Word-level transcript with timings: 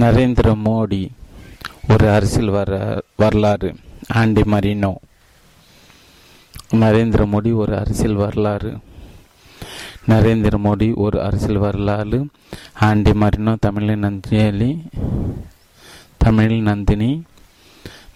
நரேந்திர 0.00 0.56
மோடி 0.64 1.08
ஒரு 1.88 2.10
அரசியல் 2.10 2.48
வர 2.48 3.02
வரலாறு. 3.16 3.74
Andy 4.08 4.40
Marino. 4.40 4.94
நரேந்திர 6.74 7.26
மோடி 7.32 7.54
ஒரு 7.54 7.78
அரசியல் 7.78 8.14
வரலாறு. 8.14 8.78
நரேந்திர 10.08 10.58
மோடி 10.64 10.94
ஒரு 10.94 11.22
அரசியல் 11.22 11.56
வரலாறு. 11.56 12.26
ஆண்டி 12.80 13.10
மரினோ 13.10 13.56
தமிழில் 13.60 13.98
நந்தினி 13.98 14.82
தமிழில் 16.16 16.62
நந்தினி 16.62 17.22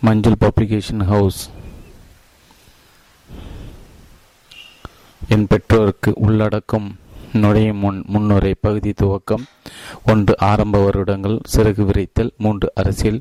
மஞ்சள் 0.00 0.40
பப்ளிகேஷன் 0.40 1.04
ஹவுஸ் 1.04 1.50
என் 5.28 5.46
பெற்றோருக்கு 5.46 6.12
உள்ளடக்கம் 6.14 6.98
நுழையும் 7.34 7.76
முன் 7.76 8.04
முன்னுரை 8.06 8.54
பகுதி 8.60 8.92
துவக்கம். 9.02 9.44
ஒன்று 10.06 10.34
ஆரம்ப 10.38 10.84
வருடங்கள் 10.84 11.40
சிறகு 11.56 11.84
விரைத்தல். 11.84 12.30
மூன்று 12.38 12.72
அரசியல் 12.74 13.20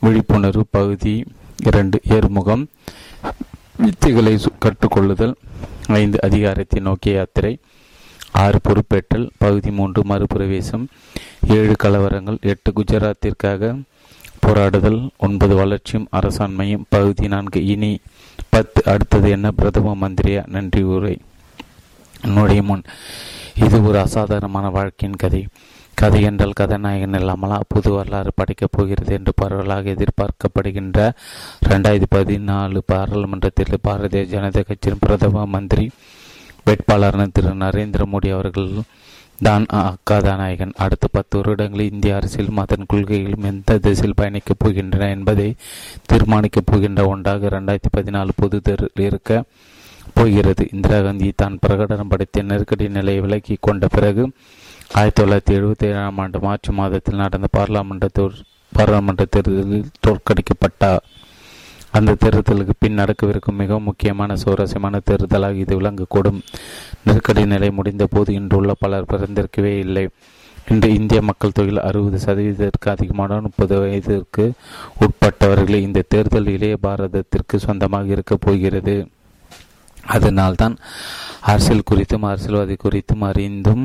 விழிப்புணர்வு 0.00 0.64
பகுதி. 0.70 1.24
இரண்டு 1.64 2.00
ஏர்முகம் 2.04 2.68
வித்தைகளை 3.82 4.44
கற்றுக்கொள்ளுதல். 4.58 5.34
ஐந்து 5.86 6.18
அதிகாரத்தை 6.22 6.80
நோக்கிய 6.80 7.14
யாத்திரை. 7.14 7.58
ஆறு 8.32 8.58
பொறுப்பேற்றல். 8.68 9.30
பகுதி 9.38 9.70
மூன்று 9.70 10.02
மறுபிரவேசம். 10.02 10.86
ஏழு 11.48 11.76
கலவரங்கள். 11.82 12.40
எட்டு 12.40 12.72
குஜராத்திற்காக 12.72 13.82
போராடுதல். 14.46 15.08
ஒன்பது 15.18 15.54
வளர்ச்சியும் 15.54 16.08
அரசாண்மையும். 16.12 16.84
பகுதி 16.88 17.28
நான்கு 17.28 17.64
இனி. 17.64 17.98
பத்து 18.48 18.82
அடுத்தது 18.84 19.30
என்ன? 19.30 19.50
பிரதம 19.50 19.96
மந்திரியா? 20.00 20.46
நன்றி 20.46 20.82
உரை 20.82 21.18
என்னுடைய 22.24 22.62
முன். 22.62 22.82
இது 23.64 23.76
ஒரு 23.84 23.98
அசாதாரணமான 23.98 24.68
வாழ்க்கையின் 24.70 25.20
கதை. 25.22 25.46
கதை 25.94 26.20
என்றால் 26.22 26.58
கதாநாயகன் 26.60 27.14
இல்லாமலா 27.14 27.58
புது 27.68 27.90
வரலாறு 27.92 28.30
படைக்கப் 28.34 28.74
போகிறது 28.76 29.12
என்று 29.14 29.32
பரவலாக 29.36 29.94
எதிர்பார்க்கப்படுகின்ற 29.94 30.98
ரெண்டாயிரத்தி 31.68 32.08
பதினாலு 32.14 32.80
பாராளுமன்றத்தில் 32.86 33.84
பாரதிய 33.88 34.22
ஜனதா 34.34 34.62
கட்சியின் 34.66 35.02
பிரதம 35.04 35.46
மந்திரி 35.46 35.90
வேட்பாளரான 36.66 37.26
திரு 37.32 37.52
நரேந்திர 37.64 38.02
மோடி 38.12 38.30
அவர்கள் 38.32 38.70
தான் 39.42 39.66
கதாநாயகன். 40.04 40.72
அடுத்த 40.76 41.06
பத்து 41.10 41.38
வருடங்களில் 41.38 41.92
இந்திய 41.92 42.18
அரசியலும் 42.18 42.62
அதன் 42.64 42.88
கொள்கைகளும் 42.88 43.48
எந்த 43.52 43.78
திசையில் 43.78 44.18
பயணிக்கப் 44.20 44.62
போகின்றன 44.64 45.08
என்பதை 45.16 45.48
தீர்மானிக்கப் 46.12 46.68
போகின்ற 46.70 47.06
ஒன்றாக 47.06 47.48
இரண்டாயிரத்தி 47.48 47.90
பதினாலு 47.96 48.28
பொது 48.36 48.60
தேர்தல் 48.60 49.06
இருக்க 49.08 49.42
போகிறது. 50.14 50.68
இந்திரா 50.72 51.00
காந்தி 51.00 51.32
தான் 51.36 51.58
பிரகடனம் 51.66 52.10
பிரகடனப்படுத்திய 52.10 52.42
நெருக்கடி 52.42 52.88
நிலையை 52.88 53.22
விலக்கி 53.22 53.56
கொண்ட 53.60 53.88
பிறகு 53.88 54.32
ஆயிரத்தி 54.94 55.22
தொள்ளாயிரத்தி 55.22 55.58
எழுபத்தி 55.58 55.84
ஏழாம் 55.84 56.18
ஆண்டு 56.18 56.40
மார்ச் 56.40 56.68
மாதத்தில் 56.68 57.16
நடந்த 57.16 57.46
பாராளுமன்ற 57.50 58.08
பாராளுமன்ற 58.72 59.24
தேர்தலில் 59.30 59.86
தோற்கடிக்கப்பட்டார். 60.06 61.04
அந்த 61.92 62.16
தேர்தலுக்கு 62.24 62.70
பின் 62.78 62.98
நடக்கவிருக்கும் 62.98 63.56
மிகவும் 63.56 63.82
முக்கியமான 63.82 64.36
சுவாரஸ்யமான 64.36 65.00
தேர்தலாக 65.10 65.54
இது 65.54 65.80
விளங்கக்கூடும். 65.80 66.40
நெருக்கடி 67.04 67.44
நிலை 67.44 67.70
முடிந்த 67.70 68.06
போது 68.06 68.32
இன்றுள்ள 68.32 68.72
பலர் 68.78 69.08
பிறந்திருக்கவே 69.12 69.78
இல்லை. 69.78 70.08
இன்று 70.68 70.94
இந்திய 70.94 71.22
மக்கள் 71.22 71.50
தொகையில் 71.50 71.82
அறுபது 71.82 72.18
சதவீதத்திற்கு 72.24 72.88
அதிகமான 72.88 73.40
முப்பது 73.40 73.78
வயதிற்கு 73.78 74.52
உட்பட்டவர்களே 75.00 75.74
இந்த 75.74 76.04
தேர்தல் 76.08 76.46
இளைய 76.46 76.76
பாரதத்திற்கு 76.82 77.56
சொந்தமாக 77.56 78.06
இருக்கப் 78.06 78.40
போகிறது. 78.40 79.06
அதனால்தான் 80.14 80.76
அரசியல் 81.42 81.88
குறித்தும் 81.90 82.26
அரசியல்வாதி 82.30 82.76
குறித்தும் 82.84 83.24
அறிந்தும் 83.28 83.84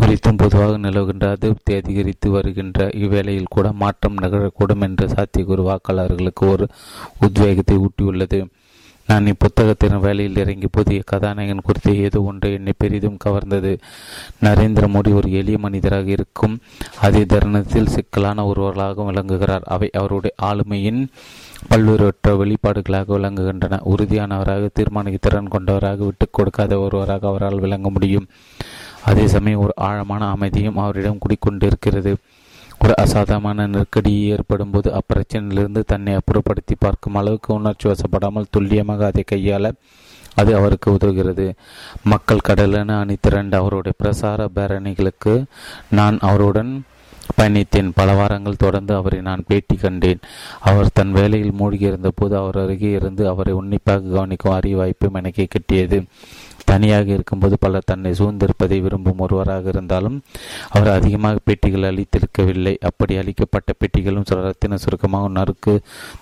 குறித்தும் 0.00 0.40
பொதுவாக 0.42 0.74
நிலவுகின்ற 0.78 1.26
அதிருப்தி 1.30 1.72
அதிகரித்து 1.74 2.28
வருகின்ற 2.30 2.88
இவ்வேளையில் 3.02 3.54
கூட 3.54 3.66
மாற்றம் 3.72 4.20
நிகழக்கூடும் 4.22 4.84
என்ற 4.88 5.06
சாத்தியக்கூறு 5.06 5.64
வாக்காளர்களுக்கு 5.70 6.44
ஒரு 6.46 6.66
உத்வேகத்தை 7.20 7.76
ஊட்டியுள்ளது. 7.76 8.40
நான் 9.08 9.26
இப்புத்தகத்தின் 9.26 10.00
வேலையில் 10.00 10.38
இறங்கி 10.42 10.68
புதிய 10.70 11.00
கதாநாயகன் 11.04 11.66
குறித்து 11.66 11.90
ஏதோ 11.98 12.20
ஒன்று 12.22 12.48
என்னை 12.52 12.72
பெரிதும் 12.78 13.18
கவர்ந்தது. 13.24 13.72
நரேந்திர 14.40 14.84
மோடி 14.94 15.10
ஒரு 15.14 15.28
எளிய 15.32 15.58
மனிதராக 15.58 16.10
இருக்கும். 16.10 16.54
அதே 17.00 17.22
தருணத்தில் 17.24 17.92
சிக்கலான 17.96 18.46
ஒருவர்களாக 18.46 19.04
விளங்குகிறார். 19.04 19.66
அவை 19.66 19.88
அவருடைய 19.92 20.34
ஆளுமையின் 20.42 21.00
பல்வேறுவற்ற 21.70 22.32
வெளிப்பாடுகளாக 22.40 23.08
விளங்குகின்றன. 23.16 23.80
உறுதியானவராக 23.92 24.68
தீர்மானிக்க 24.72 25.18
திறன் 25.20 25.48
கொண்டவராக 25.48 26.04
விட்டு 26.04 26.26
கொடுக்காத 26.30 26.78
ஒருவராக 26.78 27.26
அவரால் 27.28 27.58
விளங்க 27.58 27.90
முடியும். 27.90 28.26
அதே 29.04 29.26
சமயம் 29.26 29.60
ஒரு 29.60 29.72
ஆழமான 29.74 30.30
அமைதியும் 30.30 30.76
அவரிடம் 30.76 31.18
குடிக்கொண்டிருக்கிறது. 31.18 32.14
ஒரு 32.82 32.94
அசாதாரணமான 32.96 33.66
நெருக்கடி 33.66 34.12
ஏற்படும் 34.28 34.70
போது 34.70 34.88
அப்பிரச்சனையிலிருந்து 34.90 35.82
தன்னை 35.86 36.16
அப்புறப்படுத்தி 36.16 36.74
பார்க்கும் 36.78 37.14
அளவுக்கு 37.14 37.54
உணர்ச்சி 37.54 37.88
வசப்படாமல் 37.88 38.50
துல்லியமாக 38.50 39.06
அதை 39.06 39.24
கையாள 39.32 39.70
அது 40.34 40.50
அவருக்கு 40.56 40.88
உதவுகிறது. 40.94 41.46
மக்கள் 42.02 42.46
கடலென 42.48 42.98
அணி 43.00 43.16
திரண்ட 43.20 43.56
அவருடைய 43.56 43.94
பிரசார 44.02 44.48
பேரணிகளுக்கு 44.54 45.44
நான் 45.90 46.18
அவருடன் 46.18 46.72
பயணித்தேன் 47.38 47.90
பல 47.94 48.12
வாரங்கள் 48.12 48.62
தொடர்ந்து 48.64 48.94
அவரை 48.94 49.20
நான் 49.20 49.46
பேட்டி 49.46 49.76
கண்டேன். 49.76 50.20
அவர் 50.60 50.94
தன் 50.94 51.12
வேலையில் 51.12 51.58
மூழ்கியிருந்த 51.60 52.10
போது 52.14 52.36
அவர் 52.36 52.58
அருகே 52.62 52.90
இருந்து 52.90 53.28
அவரை 53.28 53.52
உன்னிப்பாக 53.52 54.12
கவனிக்கும் 54.16 54.52
அரிய 54.52 54.76
வாய்ப்பும் 54.76 55.14
எனக்கு 55.14 55.46
கிட்டியது. 55.54 56.00
தனியாக 56.64 57.12
இருக்கும்போது 57.12 57.56
பலர் 57.58 57.86
தன்னை 57.86 58.12
சூழ்ந்திருப்பதை 58.12 58.78
விரும்பும் 58.82 59.18
ஒருவராக 59.18 59.68
இருந்தாலும் 59.68 60.16
அவர் 60.68 60.88
அதிகமாக 60.88 61.38
பேட்டிகள் 61.44 61.86
அளித்திருக்கவில்லை. 61.90 62.74
அப்படி 62.80 63.16
அளிக்கப்பட்ட 63.16 63.72
பெட்டிகளும் 63.78 64.24
சில 64.24 64.40
ரத்தின 64.40 64.76
சுருக்கமாக 64.76 65.28
நறுக்கு 65.28 65.74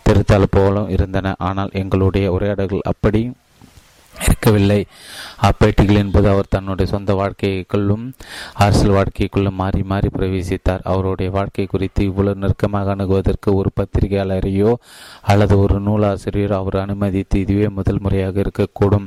திருத்தால் 0.03 0.53
போலும் 0.57 0.89
இருந்தன. 0.89 1.35
ஆனால் 1.39 1.71
எங்களுடைய 1.73 2.33
உரையாடல்கள் 2.33 2.89
அப்படி 2.93 3.23
இருக்கவில்லை. 4.23 4.87
அப்பேட்டிகள் 5.43 5.97
என்பது 5.97 6.29
அவர் 6.29 6.47
தன்னுடைய 6.49 6.93
சொந்த 6.93 7.15
வாழ்க்கைக்குள்ளும் 7.15 8.13
அரசியல் 8.55 8.97
வாழ்க்கைக்குள்ளும் 8.97 9.53
மாறி 9.53 9.83
மாறி 9.83 10.09
பிரவேசித்தார். 10.19 10.81
அவருடைய 10.83 11.31
வாழ்க்கை 11.31 11.67
குறித்து 11.67 12.05
இவ்வளவு 12.05 12.41
நெருக்கமாக 12.41 12.95
அணுகுவதற்கு 12.95 13.53
ஒரு 13.53 13.71
பத்திரிகையாளரையோ 13.81 14.75
அல்லது 15.23 15.59
ஒரு 15.59 15.81
நூலாசிரியரோ 15.81 16.53
அவர் 16.53 16.77
அனுமதித்து 16.77 17.41
இதுவே 17.41 17.69
முதல் 17.69 18.01
முறையாக 18.01 18.41
இருக்கக்கூடும். 18.41 19.07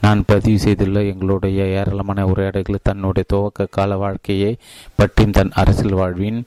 நான் 0.00 0.24
பதிவு 0.26 0.58
செய்துள்ள 0.58 1.02
எங்களுடைய 1.02 1.64
ஏராளமான 1.64 2.26
உரையாடல்கள் 2.26 2.78
தன்னுடைய 2.82 3.28
துவக்க 3.28 3.66
கால 3.70 3.96
வாழ்க்கையை 3.96 4.56
பற்றியும் 4.96 5.32
தன் 5.32 5.50
அரசியல் 5.50 5.92
வாழ்வின் 5.92 6.46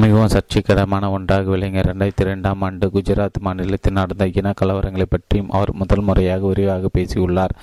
மிகவும் 0.00 0.28
சர்ச்சைகரமான 0.28 1.10
ஒன்றாக 1.10 1.50
விளங்கிய 1.50 1.82
இரண்டாயிரத்தி 1.82 2.20
இரண்டாம் 2.20 2.60
ஆண்டு 2.62 2.90
குஜராத் 2.94 3.40
மாநிலத்தில் 3.40 3.92
நடந்த 3.92 4.26
இன 4.26 4.52
கலவரங்களை 4.60 5.06
பற்றியும் 5.08 5.50
அவர் 5.50 5.72
முதல் 5.72 6.00
முறையாக 6.00 6.46
விரிவாக 6.46 6.88
பேசியுள்ளார். 6.92 7.54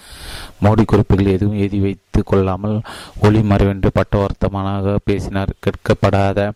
மோடி 0.63 0.83
குறிப்புகள் 0.85 1.25
எதுவும் 1.25 1.57
எழுதி 1.57 1.79
வைத்து 1.79 2.23
கொள்ளாமல் 2.23 2.81
ஒளி 3.21 3.41
மறைவென்று 3.41 3.91
பட்டவர்த்தமானாக 3.99 4.95
பேசினார். 5.03 5.53
கேட்கப்படாத 5.65 6.51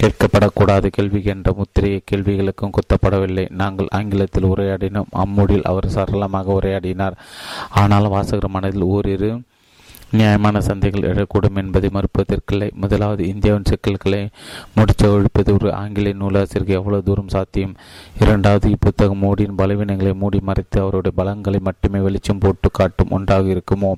கேட்கப்படக்கூடாத 0.00 0.86
கேள்வி 0.86 1.20
என்ற 1.24 1.52
முத்திரையை 1.52 2.00
கேள்விகளுக்கும் 2.10 2.74
குத்தப்படவில்லை. 2.76 3.50
நாங்கள் 3.50 3.88
ஆங்கிலத்தில் 3.90 4.44
உரையாடினோம். 4.44 5.12
அம்மூடில் 5.24 5.62
அவர் 5.62 5.88
சரளமாக 5.88 6.58
உரையாடினார். 6.60 7.18
ஆனால் 7.70 8.08
வாசகர் 8.08 8.54
மனதில் 8.56 8.82
ஓரிரு 8.82 9.40
நியாயமான 10.10 10.58
சந்தைகள் 10.58 11.06
எழக்கூடும் 11.10 11.56
என்பதை 11.56 11.90
மறுப்பதற்கில்லை. 11.92 12.72
முதலாவது 12.72 13.28
இந்தியாவின் 13.28 13.64
சிக்கல்களை 13.64 14.28
முடிச்சு 14.74 15.12
ஒழிப்பது 15.12 15.52
ஒரு 15.52 15.72
ஆங்கில 15.72 16.12
நூலாசிரியர் 16.12 16.78
எவ்வளவு 16.78 17.02
தூரம் 17.02 17.28
சாத்தியம்? 17.28 17.74
இரண்டாவது 18.20 18.70
இப்புத்தகம் 18.70 19.22
மோடியின் 19.22 19.58
பலவீனங்களை 19.58 20.14
மூடி 20.14 20.40
மறைத்து 20.40 20.80
அவருடைய 20.80 21.16
பலங்களை 21.16 21.60
மட்டுமே 21.60 21.98
வெளிச்சம் 21.98 22.38
போட்டு 22.38 22.70
காட்டும் 22.70 23.10
ஒன்றாக 23.10 23.48
இருக்குமோ? 23.48 23.92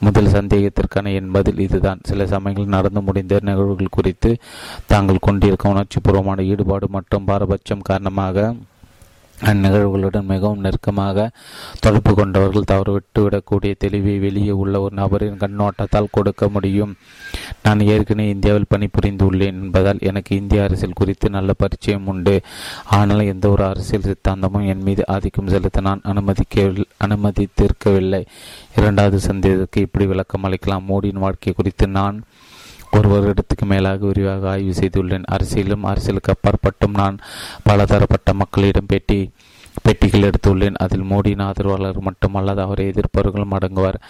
முதல் 0.00 0.26
சந்தேகத்திற்கான 0.26 1.14
என் 1.14 1.30
பதில் 1.30 1.58
இதுதான். 1.58 1.98
சில 2.02 2.26
சமயங்களில் 2.26 2.74
நடந்து 2.76 3.00
முடிந்த 3.00 3.38
நிகழ்வுகள் 3.42 3.86
குறித்து 3.90 4.36
தாங்கள் 4.86 5.16
கொண்டிருக்கும் 5.20 5.70
உணர்ச்சிபூர்வமான 5.72 6.44
ஈடுபாடு 6.44 6.88
மற்றும் 6.88 7.24
பாரபட்சம் 7.24 7.80
காரணமாக 7.80 8.54
அந்நிகழ்வுகளுடன் 9.42 10.24
மிகவும் 10.24 10.60
நெருக்கமாக 10.60 11.30
தொடர்பு 11.80 12.14
கொண்டவர்கள் 12.14 12.68
தவறுவிட்டுவிடக்கூடிய 12.70 13.74
தெளிவை 13.84 14.18
வெளியே 14.18 14.50
உள்ள 14.50 14.80
ஒரு 14.80 14.94
நபரின் 14.94 15.38
கண்ணோட்டத்தால் 15.38 16.10
கொடுக்க 16.10 16.48
முடியும். 16.48 16.96
நான் 17.62 17.80
ஏற்கனவே 17.80 18.28
இந்தியாவில் 18.28 18.70
பணிபுரிந்துள்ளேன் 18.74 19.58
என்பதால் 19.62 19.98
எனக்கு 20.00 20.36
இந்திய 20.36 20.62
அரசியல் 20.62 20.92
குறித்து 20.94 21.30
நல்ல 21.30 21.52
பரிச்சயம் 21.52 22.06
உண்டு. 22.06 22.40
ஆனால் 22.84 23.20
எந்த 23.20 23.48
ஒரு 23.48 23.64
அரசியல் 23.64 24.08
சித்தாந்தமும் 24.08 24.66
என் 24.66 24.82
மீது 24.82 25.04
ஆதிக்கம் 25.06 25.48
செலுத்த 25.48 25.80
நான் 25.80 26.00
அனுமதிக்க 26.02 26.72
அனுமதித்திருக்கவில்லை. 27.06 28.26
இரண்டாவது 28.76 29.20
சந்தேகத்துக்கு 29.20 29.80
இப்படி 29.80 30.06
விளக்கம் 30.06 30.44
அளிக்கலாம். 30.44 30.88
மோடியின் 30.88 31.24
வாழ்க்கை 31.26 31.52
குறித்து 31.52 31.88
நான் 31.88 32.22
ஒரு 32.98 33.08
வருடத்துக்கு 33.14 33.66
மேலாக 33.66 34.06
விரிவாக 34.06 34.48
ஆய்வு 34.48 34.72
செய்துள்ளேன். 34.72 35.24
அரசியலும் 35.32 35.86
அரசியலுக்கு 35.90 36.32
அப்பாற்பட்டும் 36.32 36.96
நான் 37.00 37.16
பலதரப்பட்ட 37.62 38.32
மக்களிடம் 38.32 38.88
பேட்டி 38.88 39.20
பெட்டிகள் 39.82 40.30
எடுத்துள்ளேன். 40.30 40.74
அதில் 40.74 41.02
மோடியின் 41.02 41.42
ஆதரவாளர் 41.42 41.98
மட்டுமல்லாது 41.98 42.60
அவரை 42.60 42.86
எதிர்ப்பவர்களும் 42.88 43.54
அடங்குவார் 43.58 44.00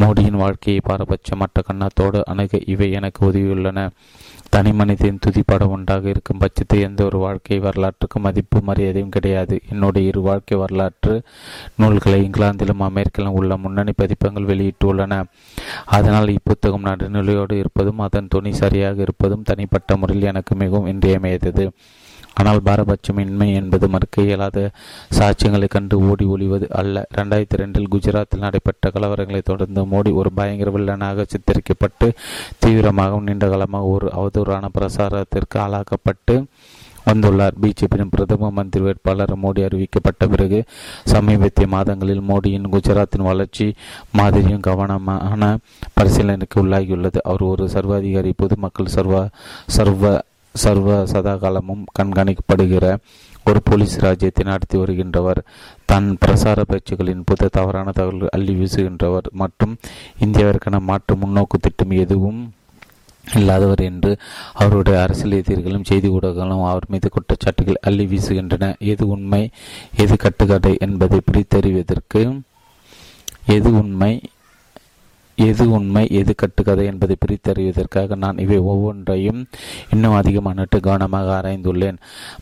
மோடியின் 0.00 0.40
வாழ்க்கையை 0.42 0.82
பாரபட்சமற்ற 0.88 1.62
கண்ணத்தோடு 1.68 2.22
அணுக 2.24 2.60
இவை 2.66 2.90
எனக்கு 2.90 3.32
உதவியுள்ளன. 3.32 3.88
தனி 4.50 4.72
மனிதன் 4.72 5.18
துதிப்படம் 5.26 5.72
உண்டாக 5.76 6.08
இருக்கும் 6.08 6.38
பட்சத்தில் 6.38 6.80
எந்த 6.80 7.04
ஒரு 7.04 7.18
வாழ்க்கை 7.18 7.60
வரலாற்றுக்கும் 7.60 8.22
மதிப்பு 8.22 8.60
மரியாதையும் 8.60 9.08
கிடையாது. 9.08 9.60
என்னுடைய 9.70 10.08
இரு 10.08 10.20
வாழ்க்கை 10.20 10.58
வரலாற்று 10.58 11.22
நூல்களை 11.76 12.30
இங்கிலாந்திலும் 12.30 12.84
அமெரிக்கிலும் 12.88 13.36
உள்ள 13.40 13.56
முன்னணி 13.56 13.92
பதிப்பங்கள் 13.96 14.44
வெளியிட்டுள்ளன. 14.44 15.24
அதனால் 15.84 16.28
இப்புத்தகம் 16.28 16.86
நடுநிலையோடு 16.88 17.58
இருப்பதும் 17.58 17.98
அதன் 17.98 18.28
துணி 18.28 18.52
சரியாக 18.52 19.00
இருப்பதும் 19.00 19.42
தனிப்பட்ட 19.42 19.96
முறையில் 19.96 20.26
எனக்கு 20.26 20.54
மிகவும் 20.54 20.86
இன்றியமையது 20.86 21.72
ஆனால் 22.34 22.60
பாரபட்சமின்மை 22.64 23.48
என்பது 23.60 23.88
மறுக்க 23.88 24.22
இயலாத 24.22 24.58
சாட்சியங்களை 25.18 25.68
கண்டு 25.68 25.96
ஓடி 26.10 26.24
ஒளிவது 26.34 26.68
அல்ல. 26.80 27.06
இரண்டாயிரத்தி 27.14 27.60
ரெண்டில் 27.62 27.90
குஜராத்தில் 27.94 28.44
நடைபெற்ற 28.46 28.90
கலவரங்களை 28.94 29.42
தொடர்ந்து 29.42 29.82
மோடி 29.92 30.12
ஒரு 30.20 30.32
பயங்கர 30.32 30.70
வில்லனாக 30.76 31.26
சித்தரிக்கப்பட்டு 31.34 32.08
தீவிரமாகவும் 32.64 33.28
நீண்ட 33.28 33.48
காலமாக 33.48 33.92
ஒரு 33.96 34.08
அவதூறான 34.20 34.70
பிரசாரத்திற்கு 34.78 35.58
ஆளாக்கப்பட்டு 35.66 36.36
வந்துள்ளார். 37.08 37.56
பிஜேபியின் 37.62 38.12
பிரதம 38.12 38.50
மந்திரி 38.50 38.84
வேட்பாளர் 38.84 39.32
மோடி 39.42 39.62
அறிவிக்கப்பட்ட 39.66 40.28
பிறகு 40.34 40.58
சமீபத்திய 41.12 41.66
மாதங்களில் 41.74 42.22
மோடியின் 42.30 42.70
குஜராத்தின் 42.74 43.26
வளர்ச்சி 43.30 43.66
மாதிரியும் 44.18 44.62
கவனமான 44.68 45.58
பரிசீலனைக்கு 45.98 46.62
உள்ளாகியுள்ளது. 46.62 47.20
அவர் 47.22 47.50
ஒரு 47.52 47.66
சர்வாதிகாரி 47.68 48.32
பொதுமக்கள் 48.36 48.94
சர்வ 48.96 49.28
சர்வ 49.78 50.22
சர்வ 50.54 51.04
சதாகாலமும் 51.04 51.84
கண்காணிக்கப்படுகிற 51.98 52.96
ஒரு 53.46 53.60
போலீஸ் 53.62 53.94
ராஜ்யத்தை 53.98 54.44
நடத்தி 54.44 54.78
வருகின்றவர். 54.78 55.40
தன் 55.84 56.18
பிரசார 56.26 56.60
பேச்சுகளின் 56.68 57.24
புத்த 57.24 57.48
தவறான 57.52 57.90
தகவல்கள் 57.90 58.34
அள்ளி 58.36 58.54
வீசுகின்றவர். 58.54 59.26
மற்றும் 59.32 59.76
இந்தியாவிற்கான 60.20 60.80
மாற்று 60.80 61.16
முன்னோக்கு 61.16 61.58
திட்டம் 61.60 61.90
எதுவும் 61.90 62.52
இல்லாதவர் 63.34 63.78
என்று 63.78 64.16
அவருடைய 64.52 65.02
அரசியல் 65.02 65.42
எதிர்களும் 65.42 65.84
செய்தி 65.84 66.08
ஊடகங்களும் 66.08 66.66
அவர் 66.68 66.86
மீது 66.88 67.08
குற்றச்சாட்டுகள் 67.08 67.82
அள்ளி 67.82 68.04
வீசுகின்றன. 68.06 68.74
எது 68.78 69.06
உண்மை 69.06 69.50
எது 69.96 70.16
கட்டுக்கதை 70.16 70.76
என்பதை 70.78 71.20
பிரித்தறிவதற்கு 71.30 72.40
எது 73.46 73.70
உண்மை 73.78 74.20
எது 75.36 75.70
உண்மை 75.70 76.08
எது 76.10 76.34
கட்டுக்கதை 76.34 76.86
என்பதை 76.86 77.16
பிரித்தறிவதற்காக 77.26 78.16
நான் 78.16 78.38
இவை 78.38 78.58
ஒவ்வொன்றையும் 78.58 79.46
இன்னும் 79.90 80.14
அதிகமானட்டு 80.14 80.80
கவனமாக 80.80 81.40
ஆராய்ந்துள்ளேன். 81.40 81.96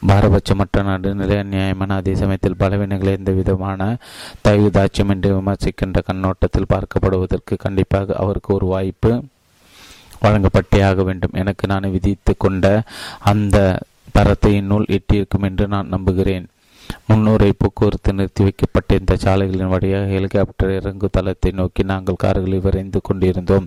பாரபட்சமற்ற 0.08 0.82
நடுநிலை 0.82 1.42
நியாயமான 1.42 1.94
அதே 1.94 2.14
சமயத்தில் 2.14 2.58
பலவீனங்களை 2.58 3.12
எந்த 3.16 3.30
விதமான 3.30 3.96
தயவு 4.40 4.70
என்று 4.96 5.40
விமர்சிக்கின்ற 5.40 6.00
கண்ணோட்டத்தில் 6.06 6.72
பார்க்கப்படுவதற்கு 6.74 7.56
கண்டிப்பாக 7.56 8.14
அவருக்கு 8.14 8.54
ஒரு 8.54 8.66
வாய்ப்பு 8.66 9.22
வழங்கப்பட்டே 10.22 10.84
ஆக 10.84 11.02
வேண்டும். 11.02 11.32
எனக்கு 11.32 11.66
நான் 11.66 11.90
விதித்து 11.90 12.34
கொண்ட 12.36 12.82
அந்த 13.18 13.80
தரத்தை 14.12 14.60
நூல் 14.60 14.84
எட்டியிருக்கும் 14.88 15.42
என்று 15.42 15.68
நான் 15.68 15.88
நம்புகிறேன். 15.88 16.46
முன்னூரை 17.08 17.50
போக்குவரத்து 17.58 18.12
நிறுத்தி 18.18 18.42
வைக்கப்பட்ட 18.46 18.98
இந்த 19.00 19.16
சாலைகளின் 19.24 19.72
வழியாக 19.74 20.06
ஹெலிகாப்டர் 20.14 20.76
இறங்கு 20.78 21.08
தளத்தை 21.16 21.52
நோக்கி 21.60 21.82
நாங்கள் 21.92 22.20
கார்களில் 22.24 22.64
விரைந்து 22.66 23.00
கொண்டிருந்தோம். 23.02 23.66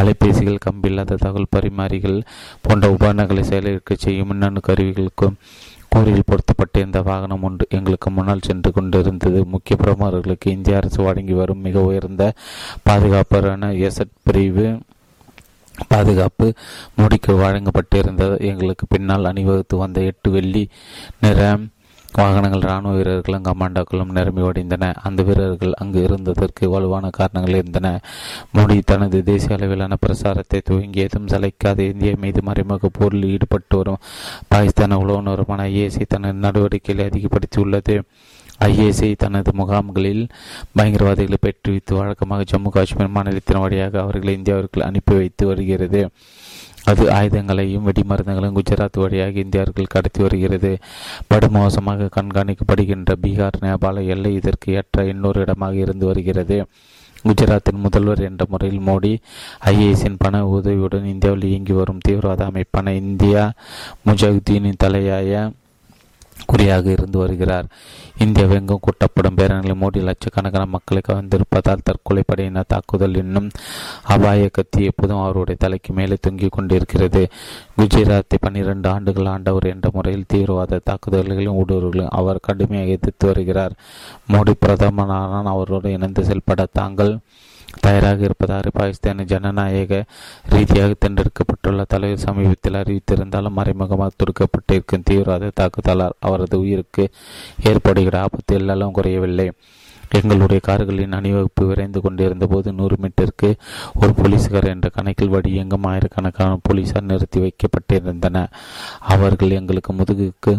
அலைபேசிகள் 0.00 0.64
கம்பில்லாத 0.66 1.20
தகவல் 1.24 1.52
பரிமாறிகள் 1.56 2.18
போன்ற 2.66 2.90
உபகரணங்களை 2.96 3.44
செயலிழக்க 3.50 4.02
செய்யும் 4.04 4.30
மின்னணு 4.32 4.62
கருவிகளுக்கும் 4.68 5.38
கூறில் 5.92 6.28
பொருத்தப்பட்டிருந்த 6.30 6.98
வாகனம் 7.02 7.44
ஒன்று 7.48 7.64
எங்களுக்கு 7.76 8.08
முன்னால் 8.10 8.46
சென்று 8.46 8.70
கொண்டிருந்தது. 8.72 9.40
முக்கிய 9.52 9.76
பிரமுகர்களுக்கு 9.82 10.48
இந்திய 10.56 10.80
அரசு 10.80 11.00
வழங்கி 11.02 11.34
வரும் 11.40 11.64
மிக 11.66 11.82
உயர்ந்த 11.90 12.24
பாதுகாப்பரான 12.88 13.70
எசட் 13.88 14.14
பிரிவு 14.26 14.66
பாதுகாப்பு 15.88 16.46
முடிக்கு 16.98 17.32
வழங்கப்பட்டிருந்தது. 17.44 18.36
எங்களுக்கு 18.50 18.84
பின்னால் 18.92 19.28
அணிவகுத்து 19.30 19.76
வந்த 19.76 20.00
எட்டு 20.10 20.30
வெள்ளி 20.36 20.64
நிற 21.24 21.40
வாகனங்கள் 22.18 22.60
இராணுவ 22.60 22.92
வீரர்களும் 22.94 23.44
கமாண்டோக்களும் 23.44 24.12
நிரம்பி 24.16 24.42
வடிந்தன 24.42 24.84
அந்த 25.02 25.22
வீரர்கள் 25.22 25.72
அங்கு 25.72 25.98
இருந்ததற்கு 26.06 26.64
வலுவான 26.64 27.10
காரணங்கள் 27.10 27.56
இருந்தன. 27.56 28.00
மோடி 28.54 28.76
தனது 28.84 29.18
தேசிய 29.22 29.56
அளவிலான 29.56 29.96
பிரசாரத்தை 30.06 30.60
துவங்கியதும் 30.70 31.28
சலைக்காத 31.32 31.78
இந்திய 31.78 32.14
மீது 32.20 32.42
மறைமுக 32.42 32.90
போரில் 32.92 33.28
ஈடுபட்டு 33.28 33.76
வரும் 33.76 34.00
பாகிஸ்தான 34.54 34.98
உளவு 35.02 35.22
நிறுவனமான 35.22 35.68
ஐஏசி 35.68 36.06
தனது 36.08 36.38
நடவடிக்கைகளை 36.46 37.06
அதிகப்படுத்தியுள்ளது. 37.10 37.96
ஐஏசி 38.60 39.16
தனது 39.16 39.52
முகாம்களில் 39.52 40.24
பயங்கரவாதிகளை 40.78 41.38
பெற்றுவித்து 41.42 41.94
வழக்கமாக 41.94 42.46
ஜம்மு 42.52 42.68
காஷ்மீர் 42.68 43.14
மாநிலத்தின் 43.16 43.58
வழியாக 43.58 44.00
அவர்களை 44.00 44.34
இந்தியாவிற்கு 44.36 44.80
அனுப்பி 44.80 45.14
வைத்து 45.14 45.46
வருகிறது. 45.46 46.02
அது 46.90 47.04
ஆயுதங்களையும் 47.10 47.86
வெடிமருந்துகளையும் 47.88 48.58
குஜராத் 48.58 48.98
வழியாக 49.02 49.38
இந்தியர்கள் 49.38 49.92
கடத்தி 49.94 50.20
வருகிறது. 50.22 50.72
படுமோசமாக 51.34 52.10
கண்காணிக்கப்படுகின்ற 52.16 53.12
பீகார் 53.22 53.58
நேபாள 53.60 54.04
எல்லை 54.06 54.34
இதற்கு 54.34 54.72
ஏற்ற 54.72 55.04
இன்னொரு 55.04 55.40
இடமாக 55.40 55.74
இருந்து 55.76 56.06
வருகிறது. 56.06 56.58
குஜராத்தின் 57.24 57.82
முதல்வர் 57.84 58.20
என்ற 58.20 58.42
முறையில் 58.48 58.82
மோடி 58.86 59.12
ஐஏஎஸின் 59.64 60.18
பண 60.18 60.44
உதவியுடன் 60.46 61.04
இந்தியாவில் 61.04 61.48
இயங்கி 61.50 61.72
வரும் 61.72 62.02
தீவிரவாத 62.08 62.42
அமைப்பான 62.50 62.94
இந்தியா 63.02 63.44
முஜாஹுதீனின் 64.06 64.82
தலையாய 64.84 65.32
குறியாக 66.44 66.90
இருந்து 66.90 67.18
வருகிறார். 67.18 67.66
இந்தியாவெங்கும் 68.18 68.80
கூட்டப்படும் 68.80 69.36
பேரணிகளில் 69.36 69.80
மோடி 69.80 70.02
லட்சக்கணக்கான 70.02 70.66
மக்களை 70.66 71.02
கவர்ந்திருப்பதால் 71.08 71.84
தற்கொலை 71.84 72.22
படையினர் 72.26 72.68
தாக்குதல் 72.68 73.14
என்னும் 73.14 73.50
அபாய 74.02 74.48
கத்தி 74.48 74.84
எப்போதும் 74.84 75.20
அவருடைய 75.20 75.56
தலைக்கு 75.58 75.92
மேலே 75.92 76.16
தொங்கிக் 76.20 76.52
கொண்டிருக்கிறது. 76.52 77.28
குஜராத்தை 77.76 78.38
பன்னிரண்டு 78.40 78.88
ஆண்டுகள் 78.88 79.26
ஆண்டவர் 79.26 79.62
என்ற 79.62 79.90
முறையில் 79.92 80.28
தீவிரவாத 80.28 80.80
தாக்குதல்களையும் 80.90 81.58
ஊடுருவலும் 81.64 82.10
அவர் 82.10 82.38
கடுமையாக 82.42 82.90
எதிர்த்து 82.90 83.26
வருகிறார். 83.26 83.72
மோடி 84.32 84.54
பிரதமரான 84.66 85.42
அவரோடு 85.42 85.92
இணைந்து 85.92 86.24
செயல்பட 86.24 86.66
தாங்கள் 86.72 87.18
தயாராக 87.80 88.24
இருப்பதாக 88.24 88.70
பாகிஸ்தானின் 88.78 89.26
ஜனநாயக 89.26 90.04
ரீதியாக 90.48 90.94
தேர்ந்தெடுக்கப்பட்டுள்ள 91.04 91.84
தலைவர் 91.88 92.18
சமீபத்தில் 92.18 92.72
அறிவித்திருந்தாலும் 92.72 93.58
மறைமுகமாக 93.58 94.10
துடுக்கப்பட்டிருக்கும் 94.16 95.02
தீவிரவாத 95.04 95.50
தாக்குதலால் 95.60 96.18
அவரது 96.18 96.58
உயிருக்கு 96.58 97.08
ஏற்படுகிற 97.62 98.20
ஆபத்து 98.20 98.54
எல்லாம் 98.54 98.92
குறையவில்லை. 98.92 99.52
எங்களுடைய 100.10 100.60
கார்களின் 100.60 101.12
அணிவகுப்பு 101.12 101.66
விரைந்து 101.66 102.00
கொண்டிருந்த 102.00 102.46
போது 102.46 102.72
நூறு 102.72 102.96
மீட்டருக்கு 103.02 103.54
ஒரு 103.94 104.14
போலீஸ்கார் 104.14 104.64
என்ற 104.64 104.88
கணக்கில் 104.88 105.28
வடியெங்கும் 105.28 105.82
ஆயிரக்கணக்கான 105.82 106.58
போலீசார் 106.62 107.02
நிறுத்தி 107.02 107.40
வைக்கப்பட்டிருந்தன 107.40 108.46
அவர்கள் 109.00 109.50
எங்களுக்கு 109.50 109.92
முதுகுக்கு 109.92 110.58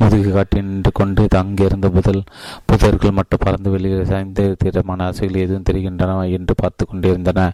முதுகு 0.00 0.30
காட்டி 0.32 0.58
நின்று 0.62 0.90
கொண்டு 0.92 1.22
அங்கிருந்த 1.40 1.88
புதல் 1.88 2.20
புதர்கள் 2.68 3.16
மட்டும் 3.18 3.42
பறந்து 3.44 3.70
வெளியே 3.70 3.98
சாய்ந்து 4.10 4.44
தீரமான 4.62 5.06
அசைகள் 5.10 5.42
எதுவும் 5.44 5.66
தெரிகின்றன 5.68 6.20
என்று 6.36 6.54
பார்த்து 6.54 6.84
கொண்டிருந்தன. 6.86 7.46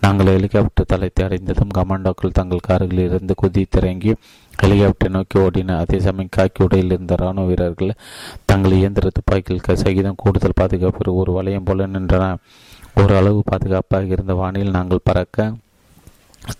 நாங்கள் 0.00 0.30
ஹெலிகாப்டர் 0.34 0.90
தளத்தை 0.92 1.24
அடைந்ததும் 1.26 1.74
கமாண்டோக்கள் 1.78 2.36
தங்கள் 2.38 2.66
கார்களில் 2.68 3.04
இருந்து 3.08 3.34
குதித்திறங்கி 3.42 4.12
ஹெலிகாப்டரை 4.62 5.10
நோக்கி 5.16 5.38
ஓடின. 5.44 5.76
அதே 5.82 5.98
சமயம் 6.06 6.34
காக்கி 6.36 6.62
உடையில் 6.66 6.94
இருந்த 6.96 7.16
ராணுவ 7.16 7.46
வீரர்கள் 7.46 7.92
தங்கள் 8.50 8.78
இயந்திர 8.80 9.10
துப்பாக்கிகள் 9.18 9.82
சகிதம் 9.84 10.20
கூடுதல் 10.24 10.58
பாதுகாப்பு 10.62 11.18
ஒரு 11.22 11.32
வளையம் 11.32 11.68
போல 11.68 11.86
நின்றன. 11.86 12.34
ஓரளவு 13.02 13.40
பாதுகாப்பாக 13.50 14.14
இருந்த 14.16 14.34
வானில் 14.34 14.76
நாங்கள் 14.76 15.06
பறக்க 15.08 15.54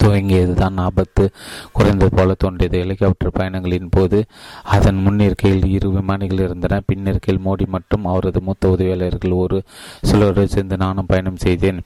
துவங்கியதுதான் 0.03 0.77
ஆபத்து. 0.77 1.31
குறைந்தது 1.73 2.17
போல 2.17 2.35
தோன்றியது. 2.39 2.79
ஹெலிகாப்டர் 2.79 3.35
பயணங்களின் 3.39 3.87
போது 3.91 4.25
அதன் 4.65 5.07
முன்னிருக்கையில் 5.07 5.65
இரு 5.65 5.91
விமானிகள் 5.91 6.45
இருந்தன. 6.45 6.83
பின்னிருக்கையில் 6.93 7.41
மோடி 7.45 7.67
மற்றும் 7.67 8.05
அவரது 8.05 8.41
மூத்த 8.41 8.69
உதவியாளர்கள் 8.69 9.33
ஒரு 9.33 9.63
சிலரோடு 10.03 10.49
சேர்ந்து 10.49 10.77
நானும் 10.77 11.07
பயணம் 11.07 11.37
செய்தேன். 11.37 11.81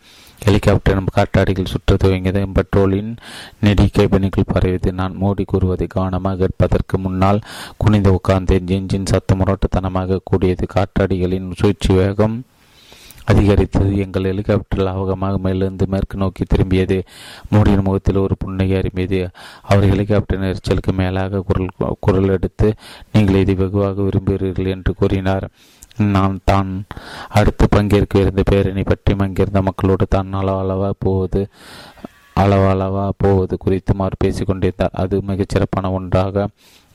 ஹெலிகாப்டரும் 0.44 1.06
காற்றாடிகள் 1.16 1.64
சுற்ற 1.64 1.96
துவங்கியது. 2.04 2.46
பெட்ரோலின் 2.52 3.16
நெடி 3.60 3.90
கேபினுக்குள் 3.98 4.50
பரவியது. 4.52 4.92
நான் 4.92 5.16
மோடி 5.20 5.44
கூறுவதை 5.46 5.86
கவனமாக 5.86 6.36
கேட்பதற்கு 6.36 6.98
முன்னால் 6.98 7.40
குனிந்து 7.76 8.20
உட்கார்ந்தேன். 8.20 8.64
ஜின்ஜின் 8.64 9.06
சத்தம் 9.06 9.40
முரட்டுத்தனமாக 9.40 10.18
கூடியது. 10.24 10.66
காற்றாடிகளின் 10.74 11.50
சூழ்ச்சி 11.56 11.94
வேகம் 11.94 12.44
அதிகரித்தது 13.30 13.90
எங்கள் 14.04 14.28
ஹெலிகாப்டர் 14.30 14.82
லாவகமாக 14.86 15.36
மேலிருந்து 15.38 15.84
மேற்கு 15.92 16.16
நோக்கி 16.22 16.44
திரும்பியது. 16.44 16.98
மூடியின் 17.50 17.84
முகத்தில் 17.86 18.24
ஒரு 18.24 18.34
புன்னகை 18.36 18.74
அரும்பியது. 18.80 19.20
அவர் 19.62 19.86
ஹெலிகாப்டர் 19.92 20.46
எரிச்சலுக்கு 20.50 20.92
மேலாக 21.00 21.42
குரல் 21.48 21.96
குரல் 22.00 22.34
எடுத்து 22.36 22.68
நீங்கள் 23.12 23.40
இதை 23.42 23.54
வெகுவாக 23.54 24.02
விரும்புகிறீர்கள் 24.02 24.72
என்று 24.74 24.94
கூறினார். 24.94 25.46
நான் 26.14 26.36
தான் 26.44 26.70
அடுத்து 27.38 27.64
பங்கேற்க 27.68 28.18
இருந்த 28.18 28.42
பேரணி 28.50 28.82
பற்றி 28.82 29.14
அங்கிருந்த 29.18 29.62
மக்களோடு 29.62 30.06
தான் 30.08 30.30
அளவளவாக 30.40 30.94
போவது 30.98 31.42
அளவளவா 32.42 33.06
போவது 33.16 33.54
குறித்து 33.58 33.92
அவர் 33.98 34.20
பேசிக்கொண்டிருந்தார் 34.24 34.98
அது 35.02 35.16
மிகச்சிறப்பான 35.30 35.90
ஒன்றாக 35.92 36.46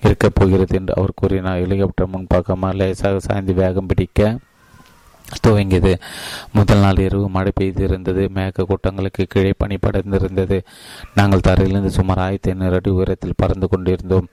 இருக்கப் 0.04 0.36
போகிறது 0.36 0.74
என்று 0.80 0.94
அவர் 0.98 1.18
கூறினார். 1.22 1.62
ஹெலிகாப்டர் 1.64 2.12
முன்பாக 2.16 2.56
லேசாக 2.80 3.20
சாய்ந்து 3.20 3.54
வேகம் 3.54 3.86
பிடிக்க 3.86 4.38
துவங்கியது. 5.48 6.00
முதல் 6.54 6.78
நாள் 6.78 6.98
இரவு 6.98 7.30
மழை 7.30 7.52
பெய்திருந்தது. 7.60 8.30
மேக 8.36 8.62
கூட்டங்களுக்கு 8.62 9.26
கீழே 9.26 9.54
பனி 9.58 9.76
படர்ந்திருந்தது. 9.76 10.62
நாங்கள் 11.16 11.40
தரையிலிருந்து 11.40 11.90
சுமார் 11.90 12.20
ஆயிரத்தி 12.20 12.50
ஐநூறு 12.50 12.74
அடி 12.74 12.90
உயரத்தில் 12.90 13.34
பறந்து 13.38 13.68
கொண்டிருந்தோம். 13.68 14.28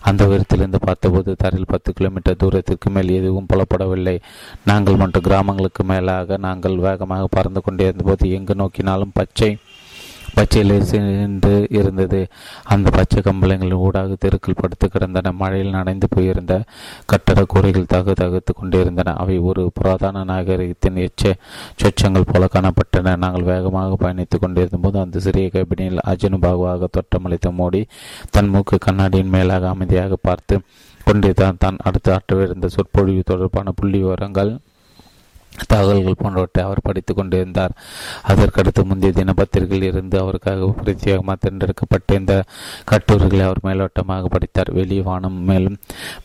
அந்த 0.00 0.26
உயரத்திலிருந்து 0.26 0.80
பார்த்தபோது 0.80 1.34
தரையில் 1.38 1.68
பத்து 1.68 1.92
கிலோமீட்டர் 1.92 2.36
தூரத்திற்கு 2.36 2.90
மேல் 2.90 3.08
எதுவும் 3.08 3.46
புலப்படவில்லை. 3.54 4.20
நாங்கள் 4.64 4.96
மற்ற 4.96 5.20
கிராமங்களுக்கு 5.20 5.84
மேலாக 5.84 6.36
நாங்கள் 6.36 6.76
வேகமாக 6.76 7.26
பறந்து 7.30 7.62
கொண்டிருந்த 7.62 8.02
போது 8.02 8.30
எங்கு 8.30 8.54
நோக்கினாலும் 8.54 9.10
பச்சை 9.12 9.56
பச்சையில் 10.36 10.82
சென்று 10.90 11.66
இருந்தது. 11.70 12.20
அந்த 12.64 12.90
பச்சை 12.90 13.22
கம்பளங்களின் 13.22 13.82
ஊடாக 13.86 14.16
தெருக்கள் 14.18 14.58
படுத்து 14.60 14.88
கிடந்தன. 14.88 15.32
மழையில் 15.32 15.70
நனைந்து 15.70 16.08
போயிருந்த 16.14 16.62
கட்டட 17.06 17.44
கூரைகள் 17.44 17.90
தகு 17.94 18.12
தகுத்து 18.12 18.54
கொண்டிருந்தன. 18.54 19.14
அவை 19.14 19.38
ஒரு 19.38 19.70
புராதன 19.74 20.24
நாகரிகத்தின் 20.24 21.00
எச்ச 21.06 21.34
சொச்சங்கள் 21.82 22.28
போல 22.32 22.48
காணப்பட்டன. 22.56 23.16
நாங்கள் 23.16 23.48
வேகமாக 23.52 23.96
பயணித்துக் 24.04 24.44
கொண்டிருந்த 24.44 24.80
போது 24.82 24.98
அந்த 24.98 25.18
சிறிய 25.18 25.50
கபினியில் 25.52 26.04
அஜனுபாகுவாக 26.06 26.88
தோட்டமளித்த 26.96 27.50
மோடி 27.60 27.82
தன் 28.30 28.48
மூக்கு 28.48 28.78
கண்ணாடியின் 28.86 29.34
மேலாக 29.36 29.68
அமைதியாக 29.68 30.16
பார்த்து 30.28 30.56
கொண்டிருந்தான். 31.04 31.56
தான் 31.58 31.76
அடுத்து 31.84 32.10
ஆற்றவிருந்த 32.12 32.66
சொற்பொழிவு 32.66 33.22
தொடர்பான 33.22 33.72
புள்ளி 33.76 33.98
விவரங்கள் 33.98 34.50
தகவல்கள் 35.66 36.14
போன்றவற்றை 36.16 36.64
அவர் 36.64 36.80
படித்துக் 36.82 37.16
கொண்டிருந்தார். 37.16 37.70
அதற்கடுத்து 38.28 38.84
முந்தைய 38.84 39.24
தினப்பத்திரிகையில் 39.24 39.82
இருந்து 39.82 40.18
அவருக்காக 40.18 40.74
பிரத்யேகமாக 40.84 41.34
தேர்ந்தெடுக்கப்பட்ட 41.40 42.14
இந்த 42.14 42.44
கட்டுரைகளை 42.84 43.40
அவர் 43.40 43.58
மேலோட்டமாக 43.64 44.24
படித்தார். 44.24 44.72
வெளி 44.72 45.00
வானம் 45.00 45.44
மேலும் 45.44 45.76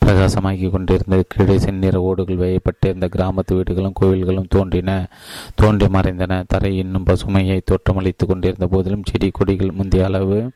பிரகாசமாகி 0.05 0.69
கொண்டிருந்தது. 0.69 1.25
கீழே 1.27 1.59
செந்நிற 1.59 2.01
ஓடுகள் 2.01 2.35
வேயப்பட்டு 2.35 2.93
இந்த 2.93 3.09
கிராமத்து 3.17 3.55
வீடுகளும் 3.55 3.93
கோவில்களும் 4.01 4.47
தோன்றின. 4.49 5.07
தோன்றி 5.55 5.85
மறைந்தன. 5.85 6.43
தரை 6.47 6.77
இன்னும் 6.77 7.05
பசுமையை 7.05 7.61
தோற்றமளித்துக் 7.63 8.27
கொண்டிருந்த 8.27 8.67
போதிலும் 8.67 9.03
செடி 9.05 9.29
கொடிகள் 9.29 9.71
முந்தைய 9.71 10.05
அளவு 10.05 10.51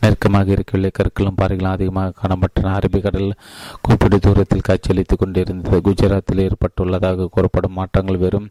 நெருக்கமாக 0.00 0.50
இருக்கவில்லை 0.50 0.90
கற்களும் 0.98 1.38
பாறைகளும் 1.40 1.74
அதிகமாக 1.76 2.12
காணப்பட்டன. 2.20 2.72
அரபிக்கடல் 2.78 3.30
குறிப்பிட்ட 3.82 4.18
தூரத்தில் 4.18 4.66
காட்சியளித்துக் 4.68 5.18
கொண்டிருந்தது. 5.18 5.80
குஜராத்தில் 5.80 6.42
ஏற்பட்டுள்ளதாக 6.46 7.28
கூறப்படும் 7.30 7.76
மாற்றங்கள் 7.78 8.22
வெறும் 8.24 8.48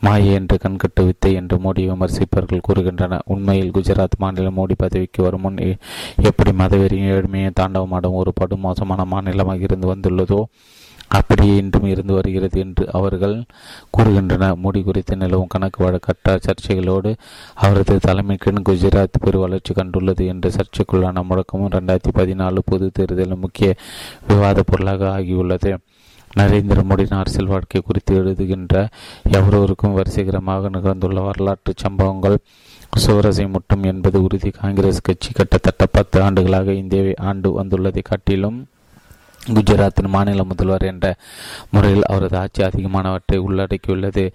மாயை 0.00 0.32
என்று 0.32 0.58
கண்கட்டு 0.64 1.04
வித்தை 1.04 1.32
என்று 1.34 1.58
மோடி 1.58 1.84
விமர்சிப்பவர்கள் 1.90 2.66
கூறுகின்றனர். 2.68 3.26
உண்மையில் 3.26 3.70
குஜராத் 3.70 4.18
மாநிலம் 4.18 4.56
மோடி 4.56 4.76
பதவிக்கு 4.76 5.22
வரும் 5.22 5.40
முன் 5.40 5.58
எப்படி 6.22 6.50
மதவெறியும் 6.52 7.10
ஏழ்மையை 7.14 7.50
தாண்டவமாடும் 7.60 8.18
ஒரு 8.22 8.32
படும் 8.34 8.60
மோசமான 8.60 9.04
மாநிலமாக 9.04 9.66
இருந்து 9.68 9.94
வந்துள்ளதோ 9.94 10.40
அப்படியே 11.10 11.56
இன்றும் 11.56 11.86
இருந்து 11.86 12.14
வருகிறது 12.14 12.60
என்று 12.60 12.84
அவர்கள் 12.92 13.44
கூறுகின்றனர். 13.98 14.56
மோடி 14.64 14.84
குறித்து 14.84 15.16
நிலவும் 15.16 15.46
கணக்கு 15.46 15.84
வழக்கற்ற 15.84 16.38
சர்ச்சைகளோடு 16.46 17.14
அவரது 17.54 17.96
தலைமைக்கின் 17.96 18.64
குஜராத் 18.68 19.20
பெரு 19.20 19.38
வளர்ச்சி 19.38 19.74
கண்டுள்ளது 19.74 20.26
என்ற 20.26 20.50
சர்ச்சைக்குள்ளான 20.50 21.22
முழக்கமும் 21.22 21.72
ரெண்டாயிரத்தி 21.72 22.12
பதினாலு 22.14 22.58
பொது 22.64 22.90
தேர்தலில் 22.92 23.36
முக்கிய 23.36 23.74
விவாத 24.28 24.62
பொருளாக 24.62 25.18
ஆகியுள்ளது. 25.18 25.72
நரேந்திர 26.36 26.80
மோடியின் 26.88 27.18
அரசியல் 27.18 27.48
வாழ்க்கை 27.48 27.80
குறித்து 27.80 28.22
எழுதுகின்ற 28.22 28.86
எவரொருக்கும் 29.30 29.92
வரிசைகரமாக 29.92 30.68
நிகழ்ந்துள்ள 30.68 31.20
வரலாற்று 31.20 31.72
சம்பவங்கள் 31.76 32.38
சுவரசை 32.98 33.48
முட்டும் 33.48 33.82
என்பது 33.82 34.22
உறுதி 34.22 34.50
காங்கிரஸ் 34.50 35.00
கட்சி 35.00 35.30
கிட்டத்தட்ட 35.32 35.86
பத்து 35.86 36.22
ஆண்டுகளாக 36.22 36.72
இந்தியாவை 36.72 37.14
ஆண்டு 37.16 37.62
வந்துள்ளதை 37.62 38.02
காட்டிலும் 38.02 38.66
குஜராத்தின் 39.46 40.08
மாநில 40.08 40.44
முதல்வர் 40.44 40.82
என்ற 40.82 41.16
முறையில் 41.70 42.04
அவரது 42.04 42.38
ஆட்சி 42.38 42.62
அதிகமானவற்றை 42.62 43.36
உள்ளடக்கியுள்ளது. 43.36 44.30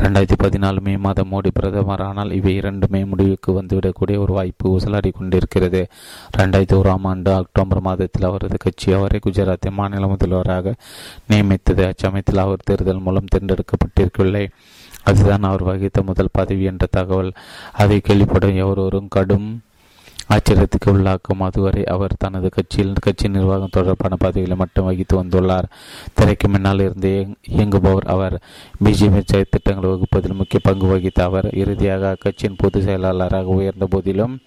ரெண்டாயிரத்தி 0.00 0.36
பதினாலு 0.42 0.80
மே 0.80 0.96
மாதம் 0.96 1.32
மோடி 1.32 1.50
பிரதமர். 1.52 2.00
ஆனால் 2.00 2.30
இவை 2.30 2.54
இரண்டுமே 2.54 3.04
முடிவுக்கு 3.04 3.62
வந்துவிடக்கூடிய 3.62 4.18
ஒரு 4.18 4.32
வாய்ப்பு 4.32 4.78
ஊசலாடி 4.78 5.12
கொண்டிருக்கிறது. 5.12 5.86
ரெண்டாயிரத்தி 6.38 6.72
ஓராம் 6.72 7.02
ஆண்டு 7.02 7.34
அக்டோபர் 7.34 7.80
மாதத்தில் 7.80 8.24
அவரது 8.24 8.56
கட்சி 8.58 8.92
அவரை 8.92 9.20
குஜராத்தின் 9.26 9.70
மாநில 9.70 10.06
முதல்வராக 10.06 10.74
நியமித்தது. 11.28 11.84
அச்சமயத்தில் 11.86 12.38
அவர் 12.38 12.58
தேர்தல் 12.64 13.00
மூலம் 13.00 13.32
தேர்ந்தெடுக்கப்பட்டிருக்கவில்லை. 13.36 14.48
அதுதான் 15.02 15.42
அவர் 15.42 15.62
வகித்த 15.62 16.02
முதல் 16.02 16.28
பதவி 16.32 16.62
என்ற 16.62 16.86
தகவல். 16.90 17.32
அதை 17.72 18.00
கேள்விப்படும் 18.08 18.56
எவரொரும் 18.56 19.06
கடும் 19.08 19.62
ஆச்சரியத்துக்கு 20.30 20.86
உள்ளாக்கும் 20.86 21.40
அதுவரை 21.40 21.84
அவர் 21.84 22.14
தனது 22.18 22.48
கட்சியில் 22.48 22.92
கட்சி 23.00 23.28
நிர்வாகம் 23.28 23.68
தொடர்பான 23.70 24.16
பதவிகளை 24.16 24.56
மட்டும் 24.56 24.84
வகித்து 24.84 25.24
வந்துள்ளார். 25.24 25.66
திரைக்கு 26.14 26.48
முன்னால் 26.48 26.78
இருந்து 26.78 27.26
இயங்குபவர் 27.48 28.08
அவர். 28.16 28.42
பிஜேபி 28.84 29.22
திட்டங்களை 29.50 29.90
வகுப்பதில் 29.90 30.34
முக்கிய 30.34 30.60
பங்கு 30.62 30.86
வகித்த 30.86 31.22
அவர். 31.22 31.50
இறுதியாக 31.52 32.16
அக்கட்சியின் 32.16 32.56
பொதுச் 32.56 32.82
செயலாளராக 32.82 33.44
உயர்ந்த 33.44 33.86
போதிலும் 33.86 34.38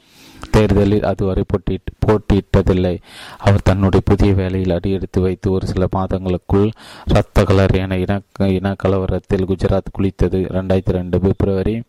தேர்தலில் 0.51 1.03
அதுவரை 1.03 1.43
போட்டியிட்டு 1.47 1.91
போட்டியிட்டதில்லை. 2.05 2.97
அவர் 3.37 3.61
தன்னுடைய 3.61 4.05
புதிய 4.05 4.33
வேலையில் 4.33 4.71
அடியெடுத்து 4.71 5.21
வைத்து 5.21 5.51
ஒரு 5.51 5.67
சில 5.67 5.87
மாதங்களுக்குள் 5.95 6.71
இரத்த 7.05 7.43
கலர் 7.43 7.75
என 7.75 7.97
இன 7.97 8.21
இன 8.37 8.75
கலவரத்தில் 8.83 9.45
குஜராத் 9.45 9.93
குளித்தது. 9.99 10.39
ரெண்டாயிரத்தி 10.57 10.95
ரெண்டு 10.99 11.19
பிப்ரவரி 11.19 11.81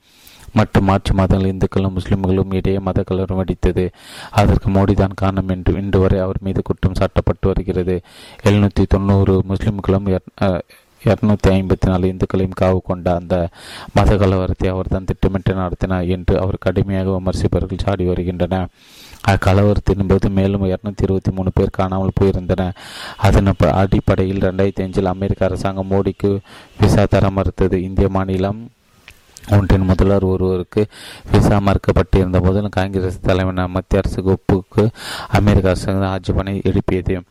மற்றும் 0.59 0.89
மார்ச் 0.91 1.13
மாதங்கள் 1.21 1.53
இந்துக்களும் 1.53 1.97
முஸ்லிம்களும் 1.99 2.55
இடையே 2.59 2.79
மத 2.89 3.03
கலவரம் 3.09 3.41
வெடித்தது 3.41 3.85
அதற்கு 4.41 4.69
மோடி 4.77 4.95
தான் 5.03 5.19
காரணம் 5.23 5.53
என்று 5.57 5.75
இன்று 5.83 6.01
வரை 6.05 6.19
அவர் 6.27 6.45
மீது 6.47 6.63
குற்றம் 6.69 6.99
சாட்டப்பட்டு 7.01 7.47
வருகிறது. 7.51 7.97
எழுநூற்றி 8.49 8.85
தொண்ணூறு 8.95 9.37
முஸ்லிம்களும் 9.53 10.09
இருநூத்தி 11.03 11.49
ஐம்பத்தி 11.55 11.87
நாலு 11.91 12.05
இந்துக்களையும் 12.11 12.59
காவு 12.61 12.79
கொண்ட 12.85 13.09
அந்த 13.21 13.35
மத 13.97 14.11
கலவரத்தை 14.21 14.69
அவர் 14.75 14.91
தான் 14.93 15.09
திட்டமிட்டு 15.09 15.55
நடத்தினார் 15.59 16.07
என்று 16.15 16.35
அவர் 16.43 16.57
கடுமையாக 16.67 17.11
விமர்சிப்பவர்கள் 17.17 17.83
சாடி 17.83 18.05
வருகின்றனர் 18.11 18.71
அக்கலவரத்தின் 19.33 20.09
போது 20.13 20.29
மேலும் 20.39 20.65
இருநூத்தி 20.71 21.05
இருபத்தி 21.07 21.33
மூணு 21.39 21.51
பேர் 21.57 21.77
காணாமல் 21.79 22.17
போயிருந்தனர் 22.21 22.79
அதன் 23.29 23.51
அடிப்படையில் 23.83 24.45
ரெண்டாயிரத்தி 24.49 24.85
அஞ்சில் 24.87 25.13
அமெரிக்க 25.15 25.49
அரசாங்கம் 25.49 25.91
மோடிக்கு 25.93 26.31
விசா 26.81 27.05
தர 27.17 27.31
மறுத்தது. 27.39 27.79
இந்திய 27.89 28.09
மாநிலம் 28.17 28.63
ஒன்றின் 29.53 29.89
முதல்வர் 29.89 30.25
ஒருவருக்கு 30.25 30.87
விசா 31.33 31.57
மறுக்கப்பட்டிருந்த 31.61 32.39
போதிலும் 32.41 32.77
காங்கிரஸ் 32.79 33.21
தலைமையான 33.21 33.69
மத்திய 33.69 34.03
அரசு 34.05 34.21
ஒப்புக்கு 34.33 34.89
அமெரிக்க 35.29 35.69
அரசு 35.69 36.05
ஆட்சேபனை 36.05 36.61
எழுப்பியது. 36.65 37.23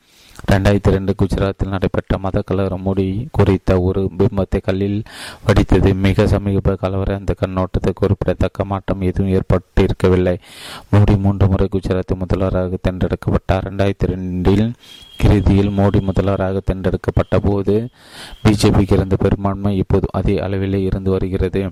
ரெண்டாயிரத்தி 0.52 0.92
ரெண்டு 0.92 1.16
குஜராத்தில் 1.22 1.74
நடைபெற்ற 1.74 2.18
மத 2.18 2.42
கலவரம் 2.42 2.82
மூடி 2.82 3.28
குறித்த 3.32 3.82
ஒரு 3.82 4.12
பிம்பத்தை 4.18 4.62
கல்லில் 4.62 5.04
வடித்தது. 5.48 5.96
மிக 5.96 6.28
சமீப 6.28 6.76
கலவர 6.76 7.16
அந்த 7.16 7.36
கண்ணோட்டத்தை 7.42 7.94
குறிப்பிடத்தக்க 7.94 8.66
மாற்றம் 8.66 9.02
எதுவும் 9.02 9.34
ஏற்பட்டிருக்கவில்லை. 9.34 10.36
மோடி 10.92 11.20
மூன்று 11.20 11.48
முறை 11.48 11.70
குஜராத் 11.72 12.16
முதல்வராக 12.16 12.78
தேர்ந்தெடுக்கப்பட்டார். 12.90 13.66
ரெண்டாயிரத்தி 13.70 14.10
ரெண்டில் 14.14 14.74
இறுதியில் 15.24 15.70
மோடி 15.70 16.02
முதல்வராக 16.02 16.60
தேர்ந்தெடுக்கப்பட்ட 16.60 17.40
போது 17.40 17.90
பிஜேபிக்கு 18.44 18.94
இருந்த 18.94 19.16
பெரும்பான்மை 19.16 19.78
இப்போது 19.78 20.08
அதே 20.12 20.38
அளவிலே 20.38 20.84
இருந்து 20.84 21.12
வருகிறது. 21.12 21.72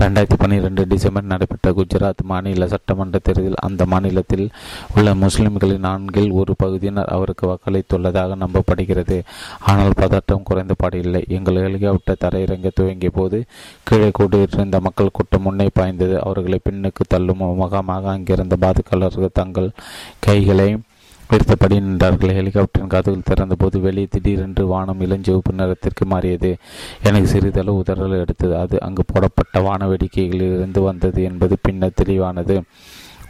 ரெண்டாயிரத்தி 0.00 0.36
பன்னிரெண்டு 0.38 0.82
டிசம்பர் 0.86 1.28
நடைபெற்ற 1.30 1.68
குஜராத் 1.70 2.22
மாநில 2.30 2.66
சட்டமன்ற 2.66 3.18
தேர்தலில் 3.18 3.62
அந்த 3.66 3.82
மாநிலத்தில் 3.86 4.50
உள்ள 4.94 5.14
முஸ்லிம்களின் 5.14 5.84
நான்கில் 5.86 6.30
ஒரு 6.30 6.54
பகுதியினர் 6.58 7.12
அவருக்கு 7.16 7.44
வாக்களித்துள்ளதாக 7.50 8.36
நம்பப்படுகிறது. 8.42 9.16
ஆனால் 9.60 9.96
பதட்டம் 9.96 10.46
குறைந்தபாடு 10.50 10.94
இல்லை. 10.94 11.24
எங்கள் 11.28 11.62
ஹெலிகாப்டர் 11.62 12.22
தரையிறங்க 12.24 12.70
துவங்கிய 12.74 13.10
போது 13.10 13.40
கீழே 13.82 14.10
கூடியிருந்த 14.12 14.80
மக்கள் 14.80 15.14
கூட்டம் 15.18 15.42
முன்னே 15.42 15.68
பாய்ந்தது. 15.72 16.22
அவர்களை 16.22 16.60
பின்னுக்கு 16.70 17.04
தள்ளும் 17.08 17.44
முகமாக 17.62 18.10
அங்கிருந்த 18.16 18.56
பாதுகாவலர்கள் 18.60 19.36
தங்கள் 19.40 19.70
கைகளை 20.18 20.68
எடுத்தபடி 21.30 21.76
நின்றார்கள். 21.80 22.34
ஹெலிகாப்டரின் 22.38 22.86
கதவுகள் 22.86 23.28
திறந்தபோது 23.30 23.80
வெளியே 23.80 24.06
திடீரென்று 24.10 24.66
வானம் 24.66 25.00
இளஞ்சிவப்பு 25.00 25.52
நிறத்திற்கு 25.52 26.06
மாறியது. 26.06 26.56
எனக்கு 27.02 27.28
சிறிதளவு 27.28 27.82
உதறல் 27.86 28.20
எடுத்தது. 28.20 28.58
அது 28.58 28.80
அங்கு 28.80 29.04
போடப்பட்ட 29.06 29.60
வான 29.60 29.88
வேடிக்கைகளிலிருந்து 29.88 30.80
வந்தது 30.80 31.22
என்பது 31.22 31.56
பின்னர் 31.62 31.98
தெளிவானது. 32.02 32.62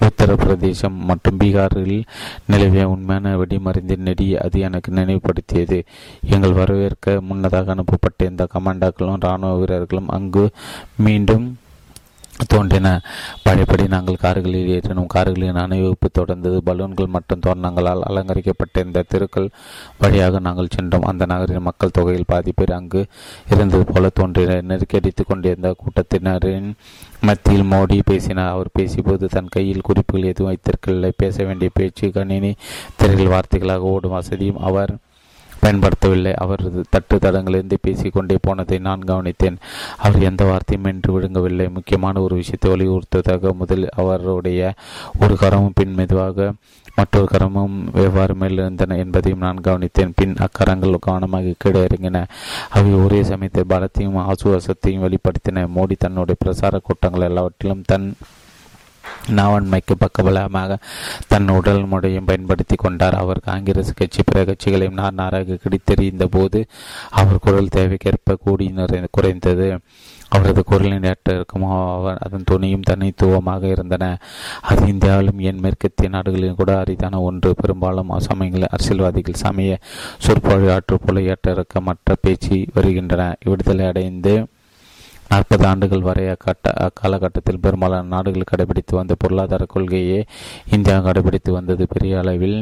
உத்தரப்பிரதேசம் 0.00 0.97
மற்றும் 1.07 1.38
பீகாரில் 1.38 2.03
நிலவிய 2.47 2.88
உண்மையான 2.88 3.37
வெடிமருந்தின் 3.37 4.07
நெடி 4.09 4.37
அது 4.37 4.61
எனக்கு 4.61 4.93
நினைவுபடுத்தியது. 4.93 5.85
எங்கள் 6.31 6.53
வரவேற்க 6.53 7.21
முன்னதாக 7.21 7.71
அனுப்பப்பட்ட 7.71 8.25
இந்த 8.25 8.47
கமாண்டாக்களும் 8.55 9.17
இராணுவ 9.21 9.57
வீரர்களும் 9.57 10.09
அங்கு 10.09 10.50
மீண்டும் 10.97 11.57
தோன்றின. 12.47 13.00
பழையபடி 13.43 13.87
நாங்கள் 13.88 14.14
கார்களில் 14.14 14.81
ஏற்றினோம். 14.81 15.07
கார்களின் 15.07 15.55
அணிவகுப்பு 15.55 16.11
தொடர்ந்தது. 16.19 16.59
பலூன்கள் 16.59 17.07
மற்றும் 17.07 17.38
தோரணங்களால் 17.38 18.02
அலங்கரிக்கப்பட்ட 18.02 18.81
இந்த 18.81 19.05
தெருக்கள் 19.09 19.49
வழியாக 19.99 20.38
நாங்கள் 20.38 20.66
சென்றோம். 20.71 21.02
அந்த 21.02 21.26
நகரின் 21.26 21.62
மக்கள் 21.62 21.90
தொகையில் 21.90 22.25
பாதி 22.26 22.52
பேர் 22.57 22.73
அங்கு 22.73 23.07
இருந்தது 23.50 23.85
போல 23.85 24.09
தோன்றின. 24.09 24.61
நெருக்கடித்து 24.61 25.25
கொண்டிருந்த 25.25 25.75
கூட்டத்தினரின் 25.76 26.73
மத்தியில் 27.21 27.71
மோடி 27.71 28.00
பேசினார். 28.05 28.52
அவர் 28.52 28.69
பேசியபோது 28.78 29.25
தன் 29.25 29.49
கையில் 29.49 29.81
குறிப்புகள் 29.81 30.28
எதுவும் 30.28 30.52
வைத்திருக்கவில்லை. 30.52 31.12
பேச 31.16 31.45
வேண்டிய 31.45 31.71
பேச்சு 31.75 32.11
கணினி 32.11 32.55
திரையில் 32.97 33.28
வார்த்தைகளாக 33.28 33.78
ஓடும் 33.78 34.11
வசதியும் 34.11 34.59
அவர் 34.59 34.97
பயன்படுத்தவில்லை. 35.66 36.32
அவர் 36.32 36.64
தட்டு 36.90 37.16
தடங்களிலிருந்து 37.16 37.78
பேசிக்கொண்டே 37.82 38.38
போனதை 38.40 38.78
நான் 38.78 39.06
கவனித்தேன். 39.06 39.56
அவர் 39.96 40.23
எந்த 40.23 40.44
வார்த்தையும் 40.44 40.85
என்று 40.85 41.20
விழுங்கவில்லை. 41.20 41.68
முக்கியமான 41.73 42.20
ஒரு 42.20 42.35
விஷயத்தை 42.35 42.70
வலியுறுத்துவதாக 42.73 43.52
முதலில் 43.52 43.94
அவருடைய 43.96 44.75
ஒரு 45.20 45.37
கரமும் 45.40 45.75
பின் 45.75 45.94
மெதுவாக 45.94 46.52
மற்றொரு 46.99 47.28
கரமும் 47.30 47.75
எவ்வாறு 47.92 48.35
மேலிருந்தன 48.35 48.96
என்பதையும் 48.96 49.38
நான் 49.38 49.58
கவனித்தேன். 49.61 50.12
பின் 50.14 50.35
அக்கரங்கள் 50.37 50.94
கவனமாக 50.99 51.52
கீழே 51.58 51.80
இறங்கின. 51.80 52.25
அவை 52.70 52.94
ஒரே 52.94 53.23
சமயத்தில் 53.23 53.68
பலத்தையும் 53.68 54.16
ஆசுவாசத்தையும் 54.28 55.04
வெளிப்படுத்தின. 55.06 55.66
மோடி 55.76 55.96
தன்னுடைய 55.99 56.37
பிரசார 56.44 56.78
கூட்டங்கள் 56.82 57.20
எல்லாவற்றிலும் 57.20 57.82
தன் 57.87 58.06
நாவன்மைக்கு 59.28 59.94
பக்கபலமாக 59.98 60.76
தன் 61.26 61.48
உடல் 61.48 61.86
முறையும் 61.86 62.25
பயன்படுத்தி 62.25 62.76
கொண்டார். 62.76 63.14
அவர் 63.14 63.40
காங்கிரஸ் 63.40 63.94
கட்சி 63.94 64.22
பிற 64.25 64.44
கட்சிகளையும் 64.44 64.94
நார் 64.94 65.12
நாராக 65.12 65.58
கிடைத்தறிந்த 65.62 66.25
போது 66.25 66.66
அவர் 67.10 67.38
குரல் 67.38 67.75
தேவைக்கேற்ப 67.76 68.34
கூடி 68.44 68.75
குறைந்தது. 69.10 69.78
அவரது 70.28 70.64
குரலின் 70.64 71.02
ஏற்ற 71.02 71.44
அவர் 71.54 72.18
அதன் 72.20 72.44
துணியும் 72.50 72.82
தனித்துவமாக 72.82 73.66
இருந்தன. 73.66 74.18
அது 74.60 74.86
இந்தியாவிலும் 74.86 75.38
என் 75.38 75.58
மேற்கத்திய 75.58 76.08
நாடுகளிலும் 76.08 76.54
கூட 76.54 76.78
அரிதான 76.78 77.20
ஒன்று. 77.20 77.54
பெரும்பாலும் 77.56 78.18
சமயங்களில் 78.18 78.68
அரசியல்வாதிகள் 78.70 79.42
சமய 79.44 79.78
சொற்பொழி 80.18 80.72
ஆற்று 80.72 80.98
போல 80.98 81.20
ஏற்றிறக்க 81.20 81.80
மற்ற 81.80 82.16
பேச்சு 82.20 82.64
வருகின்றன. 82.75 83.36
விடுதலை 83.44 83.86
அடைந்து 83.86 84.46
நாற்பது 85.30 85.64
ஆண்டுகள் 85.66 86.06
வரை 86.09 86.25
அக்கட்ட 86.28 86.73
அக்காலகட்டத்தில் 86.87 87.62
பெரும்பாலான 87.64 88.11
நாடுகள் 88.14 88.50
கடைபிடித்து 88.50 88.95
வந்த 89.00 89.14
பொருளாதார 89.18 89.62
கொள்கையே 89.75 90.21
இந்தியா 90.76 90.99
கடைபிடித்து 90.99 91.50
வந்தது. 91.50 91.87
பெரிய 91.95 92.18
அளவில் 92.18 92.59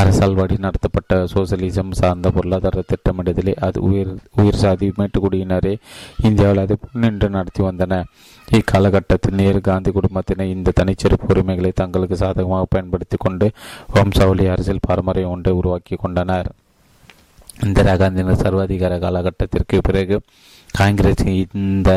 அரசால் 0.00 0.36
வழி 0.38 0.56
நடத்தப்பட்ட 0.64 1.14
சோசியலிசம் 1.32 1.92
சார்ந்த 2.00 2.28
பொருளாதார 2.30 2.82
திட்டமிடுதலே 2.90 3.54
அது 3.66 3.78
உயிர் 3.88 4.12
உயிர் 4.40 4.60
சாதி 4.62 4.86
மேட்டுக்குடியினரே 4.98 5.74
இந்தியாவில் 6.28 6.62
அதை 6.64 6.76
முன்னின்று 6.82 7.28
நடத்தி 7.36 7.62
வந்தன. 7.62 8.00
இக்காலகட்டத்தில் 8.48 9.38
நேரு 9.40 9.60
காந்தி 9.60 9.90
குடும்பத்தினர் 9.90 10.52
இந்த 10.56 10.74
தனிச்சிறப்பு 10.80 11.30
உரிமைகளை 11.34 11.72
தங்களுக்கு 11.82 12.16
சாதகமாக 12.16 12.66
பயன்படுத்தி 12.74 13.18
கொண்டு 13.18 13.48
வம்சாவளி 13.96 14.46
அரசியல் 14.46 14.86
பாரம்பரியம் 14.88 15.34
ஒன்றை 15.36 15.54
உருவாக்கி 15.60 15.96
கொண்டனர். 15.96 16.50
இந்திரா 17.66 17.94
காந்தியின் 17.96 18.42
சர்வாதிகார 18.44 18.94
காலகட்டத்திற்கு 18.98 19.78
பிறகு 19.88 20.16
காங்கிரஸ் 20.74 21.24
இந்த 21.26 21.90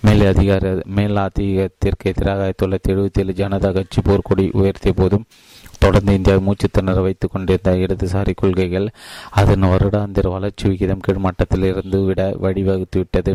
மேல் 0.00 0.24
அதிகார 0.26 0.70
மேலாதிக்கத்திற்கு 0.96 2.10
எதிராக 2.12 2.40
ஆயிரத்தி 2.40 2.62
தொள்ளாயிரத்தி 2.62 2.92
எழுபத்தி 2.92 3.20
ஏழு 3.20 3.32
ஜனதா 3.34 3.70
கட்சி 3.70 4.00
போர்க்கொடி 4.00 4.44
உயர்த்திய 4.52 4.92
போதும் 4.92 5.26
தொடர்ந்து 5.78 6.12
இந்தியா 6.12 6.36
மூச்சு 6.38 6.68
திணற 6.72 7.00
வைத்துக் 7.00 7.32
கொண்டிருந்த 7.32 7.72
இடதுசாரி 7.76 8.32
கொள்கைகள் 8.34 8.86
அதன் 9.34 9.66
வருடாந்திர 9.66 10.28
வளர்ச்சி 10.28 10.66
விகிதம் 10.68 11.04
கீழ்மட்டத்தில் 11.06 11.66
இருந்து 11.70 12.00
விட 12.04 12.22
வழிவகுத்துவிட்டது 12.40 13.34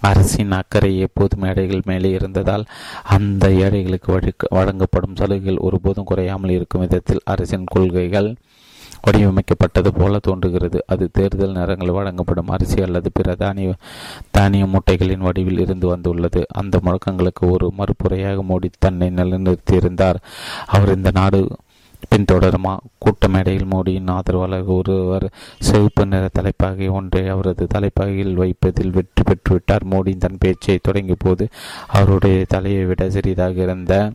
அரசின் 0.00 0.52
அக்கறை 0.52 0.92
எப்போதும் 0.98 1.44
ஏழைகள் 1.44 1.86
மேலே 1.86 2.10
இருந்ததால் 2.10 2.64
அந்த 3.08 3.46
ஏழைகளுக்கு 3.64 4.10
வழங்கப்படும் 4.50 5.16
சலுகைகள் 5.16 5.62
ஒருபோதும் 5.62 6.08
குறையாமல் 6.10 6.54
இருக்கும் 6.54 6.80
விதத்தில் 6.80 7.26
அரசின் 7.26 7.70
கொள்கைகள் 7.70 8.30
வடிவமைக்கப்பட்டது 9.06 9.88
போல 9.96 10.18
தோன்றுகிறது. 10.18 10.84
அது 10.86 11.10
தேர்தல் 11.12 11.52
நேரங்களில் 11.52 11.92
வழங்கப்படும் 11.92 12.48
அரிசி 12.48 12.82
அல்லது 12.82 13.10
பிற 13.14 13.34
தானிய 13.34 13.74
தானிய 14.30 14.66
மூட்டைகளின் 14.66 15.18
வடிவில் 15.18 15.58
இருந்து 15.58 15.88
வந்துள்ளது. 15.88 16.46
அந்த 16.52 16.80
முழக்கங்களுக்கு 16.84 17.50
ஒரு 17.50 17.72
மறுப்புறையாக 17.78 18.44
மோடி 18.48 18.70
தன்னை 18.78 19.08
நிலைநிறுத்தியிருந்தார். 19.08 20.14
அவர் 20.66 20.96
இந்த 20.96 21.10
நாடு 21.14 21.48
பின்தொடருமா? 22.14 22.76
கூட்ட 22.98 23.28
மேடையில் 23.28 23.66
மோடியின் 23.66 24.10
ஆதரவாளர் 24.10 24.64
ஒருவர் 24.64 25.30
சிவப்பு 25.58 26.06
நிற 26.06 26.28
தலைப்பாகை 26.32 26.88
ஒன்றை 26.88 27.28
அவரது 27.28 27.66
தலைப்பாகையில் 27.74 28.34
வைப்பதில் 28.34 28.90
வெற்றி 28.90 29.22
பெற்றுவிட்டார். 29.22 29.84
மோடி 29.90 30.16
தன் 30.16 30.38
பேச்சை 30.38 30.78
தொடங்கிய 30.82 31.16
போது 31.18 31.48
அவருடைய 31.88 32.44
தலையை 32.48 32.84
விட 32.84 33.10
சிறிதாக 33.10 33.62
இருந்த 33.62 34.12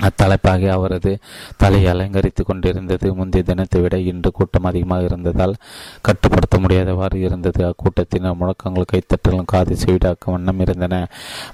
அத்தலைப்பாக 0.00 0.68
அவரது 0.68 1.18
தலையை 1.56 1.92
அலங்கரித்துக் 1.92 2.46
கொண்டிருந்தது. 2.46 3.14
முந்தைய 3.14 3.46
தினத்தை 3.46 3.80
விட 3.80 3.98
இன்று 3.98 4.30
கூட்டம் 4.32 4.64
அதிகமாக 4.64 5.02
இருந்ததால் 5.02 5.54
கட்டுப்படுத்த 6.00 6.58
முடியாதவாறு 6.58 7.14
இருந்தது. 7.14 7.62
அக்கூட்டத்தினர் 7.64 8.36
முழக்கங்கள் 8.36 8.90
கைத்தட்டலும் 8.92 9.50
காது 9.52 9.76
செவிடாக்க 9.84 10.18
வண்ணம் 10.24 10.60
இருந்தன. 10.60 11.08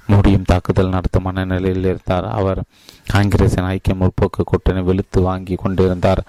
முடியும் 0.07 0.47
தாக்குதல் 0.47 0.88
நடத்தும் 0.88 1.23
மனநிலையில் 1.23 1.85
இருந்தார். 1.85 2.29
அவர் 2.31 2.62
காங்கிரசின் 3.07 3.64
ஐக்கிய 3.64 3.97
முற்போக்கு 3.97 4.42
கூட்டணி 4.44 4.81
வெளுத்து 4.81 5.20
வாங்கி 5.20 5.55
கொண்டிருந்தார். 5.55 6.23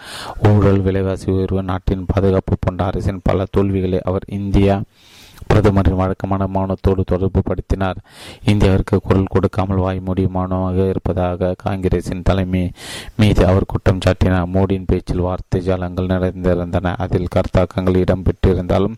ஊழல் 0.50 0.82
விலைவாசி 0.82 1.32
உயர்வு 1.32 1.64
நாட்டின் 1.64 2.06
பாதுகாப்பு 2.14 2.56
போன்ற 2.60 2.86
அரசின் 2.86 3.22
பல 3.24 3.46
தோல்விகளை 3.52 4.00
அவர் 4.04 4.26
இந்தியா 4.28 4.82
பிரதமரின் 5.48 5.96
வழக்கமான 5.96 6.48
மௌனத்தோடு 6.54 7.04
தொடர்பு 7.06 7.42
படுத்தினார். 7.42 8.00
இந்தியாவிற்கு 8.46 8.98
குரல் 9.04 9.34
கொடுக்காமல் 9.34 9.78
வாய்மூடி 9.78 10.30
மௌனமாக 10.30 10.88
இருப்பதாக 10.88 11.54
காங்கிரசின் 11.58 12.24
தலைமை 12.24 12.72
மீது 13.16 13.48
அவர் 13.48 13.66
குற்றம் 13.68 14.04
சாட்டினார். 14.06 14.52
மோடியின் 14.54 14.88
பேச்சில் 14.88 15.26
வார்த்தை 15.28 15.62
ஜாலங்கள் 15.68 16.12
நிறைந்திருந்தன. 16.14 16.96
அதில் 16.98 17.34
கருத்தாக்கங்கள் 17.36 18.02
இடம்பெற்றிருந்தாலும் 18.04 18.98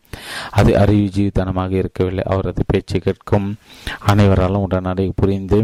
அது 0.52 0.78
அறிவு 0.78 1.10
ஜீவிதனமாக 1.16 1.72
இருக்கவில்லை. 1.72 2.24
அவரது 2.24 2.64
பேச்சு 2.68 3.00
கேட்கும் 3.00 3.48
அனைவராலும் 4.06 4.66
உடனடி 4.68 5.12
புரிந்து 5.16 5.60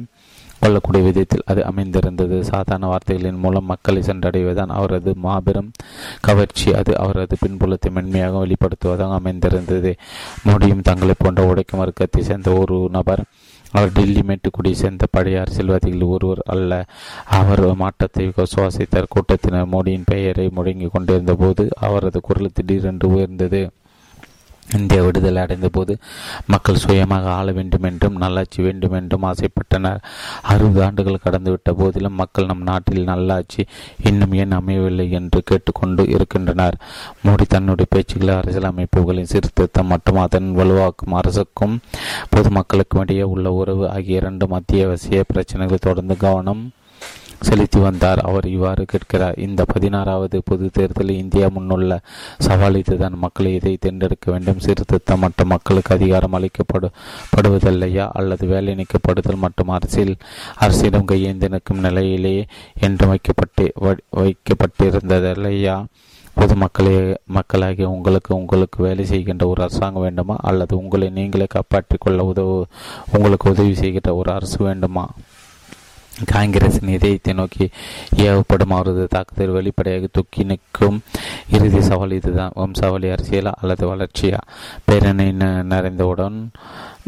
கொள்ளக்கூடிய 0.65 1.03
விதத்தில் 1.03 1.45
அது 1.45 1.65
அமைந்திருந்தது. 1.65 2.37
சாதாரண 2.43 2.87
வார்த்தைகளின் 2.87 3.41
மூலம் 3.45 3.65
மக்களை 3.65 4.01
சென்றடைவதுதான் 4.01 4.75
அவரது 4.79 5.13
மாபெரும் 5.15 5.71
கவர்ச்சி. 6.21 6.73
அது 6.81 6.97
அவரது 6.97 7.37
பின்புலத்தை 7.45 7.91
மென்மையாக 7.91 8.45
வெளிப்படுத்துவதாக 8.45 9.13
அமைந்திருந்தது. 9.19 9.93
மோடியும் 10.47 10.85
தங்களை 10.89 11.13
போன்ற 11.17 11.41
உடைக்கும் 11.51 11.83
வர்க்கத்தை 11.83 12.21
சேர்ந்த 12.21 12.51
ஒரு 12.51 12.87
நபர் 12.91 13.23
அவர் 13.71 13.91
டெல்லி 13.91 14.21
மேட்டுக்குடி 14.27 14.71
சேர்ந்த 14.71 15.05
பழைய 15.11 15.39
அரசியல்வாதிகள் 15.39 16.11
ஒருவர் 16.15 16.41
அல்ல. 16.53 16.71
அவர் 17.39 17.75
மாற்றத்தை 17.75 18.31
சுவாசித்தார். 18.55 19.09
கூட்டத்தினர் 19.09 19.71
மோடியின் 19.71 20.09
பெயரை 20.11 20.49
முடங்கிக் 20.49 20.93
கொண்டிருந்த 20.93 21.33
போது 21.35 21.63
அவரது 21.79 22.21
குரல் 22.21 22.53
திடீரென்று 22.53 23.09
உயர்ந்தது. 23.09 23.61
இந்தியா 24.73 25.03
விடுதலை 25.03 25.41
அடைந்த 25.41 25.69
போது 25.69 25.97
மக்கள் 26.47 26.75
சுயமாக 26.75 27.29
ஆள 27.31 27.51
வேண்டும் 27.51 27.83
என்றும் 27.83 28.15
நல்லாட்சி 28.15 28.61
வேண்டும் 28.61 28.91
என்றும் 28.91 29.23
ஆசைப்பட்டனர். 29.23 29.99
அறுபது 30.41 30.83
ஆண்டுகள் 30.83 31.23
கடந்துவிட்ட 31.23 31.71
போதிலும் 31.71 32.13
மக்கள் 32.13 32.45
நம் 32.45 32.61
நாட்டில் 32.61 33.03
நல்லாட்சி 33.03 33.65
இன்னும் 34.03 34.33
ஏன் 34.33 34.51
அமையவில்லை 34.51 35.11
என்று 35.11 35.43
கேட்டுக்கொண்டு 35.43 36.09
இருக்கின்றனர். 36.09 36.75
மோடி 37.25 37.45
தன்னுடைய 37.47 37.85
பேச்சுக்களை 37.95 38.35
அரசியல் 38.37 38.71
அமைப்புகளின் 38.71 39.31
சீர்திருத்தம் 39.33 39.85
மற்றும் 39.85 40.17
அதன் 40.17 40.51
வலுவாக்கும் 40.53 41.13
அரசுக்கும் 41.13 41.79
பொதுமக்களுக்கும் 42.35 42.99
இடையே 42.99 43.21
உள்ள 43.21 43.51
உறவு 43.51 43.89
ஆகிய 43.89 44.17
இரண்டு 44.17 44.47
அத்தியாவசிய 44.49 45.23
பிரச்சனைகளை 45.33 45.75
தொடர்ந்து 45.75 46.17
கவனம் 46.17 46.71
செலுத்தி 47.39 47.79
வந்தார். 47.79 48.19
அவர் 48.19 48.47
இவ்வாறு 48.47 48.85
கேட்கிறார். 48.85 49.33
இந்த 49.37 49.65
பதினாறாவது 49.65 50.41
பொது 50.45 50.69
தேர்தலில் 50.69 51.17
இந்தியா 51.17 51.47
முன்னுள்ள 51.47 51.97
சவால் 52.37 52.75
இதுதான் 52.75 53.17
மக்களை 53.17 53.53
இதை 53.53 53.77
தேர்ந்தெடுக்க 53.77 54.31
வேண்டும். 54.31 54.59
சீர்திருத்தம் 54.59 55.19
மற்றும் 55.19 55.47
மக்களுக்கு 55.47 55.95
அதிகாரம் 55.95 56.33
அளிக்கப்படு 56.33 56.89
படுவதில்லையா? 57.35 58.09
அல்லது 58.13 58.47
வேலை 58.47 58.75
நீக்கப்படுதல் 58.75 59.35
மற்றும் 59.35 59.67
அரசியல் 59.67 60.15
அரசிடம் 60.55 61.07
கையேந்து 61.07 61.49
நிற்கும் 61.49 61.79
நிலையிலேயே 61.79 62.45
என்று 62.79 63.07
வைக்கப்பட்டு 63.07 63.73
வைக்கப்பட்டிருந்ததில்லையா? 64.15 65.85
பொதுமக்களே 66.39 67.15
மக்களாகிய 67.25 67.89
உங்களுக்கு 67.89 68.35
உங்களுக்கு 68.35 68.83
வேலை 68.83 69.05
செய்கின்ற 69.05 69.47
ஒரு 69.47 69.61
அரசாங்கம் 69.61 70.01
வேண்டுமா? 70.01 70.35
அல்லது 70.41 70.77
உங்களை 70.77 71.09
நீங்களே 71.09 71.45
காப்பாற்றிக் 71.49 72.01
கொள்ள 72.01 72.23
உதவு 72.23 72.67
உங்களுக்கு 73.13 73.49
உதவி 73.49 73.73
செய்கின்ற 73.73 74.15
ஒரு 74.15 74.31
அரசு 74.31 74.63
வேண்டுமா? 74.63 75.09
காங்கிரசின் 76.31 76.93
இதயத்தை 76.97 77.33
நோக்கி 77.33 77.65
ஏவப்படும் 78.25 78.73
அவரது 78.75 79.05
தாக்குதல் 79.07 79.55
வெளிப்படையாக 79.57 80.07
தொக்கி 80.17 80.43
நிற்கும் 80.43 80.97
இறுதி 81.55 81.81
சவால் 81.81 82.17
இதுதான். 82.19 82.55
வம்சாவளி 82.55 83.07
அரசியலா 83.15 83.53
அல்லது 83.61 83.83
வளர்ச்சியா? 83.91 84.39
பேரணி 84.85 85.27
நிறைந்தவுடன் 85.73 86.37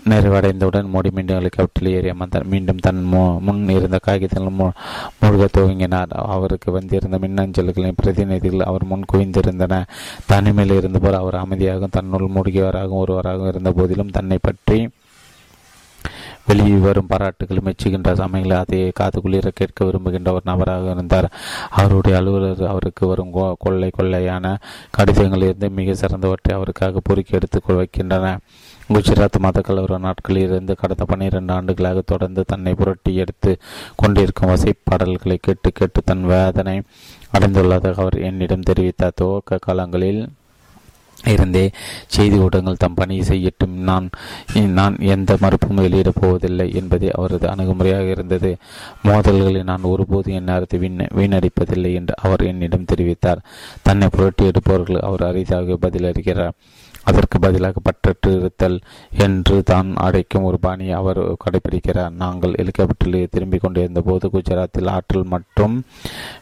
நிறைவடைந்தவுடன் 0.10 0.92
மோடி 0.94 1.10
மீண்டும் 1.12 1.38
ஹெலிகாப்டரில் 1.40 1.94
ஏறி 1.98 2.10
அமர்ந்தார். 2.10 2.50
மீண்டும் 2.54 2.84
தன் 2.86 3.02
முன் 3.46 3.64
இருந்த 3.70 3.98
காகிதங்கள் 4.08 4.74
மூழ்க 5.22 5.48
துவங்கினார். 5.58 6.14
அவருக்கு 6.36 6.70
வந்திருந்த 6.72 7.18
மின்னஞ்சல்களின் 7.24 8.00
பிரதிநிதிகள் 8.02 8.68
அவர் 8.70 8.86
முன் 8.92 9.10
குவிந்திருந்தன. 9.14 9.84
தனிமையில் 10.26 10.78
இருந்தபோது 10.78 11.18
அவர் 11.18 11.42
அமைதியாகவும் 11.44 11.96
தன்னுள் 11.98 12.34
மூழ்கியவராகவும் 12.36 13.04
ஒருவராகவும் 13.04 13.48
இருந்த 13.48 13.72
போதிலும் 13.72 14.16
தன்னை 14.20 14.38
பற்றி 14.42 14.80
வெளியே 16.48 16.76
வரும் 16.86 17.08
பாராட்டுகள் 17.08 17.64
மெச்சுகின்ற 17.68 18.10
சமயங்களில் 18.14 18.62
அதை 18.64 18.92
காது 19.00 19.22
குளிர 19.22 19.52
கேட்க 19.54 19.86
விரும்புகின்ற 19.86 20.30
ஒரு 20.32 20.42
நபராக 20.46 20.92
இருந்தார். 20.92 21.28
அவருடைய 21.70 22.18
அலுவலர் 22.20 22.64
அவருக்கு 22.74 23.08
வரும் 23.08 23.34
கொள்ளை 23.60 23.90
கொள்ளையான 23.98 24.56
கடிதங்களிலிருந்து 24.98 25.70
மிக 25.80 25.96
சிறந்தவற்றை 26.02 26.54
அவருக்காக 26.54 27.02
பொறுக்கி 27.04 27.36
எடுத்து 27.36 27.62
வைக்கின்றன. 27.80 28.38
குஜராத் 28.94 29.40
மத 29.40 29.62
கலவர 29.62 29.98
நாட்களில் 30.00 30.44
இருந்து 30.44 30.76
கடந்த 30.76 31.06
பன்னிரண்டு 31.06 31.54
ஆண்டுகளாக 31.54 32.02
தொடர்ந்து 32.06 32.44
தன்னை 32.48 32.74
புரட்டி 32.74 33.16
எடுத்து 33.16 33.52
கொண்டிருக்கும் 33.96 34.50
வசைப்பாடல்களை 34.50 35.38
கேட்டு 35.42 35.72
கேட்டு 35.72 36.02
தன் 36.06 36.26
வேதனை 36.26 36.82
அடைந்துள்ளதாக 37.34 37.96
அவர் 38.04 38.18
என்னிடம் 38.30 38.68
தெரிவித்தார். 38.70 39.18
துவக்க 39.22 39.60
காலங்களில் 39.62 40.22
இருந்தே 41.26 41.72
செய்தி 42.08 42.38
ஊடகங்கள் 42.38 42.78
தம் 42.78 42.94
பணியை 42.94 43.24
செய்யட்டும். 43.28 43.76
நான் 43.90 44.10
நான் 44.54 44.96
எந்த 45.00 45.38
மறுப்பும் 45.40 45.76
வெளியிடப் 45.76 46.20
போவதில்லை 46.22 46.74
என்பதே 46.74 47.12
அவரது 47.12 47.48
அணுகுமுறையாக 47.48 48.10
இருந்தது. 48.10 48.58
மோதல்களை 49.04 49.64
நான் 49.64 49.82
ஒருபோது 49.82 50.34
என் 50.34 50.44
நேரத்தை 50.44 50.80
வீண் 50.80 50.98
வீணடிப்பதில்லை 50.98 51.94
என்று 51.94 52.14
அவர் 52.18 52.42
என்னிடம் 52.42 52.90
தெரிவித்தார். 52.94 53.44
தன்னை 53.82 54.08
புரட்டி 54.12 54.46
எடுப்பவர்கள் 54.46 55.00
அவர் 55.00 55.22
அரிதாக 55.22 55.78
பதிலளிக்கிறார். 55.82 56.56
அதற்கு 57.04 57.40
பதிலாக 57.40 57.80
பற்றற்று 57.80 58.40
இருத்தல் 58.40 58.80
என்று 59.18 59.64
தான் 59.64 59.94
அடைக்கும் 59.96 60.44
ஒரு 60.44 60.60
பாணியை 60.60 60.94
அவர் 60.94 61.20
கடைபிடிக்கிறார். 61.44 62.10
நாங்கள் 62.10 62.52
ஹெலிகாப்டரில் 62.52 63.30
திரும்பிக் 63.32 63.62
கொண்டிருந்த 63.62 64.02
போது 64.02 64.30
குஜராத்தில் 64.34 64.90
ஆற்றல் 64.90 65.24
மற்றும் 65.24 65.84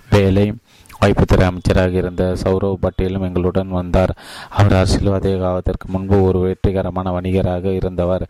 வேலை 0.09 0.53
வாய்ப்புத்துறை 1.01 1.45
அமைச்சராக 1.45 1.91
இருந்த 1.91 2.35
சௌரவ் 2.43 2.83
பட்டேலும் 2.83 3.25
எங்களுடன் 3.27 3.67
வந்தார். 3.67 4.13
அவர் 4.49 4.73
அரசியல்வாதியாவதற்கு 4.73 5.85
முன்பு 5.85 6.23
ஒரு 6.23 6.39
வெற்றிகரமான 6.39 7.11
வணிகராக 7.11 7.73
இருந்தவர். 7.73 8.25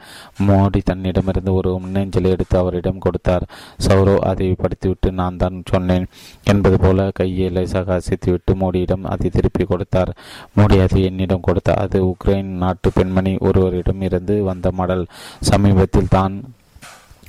மோடி 0.47 0.81
தன்னிடமிருந்து 0.83 1.53
ஒரு 1.53 1.71
முன்னெஞ்சலை 1.83 2.29
எடுத்து 2.29 2.57
அவரிடம் 2.57 2.99
கொடுத்தார். 2.99 3.45
சௌரவ் 3.87 4.19
அதை 4.19 4.55
படித்துவிட்டு 4.63 5.11
நான் 5.11 5.37
தான் 5.37 5.63
சொன்னேன் 5.65 6.07
என்பது 6.43 6.79
போல 6.79 7.11
கையை 7.13 7.49
லேசாக 7.49 7.99
அசைத்துவிட்டு 7.99 8.55
மோடியிடம் 8.63 9.03
அதை 9.03 9.29
திருப்பி 9.29 9.63
கொடுத்தார். 9.63 10.13
மோடி 10.57 10.79
அதை 10.83 11.03
என்னிடம் 11.03 11.41
கொடுத்தார் 11.41 11.77
அது 11.77 11.99
உக்ரைன் 12.05 12.51
நாட்டு 12.65 12.91
பெண்மணி 12.91 13.35
ஒருவரிடம் 13.39 14.01
இருந்து 14.01 14.43
வந்த 14.43 14.71
மடல். 14.71 15.05
சமீபத்தில் 15.51 16.13
தான் 16.17 16.54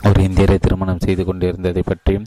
ஒரு 0.08 0.20
இந்தியரை 0.28 0.56
திருமணம் 0.58 1.02
செய்து 1.04 1.22
கொண்டிருந்ததை 1.24 1.82
பற்றியும் 1.86 2.26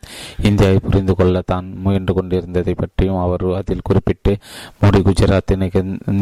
இந்தியாவை 0.49 0.79
புரிந்து 0.85 1.13
கொள்ள 1.15 1.41
தான் 1.51 1.67
முயன்று 1.83 2.13
கொண்டிருந்ததை 2.17 2.73
பற்றியும் 2.73 3.19
அவர் 3.25 3.45
அதில் 3.59 3.85
குறிப்பிட்டு 3.89 4.33
மோடி 4.81 4.99
குஜராத் 5.07 5.53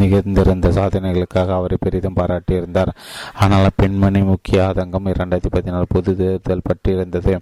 நிகழ்ந்திருந்த 0.01 0.69
சாதனைகளுக்காக 0.77 1.55
அவரை 1.59 1.77
பெரிதும் 1.85 2.17
பாராட்டியிருந்தார். 2.19 2.91
ஆனால் 3.43 3.75
பெண்மணி 3.75 4.21
முக்கிய 4.31 4.59
ஆதங்கம் 4.67 5.09
இரண்டாயிரத்தி 5.13 5.51
பதினாலு 5.57 5.87
பொது 5.95 6.13
தேர்தல் 6.17 6.67
பற்றியிருந்தது. 6.69 7.33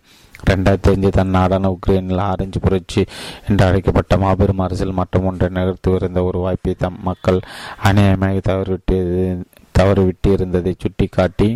ரெண்டாயிரத்தி 0.49 0.89
அஞ்சு 0.93 1.09
தன் 1.09 1.35
நாடான 1.35 1.69
உக்ரைனில் 1.75 2.25
ஆரஞ்சு 2.31 2.59
புரட்சி 2.59 3.01
என்று 3.49 3.63
அழைக்கப்பட்ட 3.67 4.17
மாபெரும் 4.23 4.63
அரசியல் 4.65 4.97
மாற்றம் 4.99 5.27
ஒன்றை 5.29 5.47
நிகழ்த்துவிருந்த 5.57 6.21
ஒரு 6.29 6.39
வாய்ப்பை 6.45 6.73
தம் 6.83 6.99
மக்கள் 7.09 7.39
அநியாயமாக 7.89 8.41
தவறிவிட்டு 8.49 8.97
தவறிவிட்டு 9.79 10.29
இருந்ததை 10.35 10.73
சுட்டிக்காட்டி 10.83 11.47
காட்டி 11.47 11.49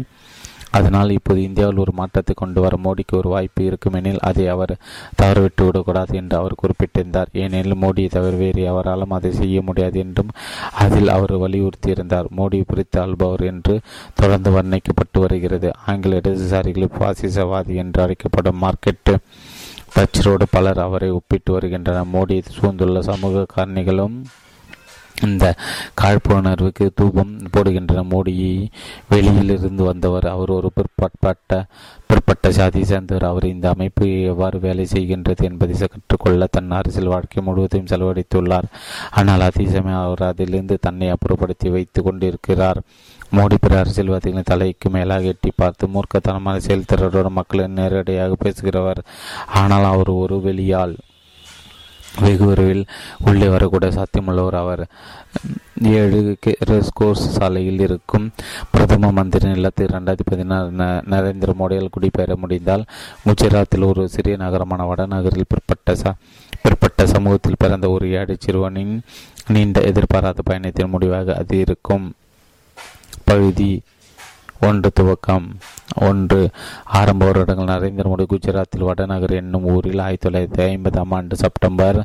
அதனால் 0.72 1.10
இப்போது 1.10 1.42
இந்தியாவில் 1.42 1.78
ஒரு 1.78 1.92
மாற்றத்தை 1.92 2.34
கொண்டு 2.36 2.62
வர 2.62 2.78
மோடிக்கு 2.84 3.14
ஒரு 3.18 3.30
வாய்ப்பு 3.30 3.64
இருக்குமெனில் 3.64 4.20
அதை 4.20 4.48
அவர் 4.48 4.74
தவறவிட்டு 5.22 5.66
விடக்கூடாது 5.66 6.16
என்று 6.16 6.38
அவர் 6.38 6.56
குறிப்பிட்டிருந்தார். 6.56 7.30
ஏனெனில் 7.34 7.82
மோடியை 7.82 8.10
தவிர 8.10 8.36
வேறு 8.36 8.68
அவராலும் 8.68 9.10
அதை 9.10 9.32
செய்ய 9.32 9.62
முடியாது 9.62 10.00
என்றும் 10.00 10.34
அதில் 10.72 11.08
அவர் 11.08 11.34
வலியுறுத்தியிருந்தார். 11.38 12.30
மோடி 12.38 12.62
பிரித்து 12.68 13.00
ஆள்பவர் 13.02 13.42
என்று 13.42 13.76
தொடர்ந்து 14.16 14.52
வர்ணிக்கப்பட்டு 14.52 15.20
வருகிறது. 15.20 15.72
ஆங்கில 15.86 16.20
இடதுசாரிகளில் 16.20 16.96
பாசிசவாதி 17.00 17.76
என்று 17.76 18.02
அழைக்கப்படும் 18.02 18.62
மார்க்கெட்டு 18.62 19.16
பச்சரோடு 19.96 20.46
பலர் 20.52 20.80
அவரை 20.80 21.10
ஒப்பிட்டு 21.10 21.52
வருகின்றனர். 21.54 22.12
மோடி 22.14 22.36
சூழ்ந்துள்ள 22.58 23.00
சமூக 23.02 23.46
காரணிகளும் 23.56 24.18
இந்த 25.24 25.56
காழ்ப்புணர்வுக்கு 26.02 26.90
தூபம் 26.96 27.34
போடுகின்ற 27.52 28.04
மோடியை 28.04 28.68
வெளியிலிருந்து 29.10 29.84
வந்தவர். 29.84 30.28
அவர் 30.28 30.50
ஒரு 30.50 30.72
பிற்பட்ட 30.76 31.66
பிற்பட்ட 32.08 32.52
சாதியை 32.52 32.88
சேர்ந்தவர். 32.88 33.24
அவர் 33.24 33.44
இந்த 33.44 33.70
அமைப்பு 33.70 34.24
எவ்வாறு 34.24 34.60
வேலை 34.60 34.88
செய்கின்றது 34.92 35.44
என்பதை 35.44 35.88
கற்றுக்கொள்ள 35.88 36.48
தன் 36.52 36.72
அரசியல் 36.72 37.08
வாழ்க்கை 37.08 37.44
முழுவதையும் 37.44 37.92
செலவழித்துள்ளார். 37.92 38.68
ஆனால் 39.12 39.42
அதே 39.42 39.66
அவர் 39.92 40.24
அதிலிருந்து 40.32 40.78
தன்னை 40.82 41.12
அப்புறப்படுத்தி 41.12 41.70
வைத்துக் 41.70 42.04
கொண்டிருக்கிறார். 42.04 42.82
மோடி 43.38 43.56
பிற 43.62 43.84
அரசியல்வாதிகளின் 43.84 44.50
தலைக்கு 44.52 44.90
மேலாக 44.90 45.24
எட்டி 45.24 45.52
பார்த்து 45.56 45.88
மூர்க்கத்தனமான 45.88 46.60
செயல்திறனோடு 46.68 47.30
மக்களை 47.30 47.68
நேரடியாக 47.68 48.36
பேசுகிறவர். 48.44 49.02
ஆனால் 49.54 49.84
அவர் 49.84 50.08
ஒரு 50.08 50.42
வெளியால் 50.42 50.96
வெகு 52.22 52.46
விரைவில் 52.46 52.86
உள்ளே 53.26 53.48
வரக்கூட 53.48 53.88
சாத்தியமுள்ளவர் 53.98 54.58
அவர். 54.64 54.84
ஏழு 55.82 56.38
கோர்ஸ் 56.94 57.26
சாலையில் 57.38 57.80
இருக்கும் 57.80 58.32
பிரதம 58.72 59.12
மந்திரி 59.12 59.48
நிலத்தில் 59.48 59.88
இரண்டாயிரத்தி 59.88 60.26
பதினாறு 60.26 60.72
நரேந்திர 61.14 61.54
மோடியால் 61.60 61.94
குடிபெயர 61.98 62.36
முடிந்தால் 62.36 62.84
குஜராத்தில் 63.26 63.86
ஒரு 63.86 64.10
சிறிய 64.10 64.38
நகரமான 64.38 64.84
வடநகரில் 64.84 65.52
பிற்பட்ட 65.54 65.96
ச 65.96 66.14
பிற்பட்ட 66.62 67.08
சமூகத்தில் 67.08 67.60
பிறந்த 67.60 67.90
ஒரு 67.90 68.12
ஏழை 68.12 68.36
சிறுவனின் 68.40 69.02
நீண்ட 69.48 69.82
எதிர்பாராத 69.82 70.42
பயணத்தின் 70.42 70.90
முடிவாக 70.90 71.36
அது 71.36 71.60
இருக்கும். 71.60 72.14
பகுதி 73.24 73.82
ஒன்று 74.68 74.90
துவக்கம் 75.00 75.46
ஒன்று 76.08 76.40
ஆரம்ப 77.00 77.26
வருடங்கள் 77.30 77.72
நரேந்திர 77.72 78.08
மோடி 78.12 78.26
குஜராத்தில் 78.32 78.86
வடநகர் 78.90 79.34
என்னும் 79.42 79.68
ஊரில் 79.74 80.04
ஆயிரத்தி 80.06 80.26
தொள்ளாயிரத்தி 80.26 80.62
ஐம்பதாம் 80.66 81.14
ஆண்டு 81.18 81.36
செப்டம்பர் 81.36 82.00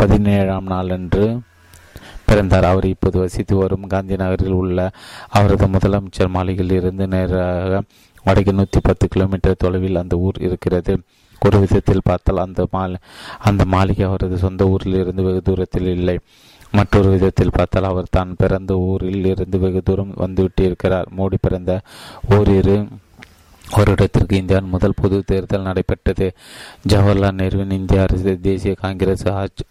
பதினேழாம் 0.00 0.70
நாளன்று 0.74 1.24
பிறந்தார். 2.28 2.66
அவர் 2.72 2.86
இப்போது 2.92 3.16
வசித்து 3.22 3.54
வரும் 3.56 3.90
காந்தி 3.94 4.16
நகரில் 4.16 4.58
உள்ள 4.60 4.90
அவரது 5.38 5.66
முதலமைச்சர் 5.66 6.34
மாளிகையில் 6.36 6.76
இருந்து 6.80 7.06
நேராக 7.14 7.82
வடக்கு 8.26 8.52
நூற்றி 8.58 8.80
பத்து 8.82 9.06
கிலோமீட்டர் 9.08 9.62
தொலைவில் 9.64 10.02
அந்த 10.02 10.16
ஊர் 10.26 10.38
இருக்கிறது. 10.48 10.94
ஒரு 11.42 11.56
விதத்தில் 11.62 12.06
பார்த்தால் 12.08 12.44
அந்த 12.46 12.62
மாலி 12.74 12.98
அந்த 13.48 13.62
மாளிகை 13.74 14.04
அவரது 14.08 14.36
சொந்த 14.46 14.64
ஊரில் 14.74 15.00
இருந்து 15.02 15.22
வெகு 15.22 15.40
தூரத்தில் 15.42 15.88
இல்லை. 15.98 16.16
மற்றொரு 16.72 17.08
விதத்தில் 17.08 17.56
பார்த்தால் 17.56 17.90
அவர் 17.90 18.06
தான் 18.10 18.30
பிறந்த 18.36 18.72
ஊரில் 18.90 19.26
இருந்து 19.26 19.58
வெகு 19.58 19.80
தூரம் 19.82 20.12
வந்துவிட்டிருக்கிறார் 20.16 21.08
மோடி 21.18 21.38
பிறந்த 21.40 21.72
ஓரிரு 22.36 22.76
வருடத்திற்கு 23.64 24.34
இந்தியாவின் 24.36 24.72
முதல் 24.74 24.98
பொது 25.00 25.18
தேர்தல் 25.24 25.66
நடைபெற்றது. 25.68 26.26
ஜவஹர்லால் 26.88 27.38
நேருவின் 27.40 27.76
இந்திய 27.78 28.02
அரசு 28.02 28.32
தேசிய 28.40 28.72
காங்கிரஸ் 28.74 29.26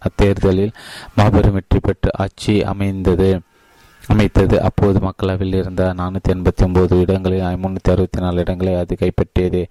அத்தேர்தலில் 0.08 0.72
மாபெரும் 1.14 1.52
வெற்றி 1.52 1.80
பெற்று 1.80 2.10
ஆட்சி 2.24 2.54
அமைந்தது. 2.64 3.30
அமைத்தது. 4.08 4.60
அப்போது 4.60 4.98
மக்களவையில் 4.98 5.58
இருந்த 5.60 5.82
நானூற்றி 5.98 6.30
எண்பத்தி 6.34 6.62
ஒன்பது 6.64 7.00
இடங்களில் 7.00 7.60
முன்னூற்றி 7.62 7.90
அறுபத்தி 7.94 8.20
நாலு 8.20 8.40
இடங்களை 8.40 8.74
அது 8.74 8.96
கைப்பற்றியது. 9.02 9.62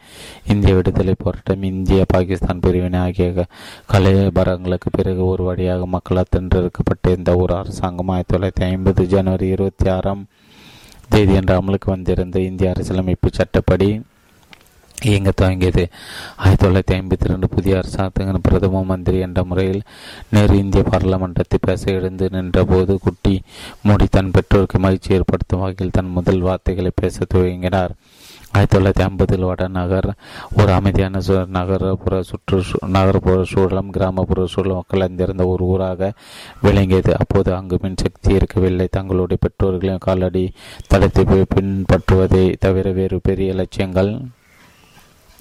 இந்திய 0.54 0.76
விடுதலை 0.76 1.16
போராட்டம் 1.24 1.64
இந்திய 1.64 2.06
பாகிஸ்தான் 2.14 2.60
பிரிவினை 2.60 3.00
ஆகிய 3.00 3.46
கலைபரங்களுக்கு 3.94 4.92
பிறகு 4.98 5.26
ஒரு 5.26 5.44
வழியாக 5.44 5.86
மக்களால் 5.86 6.32
தென்றெடுக்கப்பட்டிருந்த 6.36 7.36
ஒரு 7.36 7.56
அரசாங்கம் 7.56 8.08
ஆயிரத்தி 8.08 8.36
தொள்ளாயிரத்தி 8.36 8.66
ஐம்பது 8.72 9.06
ஜனவரி 9.06 9.48
இருபத்தி 9.48 9.90
ஆறாம் 9.90 10.24
தேதி 11.10 11.34
என்று 11.34 11.56
அமலுக்கு 11.62 11.90
வந்திருந்த 11.90 12.40
இந்திய 12.40 12.74
அரசியலமைப்பு 12.74 13.30
சட்டப்படி 13.34 13.90
இயங்க 15.10 15.32
துவங்கியது. 15.42 15.84
ஆயிரத்தி 16.36 16.68
தொள்ளாயிரத்தி 16.68 16.96
ஐம்பத்தி 16.98 17.30
ரெண்டு 17.32 17.50
புதிய 17.50 17.78
அரசாங்கத்தின் 17.78 18.42
பிரதம 18.42 18.84
மந்திரி 18.84 19.20
என்ற 19.20 19.44
முறையில் 19.44 19.82
நேரு 20.30 20.58
இந்திய 20.58 20.84
பாராளுமன்றத்தை 20.84 21.58
பேச 21.62 21.92
எழுந்து 21.92 22.30
நின்றபோது 22.32 23.00
குட்டி 23.00 23.42
மோடி 23.88 24.06
தன் 24.10 24.32
பெற்றோருக்கு 24.32 24.80
மகிழ்ச்சி 24.80 25.14
ஏற்படுத்தும் 25.14 25.60
வகையில் 25.60 25.96
தன் 25.98 26.12
முதல் 26.18 26.42
வார்த்தைகளை 26.42 26.92
பேச 26.96 27.26
துவங்கினார். 27.34 27.94
ஆயிரத்தி 28.52 28.78
தொள்ளாயிரத்தி 28.78 29.04
ஐம்பதில் 29.08 29.46
வடநகர் 29.50 30.08
ஒரு 30.58 30.72
அமைதியான 30.74 31.20
சு 31.28 31.36
நகரப்புற 31.58 32.20
சுற்று 32.20 32.58
நகர்ப்புற 32.88 33.44
சூழலும் 33.44 33.90
கிராமப்புற 33.90 34.46
சூழலும் 34.46 34.84
அந்திருந்த 35.08 35.48
ஒரு 35.48 35.64
ஊராக 35.66 36.12
விளங்கியது. 36.62 37.14
அப்போது 37.18 37.56
அங்கு 37.56 37.80
மின்சக்தி 37.84 38.30
இருக்கவில்லை. 38.30 38.88
தங்களுடைய 38.92 39.38
பெற்றோர்களின் 39.40 40.06
காலடி 40.08 40.52
தளத்தை 40.88 41.26
பின்பற்றுவதை 41.56 42.56
தவிர 42.60 42.92
வேறு 42.92 43.20
பெரிய 43.24 43.54
லட்சியங்கள் 43.54 44.12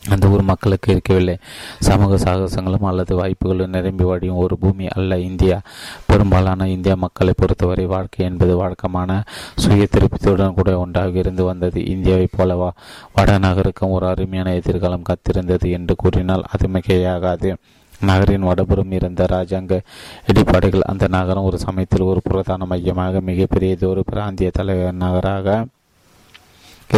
அந்த 0.09 0.29
ஊர் 0.29 0.43
மக்களுக்கு 0.43 0.91
இருக்கவில்லை. 0.91 1.39
சமூக 1.79 2.17
சாகசங்களும் 2.17 2.87
அல்லது 2.87 3.17
வாய்ப்புகளும் 3.17 3.71
நிரம்பி 3.71 4.05
வழியும் 4.05 4.37
ஒரு 4.37 4.59
பூமி 4.59 4.87
அல்ல 4.87 5.19
இந்தியா. 5.19 5.61
பெரும்பாலான 6.07 6.69
இந்தியா 6.69 6.95
மக்களை 6.95 7.33
பொறுத்தவரை 7.37 7.87
வாழ்க்கை 7.87 8.27
என்பது 8.27 8.57
வழக்கமான 8.57 9.23
சுய 9.57 9.87
திருப்தியுடன் 9.91 10.55
கூட 10.55 10.79
ஒன்றாக 10.79 11.19
இருந்து 11.19 11.45
வந்தது. 11.45 11.81
இந்தியாவைப் 11.81 12.35
போலவா? 12.39 12.71
வடநகருக்கும் 13.17 13.91
ஒரு 13.91 14.07
அருமையான 14.07 14.55
எதிர்காலம் 14.55 15.03
கத்திருந்தது 15.03 15.71
என்று 15.71 15.97
கூறினால் 15.97 16.45
அது 16.51 16.69
மிகையாகாது. 16.69 17.55
நகரின் 18.01 18.43
வடபுறம் 18.43 18.93
இருந்த 18.93 19.25
ராஜாங்க 19.25 19.81
இடிபாடுகள் 20.27 20.81
அந்த 20.81 21.09
நகரம் 21.09 21.45
ஒரு 21.45 21.59
சமயத்தில் 21.59 22.01
ஒரு 22.01 22.21
பிரதான 22.23 22.65
மையமாக 22.65 23.21
மிகப்பெரியது 23.21 23.87
ஒரு 23.87 24.05
பிராந்திய 24.05 24.51
தலைவர் 24.53 24.95
நகராக 24.95 25.67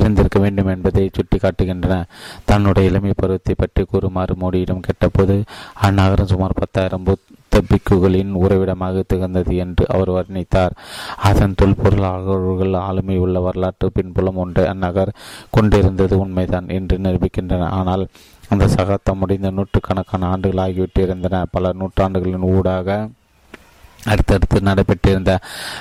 இருந்திருக்க 0.01 0.39
வேண்டும் 0.41 0.67
என்பதை 0.67 1.11
சுட்டிக்காட்டுகின்றன. 1.17 1.97
தன்னுடைய 2.45 2.91
இளமை 2.91 3.13
பருவத்தை 3.17 3.55
பற்றி 3.59 3.85
கூறுமாறு 3.85 4.35
மோடியிடம் 4.41 4.85
கேட்டபோது 4.87 5.37
அந்நகரம் 5.83 6.31
சுமார் 6.33 6.59
பத்தாயிரம் 6.61 7.05
புத்த 7.05 7.61
பிக்குகளின் 7.71 8.33
உறைவிடமாக 8.33 9.03
திகழ்ந்தது 9.07 9.55
என்று 9.57 9.85
அவர் 9.89 10.11
வர்ணித்தார். 10.11 10.77
அதன் 11.31 11.57
தொல்பொருளாளர்கள் 11.63 12.77
ஆளுமை 12.87 13.19
உள்ள 13.19 13.41
வரலாற்று 13.41 13.89
பின்புலம் 13.95 14.37
ஒன்று 14.37 14.63
அந்நகர் 14.69 15.17
கொண்டிருந்தது 15.51 16.19
உண்மைதான் 16.19 16.69
என்று 16.69 16.99
நிரூபிக்கின்றன. 16.99 17.69
ஆனால் 17.71 18.05
அந்த 18.49 18.65
சகாத்தம் 18.67 19.21
முடிந்த 19.23 19.51
நூற்றுக்கணக்கான 19.51 20.27
ஆண்டுகள் 20.27 20.65
ஆகிவிட்டிருந்தன. 20.67 21.43
பல 21.51 21.73
நூற்றாண்டுகளின் 21.73 22.49
ஊடாக 22.55 23.09
அடுத்தடுத்து 24.05 24.61
நடைபெற்றிருந்த 24.61 25.33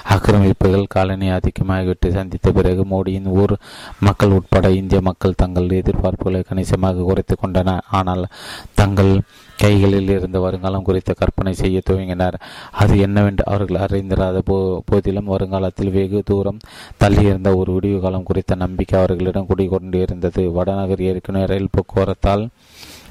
ஆக்கிரமிப்புகள் 0.10 0.86
காலனி 0.88 1.30
ஆதிக்கமாகிவிட்டு 1.32 2.10
சந்தித்த 2.12 2.52
பிறகு 2.52 2.84
மோடியின் 2.84 3.30
ஊர் 3.42 3.56
மக்கள் 4.00 4.32
உட்பட 4.32 4.70
இந்திய 4.70 5.02
மக்கள் 5.02 5.40
தங்கள் 5.44 5.70
எதிர்பார்ப்புகளை 5.70 6.42
கணிசமாக 6.42 7.02
குறைத்து 7.02 7.36
கொண்டனர் 7.36 7.88
ஆனால் 7.92 8.26
தங்கள் 8.74 9.14
கைகளில் 9.58 10.10
இருந்த 10.10 10.40
வருங்காலம் 10.40 10.84
குறித்த 10.84 11.14
கற்பனை 11.14 11.54
செய்ய 11.54 11.82
துவங்கினர். 11.90 12.38
அது 12.72 12.94
என்னவென்று 13.00 13.44
அவர்கள் 13.46 13.82
அறிந்திராத 13.86 14.38
போ 14.40 14.84
போதிலும் 14.86 15.32
வருங்காலத்தில் 15.34 15.92
வெகு 15.92 16.24
தூரம் 16.26 16.60
தள்ளியிருந்த 17.00 17.56
ஒரு 17.56 17.74
விடிவு 17.74 18.00
காலம் 18.00 18.24
குறித்த 18.24 18.56
நம்பிக்கை 18.56 19.00
அவர்களிடம் 19.00 19.48
குடிகொண்டிருந்தது. 19.48 20.52
வடநகர் 20.52 21.02
ஏற்கனவே 21.02 21.46
ரயில் 21.46 21.74
போக்குவரத்தால் 21.78 22.50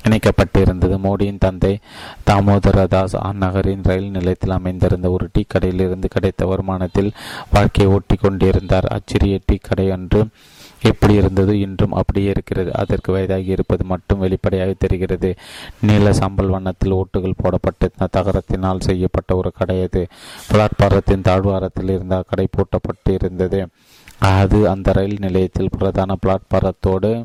இணைக்கப்பட்டிருந்தது. 0.08 0.96
மோடியின் 1.06 1.38
தந்தை 1.38 1.78
தாமோதரதாஸ் 2.30 3.16
அந்நகரின் 3.24 3.82
ரயில் 3.82 4.10
நிலையத்தில் 4.10 4.50
அமைந்திருந்த 4.50 5.10
ஒரு 5.10 5.28
டீ 5.32 5.44
கடையிலிருந்து 5.54 6.04
கிடைத்த 6.08 6.46
வருமானத்தில் 6.46 7.10
வாழ்க்கையை 7.50 7.94
ஓட்டி 7.94 8.16
கொண்டிருந்தார். 8.16 8.84
அச்சிறிய 8.84 9.38
டீ 9.46 9.56
கடை 9.56 9.90
அன்று 9.90 10.26
எப்படி 10.82 11.14
இருந்தது? 11.14 11.60
இன்றும் 11.60 11.92
அப்படியே 11.92 12.28
இருக்கிறது. 12.28 12.70
அதற்கு 12.74 13.12
வயதாகி 13.12 13.46
இருப்பது 13.46 13.84
மட்டும் 13.84 14.18
வெளிப்படையாக 14.18 14.74
தெரிகிறது. 14.78 15.34
நீல 15.80 16.12
சாம்பல் 16.12 16.46
வண்ணத்தில் 16.46 16.94
ஓட்டுகள் 16.94 17.38
போடப்பட்ட 17.42 17.88
தகரத்தினால் 18.16 18.80
செய்யப்பட்ட 18.80 19.36
ஒரு 19.36 19.52
கடை 19.52 19.82
அது. 19.82 20.06
பிளாட்பாரத்தின் 20.52 21.20
தாழ்வாரத்தில் 21.20 21.88
இருந்த 21.88 22.24
கடை 22.28 22.48
பூட்டப்பட்டு 22.56 23.14
இருந்தது 23.14 23.68
அது 24.18 24.68
அந்த 24.68 24.92
ரயில் 24.92 25.16
நிலையத்தில் 25.18 25.70
பிரதான 25.78 26.16
பிளாட்பாரத்தோடு 26.26 27.24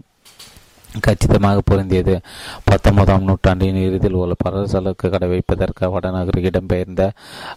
கச்சிதமாக 1.00 1.62
பொருந்தியது. 1.72 2.20
பத்தொன்பதாம் 2.64 3.24
நூற்றாண்டின் 3.24 3.76
இறுதியில் 3.76 4.18
உள்ள 4.18 4.34
பரசலுக்கு 4.46 5.10
கடை 5.10 5.30
வைப்பதற்கு 5.30 6.00
வடநகருக்கு 6.00 6.52
இடம்பெயர்ந்த 6.52 7.10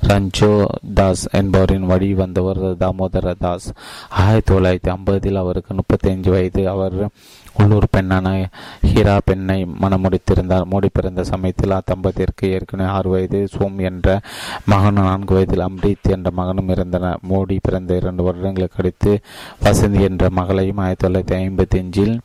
ரஞ்சோ 0.09 0.67
தாஸ் 0.95 1.29
என்பவரின் 1.31 1.87
வழி 1.87 2.15
வந்தவர் 2.15 2.57
தாமோதர 2.57 3.35
தாஸ். 3.39 3.73
ஆயிரத்தி 4.09 4.55
தொள்ளாயிரத்தி 4.55 4.95
ஐம்பதில் 4.95 5.35
அவருக்கு 5.35 5.75
முப்பத்தி 5.75 6.11
அஞ்சு 6.11 6.31
வயது. 6.31 6.69
அவர் 6.69 7.09
உள்ளூர் 7.53 7.87
பெண்ணான 7.97 8.47
ஹீரா 8.87 9.19
பெண்ணை 9.25 9.67
மனமுடித்திருந்தார் 9.81 10.67
மோடி 10.71 10.87
பிறந்த 10.93 11.25
சமயத்தில் 11.25 11.71
அத்தம்பதிற்கு 11.71 12.51
ஏற்கனவே 12.51 12.91
ஆறு 12.91 13.11
வயது. 13.11 13.49
சோம் 13.59 13.79
என்ற 13.79 14.21
மகனும் 14.67 15.05
நான்கு 15.05 15.35
வயதில் 15.35 15.67
அம்ரித் 15.67 16.11
என்ற 16.11 16.31
மகனும் 16.31 16.69
இருந்தனர் 16.69 17.19
மோடி 17.31 17.59
பிறந்த 17.63 17.97
இரண்டு 17.97 18.23
வருடங்களுக்கு 18.23 18.77
அடுத்து 18.79 19.21
வசந்தி 19.65 20.01
என்ற 20.01 20.31
மகளையும் 20.31 20.77
ஆயிரத்தி 20.77 21.07
தொள்ளாயிரத்தி 21.07 21.39
ஐம்பத்தி 21.39 21.79
அஞ்சில் 21.79 22.21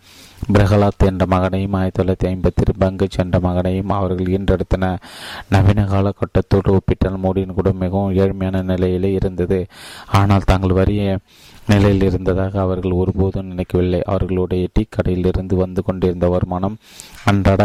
பிரகலாத் 0.51 1.05
என்ற 1.09 1.23
மகனையும் 1.33 1.75
ஆயிரத்தி 1.79 1.99
தொள்ளாயிரத்தி 1.99 2.27
ஐம்பத்தி 2.29 2.73
பங்குச் 2.79 3.17
என்ற 3.17 3.39
மகனையும் 3.39 3.91
அவர்கள் 3.97 4.31
ஈன்றெடுத்தனர் 4.35 5.03
நவீன 5.49 5.85
காலகட்டத்தோடு 5.91 6.69
ஒப்பிட்டால் 6.77 7.21
மோடியின் 7.25 7.55
குடும்பம் 7.57 7.83
மிகவும் 7.83 8.15
ஏழ்மையான 8.15 8.63
நிலையிலே 8.63 9.11
இருந்தது. 9.13 9.59
ஆனால் 10.11 10.47
தாங்கள் 10.51 10.77
வரிய 10.79 11.19
நிலையில் 11.67 12.05
இருந்ததாக 12.09 12.59
அவர்கள் 12.61 12.91
ஒருபோதும் 12.91 13.45
நினைக்கவில்லை. 13.45 14.01
அவர்களுடைய 14.05 14.67
டீ 14.73 14.83
கடையில் 14.89 15.29
இருந்து 15.31 15.55
வந்து 15.55 15.83
கொண்டிருந்த 15.83 16.27
வருமானம் 16.27 16.77
அன்றாட 17.25 17.63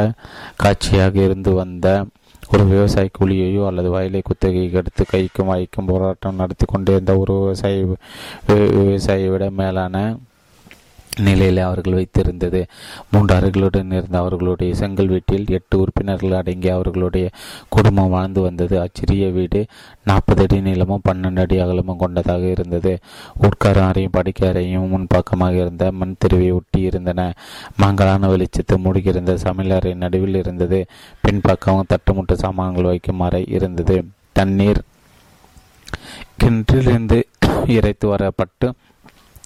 காட்சியாக 0.56 1.18
இருந்து 1.22 1.52
வந்த 1.52 1.86
ஒரு 2.42 2.64
விவசாய 2.64 3.08
கூலியையோ 3.18 3.66
அல்லது 3.66 3.90
வயலை 3.90 4.22
குத்தகைக்கு 4.24 4.78
எடுத்து 4.80 5.04
கைக்கும் 5.12 5.50
வாய்க்கும் 5.52 5.86
போராட்டம் 5.86 6.34
நடத்தி 6.34 6.66
கொண்டிருந்த 6.66 7.18
ஒரு 7.18 7.34
விவசாயி 7.40 7.80
விவசாயியை 8.48 9.30
விட 9.30 9.50
மேலான 9.50 9.96
நிலையில் 11.18 11.58
அவர்கள் 11.58 11.96
வைத்திருந்தது. 11.98 12.60
மூன்று 13.10 13.34
அறைகளுடன் 13.34 13.92
இருந்த 13.92 14.18
அவர்களுடைய 14.18 14.74
செங்கல் 14.74 15.06
வீட்டில் 15.06 15.46
எட்டு 15.48 15.78
உறுப்பினர்கள் 15.78 16.32
அடங்கிய 16.32 16.74
அவர்களுடைய 16.74 17.28
குடும்பம் 17.68 18.10
வாழ்ந்து 18.10 18.40
வந்தது. 18.40 18.80
அச்சிறிய 18.80 19.28
வீடு 19.28 19.66
நாற்பது 20.04 20.42
அடி 20.42 20.60
நீளமும் 20.60 21.02
பன்னெண்டு 21.08 21.40
அடி 21.40 21.58
அகலமும் 21.58 21.96
கொண்டதாக 21.96 22.44
இருந்தது. 22.46 22.98
உட்கார 23.36 23.86
அறையும் 23.86 24.10
படுக்கை 24.10 24.48
அறையும் 24.48 24.88
முன்பக்கமாக 24.88 25.52
இருந்த 25.52 25.92
மண் 25.92 26.14
தெருவை 26.18 26.50
ஒட்டி 26.50 26.80
இருந்தன. 26.80 27.32
மங்களான 27.76 28.28
வெளிச்சத்தை 28.28 28.76
மூடுகிருந்த 28.84 29.38
சமையலறை 29.44 29.94
நடுவில் 29.94 30.34
இருந்தது. 30.34 30.86
பின்பக்கமும் 31.20 31.86
தட்டுமுட்டு 31.88 32.32
சாமான்கள் 32.32 32.84
வைக்கும் 32.84 33.20
அறை 33.20 33.44
இருந்தது. 33.48 34.04
தண்ணீர் 34.32 34.80
கிணற்றிலிருந்து 36.42 37.22
இறைத்து 37.66 38.16
வரப்பட்டு 38.16 38.66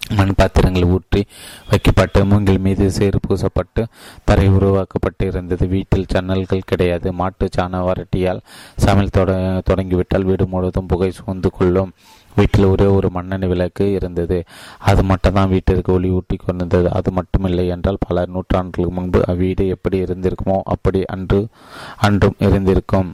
மண் 0.09 0.33
பாத்திரங்கள் 0.35 0.83
ஊற்றி 0.83 1.25
வைக்கப்பட்டு 1.69 2.25
மூங்கில் 2.25 2.59
மீது 2.59 2.91
சேறு 2.91 3.19
பூசப்பட்டு 3.27 3.83
தரை 4.23 4.47
உருவாக்கப்பட்டு 4.47 5.25
இருந்தது. 5.27 5.67
வீட்டில் 5.67 6.09
ஜன்னல்கள் 6.13 6.61
கிடையாது. 6.65 7.13
மாட்டு 7.13 7.47
சாண 7.57 7.83
வரட்டியால் 7.83 8.41
சமையல் 8.75 9.09
தொட 9.09 9.61
தொடங்கிவிட்டால் 9.65 10.23
வீடு 10.23 10.47
முழுவதும் 10.47 10.85
புகை 10.85 11.11
சூழ்ந்து 11.11 11.51
கொள்ளும். 11.51 11.93
வீட்டில் 12.35 12.65
ஒரே 12.65 12.85
ஒரு 12.85 13.09
மண்ணெண்ணெய் 13.09 13.49
விளக்கு 13.49 13.91
இருந்தது. 13.91 14.43
அது 14.79 15.03
மட்டும்தான் 15.03 15.49
வீட்டிற்கு 15.49 15.93
ஒளி 15.93 16.09
ஊட்டி 16.09 16.35
கொண்டிருந்தது. 16.35 16.91
அது 16.91 17.11
மட்டுமில்லை 17.11 17.67
என்றால் 17.67 18.03
பல 18.07 18.25
நூற்றாண்டுகளுக்கு 18.25 18.89
முன்பு 18.89 19.23
அவ்வீடு 19.27 19.67
எப்படி 19.67 20.03
இருந்திருக்குமோ 20.03 20.59
அப்படி 20.63 21.05
அன்று 21.05 21.47
அன்றும் 21.97 22.35
இருந்திருக்கும். 22.39 23.13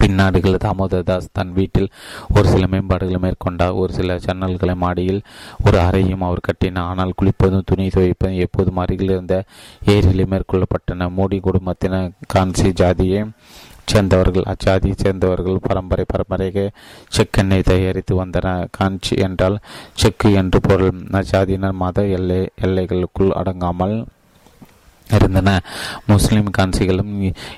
பின்னாடுகள் 0.00 0.62
தாமோதரதாஸ் 0.64 1.32
தன் 1.32 1.52
வீட்டில் 1.52 1.88
ஒரு 2.34 2.46
சில 2.52 2.66
மேம்பாடுகளை 2.66 3.18
மேற்கொண்டார். 3.24 3.74
ஒரு 3.74 3.92
சில 3.92 4.16
ஜன்னல்களை 4.26 4.74
மாடியில் 4.84 5.20
ஒரு 5.64 5.78
அறையும் 5.78 6.24
அவர் 6.28 6.46
கட்டினார் 6.48 6.88
ஆனால் 6.92 7.16
குளிப்பதும் 7.18 7.68
துணி 7.70 7.86
துவைப்பதும் 7.88 8.40
எப்போதும் 8.46 8.80
அருகில் 8.84 9.12
இருந்த 9.14 9.36
ஏரியிலே 9.94 10.26
மேற்கொள்ளப்பட்டன. 10.32 11.10
மோடி 11.18 11.40
குடும்பத்தின 11.48 12.02
கான்சி 12.34 12.70
ஜாதியை 12.72 13.22
சேர்ந்தவர்கள் 13.92 14.46
அச்சாதியை 14.52 14.94
சேர்ந்தவர்கள் 15.02 15.64
பரம்பரை 15.66 16.04
பரம்பரையாக 16.12 16.58
செக்கெண்ணை 17.16 17.58
தயாரித்து 17.62 18.14
வந்தனர். 18.14 18.68
காஞ்சி 18.70 19.14
என்றால் 19.16 19.56
செக்கு 20.02 20.28
என்று 20.32 20.60
பொருள். 20.60 21.00
அச்சாதியினர் 21.20 21.80
மத 21.82 22.06
எல்லை 22.18 22.40
எல்லைகளுக்குள் 22.66 23.36
அடங்காமல் 23.40 23.96
இருந்தன. 25.10 25.60
முஸ்லிம் 26.06 26.50
கான்சிகளும் 26.58 27.14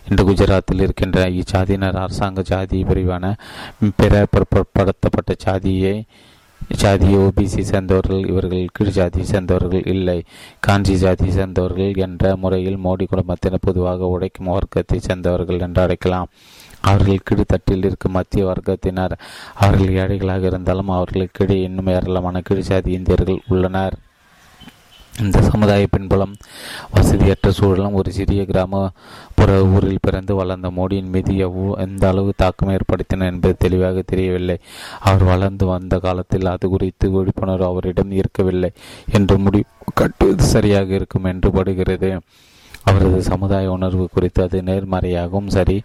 இன்று 0.09 0.25
குஜராத்தில் 0.29 0.81
இருக்கின்ற 0.81 1.29
இச்சாதியினர் 1.29 2.01
அரசாங்க 2.05 2.43
ஜாதி 2.43 2.85
பிரிவான 2.85 3.35
பிற 3.97 4.27
பிற்படுத்தப்பட்ட 4.33 5.35
சாதியை 5.39 6.07
ஜாதிய 6.83 7.17
ஓபிசி 7.25 7.61
சேர்ந்தவர்கள் 7.61 8.27
இவர்கள் 8.27 8.73
கீழ் 8.73 8.97
ஜாதி 8.99 9.23
சேர்ந்தவர்கள் 9.23 9.85
இல்லை. 9.87 10.25
காஞ்சி 10.61 10.95
ஜாதி 10.95 11.31
சேர்ந்தவர்கள் 11.31 11.93
என்ற 11.95 12.37
முறையில் 12.37 12.79
மோடி 12.85 13.07
குடும்பத்தினர் 13.07 13.67
பொதுவாக 13.69 14.07
உடைக்கும் 14.07 14.53
வர்க்கத்தை 14.57 14.99
சேர்ந்தவர்கள் 14.99 15.59
என்று 15.59 15.83
அழைக்கலாம். 15.83 16.31
அவர்கள் 16.81 17.25
கீழ்த்தட்டில் 17.29 17.85
இருக்கும் 17.85 18.13
மத்திய 18.13 18.47
வர்க்கத்தினர் 18.47 19.15
அவர்கள் 19.55 19.95
ஏழைகளாக 19.95 20.47
இருந்தாலும் 20.47 20.89
அவர்களுக்கிடையே 20.89 21.63
இன்னும் 21.69 21.87
ஏராளமான 21.87 22.41
கீழ் 22.41 22.59
ஜாதி 22.59 22.93
இந்தியர்கள் 22.93 23.41
உள்ளனர். 23.49 23.97
இந்த 25.25 25.39
சமுதாய 25.43 25.83
பின்புலம் 25.93 26.33
வசதியற்ற 26.95 27.51
சூழலும் 27.51 27.95
ஒரு 27.99 28.11
சிறிய 28.13 28.41
கிராமப்புற 28.45 29.51
ஊரில் 29.75 30.03
பிறந்து 30.03 30.33
வளர்ந்த 30.35 30.69
மோடியின் 30.77 31.13
மீது 31.15 31.33
எவ்வளோ 31.37 31.71
எந்த 31.85 32.03
அளவு 32.09 32.33
தாக்கம் 32.37 32.73
ஏற்படுத்தின 32.75 33.27
என்பது 33.31 33.55
தெளிவாக 33.59 34.03
தெரியவில்லை. 34.03 34.57
அவர் 35.01 35.25
வளர்ந்து 35.25 35.67
வந்த 35.67 35.99
காலத்தில் 35.99 36.51
அது 36.55 36.69
குறித்து 36.69 37.09
விழிப்புணர்வு 37.11 37.67
அவரிடம் 37.67 38.11
இருக்கவில்லை 38.11 38.71
என்று 39.19 39.37
முடிவு 39.39 39.95
கட்டுவது 39.95 40.45
சரியாக 40.55 40.95
இருக்கும் 40.95 41.29
என்று 41.33 41.51
படுகிறது. 41.51 42.11
அவரது 42.85 43.21
சமுதாய 43.23 43.71
உணர்வு 43.77 44.07
குறித்து 44.13 44.43
அது 44.43 44.61
நேர்மறையாகவும் 44.63 45.49
சரி 45.57 45.77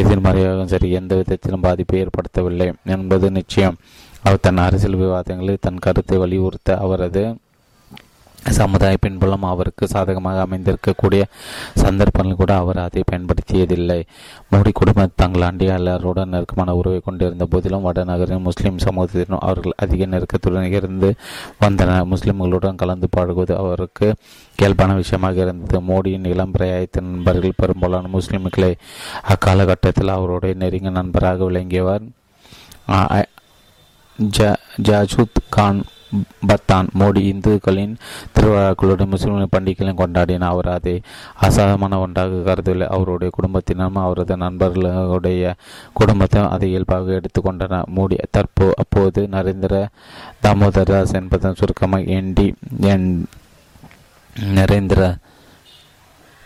எதிர்மறையாகவும் 0.00 0.72
சரி 0.74 0.90
எந்த 0.90 1.14
விதத்திலும் 1.20 1.60
பாதிப்பை 1.60 2.00
ஏற்படுத்தவில்லை 2.04 2.68
என்பது 2.96 3.30
நிச்சயம். 3.30 3.78
அவர் 4.22 4.44
தன் 4.46 4.64
அரசியல் 4.66 4.98
விவாதங்களில் 5.04 5.62
தன் 5.66 5.78
கருத்தை 5.78 6.18
வலியுறுத்த 6.18 6.78
அவரது 6.78 7.22
சமுதாய 8.48 8.96
பின்புலம் 9.00 9.42
அவருக்கு 9.42 9.84
சாதகமாக 9.88 10.46
அமைந்திருக்கக்கூடிய 10.46 11.22
சந்தர்ப்பங்கள் 11.74 12.38
கூட 12.40 12.52
அவர் 12.56 12.78
அதை 12.78 13.02
பயன்படுத்தியதில்லை. 13.10 13.98
மோடி 14.52 14.70
குடும்பம் 14.72 15.12
தங்கள் 15.16 15.46
அண்டியாளருடன் 15.48 16.32
நெருக்கமான 16.34 16.74
உறவை 16.74 17.00
கொண்டிருந்த 17.04 17.44
போதிலும் 17.44 17.84
வடநகரின் 17.86 18.46
முஸ்லிம் 18.48 18.76
சமூகத்தினரும் 18.76 19.44
அவர்கள் 19.48 19.76
அதிக 19.76 20.06
நெருக்கத்துடன் 20.06 20.72
இருந்து 20.72 21.10
வந்தனர் 21.58 22.10
முஸ்லிம்களுடன் 22.12 22.80
கலந்து 22.82 23.08
பழகுவது 23.10 23.56
அவருக்கு 23.56 24.08
இயல்பான 24.56 24.94
விஷயமாக 24.94 25.40
இருந்தது. 25.40 25.80
மோடியின் 25.92 26.26
இளம் 26.26 26.54
பிரயாயத்த 26.58 27.00
நண்பர்கள் 27.00 27.58
பெரும்பாலான 27.62 28.10
முஸ்லிம்களை 28.18 28.72
அக்காலகட்டத்தில் 29.34 30.16
அவருடைய 30.16 30.54
நெருங்கிய 30.54 30.90
நண்பராக 30.90 31.44
விளங்கியவர் 31.44 32.06
ஜாஜூத் 34.88 35.40
கான் 35.48 35.82
பத்தான் 36.50 36.88
மோடி 37.00 37.22
இந்துக்களின் 37.32 37.94
திருவிழாக்களுடன் 38.34 39.12
முஸ்லிம் 39.14 39.54
பண்டிகைகளையும் 39.56 40.00
கொண்டாடினார் 40.02 40.52
அவர் 40.54 40.68
அதை 40.76 40.94
அசாதமான 41.46 42.00
ஒன்றாக 42.04 42.42
கருதவில்லை. 42.48 42.88
அவருடைய 42.96 43.30
குடும்பத்தினரும் 43.38 44.02
அவரது 44.04 44.36
நண்பர்களுடைய 44.44 45.54
குடும்பத்தையும் 46.00 46.52
அதை 46.54 46.68
இயல்பாக 46.72 47.20
எடுத்துக்கொண்டனர் 47.20 47.90
மோடி 47.98 48.18
தற்போ 48.36 48.68
அப்போது 48.84 49.22
நரேந்திர 49.36 49.74
தாமோதர் 50.46 50.92
தாஸ் 50.92 51.16
என்பதன் 51.20 51.58
சுருக்கமாக 51.62 52.14
என்டி 52.18 52.48
என் 52.92 53.08
நரேந்திர 54.56 55.02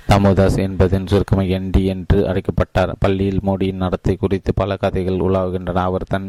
தாமோதாஸ் 0.09 0.57
என்பதன் 0.65 1.07
சுருக்கமாக 1.11 1.55
என்டி 1.57 1.83
என்று 1.93 2.19
அழைக்கப்பட்டார். 2.31 2.91
பள்ளியில் 2.99 3.41
மோடியின் 3.47 3.83
நடத்தை 3.85 4.15
குறித்து 4.17 4.51
பல 4.55 4.77
கதைகள் 4.83 5.23
உலாவுகின்றன. 5.27 5.85
அவர் 5.91 6.11
தன் 6.13 6.27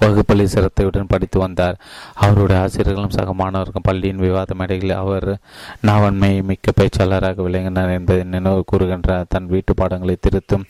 வகுப்பள்ளி 0.00 0.44
சிரத்தையுடன் 0.44 1.08
படித்து 1.08 1.38
வந்தார். 1.38 1.76
அவருடைய 2.14 2.62
ஆசிரியர்களும் 2.62 3.14
சக 3.16 3.32
மாணவர்களும் 3.32 3.86
பள்ளியின் 3.88 4.22
விவாத 4.24 4.54
மேடையில் 4.54 4.90
அவர் 4.90 5.38
நாவன்மை 5.80 6.42
மிக்க 6.42 6.72
பேச்சாளராக 6.80 7.42
விளங்கினார் 7.42 7.90
என்பதை 7.90 8.24
நினைவு 8.24 8.62
கூறுகின்ற 8.66 9.24
தன் 9.28 9.46
வீட்டு 9.46 9.74
பாடங்களை 9.74 10.16
திருத்தும் 10.20 10.64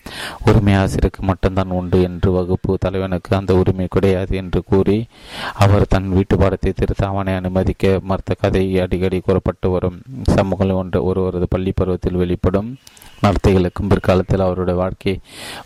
உரிமை 0.44 0.74
ஆசிரியருக்கு 0.74 1.22
மட்டும்தான் 1.22 1.76
உண்டு 1.80 2.02
என்று 2.02 2.30
வகுப்பு 2.32 2.76
தலைவனுக்கு 2.80 3.36
அந்த 3.36 3.54
உரிமை 3.54 3.86
கிடையாது 3.90 4.36
என்று 4.36 4.62
கூறி 4.64 5.06
அவர் 5.54 5.86
தன் 5.86 6.08
வீட்டு 6.08 6.36
பாடத்தை 6.36 6.72
திருத்த 6.72 7.06
அவனை 7.06 7.34
அனுமதிக்க 7.34 7.98
மறுத்த 8.02 8.34
கதை 8.40 8.80
அடிக்கடி 8.80 9.20
கூறப்பட்டு 9.20 9.70
வரும். 9.70 10.00
சமூகம் 10.22 10.70
ஒன்று 10.70 11.04
ஒருவரது 11.04 11.46
பள்ளி 11.48 11.72
பருவத்தில் 11.74 12.20
வெளிப்படும். 12.22 12.76
நடத்தைகளுக்கும் 13.22 13.90
பிற்காலத்தில் 13.92 14.44
அவருடைய 14.46 14.78
வாழ்க்கை 14.80 15.14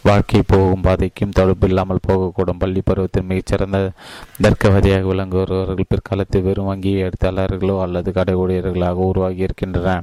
வாழ்க்கை 0.02 0.42
போகும் 0.46 0.80
பாதைக்கும் 0.80 1.36
தொடர்பு 1.38 1.68
இல்லாமல் 1.68 2.06
போகக்கூடும். 2.08 2.58
பள்ளி 2.58 2.80
பருவத்தில் 2.84 3.28
மிகச்சிறந்த 3.30 3.78
தர்க்கவாதியாக 4.42 5.08
விளங்குபவர்கள் 5.12 5.92
பிற்காலத்தில் 5.92 6.42
வெறும் 6.42 6.70
வங்கி 6.70 6.94
எழுத்தாளர்களோ 7.02 7.76
அல்லது 7.82 8.12
கடை 8.12 8.34
ஊழியர்களாக 8.34 9.06
உருவாகி 9.10 9.46
இருக்கின்றன. 9.48 10.02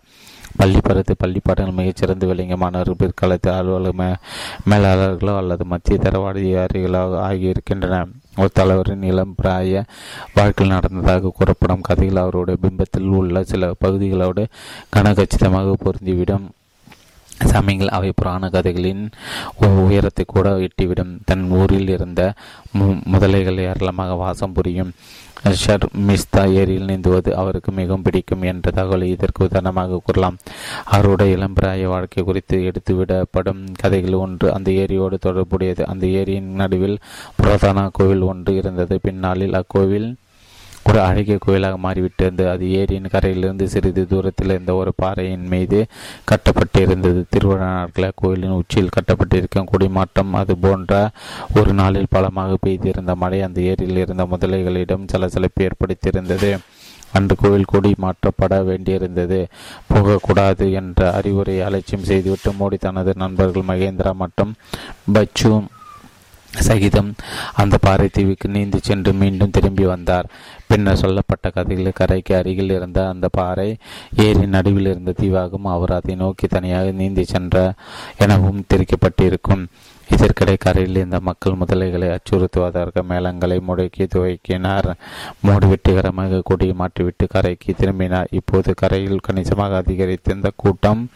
பள்ளி 0.57 0.79
பருவத்தில் 0.81 1.19
பள்ளி 1.19 1.39
பாடங்கள் 1.43 1.77
மிகச்சிறந்து 1.79 2.25
விளங்கிய 2.31 2.57
மாணவர்கள் 2.57 2.99
பிற்காலத்தில் 3.03 3.53
அலுவலக 3.53 3.93
மே 3.99 4.09
மேலாளர்களோ 4.69 5.33
அல்லது 5.37 5.65
மத்திய 5.65 5.97
தரவாதிகாரிகளோ 6.01 7.01
ஆகியிருக்கின்றன 7.27 8.01
ஒரு 8.37 8.49
தலைவரின் 8.53 9.07
இளம் 9.11 9.35
பிராய 9.41 9.83
வாழ்க்கையில் 10.33 10.75
நடந்ததாக 10.75 11.33
கூறப்படும் 11.35 11.81
கதைகள் 11.81 12.23
அவருடைய 12.23 12.59
பிம்பத்தில் 12.61 13.13
உள்ள 13.19 13.43
சில 13.43 13.71
பகுதிகளோடு 13.85 14.45
கனகச்சிதமாக 14.95 15.73
பொருந்திவிடும். 15.85 16.45
சமயங்கள் 17.39 17.95
அவை 17.97 18.11
புராண 18.15 18.49
கதைகளின் 18.49 19.09
உயரத்தை 19.59 20.25
கூட 20.27 20.57
எட்டிவிடும். 20.57 21.17
தன் 21.25 21.49
ஊரில் 21.49 21.89
இருந்த 21.89 22.33
முதலைகள் 23.11 23.59
ஏராளமாக 23.59 24.13
வாசம் 24.13 24.53
புரியும். 24.53 24.93
ஷர் 25.43 25.85
மிஸ்தா 26.07 26.51
ஏரியில் 26.51 26.85
நீந்துவது 26.85 27.31
அவருக்கு 27.31 27.71
மிகவும் 27.71 28.01
பிடிக்கும் 28.01 28.41
என்ற 28.41 28.71
தகவலை 28.75 29.07
இதற்கு 29.15 29.43
உதாரணமாக 29.43 29.99
கூறலாம். 30.05 30.37
அவருடைய 30.85 31.35
இளம்பிராய 31.35 31.87
வாழ்க்கை 31.87 32.23
குறித்து 32.23 32.71
எடுத்துவிடப்படும் 32.71 33.61
கதைகள் 33.81 34.13
ஒன்று. 34.13 34.53
அந்த 34.53 34.71
ஏரியோடு 34.71 35.17
தொடர்புடையது. 35.17 35.85
அந்த 35.85 36.07
ஏரியின் 36.07 36.51
நடுவில் 36.61 36.97
புராதன 37.35 37.89
கோவில் 37.93 38.21
ஒன்று 38.21 38.55
இருந்தது. 38.55 38.99
பின்னாளில் 39.01 39.53
அக்கோவில் 39.53 40.15
ஒரு 40.89 40.99
அழகிய 41.01 41.37
கோயிலாக 41.39 41.77
மாறிவிட்டது 41.77 42.49
அது 42.49 42.65
ஏரியின் 42.65 43.09
கரையிலிருந்து 43.09 43.65
சிறிது 43.67 44.07
தூரத்தில் 44.07 44.49
இருந்த 44.49 44.73
ஒரு 44.73 44.93
பாறையின் 44.95 45.47
மீது 45.47 45.85
கட்டப்பட்டிருந்தது. 46.31 47.23
திருவிழா 47.29 47.67
நாட்களில் 47.73 48.11
கோயிலின் 48.15 48.57
உச்சியில் 48.59 48.95
கட்டப்பட்டிருக்கும் 48.97 49.69
குடிமாற்றம் 49.71 50.33
அது 50.33 50.57
போன்ற 50.57 51.09
ஒரு 51.53 51.73
நாளில் 51.73 52.09
பலமாக 52.09 52.57
பெய்திருந்த 52.65 53.15
மழை 53.15 53.41
அந்த 53.41 53.61
ஏரியில் 53.61 53.97
இருந்த 53.97 54.25
முதலைகளிடம் 54.25 55.07
சலசலப்பு 55.07 55.67
ஏற்படுத்தியிருந்தது. 55.67 56.57
அன்று 57.11 57.35
கோயில் 57.35 57.71
கொடி 57.71 57.95
மாற்றப்பட 58.01 58.53
வேண்டியிருந்தது. 58.69 59.45
போகக்கூடாது 59.87 60.71
என்ற 60.71 61.11
அறிவுரை 61.13 61.61
அலட்சியம் 61.61 62.03
செய்துவிட்டு 62.03 62.51
மோடி 62.51 62.77
தனது 62.77 63.13
நண்பர்கள் 63.15 63.67
மகேந்திரா 63.67 64.13
மற்றும் 64.13 64.53
பச்சு 65.13 65.61
சகிதம் 66.59 67.13
அந்த 67.53 67.77
பாறை 67.77 68.09
தீவுக்கு 68.11 68.47
நீந்தி 68.47 68.79
சென்று 68.81 69.13
மீண்டும் 69.13 69.49
திரும்பி 69.49 69.85
வந்தார். 69.85 70.29
பின்னர் 70.67 70.95
சொல்லப்பட்ட 70.95 71.49
கதைகளில் 71.49 71.91
கரைக்கு 71.93 72.35
அருகில் 72.35 72.69
இருந்த 72.69 73.09
அந்த 73.09 73.29
பாறை 73.31 73.77
ஏரி 74.15 74.45
நடுவில் 74.47 74.85
இருந்த 74.85 75.13
தீவாகவும் 75.21 75.71
அவர் 75.75 75.91
அதை 75.91 76.15
நோக்கி 76.15 76.47
தனியாக 76.47 76.91
நீந்தி 76.91 77.23
சென்ற 77.23 77.73
எனவும் 78.17 78.65
தெரிவிக்கப்பட்டிருக்கும். 78.73 79.65
இதற்கிடை 80.09 80.55
கரையில் 80.59 80.95
இந்த 80.95 81.19
மக்கள் 81.19 81.53
முதலைகளை 81.53 82.17
அச்சுறுத்துவதற்கு 82.17 83.03
மேளங்களை 83.09 83.59
முடக்கி 83.67 84.05
துவக்கினார். 84.05 84.93
மூடு 85.41 85.67
வெற்றிகரமாக 85.67 86.41
கொடியை 86.43 86.75
மாற்றிவிட்டு 86.75 87.27
கரைக்கு 87.27 87.73
திரும்பினார். 87.73 88.27
இப்போது 88.31 88.73
கரையில் 88.73 89.19
கணிசமாக 89.19 89.81
அதிகரித்திருந்த 89.81 90.51
கூட்டம் 90.55 91.09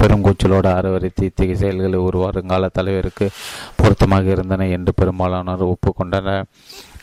பெருங்கூச்சலோடு 0.00 0.68
ஆரவரித்து 0.74 1.22
இத்தகைய 1.22 1.56
செயல்களை 1.56 1.98
ஒரு 1.98 2.18
வருங்கால 2.18 2.68
தலைவருக்கு 2.68 3.30
பொருத்தமாக 3.76 4.30
இருந்தன 4.30 4.68
என்று 4.68 4.92
பெரும்பாலானோர் 4.96 5.72
ஒப்புக்கொண்டனர். 5.72 6.44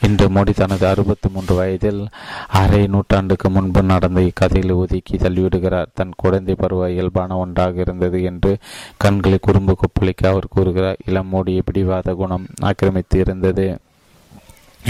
இன்று 0.01 0.29
மோடி 0.29 0.53
தனது 0.53 0.87
அறுபத்தி 0.87 1.29
மூன்று 1.29 1.55
வயதில் 1.55 2.07
அரை 2.47 2.87
நூற்றாண்டுக்கு 2.87 3.49
முன்பு 3.49 3.83
நடந்த 3.83 4.21
இக்கதையில் 4.21 4.71
ஒதுக்கி 4.71 5.17
தள்ளிவிடுகிறார். 5.17 5.85
தன் 5.93 6.13
குழந்தை 6.17 6.55
பருவ 6.55 6.91
இயல்பான 6.91 7.37
ஒன்றாக 7.37 7.79
இருந்தது 7.79 8.23
என்று 8.23 8.57
கண்களை 8.97 9.37
குறும்பு 9.41 9.77
கொப்பளிக்க 9.77 10.27
அவர் 10.27 10.47
கூறுகிறார். 10.49 10.97
இளம் 11.05 11.31
மோடியை 11.33 11.61
பிடிவாத 11.65 12.13
குணம் 12.13 12.47
ஆக்கிரமித்து 12.61 13.19
இருந்தது. 13.19 13.77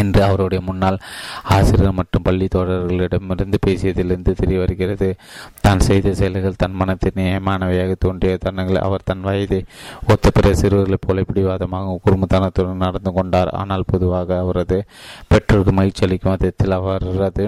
என்று 0.01 0.21
அவருடைய 0.23 0.59
முன்னாள் 0.65 0.97
ஆசிரியர் 1.55 1.97
மற்றும் 1.99 2.25
பள்ளி 2.27 2.47
தோழர்களிடமிருந்து 2.55 3.59
பேசியதிலிருந்து 3.65 4.33
தெரிய 4.41 4.57
வருகிறது 4.59 5.09
தான் 5.61 5.85
செய்த 5.87 6.13
செயல்கள் 6.13 6.61
தன் 6.63 6.77
மனத்தின் 6.81 7.17
நியமானவையாக 7.19 7.95
தோன்றிய 7.99 8.37
தன்னங்களை 8.45 8.81
அவர் 8.87 9.07
தன் 9.11 9.25
வயதை 9.29 9.61
ஒத்த 10.07 10.31
பிற 10.31 10.53
சிறுவர்களைப் 10.61 11.05
போல 11.07 11.23
பிடிவாதமாக 11.29 11.97
குடும்பத்தனத்துடன் 12.05 12.83
நடந்து 12.85 13.11
கொண்டார். 13.11 13.51
ஆனால் 13.61 13.89
பொதுவாக 13.91 14.39
அவரது 14.39 14.79
பெற்றோருக்கு 15.27 15.73
மகிழ்ச்சி 15.79 16.05
அளிக்கும் 16.05 16.33
விதத்தில் 16.35 16.77
அவரது 16.79 17.45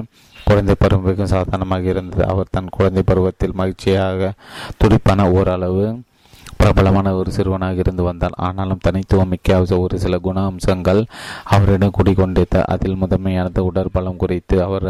குழந்தை 0.47 0.75
பருவம் 0.79 1.05
மிகவும் 1.05 1.33
சாதாரணமாக 1.35 1.89
இருந்தது. 1.93 2.23
அவர் 2.33 2.53
தன் 2.55 2.75
குழந்தை 2.75 3.03
பருவத்தில் 3.05 3.57
மகிழ்ச்சியாக 3.61 4.31
துடிப்பான 4.77 5.29
ஓரளவு 5.37 5.85
பிரபலமான 6.57 7.13
ஒரு 7.15 7.31
சிறுவனாக 7.31 7.77
இருந்து 7.77 8.03
வந்தார் 8.03 8.35
ஆனாலும் 8.35 8.83
தனித்துவம் 8.83 9.27
மிக்க 9.27 9.63
ஒரு 9.77 9.99
சில 9.99 10.17
குண 10.17 10.43
அம்சங்கள் 10.45 11.05
அவரிடம் 11.43 11.93
குடிகொண்டிருந்த 11.97 12.63
அதில் 12.65 12.95
முதன்மையானது 12.95 13.71
உடற்பலம் 13.71 14.15
குறித்து 14.15 14.63
அவர் 14.63 14.87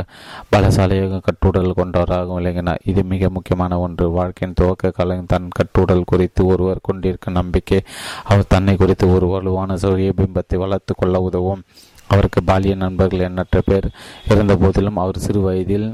பலசாலியாக 0.51 1.21
கட்டுடல் 1.27 1.71
கொண்டவராக 1.71 2.33
விளங்கினார். 2.33 2.81
இது 2.85 3.03
மிக 3.03 3.29
முக்கியமான 3.29 3.79
ஒன்று. 3.79 4.09
வாழ்க்கையின் 4.09 4.55
துவக்க 4.55 4.89
காலம் 4.89 5.25
தன் 5.25 5.49
கட்டுடல் 5.59 6.03
குறித்து 6.05 6.45
ஒருவர் 6.45 6.79
கொண்டிருக்கும் 6.81 7.33
நம்பிக்கை 7.33 7.81
அவர் 8.23 8.47
தன்னை 8.47 8.75
குறித்து 8.75 9.13
ஒரு 9.13 9.27
வலுவான 9.27 9.77
சுய 9.77 10.13
பிம்பத்தை 10.17 10.57
வளர்த்து 10.57 10.93
கொள்ள 10.95 11.19
உதவும். 11.19 11.63
அவருக்கு 12.07 12.41
பாலிய 12.43 12.75
நண்பர்கள் 12.75 13.19
எண்ணற்ற 13.19 13.61
பேர் 13.65 13.87
இருந்த 14.29 14.55
போதிலும் 14.55 14.95
அவர் 14.95 15.17
சிறு 15.17 15.41
வயதில் 15.41 15.87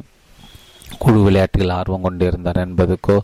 குழு 1.03 1.19
விளையாட்டில் 1.25 1.73
ஆர்வம் 1.77 2.05
கொண்டிருந்தார் 2.05 2.59
என்பதற்கோ 2.65 3.17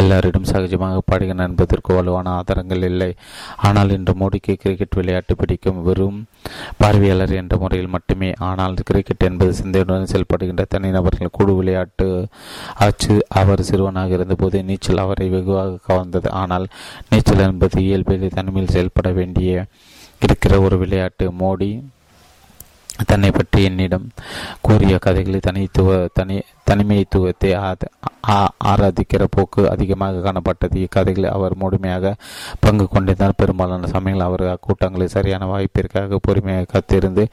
எல்லாரிடம் 0.00 0.48
சகஜமாக 0.52 0.98
பாடுகிறார் 1.10 1.48
என்பதற்கோ 1.48 1.92
வலுவான 1.98 2.32
ஆதாரங்கள் 2.38 2.86
இல்லை. 2.90 3.10
ஆனால் 3.68 3.94
இன்று 3.96 4.14
மோடிக்கு 4.22 4.54
கிரிக்கெட் 4.62 4.98
விளையாட்டு 5.00 5.34
பிடிக்கும் 5.40 5.82
வெறும் 5.88 6.18
பார்வையாளர் 6.80 7.34
என்ற 7.40 7.56
முறையில் 7.62 7.92
மட்டுமே. 7.96 8.30
ஆனால் 8.48 8.76
கிரிக்கெட் 8.90 9.26
என்பது 9.28 9.52
சிந்தையுடன் 9.60 10.10
செயல்படுகின்ற 10.12 10.64
தனிநபர்கள் 10.74 11.36
குழு 11.38 11.54
விளையாட்டு 11.60 12.08
ஆச்சு. 12.86 13.16
அவர் 13.40 13.66
சிறுவனாக 13.70 14.16
இருந்தபோது 14.18 14.64
நீச்சல் 14.70 15.04
அவரை 15.04 15.28
வெகுவாக 15.36 15.78
கவர்ந்தது. 15.90 16.30
ஆனால் 16.42 16.66
நீச்சல் 17.10 17.46
என்பது 17.48 17.78
இயல்பில் 17.86 18.36
தனிமையில் 18.38 18.74
செயல்பட 18.76 19.10
வேண்டிய 19.20 19.66
இருக்கிற 20.26 20.54
ஒரு 20.66 20.76
விளையாட்டு. 20.82 21.26
மோடி 21.42 21.70
தன்னை 23.06 23.30
பற்றி 23.30 23.58
என்னிடம் 23.64 24.06
கூறிய 24.66 24.94
கதைகளை 25.04 25.38
தனித்துவ 25.46 25.96
தனி 26.18 26.36
தனிமைத்துவத்தை 26.70 27.50
ஆராதிக்கிற 28.70 29.22
போக்கு 29.34 29.62
அதிகமாக 29.74 30.22
காணப்பட்டது. 30.24 30.76
இக்கதைகளில் 30.86 31.34
அவர் 31.36 31.54
முழுமையாக 31.62 32.14
பங்கு 32.64 32.86
கொண்டிருந்தால் 32.94 33.38
பெரும்பாலான 33.40 33.90
சமயங்கள் 33.94 34.26
அவர் 34.26 34.44
அக்கூட்டங்களில் 34.54 35.14
சரியான 35.16 35.46
வாய்ப்பிற்காக 35.52 36.18
பொறுமையாக 36.26 36.70
காத்திருந்து 36.72 37.24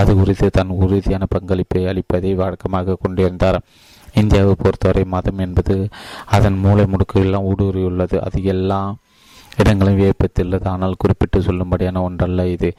அது 0.00 0.14
குறித்து 0.20 0.48
தன் 0.58 0.72
உறுதியான 0.82 1.26
பங்களிப்பை 1.34 1.82
அளிப்பதை 1.92 2.32
வழக்கமாக 2.42 2.98
கொண்டிருந்தார். 3.02 3.60
இந்தியாவை 4.14 4.54
பொறுத்தவரை 4.62 5.04
மதம் 5.14 5.42
என்பது 5.46 5.74
அதன் 6.36 6.58
மூளை 6.64 6.86
முடுக்குகளெல்லாம் 6.92 7.48
ஊடுருவியுள்ளது. 7.50 8.16
அது 8.28 8.38
எல்லாம் 8.54 8.98
இடங்களும் 9.58 9.98
வியப்பித்துள்ளது. 10.00 10.66
ஆனால் 10.74 10.94
குறிப்பிட்டு 10.98 11.40
சொல்லும்படியான 11.40 12.02
ஒன்றல்ல 12.02 12.46
இது 12.46 12.70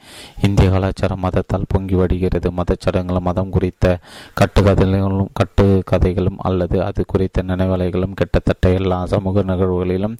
இந்திய 0.42 0.68
கலாச்சாரம் 0.70 1.22
மதத்தால் 1.22 1.68
பொங்கி 1.68 1.94
வடிகிறது. 1.94 2.50
மதச்சடங்குகளும் 2.50 3.28
மதம் 3.30 3.50
குறித்த 3.50 3.98
கட்டுக்கதைகளும் 4.40 5.32
கட்டு 5.32 5.66
கதைகளும் 5.84 6.38
அல்லது 6.38 6.78
அது 6.84 7.04
குறித்த 7.06 7.42
நினைவலைகளும் 7.42 8.14
கிட்டத்தட்ட 8.14 8.68
எல்லா 8.80 9.00
சமூக 9.06 9.42
நிகழ்வுகளிலும் 9.42 10.16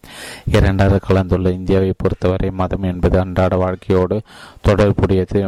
இரண்டாவது 0.56 1.00
கலந்துள்ள. 1.08 1.50
இந்தியாவை 1.50 1.92
பொறுத்தவரை 1.96 2.50
மதம் 2.50 2.82
என்பது 2.82 3.18
அன்றாட 3.18 3.56
வாழ்க்கையோடு 3.56 4.18
தொடர்புடையது. 4.68 5.42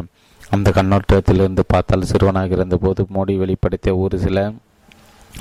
அந்த 0.51 0.69
கண்ணோட்டத்திலிருந்து 0.71 1.63
பார்த்தால் 1.67 2.03
சிறுவனாக 2.03 2.55
இருந்தபோது 2.55 3.07
மோடி 3.15 3.35
வெளிப்படுத்திய 3.43 3.93
ஒரு 3.97 4.17
சில 4.19 4.39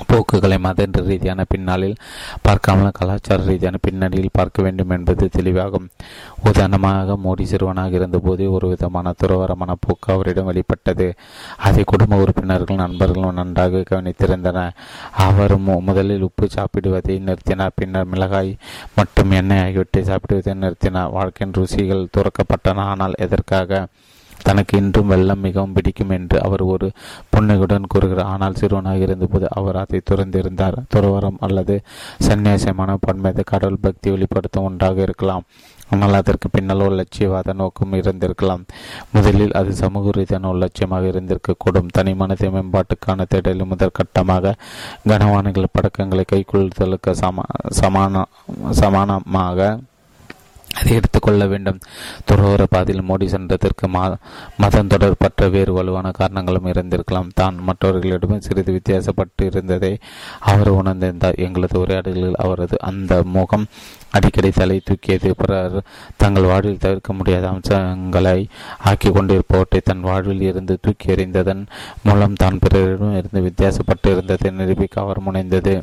போக்குகளை 0.06 0.58
மதன்ற 0.58 1.00
ரீதியான 1.04 1.44
பின்னாளில் 1.48 1.96
பார்க்காமல் 2.42 2.94
கலாச்சார 2.98 3.44
ரீதியான 3.44 3.76
பின்னணியில் 3.82 4.30
பார்க்க 4.32 4.62
வேண்டும் 4.62 4.90
என்பது 4.90 5.28
தெளிவாகும். 5.36 5.88
உதாரணமாக 6.44 7.16
மோடி 7.24 7.42
சிறுவனாக 7.42 7.96
இருந்தபோதே 7.96 8.46
ஒரு 8.50 8.68
விதமான 8.68 9.12
துறவரமான 9.22 9.72
போக்கு 9.80 10.12
அவரிடம் 10.12 10.44
வெளிப்பட்டது. 10.44 11.14
அதை 11.56 11.84
குடும்ப 11.86 12.16
உறுப்பினர்கள் 12.16 12.76
நண்பர்களும் 12.76 13.34
நன்றாக 13.34 13.84
கவனித்திருந்தனர் 13.90 14.70
அவர் 15.12 15.58
முதலில் 15.58 16.22
உப்பு 16.22 16.48
சாப்பிடுவதை 16.54 17.18
நிறுத்தினார். 17.28 17.70
பின்னர் 17.74 18.06
மிளகாய் 18.06 18.56
மற்றும் 18.96 19.30
எண்ணெய் 19.30 19.58
ஆகியவற்றை 19.58 20.04
சாப்பிடுவதை 20.04 20.54
நிறுத்தினார். 20.54 21.10
வாழ்க்கையின் 21.10 21.56
ருசிகள் 21.56 22.06
துறக்கப்பட்டன. 22.16 22.74
ஆனால் 22.74 23.12
எதற்காக? 23.18 23.86
தனக்கு 24.48 24.72
இன்றும் 24.82 25.10
வெள்ளம் 25.12 25.44
மிகவும் 25.46 25.74
பிடிக்கும் 25.76 26.14
என்று 26.18 26.38
அவர் 26.46 26.64
ஒரு 26.74 26.88
புன்னகையுடன் 27.32 27.90
கூறுகிறார். 27.92 28.30
ஆனால் 28.34 28.58
சிறுவனாக 28.60 29.06
இருந்தபோது 29.06 29.46
அவர் 29.60 29.80
அதை 29.82 30.00
துறந்திருந்தார். 30.10 30.78
துறவரம் 30.94 31.38
அல்லது 31.48 31.76
சன்னியாசமான 32.28 32.96
பன்மீது 33.06 33.44
கடவுள் 33.52 33.84
பக்தி 33.86 34.10
வெளிப்படுத்தும் 34.16 34.66
ஒன்றாக 34.70 35.00
இருக்கலாம். 35.08 35.46
ஆனால் 35.94 36.18
அதற்கு 36.18 36.48
பின்னால் 36.48 36.84
ஒரு 36.84 36.94
லட்சியவாத 37.00 37.54
நோக்கம் 37.60 37.96
இருந்திருக்கலாம். 38.00 38.62
முதலில் 39.14 39.56
அது 39.60 39.70
சமூக 39.80 40.12
ரீதியான 40.16 40.48
ஒரு 40.52 40.60
லட்சியமாக 40.64 41.10
இருந்திருக்கக்கூடும். 41.12 41.90
தனி 41.96 42.12
மனித 42.20 42.50
மேம்பாட்டுக்கான 42.54 43.26
தேடலில் 43.32 43.70
முதற்கட்டமாக 43.72 44.54
கனவானிகள் 45.10 45.74
படக்கங்களை 45.76 46.24
கைக்கொள்ளுதலுக்கு 46.32 47.12
சம 47.22 47.44
சமான 47.80 48.24
சமானமாக 48.80 49.70
அதை 50.78 50.92
எடுத்துக்கொள்ள 50.96 51.46
வேண்டும். 51.46 51.80
துறவர 52.28 52.62
பாதையில் 52.70 53.08
மோடி 53.08 53.26
சென்றதற்கு 53.34 53.86
மா 53.88 54.02
மதம் 54.56 54.88
தொடர்பற்ற 54.88 55.50
வேறு 55.50 55.72
வலுவான 55.72 56.10
காரணங்களும் 56.10 56.68
இருந்திருக்கலாம். 56.72 57.30
தான் 57.34 57.56
மற்றவர்களிடமும் 57.68 58.44
சிறிது 58.46 58.72
வித்தியாசப்பட்டு 58.72 59.42
இருந்ததை 59.42 59.92
அவர் 60.38 60.70
உணர்ந்திருந்தார். 60.70 61.38
எங்களது 61.46 61.78
உரையாடல்களில் 61.80 62.40
அவரது 62.44 62.78
அந்த 62.80 63.22
முகம் 63.36 63.66
அடிக்கடி 64.10 64.50
தலை 64.50 64.80
தூக்கியது. 64.84 65.30
பிறர் 65.42 65.78
தங்கள் 66.16 66.44
வாழ்வில் 66.44 66.82
தவிர்க்க 66.86 67.12
முடியாத 67.12 67.48
அம்சங்களை 67.48 68.38
ஆக்கி 68.84 69.10
கொண்டிருப்பவற்றை 69.10 69.80
தன் 69.84 70.00
வாழ்வில் 70.00 70.40
இருந்து 70.40 70.78
தூக்கி 70.80 71.12
எறிந்ததன் 71.14 71.64
மூலம் 72.02 72.34
தான் 72.34 72.58
பிறரிடம் 72.58 73.16
இருந்து 73.16 73.40
வித்தியாசப்பட்டு 73.48 74.10
இருந்ததை 74.10 74.50
நிரூபிக்க 74.50 75.00
அவர் 75.00 75.26
முனைந்தது. 75.28 75.74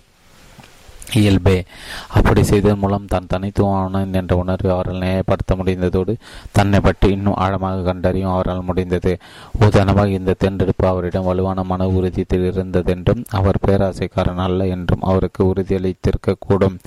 இயல்பே. 1.13 1.63
அப்படி 2.07 2.43
செய்ததன் 2.43 2.79
மூலம் 2.79 3.05
தான் 3.05 3.27
தனித்துவமான 3.27 4.05
என்ற 4.11 4.35
உணர்வை 4.35 4.71
அவரால் 4.71 4.97
நியாயப்படுத்த 4.97 5.55
முடிந்ததோடு 5.55 6.15
தன்னை 6.51 6.79
பற்றி 6.79 7.11
இன்னும் 7.11 7.33
ஆழமாக 7.33 7.81
கண்டறியும் 7.81 8.31
அவரால் 8.31 8.63
முடிந்தது. 8.63 9.17
உதாரணமாக 9.59 10.09
இந்த 10.09 10.35
தேர்ந்தெடுப்பு 10.37 10.87
அவரிடம் 10.87 11.23
வலுவான 11.23 11.63
மன 11.63 11.87
உறுதி 11.87 12.25
இருந்ததென்றும் 12.29 13.23
அவர் 13.29 13.57
பேராசைக்காரன் 13.67 14.37
அல்ல 14.37 14.67
என்றும் 14.67 15.01
அவருக்கு 15.01 15.53
உறுதியளித்திருக்கக்கூடும். 15.53 16.77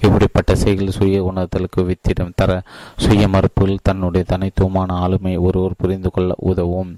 இப்படிப்பட்ட 0.00 0.54
செயல் 0.54 0.90
சுய 0.90 1.32
உணர்தலுக்கு 1.32 1.76
வித்திடம் 1.76 2.32
தர 2.34 2.62
சுய 2.96 3.28
மறுப்பில் 3.28 3.78
தன்னுடைய 3.82 4.26
தனித்துவமான 4.28 4.94
ஆளுமை 4.94 5.36
ஒருவர் 5.36 5.78
புரிந்து 5.78 6.10
கொள்ள 6.10 6.34
உதவும். 6.36 6.96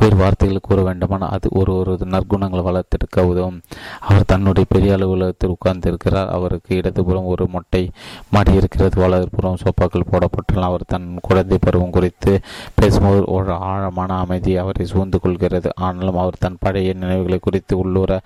வேறு 0.00 0.16
வார்த்தைகள் 0.16 0.58
கூற 0.62 0.82
வேண்டுமானால் 0.82 1.28
அது 1.28 1.48
ஒரு 1.52 1.72
ஒரு 1.76 1.98
நற்குணங்களை 2.04 2.62
வளர்த்தெடுக்க 2.68 3.20
உதவும். 3.20 3.60
அவர் 4.00 4.24
தன்னுடைய 4.24 4.68
பெரிய 4.70 4.92
அலுவலகத்தில் 4.92 5.50
உட்கார்ந்திருக்கிறார். 5.50 6.28
அவருக்கு 6.28 6.76
இடதுபுறம் 6.76 7.24
ஒரு 7.24 7.46
மொட்டை 7.48 7.90
மாடி 8.30 8.52
இருக்கிறது. 8.52 9.00
வலதுபுறம் 9.00 9.56
சோப்பாக்கள் 9.56 10.08
போடப்பட்டுள்ள 10.10 10.60
அவர் 10.60 10.84
தன் 10.86 11.18
குழந்தை 11.22 11.58
பருவம் 11.60 11.90
குறித்து 11.90 12.40
பேசும்போது 12.74 13.22
ஒரு 13.26 13.52
ஆழமான 13.52 14.18
அமைதி 14.18 14.56
அவரை 14.56 14.86
சூழ்ந்து 14.86 15.20
கொள்கிறது. 15.20 15.70
ஆனாலும் 15.74 16.16
அவர் 16.16 16.40
தன் 16.40 16.60
பழைய 16.60 16.92
நினைவுகளை 16.92 17.38
குறித்து 17.42 17.78
உள்ளூர 17.78 18.20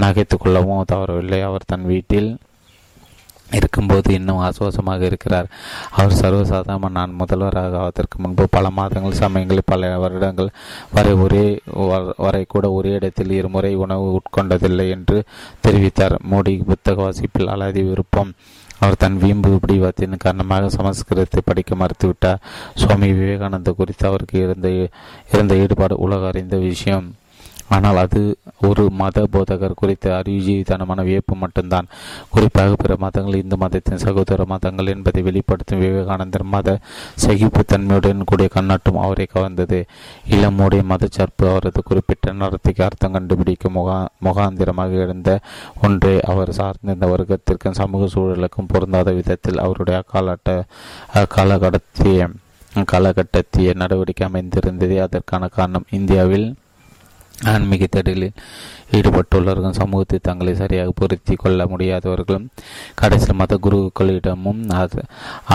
நகைத்து 0.00 0.36
கொள்ளவும் 0.38 0.84
தவறவில்லை. 0.92 1.42
அவர் 1.42 1.64
தன் 1.66 1.86
வீட்டில் 1.86 2.30
இருக்கும்போது 3.52 4.14
இன்னும் 4.14 4.38
ஆசுவாசமாக 4.38 5.00
இருக்கிறார். 5.00 5.48
அவர் 5.90 6.18
சர்வசாதாரண 6.20 6.90
நான் 6.90 7.12
முதல்வராக 7.12 7.78
ஆவதற்கு 7.78 8.22
முன்பு 8.22 8.46
பல 8.50 8.70
மாதங்கள் 8.70 9.20
சமயங்களில் 9.22 9.70
பல 9.72 9.98
வருடங்கள் 9.98 10.50
வரை 10.92 11.12
ஒரே 11.12 11.60
வரை 12.16 12.44
கூட 12.48 12.70
ஒரே 12.70 12.90
இடத்தில் 12.90 13.30
இருமுறை 13.30 13.74
உணவு 13.74 14.20
உட்கொண்டதில்லை 14.20 14.88
என்று 14.90 15.24
தெரிவித்தார். 15.66 16.16
மோடி 16.30 16.64
புத்தக 16.64 17.02
வாசிப்பில் 17.02 17.48
அலாதி 17.48 17.88
விருப்பம். 17.88 18.32
அவர் 18.78 18.96
தன் 18.96 19.18
வீம்பு 19.18 19.58
பிடிவத்தின் 19.66 20.16
காரணமாக 20.16 20.68
சமஸ்கிருதத்தை 20.76 21.40
படிக்க 21.44 21.74
மறுத்துவிட்டார். 21.74 22.42
சுவாமி 22.74 23.12
விவேகானந்த 23.12 23.72
குறித்து 23.72 24.06
அவருக்கு 24.06 24.38
இருந்த 24.38 24.88
இருந்த 25.32 25.54
ஈடுபாடு 25.54 25.96
உலக 25.96 26.26
அறிந்த 26.26 26.56
விஷயம். 26.56 27.14
ஆனால் 27.74 27.98
அது 28.02 28.20
ஒரு 28.68 28.84
மத 29.00 29.24
போதகர் 29.34 29.76
குறித்த 29.80 30.06
அறிவுஜீவித்தனமான 30.18 31.02
வியப்பு 31.08 31.34
மட்டும்தான். 31.42 31.88
குறிப்பாக 32.34 32.76
பிற 32.82 32.92
மதங்கள் 33.04 33.38
இந்து 33.42 33.56
மதத்தின் 33.62 34.02
சகோதர 34.04 34.44
மதங்கள் 34.52 34.90
என்பதை 34.94 35.20
வெளிப்படுத்தும் 35.28 35.82
விவேகானந்தர் 35.84 36.46
மத 36.54 36.76
சகிப்புத்தன்மையுடன் 37.24 38.26
கூடிய 38.30 38.48
கண்ணாட்டும் 38.56 39.00
அவரை 39.04 39.26
கவர்ந்தது. 39.34 39.80
இளமுடைய 40.36 40.84
மதச்சார்பு 40.92 41.46
அவரது 41.52 41.82
குறிப்பிட்ட 41.90 42.32
நடத்தைக்கு 42.42 42.84
அர்த்தம் 42.86 43.14
கண்டுபிடிக்கும் 43.16 43.76
முகா 43.78 43.98
முகாந்திரமாக 44.26 45.02
இருந்த 45.04 45.30
ஒன்றை 45.86 46.14
அவர் 46.32 46.56
சார்ந்திருந்த 46.58 47.08
வர்க்கத்திற்கும் 47.12 47.78
சமூக 47.80 48.08
சூழலுக்கும் 48.14 48.70
பொருந்தாத 48.72 49.12
விதத்தில் 49.18 49.62
அவருடைய 49.64 49.98
அக்காலட்ட 50.02 50.48
காலகடத்திய 51.36 52.28
காலகட்டத்திய 52.92 53.70
நடவடிக்கை 53.82 54.26
அமைந்திருந்ததே 54.28 54.98
அதற்கான 55.06 55.48
காரணம். 55.58 55.86
இந்தியாவில் 55.98 56.48
ஆன்மீக 57.44 57.86
தேடலில் 57.86 58.34
ஈடுபட்டுள்ளவர்கள் 58.92 59.76
சமூகத்தை 59.78 60.18
தங்களை 60.22 60.54
சரியாக 60.54 60.90
பொருத்தி 60.90 61.34
கொள்ள 61.34 61.66
முடியாதவர்களும் 61.66 62.46
கடைசியில் 62.94 63.36
மத 63.36 63.58
குருக்களிடமும் 63.62 64.60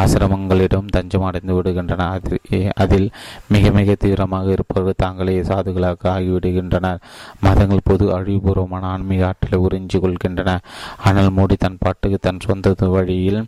ஆசிரமங்களிடம் 0.02 0.86
தஞ்சம் 0.86 1.22
அடைந்து 1.22 1.62
விடுகின்றனர். 1.62 2.40
அதில் 2.74 3.12
மிக 3.48 3.72
மிக 3.72 3.96
தீவிரமாக 3.96 4.52
இருப்பவர்கள் 4.52 5.02
தாங்களே 5.04 5.42
சாதுகளாக 5.42 6.10
ஆகிவிடுகின்றனர். 6.16 7.00
மதங்கள் 7.42 7.86
பொது 7.86 8.08
அழிவுபூர்வமான 8.18 8.82
ஆன்மீக 8.82 9.26
ஆற்றலை 9.26 9.60
உறிஞ்சிக் 9.68 10.04
கொள்கின்றன. 10.06 10.58
ஆனால் 10.98 11.32
மோடி 11.38 11.58
தன் 11.58 11.78
பாட்டுக்கு 11.80 12.18
தன் 12.18 12.40
சொந்த 12.40 12.74
வழியில் 12.96 13.46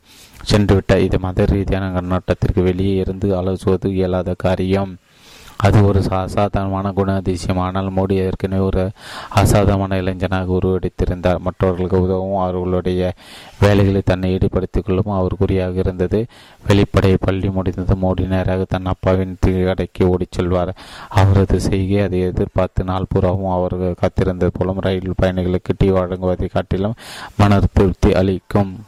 சென்றுவிட்ட 0.52 1.00
இது 1.00 1.20
மத 1.20 1.46
ரீதியான 1.46 2.02
கண்ணோட்டத்திற்கு 2.02 2.64
வெளியே 2.64 2.96
இருந்து 2.96 3.42
அலசுவது 3.42 3.86
இயலாத 3.86 4.34
காரியம். 4.38 4.98
அது 5.58 5.86
ஒரு 5.86 6.02
அசாதாரணமான 6.10 6.92
குணாதிசயம் 6.96 7.58
ஆனால் 7.58 7.92
மோடி 7.96 8.12
ஏற்கனவே 8.12 8.62
ஒரு 8.62 8.90
அசாதாரணமான 9.30 9.98
இளைஞனாக 10.02 10.58
உருவெடுத்திருந்தார். 10.62 11.38
மற்றவர்களுக்கு 11.38 12.02
உதவும் 12.02 12.38
அவர்களுடைய 12.38 13.14
வேலைகளை 13.60 14.02
தன்னை 14.06 14.32
ஈடுபடுத்திக் 14.32 14.86
கொள்ளவும் 14.86 15.18
அவர் 15.18 15.36
குறியாக 15.38 15.80
இருந்தது. 15.80 16.26
வெளிப்படை 16.68 17.18
பள்ளி 17.20 17.50
முடிந்தது. 17.50 17.96
மோடி 17.96 18.28
நேராக 18.28 18.66
தன் 18.70 18.86
அப்பாவின் 18.86 19.38
கடைக்கு 19.42 20.10
ஓடிச் 20.10 20.32
செல்வார். 20.32 20.76
அவரது 21.10 21.60
செய்கை 21.60 22.00
அதை 22.00 22.20
எதிர்பார்த்து 22.20 22.84
நாள் 22.84 23.06
பூராவும் 23.10 23.52
அவர் 23.52 23.78
காத்திருந்தது 23.78 24.50
போலும் 24.54 24.80
ரயில் 24.80 25.14
பயணிகளுக்கு 25.22 25.74
டீ 25.78 25.90
வழங்குவதை 25.90 26.50
காட்டிலும் 26.50 26.94
மன 27.38 27.60
திருப்தி 27.74 28.14
அளிக்கும். 28.14 28.80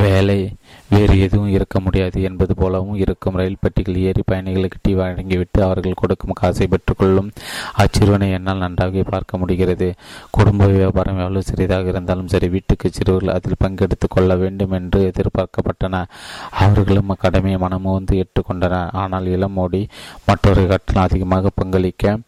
வேலை 0.00 0.56
வேறு 0.88 1.20
எதுவும் 1.20 1.48
இருக்க 1.48 1.80
முடியாது 1.80 2.22
என்பது 2.22 2.54
போலவும் 2.54 2.94
இருக்கும். 2.94 3.34
ரயில் 3.34 3.56
பெட்டிகள் 3.60 3.96
ஏறி 3.96 4.22
பயணிகளுக்கு 4.32 4.78
டீ 4.82 4.94
வழங்கிவிட்டு 4.94 5.62
அவர்கள் 5.62 5.92
கொடுக்கும் 5.96 6.32
காசை 6.32 6.66
பெற்றுக்கொள்ளும் 6.66 7.30
அச்சிறுவனை 7.78 8.30
என்னால் 8.30 8.58
நன்றாக 8.58 9.02
பார்க்க 9.02 9.38
முடிகிறது. 9.38 9.94
குடும்ப 10.30 10.66
வியாபாரம் 10.66 11.16
எவ்வளவு 11.16 11.42
சிறிதாக 11.42 11.88
இருந்தாலும் 11.88 12.28
சரி 12.28 12.48
வீட்டுக்கு 12.48 12.90
சிறுவர்கள் 12.92 13.34
அதில் 13.34 13.60
பங்கெடுத்துக் 13.64 14.10
கொள்ள 14.10 14.36
வேண்டும் 14.36 14.70
என்று 14.70 15.12
எதிர்பார்க்கப்பட்டன. 15.12 16.04
அவர்களும் 16.50 17.16
கடமையை 17.18 17.60
மனமுந்து 17.60 18.24
ஏற்றுக்கொண்டனர். 18.24 18.92
ஆனால் 18.92 19.24
இளமோடி 19.24 19.88
மற்றொரு 20.26 20.66
கட்டணம் 20.66 21.02
அதிகமாக 21.02 21.50
பங்களிக்க 21.54 22.18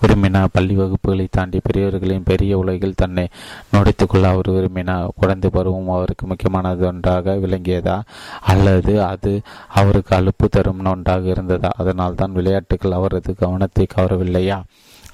விரும்பினார் 0.00 0.52
பள்ளி 0.52 0.76
வகுப்புகளை 0.76 1.26
தாண்டி 1.30 1.60
பெரியவர்களின் 1.64 2.22
பெரிய 2.22 2.58
உலகில் 2.58 2.94
தன்னை 2.94 3.28
நுடைத்துக் 3.72 4.08
கொள்ள 4.08 4.28
அவர் 4.28 4.50
விரும்பினார் 4.50 5.08
குழந்தை 5.16 5.50
பருவம் 5.50 5.88
அவருக்கு 5.88 6.26
முக்கியமானது 6.26 6.86
ஒன்றாக 6.86 7.34
விளங்கியதா? 7.34 8.00
அல்லது 8.40 9.02
அது 9.04 9.40
அவருக்கு 9.68 10.16
அலுப்பு 10.16 10.48
தரும் 10.48 10.84
ஒன்றாக 10.84 11.28
இருந்ததா? 11.28 11.70
அதனால் 11.76 12.14
தான் 12.14 12.32
விளையாட்டுகள் 12.32 12.92
அவரது 12.92 13.34
கவனத்தை 13.34 13.86
கவரவில்லையா? 13.96 14.58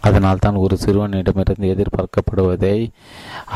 அதனால் 0.01 0.39
தான் 0.39 0.55
ஒரு 0.55 0.77
சிறுவனிடமிருந்து 0.77 1.71
எதிர்பார்க்கப்படுவதை 1.75 2.91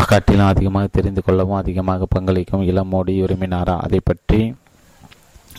காட்டிலும் 0.06 0.46
அதிகமாக 0.46 0.86
தெரிந்து 0.92 1.22
கொள்ளவும் 1.22 1.60
அதிகமாக 1.62 2.06
பங்களிக்கும் 2.14 2.66
இளமோடி 2.70 3.14
விரும்பினாரா? 3.20 3.76
அதை 3.78 4.00
பற்றி 4.04 4.54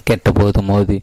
கெட்டபோது 0.09 0.61
மோதி 0.61 0.97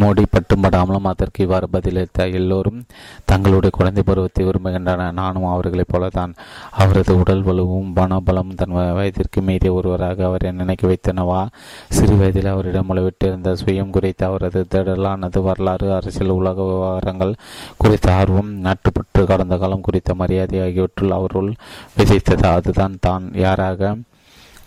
மோடி 0.00 0.22
பட்டும்படாமலும் 0.30 1.10
அதற்கு 1.12 1.42
இவ்வாறு 1.44 1.66
பதிலளித்த 1.72 2.32
எல்லோரும் 2.32 2.80
தங்களுடைய 3.24 3.70
குழந்தை 3.70 4.02
பருவத்தை 4.06 4.42
விரும்புகின்றனர். 4.46 5.12
நானும் 5.12 5.46
அவர்களைப் 5.46 5.92
போலதான் 5.92 6.32
அவரது 6.70 7.18
உடல் 7.18 7.44
வலுவும் 7.44 7.92
பணபலம் 7.94 8.54
தன் 8.54 8.76
வயதிற்கு 8.94 9.42
மீறிய 9.42 9.72
ஒருவராக 9.72 10.24
அவரை 10.24 10.52
நினைக்க 10.52 10.88
வைத்தனவா 10.88 11.40
சிறு 11.88 12.16
வயதில் 12.16 12.46
அவரிடம் 12.46 12.88
முளைவிட்டிருந்த 12.88 13.56
சுயம் 13.64 13.90
குறித்த 13.90 14.26
அவரது 14.26 14.66
திடலானது 14.70 15.42
வரலாறு 15.42 15.94
அரசியல் 15.94 16.36
உலக 16.40 16.62
விவகாரங்கள் 16.62 17.34
குறித்த 17.76 18.14
ஆர்வம் 18.14 18.52
நாட்டுப்பற்று 18.58 19.24
கடந்த 19.26 19.56
காலம் 19.56 19.80
குறித்த 19.80 20.14
மரியாதை 20.14 20.60
ஆகியவற்றுள் 20.60 21.16
அவருள் 21.18 21.50
விதைத்தது. 21.98 22.46
அதுதான் 22.46 22.98
தான் 23.00 23.24
யாராக 23.34 23.96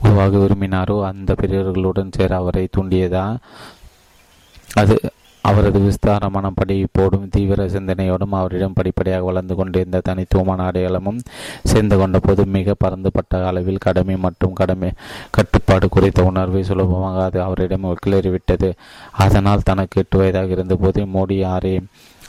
உருவாக 0.04 0.38
விரும்பினாரோ 0.38 0.98
அந்த 1.04 1.36
பெரியவர்களுடன் 1.36 2.16
சேர 2.18 2.36
அவரை 2.36 2.68
தூண்டியதா? 2.78 3.38
அது 4.74 4.96
அவரது 5.42 5.80
விஸ்தாரமான 5.80 6.48
படிப்போடும் 6.50 7.28
தீவிர 7.30 7.66
சிந்தனையோடும் 7.66 8.34
அவரிடம் 8.40 8.74
படிப்படியாக 8.74 9.24
வளர்ந்து 9.24 9.56
கொண்டிருந்த 9.56 10.02
தனித்துவமான 10.04 10.66
அடையாளமும் 10.66 11.22
சேர்ந்து 11.64 11.98
கொண்ட 11.98 12.20
போது 12.20 12.46
மிக 12.46 12.76
பறந்துபட்ட 12.84 13.48
அளவில் 13.48 13.78
கடமை 13.78 14.18
மற்றும் 14.18 14.54
கடமை 14.54 14.90
கட்டுப்பாடு 15.32 15.90
குறித்த 15.90 16.24
உணர்வை 16.24 16.64
சுலபமாக 16.64 17.24
அது 17.24 17.42
அவரிடம் 17.42 17.98
கிளறிவிட்டது. 18.06 18.72
அதனால் 19.26 19.68
தனக்கு 19.72 20.02
எட்டு 20.02 20.18
வயதாக 20.18 20.56
இருந்தபோது 20.58 21.02
மோடி 21.16 21.40
ஆரே 21.56 21.76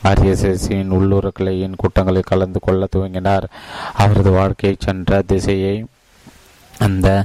ஆர்எஸ்எஸ்ஸின் 0.04 0.90
உள்ளூர் 0.90 1.30
கிளையின் 1.38 1.76
கூட்டங்களில் 1.76 2.30
கலந்து 2.32 2.60
கொள்ள 2.60 2.86
துவங்கினார். 2.96 3.46
அவரது 3.94 4.30
வாழ்க்கையை 4.30 4.76
சென்ற 4.80 5.22
திசையை 5.22 5.86
அந்த 6.80 7.24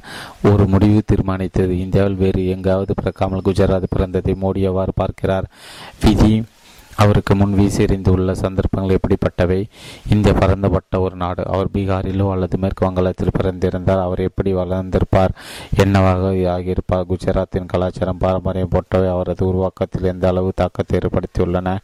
ஒரு 0.51 0.65
முடிவு 0.67 1.01
தீர்மானித்தது. 1.05 1.79
இந்தியாவில் 1.79 2.21
வேறு 2.23 2.47
எங்காவது 2.47 2.93
பிறக்காமல் 2.93 3.45
குஜராத் 3.45 3.93
பிறந்ததை 3.95 4.35
மோடி 4.43 4.67
அவ்வாறு 4.67 4.91
பார்க்கிறார். 4.95 5.47
விதி 6.01 6.43
அவருக்கு 6.97 7.35
முன் 7.35 7.55
வீசி 7.55 7.83
எறிந்துள்ள 7.83 8.31
சந்தர்ப்பங்கள் 8.31 8.97
எப்படிப்பட்டவை? 8.97 9.57
இந்திய 10.09 10.33
பறந்துபட்ட 10.33 10.99
ஒரு 10.99 11.15
நாடு. 11.15 11.43
அவர் 11.47 11.73
பீகாரிலோ 11.73 12.31
அல்லது 12.31 12.57
மேற்கு 12.57 12.85
வங்காளத்தில் 12.85 13.35
பிறந்திருந்தால் 13.39 14.01
அவர் 14.01 14.19
எப்படி 14.19 14.53
வளர்ந்திருப்பார்? 14.53 15.33
என்னவாக 15.77 16.31
ஆகியிருப்பார்? 16.55 17.09
குஜராத்தின் 17.09 17.65
கலாச்சாரம் 17.65 18.17
பாரம்பரியம் 18.17 18.69
போன்றவை 18.69 19.09
அவரது 19.09 19.45
உருவாக்கத்தில் 19.47 20.09
எந்த 20.13 20.27
அளவு 20.27 20.51
தாக்கத்தை 20.55 20.99
ஏற்படுத்தியுள்ளன? 20.99 21.77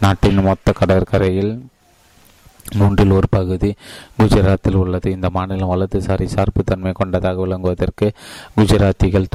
நாட்டின் 0.00 0.42
மொத்த 0.42 0.72
கடற்கரையில் 0.72 1.52
மூன்றில் 2.76 3.10
ஒரு 3.10 3.28
பகுதி 3.30 3.74
குஜராத்தில் 4.18 4.74
உள்ளது. 4.74 5.10
இந்த 5.10 5.30
மாநிலம் 5.30 5.72
வலதுசாரி 5.72 6.28
சார்புத்தன்மை 6.34 6.92
கொண்டதாக 6.92 7.46
விளங்குவதற்கு 7.46 8.08
குஜராத்திகள் 8.56 9.30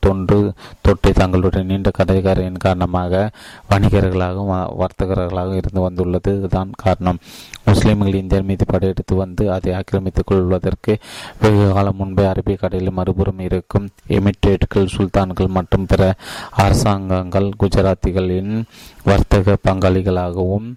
தொன்று 0.00 0.52
தொட்டு 0.80 1.12
தங்களுடைய 1.12 1.66
நீண்ட 1.66 1.90
கடைக்காரையின் 1.98 2.64
காரணமாக 2.66 3.30
வணிகர்களாகவும் 3.70 4.52
வர்த்தகர்களாகவும் 4.82 5.60
இருந்து 5.62 5.80
வந்துள்ளது. 5.80 6.46
தான் 6.48 6.70
காரணம். 6.76 7.18
முஸ்லிம்கள் 7.64 8.14
இந்தியர் 8.14 8.48
மீது 8.50 8.64
படையெடுத்து 8.64 9.14
வந்து 9.14 9.52
அதை 9.52 9.72
ஆக்கிரமித்துக் 9.72 10.26
கொள்வதற்கு 10.26 10.98
வெகு 11.40 11.72
காலம் 11.72 11.96
முன்பே 11.96 12.24
அரபிய 12.24 12.56
கடலில் 12.56 12.96
மறுபுறம் 12.98 13.38
இருக்கும் 13.38 13.88
எமிட்டேட்கள் 14.08 14.92
சுல்தான்கள் 14.96 15.46
மற்றும் 15.46 15.86
பிற 15.86 16.14
அரசாங்கங்கள் 16.50 17.48
குஜராத்திகளின் 17.62 18.62
வர்த்தக 19.08 19.56
பங்காளிகளாகவும் 19.66 20.68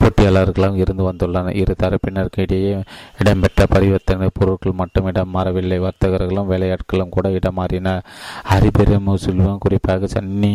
போட்டியாளர்களாகவும் 0.00 0.82
இருந்து 0.82 1.04
வந்துள்ளனர் 1.10 1.54
இரு 1.62 1.74
தரப்பினருக்கு 1.82 2.40
இடையே 2.44 2.72
இடம்பெற்ற 3.20 3.66
பரிவர்த்தனை 3.70 4.28
பொருட்கள் 4.32 4.78
மட்டும் 4.80 5.06
இடம் 5.06 5.32
மாறவில்லை. 5.36 5.78
வர்த்தகர்களும் 5.80 6.50
வேலையாட்களும் 6.52 7.14
கூட 7.16 7.30
இடம் 7.30 7.54
மாறின. 7.54 8.02
ஹரிபெரு 8.50 8.98
முஸ்லிம் 9.08 9.58
குறிப்பாக 9.58 10.06
சன்னி 10.14 10.54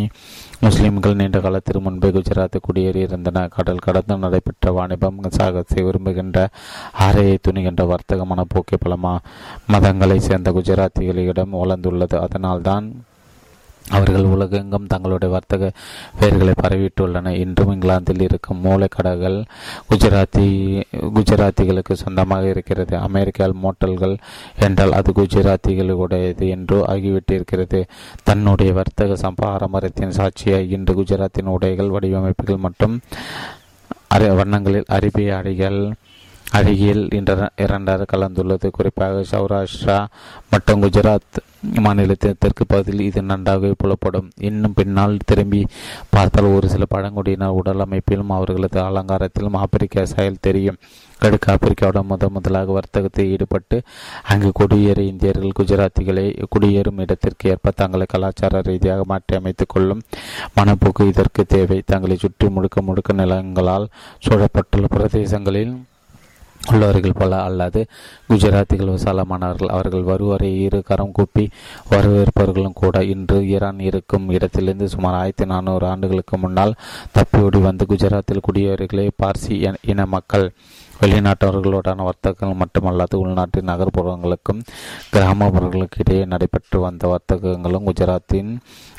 முஸ்லிம்கள் 0.60 1.16
நீண்ட 1.16 1.40
காலத்திற்கு 1.40 1.82
முன்பே 1.82 2.10
குஜராத் 2.10 2.58
குடியேறி 2.62 3.00
இருந்தன 3.00 3.48
கடல் 3.56 3.86
கடந்து 3.86 4.18
நடைபெற்ற 4.18 4.72
வாணிபம் 4.72 5.22
சாகத்தை 5.38 5.84
விரும்புகின்ற 5.84 6.48
ஆரையை 7.06 7.38
துணிகின்ற 7.48 7.84
வர்த்தக 7.86 8.26
மனப்போக்கை 8.26 8.78
பல 8.80 8.98
மதங்களைச் 9.72 10.28
சேர்ந்த 10.28 10.52
குஜராத்திகளிடம் 10.52 11.56
வளர்ந்துள்ளது. 11.62 12.18
அதனால்தான் 12.26 12.86
அவர்கள் 13.96 14.26
உலகெங்கும் 14.36 14.88
தங்களுடைய 14.88 15.34
வர்த்தக 15.34 15.72
பெயர்களை 16.20 16.54
பரவிட்டுள்ளன. 16.64 17.34
இன்றும் 17.44 17.72
இங்கிலாந்தில் 17.74 18.22
இருக்கும் 18.22 18.64
மூளைக்கடைகள் 18.66 19.38
குஜராத்தி 19.90 20.48
குஜராத்திகளுக்கு 21.18 21.94
சொந்தமாக 22.04 22.50
இருக்கிறது. 22.54 22.98
அமெரிக்காவில் 22.98 23.62
மோட்டல்கள் 23.64 24.16
என்றால் 24.60 24.98
அது 25.00 25.12
குஜராத்திகளுடையது 25.12 26.48
என்று 26.56 26.78
ஆகிவிட்டிருக்கிறது. 26.94 27.82
தன்னுடைய 28.24 28.74
வர்த்தக 28.74 29.32
பாரம்பரியத்தின் 29.36 30.16
சாட்சியாக 30.20 30.70
இன்று 30.76 30.94
குஜராத்தின் 31.02 31.54
உடைகள் 31.56 31.94
வடிவமைப்புகள் 31.96 32.64
மற்றும் 32.68 32.96
வண்ணங்களில் 34.40 34.90
அரபிய 34.96 35.30
அடிகள் 35.38 35.82
அருகில் 36.52 37.04
இரண்டாறு 37.66 38.06
கலந்துள்ளது. 38.14 38.68
குறிப்பாக 38.78 39.24
சௌராஷ்டிரா 39.32 40.00
மற்றும் 40.52 40.82
குஜராத் 40.84 41.38
மாநிலத்தின் 41.62 42.40
தெற்கு 42.40 42.66
பகுதியில் 42.66 43.06
இது 43.06 43.22
நன்றாகவே 43.22 43.74
புலப்படும். 43.84 44.30
இன்னும் 44.40 44.74
பின்னால் 44.74 45.18
திரும்பி 45.26 45.68
பார்த்தால் 46.10 46.54
ஒரு 46.56 46.70
சில 46.70 46.86
பழங்குடியினர் 46.90 47.58
உடல் 47.60 47.80
அமைப்பிலும் 47.80 48.30
அவர்களது 48.30 48.80
அலங்காரத்திலும் 48.82 49.60
ஆப்பிரிக்க 49.64 50.06
செயல் 50.06 50.44
தெரியும். 50.48 50.80
கிழக்கு 51.22 51.48
ஆப்பிரிக்காவுடன் 51.54 52.10
முதன் 52.10 52.32
முதலாக 52.32 52.72
வர்த்தகத்தில் 52.72 53.30
ஈடுபட்டு 53.30 53.82
அங்கு 54.24 54.52
குடியேற 54.60 55.00
இந்தியர்கள் 55.00 55.58
குஜராத்திகளை 55.60 56.26
குடியேறும் 56.54 57.00
இடத்திற்கு 57.00 57.50
ஏற்ப 57.50 57.74
தங்களை 57.76 58.06
கலாச்சார 58.10 58.62
ரீதியாக 58.62 59.04
மாற்றி 59.06 59.36
அமைத்துக் 59.36 59.70
கொள்ளும் 59.70 60.02
மனப்போக்கு 60.58 61.08
இதற்கு 61.08 61.46
தேவை. 61.46 61.82
தங்களை 61.86 62.16
சுற்றி 62.16 62.50
முழுக்க 62.50 62.82
முழுக்க 62.82 63.14
நிலங்களால் 63.14 63.88
சூழப்பட்டுள்ள 64.28 64.90
பிரதேசங்களில் 64.96 65.74
உள்ளவர்கள் 66.60 67.18
போல 67.20 67.36
அல்லாது 67.48 67.82
குஜராத்திகள் 68.30 68.94
விசாலமானவர்கள் 68.96 69.68
அவர்கள் 69.68 70.04
வருவரை 70.04 70.50
இரு 70.62 70.84
கரம் 70.84 71.12
கூப்பி 71.12 71.46
வரவேற்பவர்களும் 71.90 72.74
கூட 72.74 73.04
இன்று 73.04 73.38
ஈரான் 73.48 73.80
இருக்கும் 73.80 74.30
இடத்திலிருந்து 74.30 74.90
சுமார் 74.90 75.14
ஆயிரத்தி 75.14 75.46
நானூறு 75.46 75.88
ஆண்டுகளுக்கு 75.88 76.38
முன்னால் 76.38 76.78
தப்பியோடி 77.18 77.62
வந்து 77.62 77.86
குஜராத்தில் 77.86 78.46
குடியேறிகளே 78.48 79.08
பார்சி 79.24 79.56
இன 79.82 80.06
மக்கள் 80.06 80.54
வெளிநாட்டவர்களோடான 81.02 82.04
வர்த்தகங்கள் 82.04 82.62
மட்டுமல்லாது 82.62 83.16
உள்நாட்டின் 83.16 83.70
நகர்ப்புறங்களுக்கும் 83.70 84.64
கிராமப்புறங்களுக்கு 85.14 86.00
இடையே 86.00 86.26
நடைபெற்று 86.26 86.80
வந்த 86.80 87.08
வர்த்தகங்களும் 87.08 87.88
குஜராத்தின் 87.90 88.52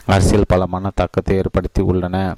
அரசியல் 0.06 0.48
பலமான 0.48 0.90
தாக்கத்தை 0.94 1.36
ஏற்படுத்தி 1.36 1.82
உள்ளன. 1.82 2.34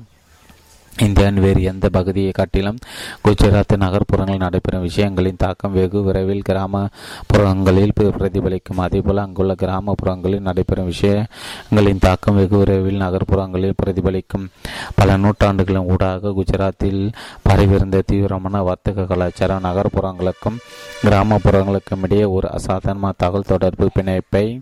இந்தியாவின் 0.98 1.40
வேறு 1.40 1.62
எந்த 1.62 1.88
பகுதியை 1.88 2.30
காட்டிலும் 2.30 2.78
குஜராத் 3.24 3.76
நகர்ப்புறங்களில் 3.76 4.38
நடைபெறும் 4.38 4.88
விஷயங்களின் 4.88 5.36
தாக்கம் 5.36 5.72
வெகு 5.72 6.02
விரைவில் 6.02 6.42
கிராமப்புறங்களில் 6.48 7.92
பிரதிபலிக்கும். 7.98 8.76
அதேபோல் 8.76 9.16
அங்குள்ள 9.16 9.54
கிராமப்புறங்களில் 9.54 10.40
நடைபெறும் 10.40 10.90
விஷயங்களின் 10.90 11.98
தாக்கம் 11.98 12.34
வெகு 12.34 12.58
விரைவில் 12.58 13.00
நகர்ப்புறங்களில் 13.00 13.72
பிரதிபலிக்கும். 13.84 14.46
பல 14.94 15.16
நூற்றாண்டுகளின் 15.16 15.90
ஊடாக 15.90 16.28
குஜராத்தில் 16.28 17.12
பரவியிருந்த 17.42 18.02
தீவிரமான 18.06 18.62
வர்த்தக 18.62 19.04
கலாச்சாரம் 19.04 19.64
நகர்ப்புறங்களுக்கும் 19.64 20.58
கிராமப்புறங்களுக்கும் 21.04 22.02
இடையே 22.02 22.24
ஒரு 22.24 22.50
அசாதாரண 22.50 23.12
தகவல் 23.16 23.50
தொடர்பு 23.52 23.90
பிணைப்பை 23.94 24.60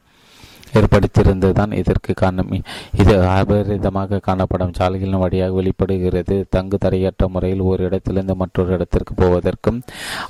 ஏற்படுத்தியிருந்ததுதான் 0.74 1.72
இதற்கு 1.72 2.14
காரணம். 2.14 2.62
இது 2.98 3.14
அபரிதமாக 3.16 4.20
காணப்படும். 4.20 4.72
சாலைகளின் 4.72 5.18
வழியாக 5.18 5.52
வெளிப்படுகிறது. 5.52 6.46
தங்கு 6.50 6.78
தரையற்ற 6.84 7.28
முறையில் 7.28 7.60
ஒரு 7.60 7.84
இடத்திலிருந்து 7.84 8.36
மற்றொரு 8.36 8.72
இடத்திற்கு 8.72 9.14
போவதற்கும் 9.14 9.82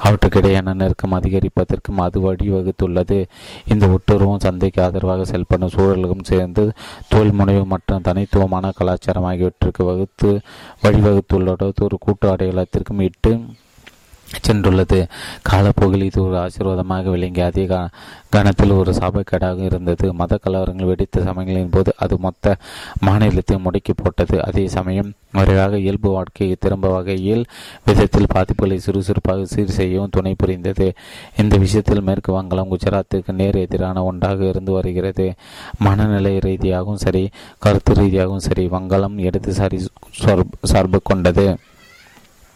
அவற்றுக்கிடையான 0.05 0.75
நெருக்கம் 0.75 1.13
அதிகரிப்பதற்கும் 1.13 2.01
அது 2.07 2.33
வழிவகுத்துள்ளது. 2.33 3.27
இந்த 3.67 3.87
ஒட்டுறவும் 3.87 4.41
சந்தைக்கு 4.41 4.83
ஆதரவாக 4.83 5.25
செயல்படும் 5.25 5.69
சூழல்களும் 5.69 6.23
சேர்ந்து 6.23 6.73
தொழில் 7.09 7.39
முனைவு 7.39 7.65
மற்றும் 7.65 8.01
தனித்துவமான 8.01 8.71
கலாச்சாரம் 8.75 9.25
ஆகியவற்றிற்கு 9.25 9.85
வகுத்து 9.85 10.41
வழிவகுத்துள்ளதோ 10.83 11.69
ஒரு 11.81 11.97
கூட்டு 12.01 12.35
அடையாளத்திற்கும் 12.35 13.01
இட்டு 13.01 13.41
சென்றுள்ளது. 14.47 14.99
காலப்போக்கில் 15.43 16.09
இது 16.09 16.23
ஒரு 16.23 16.37
ஆசீர்வாதமாக 16.39 17.11
விளங்கி 17.11 17.41
அதிக 17.41 17.89
கணத்தில் 18.35 18.73
ஒரு 18.81 18.93
சாபக்கேடாக 18.93 19.59
இருந்தது. 19.59 20.07
மத 20.13 20.39
கலவரங்கள் 20.45 20.91
வெடித்த 20.91 21.23
சமயங்களின் 21.23 21.73
போது 21.77 21.91
அது 21.97 22.19
மொத்த 22.19 22.57
மாநிலத்தை 23.07 23.57
முடக்கி 23.65 23.93
போட்டது. 24.03 24.37
அதே 24.45 24.65
சமயம் 24.69 25.11
முறையாக 25.33 25.79
இயல்பு 25.79 26.11
வாழ்க்கையை 26.11 26.57
திரும்ப 26.59 26.89
வகையில் 26.89 27.45
விதத்தில் 27.85 28.31
பாதிப்புகளை 28.35 28.77
சுறுசுறுப்பாக 28.77 29.45
சீர் 29.45 29.77
செய்யவும் 29.79 30.15
துணை 30.17 30.35
புரிந்தது. 30.35 30.89
இந்த 31.37 31.57
விஷயத்தில் 31.57 32.07
மேற்கு 32.09 32.33
வங்காளம் 32.33 32.73
குஜராத்துக்கு 32.73 33.33
நேர் 33.33 33.59
எதிரான 33.65 34.05
ஒன்றாக 34.05 34.45
இருந்து 34.45 34.73
வருகிறது. 34.73 35.27
மனநிலை 35.79 36.39
ரீதியாகவும் 36.39 37.03
சரி 37.07 37.25
கருத்து 37.59 37.95
ரீதியாகவும் 37.95 38.47
சரி 38.49 38.67
வங்காளம் 38.67 39.19
இடதுசாரி 39.19 39.81
சார்பு 40.63 41.01
கொண்டது. 41.03 41.47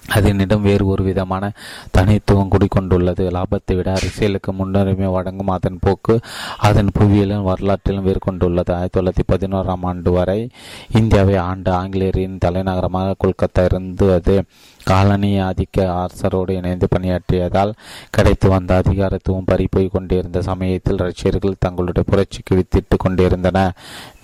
அதனிடம் 0.08 0.62
வேறு 0.62 0.86
ஒரு 0.86 1.02
விதமான 1.02 1.52
தனித்துவம் 1.90 2.50
குடிக்கொண்டுள்ளது 2.50 3.24
லாபத்தை 3.30 3.76
விட 3.76 3.92
அரசியலுக்கு 3.92 4.52
முன்னுரிமை 4.52 5.06
வழங்கும் 5.06 5.46
அதன் 5.46 5.78
போக்கு 5.80 6.20
அதன் 6.58 6.90
புவியிலும் 6.92 7.46
வரலாற்றிலும் 7.46 8.02
வேறு 8.02 8.18
கொண்டுள்ளது 8.18 8.74
ஆயிரத்தி 8.74 9.00
தொள்ளாயிரத்தி 9.00 9.26
பதினோராம் 9.32 9.84
ஆண்டு 9.84 10.10
வரை 10.10 10.50
இந்தியாவை 10.90 11.36
ஆண்டு 11.36 11.70
ஆங்கிலேயரின் 11.70 12.38
தலைநகரமாக 12.38 13.14
கொல்கத்தா 13.24 13.64
இருந்தது 13.64 14.44
காலனி 14.84 15.40
ஆதிக்க 15.40 15.86
அரசரோடு 16.02 16.50
இணைந்து 16.50 16.88
பணியாற்றியதால் 16.96 17.72
கிடைத்து 18.10 18.48
வந்த 18.48 18.74
அதிகாரத்துவம் 18.74 19.48
பறிப்போய் 19.50 19.92
கொண்டிருந்த 19.92 20.42
சமயத்தில் 20.42 20.96
ரஷ்யர்கள் 20.96 21.54
தங்களுடைய 21.58 22.04
புரட்சிக்கு 22.10 22.56
வித்திட்டு 22.56 22.96
கொண்டிருந்தன. 22.96 23.72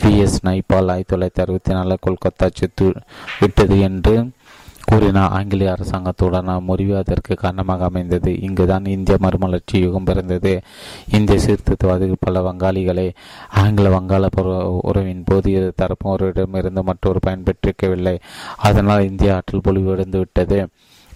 வி 0.03 0.17
எஸ் 0.19 0.47
நைபால் 0.47 0.91
ஆயிரத்தி 0.91 1.17
தொள்ளாயிரத்தி 1.17 1.41
அறுபத்தி 1.41 1.73
நாலு 1.73 1.99
கொல்கத்தா 2.07 2.51
செத்து 2.53 2.93
விட்டது 3.41 3.81
என்று 3.81 4.15
கூறினார் 4.91 5.31
ஆங்கிலேய 5.31 5.73
அரசாங்கத்துடன் 5.73 6.51
முறிவு 6.61 6.97
அதற்கு 6.97 7.35
காரணமாக 7.35 7.85
அமைந்தது. 7.85 8.41
இங்குதான் 8.41 8.87
இந்திய 8.87 9.17
மறுமலர்ச்சி 9.21 9.79
யுகம் 9.81 10.05
பிறந்தது. 10.05 10.63
இந்திய 11.11 11.39
சீர்திருத்தவாதிகள் 11.47 12.25
பல 12.27 12.41
வங்காளிகளை 12.41 13.07
ஆங்கில 13.55 13.89
வங்காள 13.99 14.29
உறவின் 14.83 15.25
போது 15.25 15.51
இரு 15.53 15.73
தரப்பும் 15.83 16.13
ஒருவரிடமிருந்து 16.13 16.83
மற்றொரு 16.83 17.19
பயன்பெற்றிருக்கவில்லை 17.27 18.19
அதனால் 18.57 19.09
இந்திய 19.11 19.35
ஆற்றல் 19.35 19.67
பொலிவடைந்து 19.69 20.19
விட்டது. 20.19 20.69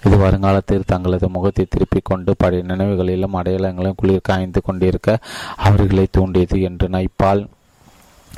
இது 0.07 0.17
வருங்காலத்தில் 0.17 0.87
தங்களது 0.87 1.29
முகத்தை 1.29 1.65
திருப்பிக் 1.69 2.05
கொண்டு 2.05 2.35
பழைய 2.39 2.63
நினைவுகளிலும் 2.63 3.37
அடையாளங்களும் 3.41 3.97
குளிர் 3.97 4.21
காய்ந்து 4.23 4.61
கொண்டிருக்க 4.63 5.19
அவர்களை 5.57 6.07
தூண்டியது 6.11 6.61
என்று 6.61 6.89
நைப்பால் 6.89 7.43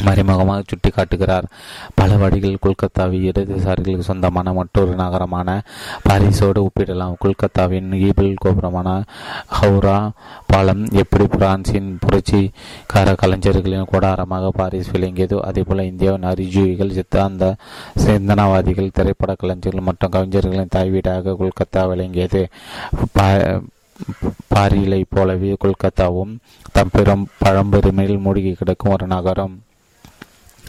மறைமுகமாக 0.05 0.63
சுட்டிக்காட்டுகிறார். 0.71 1.47
பல 1.95 2.17
வழிகளில் 2.23 2.63
கொல்கத்தாவை 2.65 3.19
இடதுசாரிகளுக்கு 3.31 4.09
சொந்தமான 4.09 4.53
மற்றொரு 4.53 4.95
நகரமான 4.95 5.49
பாரிஸோடு 6.09 6.61
ஒப்பிடலாம். 6.67 7.15
கொல்கத்தாவின் 7.25 7.89
ஈபிள் 8.07 8.35
கோபுரமான 8.45 8.89
ஹவுரா 9.61 9.99
பாலம் 10.47 10.85
எப்படி 11.03 11.27
பிரான்சின் 11.37 11.91
புரட்சிக்கார 12.05 13.15
கலைஞர்களின் 13.23 13.91
கூடாரமாக 13.93 14.53
பாரிஸ் 14.59 14.93
விளங்கியதோ 14.97 15.39
அதேபோல 15.49 15.85
இந்தியாவின் 15.85 16.29
அறிஜீவிகள் 16.33 16.97
சித்தாந்த 16.99 17.55
சிந்தனவாதிகள் 18.05 18.95
திரைப்பட 18.99 19.35
கலைஞர்கள் 19.35 19.89
மற்றும் 19.89 20.15
கவிஞர்களின் 20.17 20.75
தாய்வீடாக 20.77 21.37
கொல்கத்தா 21.41 21.83
விளங்கியது. 21.93 22.45
பாரிலை 24.55 25.03
போலவே 25.09 25.57
கொல்கத்தாவும் 25.65 26.33
தம் 26.73 26.91
பெரும் 26.93 27.29
பழம்பெருமையில் 27.45 28.25
மூழ்கி 28.25 28.53
கிடக்கும் 28.53 28.93
ஒரு 28.93 29.07
நகரம். 29.07 29.55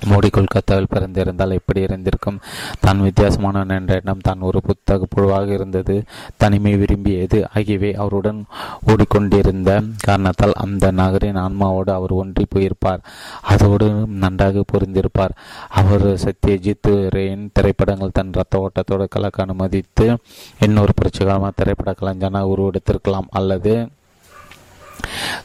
மோடி 0.06 0.30
கொல்கத்தாவில் 0.30 0.88
பிறந்திருந்தால் 0.95 1.52
எப்படி 1.52 1.82
இருந்திருக்கும்? 1.82 2.39
தான் 2.80 3.02
வித்தியாசமான 3.02 3.66
என்ற 3.70 3.95
எண்ணம் 3.95 4.20
தான் 4.20 4.39
ஒரு 4.39 4.62
புத்தக 4.62 5.08
புழுவாக 5.16 5.48
இருந்தது. 5.48 6.04
தனிமை 6.38 6.76
விரும்பியது. 6.76 7.48
ஆகியவை 7.56 7.95
அவருடன் 7.95 8.45
ஓடிக்கொண்டிருந்த 8.88 9.82
காரணத்தால் 10.00 10.54
அந்த 10.54 10.91
நகரின் 10.91 11.36
ஆன்மாவோடு 11.36 11.89
அவர் 11.89 12.10
ஒன்றி 12.10 12.45
போயிருப்பார். 12.56 13.00
அதோடு 13.41 13.91
நன்றாக 14.08 14.64
புரிந்திருப்பார். 14.74 15.36
அவர் 15.70 16.06
சத்யஜித் 16.06 16.88
ரேயின் 16.88 17.50
திரைப்படங்கள் 17.54 18.10
தன் 18.14 18.32
ரத்த 18.32 18.58
ஓட்டத்தோடு 18.58 19.08
கலக்க 19.10 19.43
அனுமதித்து 19.43 20.18
இன்னொரு 20.60 20.93
புரட்சிகரமான 20.95 21.52
திரைப்பட 21.56 21.95
கலைஞனாக 22.02 22.54
உருவெடுத்திருக்கலாம் 22.56 23.28
அல்லது 23.30 23.88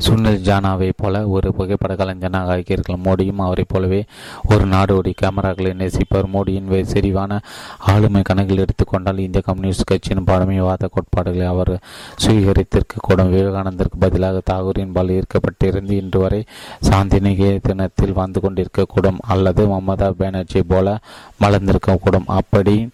சுனில் 0.09 0.40
ஜானாவை 0.40 0.92
போல 0.96 1.28
ஒரு 1.28 1.55
புகைப்பட 1.55 1.94
கலைஞனாக 1.94 2.53
ஆகியிருக்கலாம் 2.55 3.05
மோடியும் 3.05 3.36
அவரைப் 3.36 3.68
போலவே 3.68 4.05
ஒரு 4.48 4.66
நாடோடி 4.66 5.12
கேமராக்களை 5.22 5.74
நேசிப்பவர் 5.74 6.30
மோடியின் 6.32 6.70
செறிவான 6.82 7.40
ஆளுமை 7.78 8.22
கணக்கில் 8.22 8.59
எடுத்துக்கொண்டால் 8.59 9.18
இந்திய 9.18 9.42
கம்யூனிஸ்ட் 9.46 9.84
கட்சியின் 9.84 10.24
பழமைவாத 10.24 10.88
கோட்பாடுகளை 10.88 11.46
அவர் 11.46 11.78
சுவீகரித்திருக்க 12.26 12.96
கூடும் 12.96 13.32
விவேகானந்தருக்கு 13.32 13.98
பதிலாக 13.98 14.40
தாகூரின் 14.50 15.11
ஈர்க்கப்பட்டிருந்து 15.12 15.90
இன்று 15.90 16.20
வரை 16.20 16.44
சாந்தி 16.80 17.18
நிகேதனத்தில் 17.18 18.12
வந்து 18.12 18.40
கொண்டிருக்கக்கூடும். 18.40 19.18
அல்லது 19.20 19.66
மமதா 19.66 20.11
பானர்ஜி 20.11 20.62
போல 20.62 20.98
மலர்ந்திருக்கக்கூடும். 21.40 22.26
அப்படி 22.26 22.88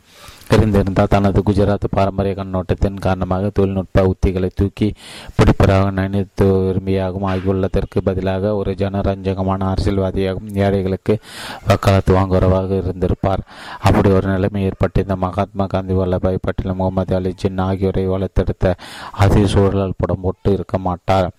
இருந்திருந்தால் 0.57 1.11
தனது 1.11 1.43
குஜராத் 1.47 1.87
பாரம்பரிய 1.91 2.35
கண்ணோட்டத்தின் 2.39 3.03
காரணமாக 3.07 3.51
தொழில்நுட்ப 3.55 4.05
உத்திகளை 4.13 4.51
தூக்கி 4.55 4.89
பிடிப்பதாக 5.37 5.91
நினைத்து 5.91 6.47
விரும்பியாகவும் 6.67 7.29
ஆகியுள்ளதற்கு 7.33 8.01
பதிலாக 8.05 8.55
ஒரு 8.57 8.73
ஜனரஞ்சகமான 8.73 9.69
அரசியல்வாதியாகவும் 9.73 10.57
ஏழைகளுக்கு 10.67 11.17
வக்காலத்து 11.69 12.15
வாங்குறவாக 12.15 12.71
இருந்திருப்பார். 12.83 13.45
அப்படி 13.79 14.11
ஒரு 14.11 14.29
நிலைமை 14.29 14.63
ஏற்பட்டிருந்த 14.63 15.17
மகாத்மா 15.17 15.67
காந்தி 15.67 15.95
வல்லபாய் 15.95 16.45
பட்டேல் 16.47 16.75
முகமது 16.75 17.15
அலி 17.15 17.33
ஜின் 17.35 17.59
ஆகியோரை 17.59 18.07
வளர்த்தெடுத்த 18.09 18.75
அதே 19.13 19.45
சூழலால் 19.55 19.99
புடம் 19.99 20.21
போட்டு 20.21 20.53
இருக்க 20.53 20.79
மாட்டார் 20.79 21.31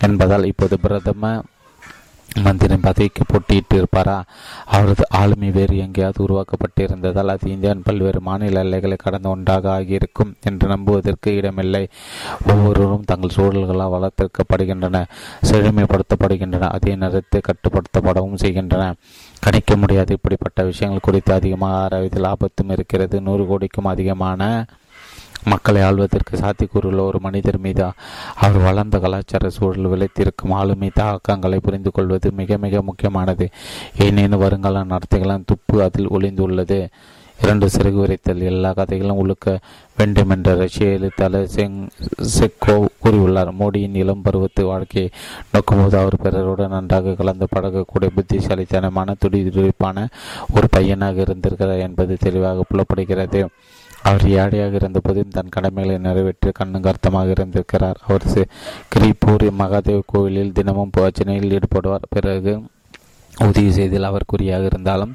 என்பதால் 0.00 0.44
இப்போது 0.44 0.78
பிரதம 0.78 1.30
மந்திரன் 2.34 2.80
பதவிக்கு 2.80 3.24
போட்டியிட்டு 3.24 3.74
இருப்பாரா? 3.74 4.24
அவரது 4.64 5.04
ஆளுமை 5.08 5.50
வேறு 5.50 5.76
எங்கேயாவது 5.76 6.24
உருவாக்கப்பட்டிருந்ததால் 6.24 7.26
அது 7.26 7.50
இந்தியாவின் 7.50 7.82
பல்வேறு 7.82 8.20
மாநில 8.20 8.58
எல்லைகளை 8.58 8.96
கடந்த 8.96 9.28
ஒன்றாக 9.28 9.70
ஆகியிருக்கும் 9.70 10.34
என்று 10.42 10.68
நம்புவதற்கு 10.68 11.36
இடமில்லை. 11.36 11.88
ஒவ்வொருவரும் 12.46 13.04
தங்கள் 13.04 13.34
சூழல்களால் 13.36 13.94
வளர்த்திருக்கப்படுகின்றன 13.94 15.04
செழுமைப்படுத்தப்படுகின்றன 15.42 16.68
அதே 16.68 16.94
நேரத்தை 16.94 17.40
கட்டுப்படுத்தப்படவும் 17.40 18.34
செய்கின்றன. 18.34 18.94
கணிக்க 19.40 19.76
முடியாத. 19.76 20.12
இப்படிப்பட்ட 20.12 20.62
விஷயங்கள் 20.62 21.04
குறித்து 21.04 21.34
அதிகமாக 21.34 21.78
ஆராய்வதில் 21.78 22.24
ஆபத்தும் 22.24 22.70
இருக்கிறது. 22.70 23.20
நூறு 23.20 23.46
கோடிக்கும் 23.46 23.84
அதிகமான 23.84 24.66
மக்களை 25.52 25.82
ஆள்வதற்கு 25.82 26.34
சாத்தியக்கூறுள்ள 26.36 27.00
ஒரு 27.10 27.18
மனிதர் 27.20 27.58
மீது 27.58 27.84
அவர் 28.44 28.64
வளர்ந்த 28.68 28.98
கலாச்சார 28.98 29.50
சூழல் 29.50 29.92
விளைத்திருக்கும் 29.92 30.56
ஆளுமை 30.60 30.90
தாக்கங்களை 30.94 31.60
புரிந்து 31.60 31.90
கொள்வது 31.90 32.30
மிக 32.32 32.56
மிக 32.56 32.82
முக்கியமானது. 32.82 33.46
ஏனெனும் 33.98 34.44
வருங்கால 34.44 34.84
நடத்தைகளின் 34.84 35.48
துப்பு 35.52 35.82
அதில் 35.82 36.10
ஒளிந்துள்ளது. 36.10 36.80
இரண்டு 37.42 37.66
சிறகு 37.66 37.98
விரைத்தல் 38.02 38.46
எல்லா 38.50 38.70
கதைகளும் 38.72 39.20
உழுக்க 39.24 39.48
வேண்டும் 39.96 40.30
என்ற 40.30 40.54
ரஷ்ய 40.54 40.86
எழுத்தாளர் 40.86 41.52
செங் 41.56 41.76
செக்கோ 42.38 42.76
கூறியுள்ளார். 43.02 43.50
மோடியின் 43.60 43.94
இளம் 43.94 44.24
பருவத்து 44.24 44.62
வாழ்க்கையை 44.64 45.10
நோக்கும்போது 45.52 45.96
அவர் 46.00 46.16
பிறருடன் 46.22 46.74
நன்றாக 46.76 47.16
கலந்து 47.20 47.46
பழகக்கூடிய 47.56 48.10
புத்திசாலித்தனமான 48.14 49.14
துடிதுடிப்பான 49.20 50.06
ஒரு 50.54 50.68
பையனாக 50.70 51.20
இருந்திருக்கிறார் 51.20 51.84
என்பது 51.88 52.16
தெளிவாக 52.20 52.66
புலப்படுகிறது. 52.68 53.42
அவர் 54.08 54.24
ஏழையாக 54.40 54.78
இருந்தபோதும் 54.80 55.34
தன் 55.36 55.54
கடமைகளை 55.54 55.96
நிறைவேற்றி 55.98 56.50
கண்ணுங்கர்த்தமாக 56.58 57.34
இருந்திருக்கிறார். 57.34 57.98
அவர் 58.06 58.26
கிரிபூர் 58.92 59.44
மகாதேவ் 59.60 60.08
கோவிலில் 60.12 60.52
தினமும் 60.52 60.94
பிரச்சனையில் 60.96 61.52
ஈடுபடுவார். 61.56 62.06
பிறகு 62.10 62.52
உதவி 63.46 63.70
செய்தில் 63.70 64.06
அவர் 64.08 64.24
குறியாக 64.26 64.64
இருந்தாலும் 64.64 65.12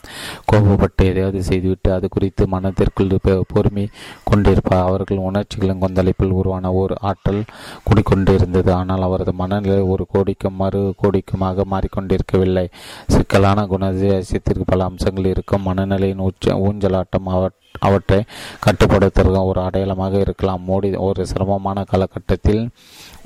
கோபப்பட்டு 0.51 1.03
எதையாவது 1.11 1.43
செய்துவிட்டு 1.43 1.93
அது 1.93 2.07
குறித்து 2.09 2.43
மனத்திற்குள் 2.47 3.15
பொறுமை 3.47 3.85
கொண்டிருப்பார் 4.31 4.85
அவர்கள் 4.87 5.25
உணர்ச்சிகளின் 5.29 5.81
கொந்தளிப்பில் 5.81 6.37
உருவான 6.39 6.71
ஒரு 6.73 6.95
ஆற்றல் 7.01 7.41
குடிக்கொண்டிருந்தது 7.87 8.71
ஆனால் 8.71 9.01
அவரது 9.01 9.33
மனநிலை 9.33 9.81
ஒரு 9.93 10.05
கோடிக்கும் 10.13 10.55
மறு 10.55 10.81
கோடிக்குமாக 11.01 11.65
மாறிக்கொண்டிருக்கவில்லை. 11.73 12.65
சிக்கலான 13.07 13.65
குணாதிசயத்திற்கு 13.65 14.65
பல 14.65 14.83
அம்சங்கள் 14.83 15.25
இருக்கும். 15.25 15.65
மனநிலையின் 15.65 16.25
உச்ச 16.29 16.55
ஊஞ்சலாட்டம் 16.67 17.29
அவர் 17.35 17.53
அவற்றை 17.79 18.19
கட்டுப்படுத்துவதற்கு 18.65 19.45
ஒரு 19.51 19.61
அடையாளமாக 19.61 20.19
இருக்கலாம். 20.19 20.61
மோடி 20.67 20.89
ஒரு 20.97 21.21
சிரமமான 21.25 21.83
காலகட்டத்தில் 21.83 22.61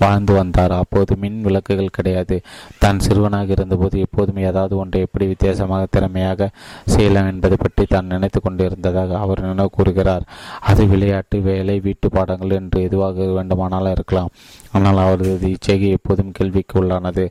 வாழ்ந்து 0.03 0.33
வந்தார்? 0.33 0.73
அப்போது 0.81 1.15
மின் 1.23 1.39
விளக்குகள் 1.47 1.95
கிடையாது. 1.97 2.35
தான் 2.83 3.03
சிறுவனாக 3.05 3.55
இருந்தபோது 3.57 3.95
எப்போதும் 4.05 4.41
ஏதாவது 4.49 4.73
ஒன்றை 4.83 5.01
எப்படி 5.01 5.27
வித்தியாசமாக 5.33 5.87
திறமையாக 5.95 6.49
செய்யலாம் 6.93 7.29
என்பதை 7.33 7.57
பற்றி 7.63 7.85
தான் 7.85 8.11
நினைத்து 8.13 8.41
கொண்டிருந்ததாக 8.41 9.17
அவர் 9.23 9.43
நினைவு 9.47 9.71
கூறுகிறார். 9.77 10.25
அது 10.71 10.85
விளையாட்டு 10.93 11.39
வேலை 11.49 11.77
வீட்டு 11.87 12.09
பாடங்கள் 12.09 12.57
என்று 12.59 12.81
எதுவாக 12.87 13.25
வேண்டுமானாலும் 13.37 13.95
இருக்கலாம். 13.97 14.31
ஆனால் 14.71 15.03
அவரது 15.05 15.49
இச்சைகை 15.55 15.89
எப்போதும் 15.97 16.35
கேள்விக்கு 16.39 16.75
உள்ளானது 16.81 17.25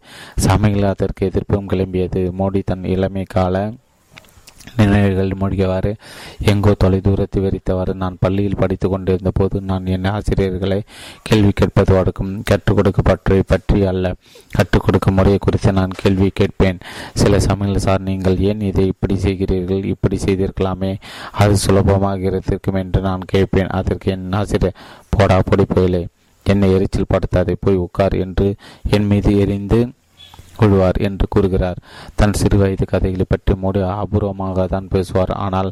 சமையல் 0.46 0.92
அதற்கு 0.92 1.30
எதிர்ப்பும் 1.30 1.70
கிளம்பியது. 1.72 2.22
மோடி 2.40 2.62
தன் 2.70 2.86
இளமை 2.94 3.24
கால 3.36 3.56
நினைவுகள் 4.74 5.32
மூழ்கியவாறு 5.40 5.94
எங்கோ 6.38 6.74
தொலைதூரத்தை 6.84 7.40
வெறித்தவாறு 7.40 7.94
நான் 7.94 8.16
பள்ளியில் 8.20 8.56
படித்து 8.56 8.88
கொண்டிருந்த 8.88 9.30
போது 9.34 9.60
நான் 9.60 9.86
என் 9.86 10.04
ஆசிரியர்களை 10.04 10.82
கேள்வி 11.22 11.50
கேட்பது 11.54 11.94
வடக்கும் 11.94 12.42
கற்றுக் 12.42 12.78
கொடுக்கப்பட்டவை 12.78 13.42
பற்றி 13.46 13.84
அல்ல. 13.84 14.14
கற்றுக் 14.50 14.82
கொடுக்கும் 14.84 15.14
முறையை 15.14 15.38
குறித்து 15.38 15.72
நான் 15.72 15.90
கேள்வி 15.90 16.30
கேட்பேன். 16.34 16.78
சில 17.14 17.40
சமயங்கள் 17.40 17.80
சார் 17.80 18.00
நீங்கள் 18.00 18.38
ஏன் 18.38 18.60
இதை 18.60 18.86
இப்படி 18.86 19.14
செய்கிறீர்கள்? 19.14 19.84
இப்படி 19.84 20.18
செய்திருக்கலாமே. 20.24 20.96
அது 21.32 21.56
சுலபமாக 21.56 22.20
இருக்கும் 22.20 22.74
என்று 22.74 23.00
நான் 23.00 23.20
கேட்பேன். 23.26 23.68
அதற்கு 23.68 24.10
என் 24.10 24.32
ஆசிரியர் 24.32 24.74
போடா 25.08 25.42
பொடி 25.44 25.64
போயிலே. 25.64 26.06
என்னை 26.42 26.72
எரிச்சல் 26.72 27.12
படுத்தாதே. 27.14 27.54
போய் 27.60 27.76
உட்கார் 27.76 28.12
என்று 28.12 28.54
என் 28.90 29.06
மீது 29.06 29.38
எரிந்து 29.38 29.88
கொள்வார் 30.60 30.98
என்று 31.08 31.26
கூறுகிறார். 31.34 31.78
தன் 32.20 32.36
சிறு 32.40 32.56
வயது 32.62 32.86
கதைகளை 32.92 33.26
பற்றி 33.28 33.54
மோடி 33.62 33.80
அபூர்வமாக 34.02 34.66
தான் 34.74 34.90
பேசுவார். 34.94 35.32
ஆனால் 35.44 35.70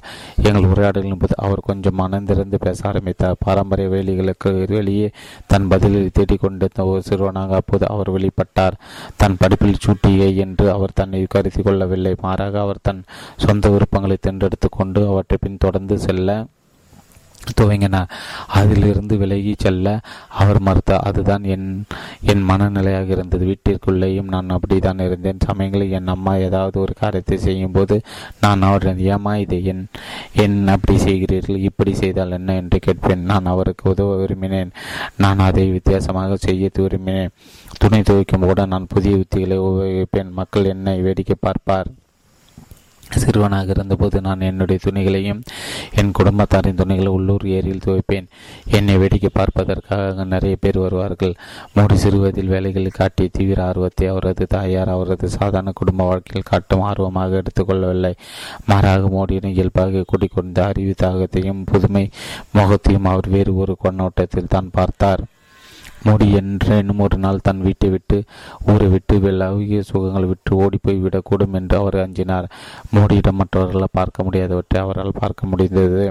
எங்கள் 0.49 0.69
உரையாடலின் 0.73 1.21
போது 1.23 1.37
அவர் 1.47 1.67
கொஞ்சம் 1.69 1.99
மனந்திறந்து 2.03 2.59
பேச 2.67 2.89
ஆரம்பித்தார். 2.91 3.39
பாரம்பரிய 3.47 3.89
வேலிகளுக்கு 3.95 4.53
வெளியே 4.75 5.09
தன் 5.53 5.69
பதிலில் 5.75 6.15
தேடிக்கொண்டிருந்த 6.19 6.87
ஒரு 6.93 7.03
சிறுவனாக 7.11 7.55
அப்போது 7.61 7.87
அவர் 7.95 8.13
வெளிப்பட்டார். 8.17 8.79
தன் 9.23 9.39
படிப்பில் 9.43 9.83
சூட்டியே 9.87 10.29
என்று 10.47 10.67
அவர் 10.77 10.99
தன்னை 11.01 11.23
கருதி 11.37 11.63
கொள்ளவில்லை. 11.63 12.15
மாறாக 12.27 12.61
அவர் 12.65 12.85
தன் 12.89 13.03
சொந்த 13.47 13.69
விருப்பங்களை 13.75 14.19
தேர்ந்தெடுத்து 14.21 14.69
கொண்டு 14.79 15.01
அவற்றை 15.13 15.39
பின்தொடர்ந்து 15.47 15.97
செல்ல 16.07 16.31
துவங்கின. 17.61 18.09
அதிலிருந்து 18.47 19.17
விலகி 19.17 19.55
செல்ல 19.59 20.01
அவர் 20.29 20.63
மறுத்தார் 20.63 21.05
அதுதான் 21.05 21.45
என் 21.45 21.85
என் 22.23 22.49
மனநிலையாக 22.49 23.09
இருந்தது. 23.09 23.45
வீட்டிற்குள்ளேயும் 23.47 24.29
நான் 24.29 24.49
அப்படித்தான் 24.49 24.99
இருந்தேன். 24.99 25.37
சமயங்களில் 25.45 25.91
என் 25.91 26.07
அம்மா 26.07 26.35
ஏதாவது 26.35 26.81
ஒரு 26.81 26.93
காரியத்தை 27.01 27.39
செய்யும் 27.39 27.73
போது 27.73 28.01
நான் 28.41 28.63
அவரிடம் 28.63 28.99
ஏமா 28.99 29.37
இதை 29.37 29.65
என் 29.65 29.87
என் 30.33 30.69
அப்படி 30.69 30.99
செய்கிறீர்கள்? 30.99 31.57
இப்படி 31.57 31.95
செய்தால் 31.95 32.31
என்ன? 32.31 32.55
என்று 32.55 32.79
கேட்பேன். 32.79 33.23
நான் 33.23 33.45
அவருக்கு 33.45 33.91
உதவ 33.91 34.25
விரும்பினேன். 34.25 34.71
நான் 35.17 35.39
அதை 35.39 35.71
வித்தியாசமாக 35.71 36.37
செய்ய 36.37 36.71
விரும்பினேன். 36.75 37.29
துணை 37.79 38.01
துவைக்கும் 38.01 38.47
கூட 38.47 38.67
நான் 38.67 38.87
புதிய 38.89 39.17
உத்திகளை 39.17 39.59
உபயோகிப்பேன். 39.59 40.31
மக்கள் 40.31 40.65
என்னை 40.65 41.01
வேடிக்கை 41.01 41.37
பார்ப்பார். 41.41 41.87
சிறுவனாக 43.23 43.75
இருந்தபோது 43.77 44.21
நான் 44.21 44.41
என்னுடைய 44.41 44.79
துணிகளையும் 44.85 45.41
என் 45.95 46.13
குடும்பத்தாரின் 46.19 46.81
துணிகளை 46.81 47.11
உள்ளூர் 47.17 47.47
ஏரியில் 47.57 47.85
துவைப்பேன். 47.87 48.29
என்னை 48.71 48.97
வேடிக்கை 48.97 49.31
பார்ப்பதற்காக 49.33 50.25
நிறைய 50.25 50.57
பேர் 50.61 50.79
வருவார்கள். 50.79 51.35
மூடி 51.75 51.97
சிறுவதில் 51.97 52.53
வேலைகளில் 52.55 52.99
காட்டிய 52.99 53.29
தீவிர 53.33 53.65
ஆர்வத்தை 53.65 54.07
அவரது 54.07 54.47
தாயார் 54.47 54.89
அவரது 54.89 55.29
சாதாரண 55.29 55.73
குடும்ப 55.75 56.05
வாழ்க்கையில் 56.05 56.51
காட்டும் 56.51 56.87
ஆர்வமாக 56.91 57.43
எடுத்துக்கொள்ளவில்லை 57.43 58.13
மாறாக 58.67 59.09
மோடியின் 59.17 59.55
இயல்பாக 59.55 60.05
கூட்டிக்கொண்ட 60.13 60.59
அறிவு 60.65 60.95
தாகத்தையும் 61.03 61.63
புதுமை 61.65 62.05
முகத்தையும் 62.53 63.05
அவர் 63.05 63.29
வேறு 63.29 63.55
ஒரு 63.57 63.77
கண்ணோட்டத்தில் 63.83 64.53
தான் 64.55 64.71
பார்த்தார். 64.73 65.23
மோடி 66.05 66.27
என்றேனும் 66.41 67.03
ஒரு 67.07 67.17
நாள் 67.17 67.43
தன் 67.43 67.63
வீட்டை 67.63 67.89
விட்டு 67.91 68.17
ஊரை 68.73 68.87
விட்டு 68.87 69.15
லௌகிக 69.43 69.81
சுகங்களை 69.91 70.27
விட்டு 70.27 70.53
ஓடிப்போய் 70.57 71.03
விடக்கூடும் 71.05 71.57
என்று 71.61 71.77
அவர் 71.77 71.99
அஞ்சினார். 72.05 72.49
மோடியிடம் 72.97 73.41
மற்றவர்களால் 73.41 73.97
பார்க்க 74.01 74.27
முடியாதவற்றை 74.27 74.79
அவரால் 74.81 75.21
பார்க்க 75.21 75.47
முடிந்தது. 75.47 76.03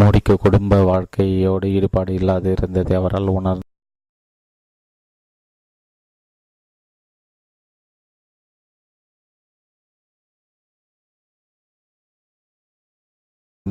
மோடிக்கு 0.00 0.34
குடும்ப 0.36 0.82
வாழ்க்கையோடு 0.82 1.68
ஈடுபாடு 1.76 2.12
இல்லாது 2.14 2.48
இருந்ததை 2.50 2.94
அவரால் 2.96 3.34
உணர் 3.38 3.62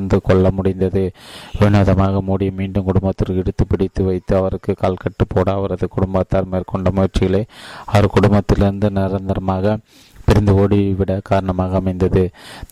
புரிந்து 0.00 0.18
கொள்ள 0.26 0.46
முடிந்தது. 0.56 1.02
வினோதமாக 1.60 2.20
மூடி 2.28 2.46
மீண்டும் 2.58 2.86
குடும்பத்திற்கு 2.86 3.40
எடுத்து 3.42 3.64
பிடித்து 3.70 4.02
வைத்து 4.06 4.32
அவருக்கு 4.38 4.72
கால்கட்டு 4.82 5.24
போட 5.32 5.48
அவரது 5.58 5.86
குடும்பத்தார் 5.96 6.50
மேற்கொண்ட 6.52 6.90
முயற்சிகளை 6.96 7.42
அவர் 7.92 8.14
குடும்பத்திலிருந்து 8.16 8.88
நிரந்தரமாக 8.98 9.76
பிரிந்து 10.26 10.52
ஓடிவிட 10.62 11.12
காரணமாக 11.28 11.78
அமைந்தது. 11.80 12.22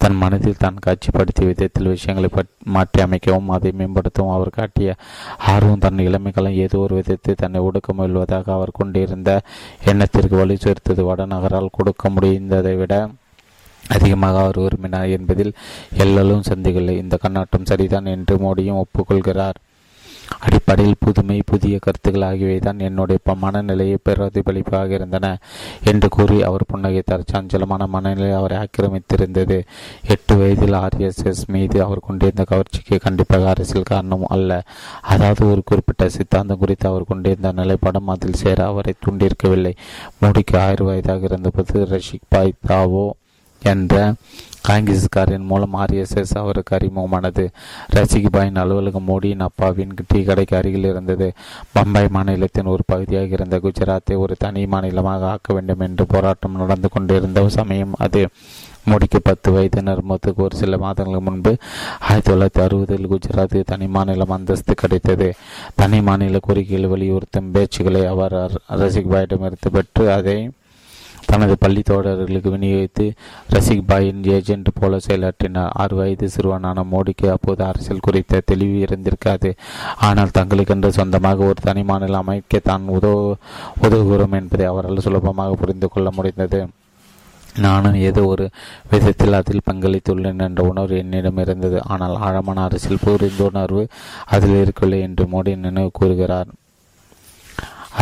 தன் 0.03 0.19
மனதில் 0.23 0.61
தான் 0.65 0.83
காட்சிப்படுத்திய 0.87 1.47
விதத்தில் 1.51 1.93
விஷயங்களை 1.95 2.29
மாற்றி 2.77 3.01
அமைக்கவும் 3.05 3.53
அதை 3.57 3.71
மேம்படுத்தவும் 3.79 4.35
அவர் 4.37 4.57
காட்டிய 4.59 4.97
ஆர்வம் 5.53 5.85
தன் 5.85 6.05
இளமைகளும் 6.09 6.59
ஏதோ 6.65 6.79
ஒரு 6.87 6.97
விதத்தில் 7.01 7.41
தன்னை 7.43 7.61
ஒடுக்க 7.69 7.97
முயல்வதாக 8.01 8.53
அவர் 8.59 8.79
கொண்டிருந்த 8.81 9.33
எண்ணத்திற்கு 9.93 10.37
வலி 10.43 10.59
சேர்த்தது. 10.67 11.03
வடநகரால் 11.11 11.75
கொடுக்க 11.79 12.11
முடிந்ததை 12.17 12.75
விட 12.83 12.95
அதிகமாக 13.87 14.39
அவர் 14.39 14.59
விரும்பினார் 14.59 15.09
என்பதில் 15.09 15.57
எல்லலும் 15.97 16.47
சந்திக்கவில்லை. 16.51 16.97
இந்த 16.97 17.17
கண்ணாட்டம் 17.17 17.65
சரிதான் 17.65 18.07
என்று 18.07 18.37
மோடியும் 18.37 18.85
ஒப்புக்கொள்கிறார். 18.85 19.59
அடிப்படையில் 20.41 21.01
புதுமை 21.01 21.43
புதிய 21.47 21.79
கருத்துக்கள் 21.79 22.23
ஆகியவை 22.23 22.59
தான் 22.59 22.79
என்னுடைய 22.79 23.35
மனநிலையை 23.35 23.99
பிரதிபலிப்பாக 24.05 24.89
இருந்தன 24.89 25.39
என்று 25.85 26.09
கூறி 26.09 26.43
அவர் 26.43 26.65
புன்னகைத்தார். 26.73 27.25
சஞ்சலமான 27.33 27.87
மனநிலை 27.87 28.33
அவரை 28.33 28.59
ஆக்கிரமித்திருந்தது. 28.59 29.63
எட்டு 30.03 30.37
வயதில் 30.37 30.73
ஆர்எஸ்எஸ் 30.73 31.45
மீது 31.47 31.83
அவர் 31.83 31.99
கொண்டிருந்த 31.99 32.45
கவர்ச்சிக்கு 32.51 32.99
கண்டிப்பாக 33.01 33.49
அரசியல் 33.49 33.83
காரணம் 33.83 34.25
அல்ல. 34.25 34.63
அதாவது 35.03 35.51
ஒரு 35.51 35.63
குறிப்பிட்ட 35.65 36.09
சித்தாந்தம் 36.09 36.59
குறித்து 36.59 36.89
அவர் 36.89 37.05
கொண்டிருந்த 37.05 37.53
நிலைப்பாடம் 37.53 38.09
அதில் 38.09 38.33
சேர 38.33 38.65
அவரை 38.65 38.95
தூண்டியிருக்கவில்லை 39.07 39.75
மோடிக்கு 40.23 40.59
ஆயிரம் 40.59 40.87
வயதாக 40.87 41.25
இருந்தபோது 41.25 41.87
ரஷிக் 41.87 42.29
பாய் 42.29 42.53
தாவோ 42.67 43.11
என்ற 43.63 44.15
காங்கிரஸ்காரின் 44.69 45.45
மூலம் 45.45 45.75
ஆர்எஸ்எஸ் 45.75 46.35
அவருக்கு 46.35 46.77
அறிமுகமானது. 46.77 47.49
ரசிகிபாயின் 47.93 48.59
அலுவலகம் 48.59 49.09
மோடியின் 49.09 49.41
அப்பாவின் 49.41 49.95
டீ 50.09 50.23
கடைக்கு 50.23 50.57
அருகில் 50.57 50.85
இருந்தது. 50.85 51.33
பம்பாய் 51.73 52.09
மாநிலத்தின் 52.09 52.65
ஒரு 52.65 52.83
பகுதியாக 52.87 53.25
இருந்த 53.25 53.57
குஜராத்தை 53.57 54.17
ஒரு 54.17 54.35
தனி 54.39 54.67
மாநிலமாக 54.67 55.31
ஆக்க 55.31 55.55
வேண்டும் 55.55 55.81
என்று 55.81 56.07
போராட்டம் 56.07 56.57
நடந்து 56.57 56.89
கொண்டிருந்த 56.89 57.49
சமயம் 57.49 57.95
அது. 57.99 58.29
மோடிக்கு 58.87 59.19
பத்து 59.23 59.53
வயது 59.53 59.81
நிர்மத்துக்கு 59.81 60.37
ஒரு 60.37 60.57
சில 60.57 60.79
மாதங்களுக்கு 60.79 61.31
முன்பு 61.31 61.57
ஆயிரத்தி 62.01 62.33
தொள்ளாயிரத்தி 62.33 62.65
அறுபதில் 62.65 63.07
குஜராத் 63.07 63.63
தனி 63.67 63.87
மாநிலம் 63.87 64.31
அந்தஸ்து 64.31 64.75
கிடைத்தது. 64.75 65.35
தனி 65.75 66.03
மாநில 66.03 66.39
கோரிக்கைகள் 66.49 66.89
வலியுறுத்தும் 66.89 67.53
பேச்சுக்களை 67.55 68.07
அவர் 68.07 68.63
ரசிக்பாயிடமிருந்து 68.69 69.71
பெற்று 69.73 70.13
அதை 70.13 70.51
தனது 71.31 71.55
பள்ளி 71.63 71.83
தோழர்களுக்கு 71.91 72.51
விநியோகித்து 72.55 73.07
ரசிக் 73.55 73.87
பாயின் 73.91 74.23
ஏஜென்ட் 74.37 74.69
போல 74.79 74.99
செயலாற்றினார். 75.07 75.73
ஆறு 75.83 75.95
வயது 76.01 76.27
சிறுவனான 76.35 76.85
மோடிக்கு 76.93 77.27
அப்போது 77.35 77.63
அரசியல் 77.71 78.05
குறித்த 78.07 78.43
தெளிவு 78.51 78.79
இருந்திருக்காது. 78.87 79.51
ஆனால் 80.09 80.35
தங்களுக்கென்று 80.39 80.91
சொந்தமாக 80.99 81.49
ஒரு 81.51 81.61
தனி 81.69 81.85
மாநிலம் 81.91 82.25
அமைக்க 82.25 82.61
தான் 82.71 82.87
உதவு 82.97 83.23
உதவுகிறோம் 83.85 84.37
என்பதை 84.41 84.67
அவரால் 84.73 85.07
சுலபமாக 85.07 85.57
புரிந்து 85.63 85.89
கொள்ள 85.89 86.11
முடிந்தது. 86.19 86.61
நானும் 87.65 87.97
ஏதோ 88.09 88.23
ஒரு 88.33 88.45
விதத்தில் 88.91 89.37
அதில் 89.39 89.67
பங்களித்துள்ளேன் 89.69 90.43
என்ற 90.47 90.63
உணர்வு 90.71 90.97
என்னிடம் 91.03 91.41
இருந்தது. 91.45 91.79
ஆனால் 91.93 92.15
ஆழமான 92.27 92.65
அரசியல் 92.69 93.05
புரிந்துணர்வு 93.05 93.85
அதில் 94.35 94.57
இருக்கவில்லை 94.63 95.01
என்று 95.07 95.25
மோடி 95.33 95.55
நினைவு 95.67 95.91
கூறுகிறார். 95.93 96.51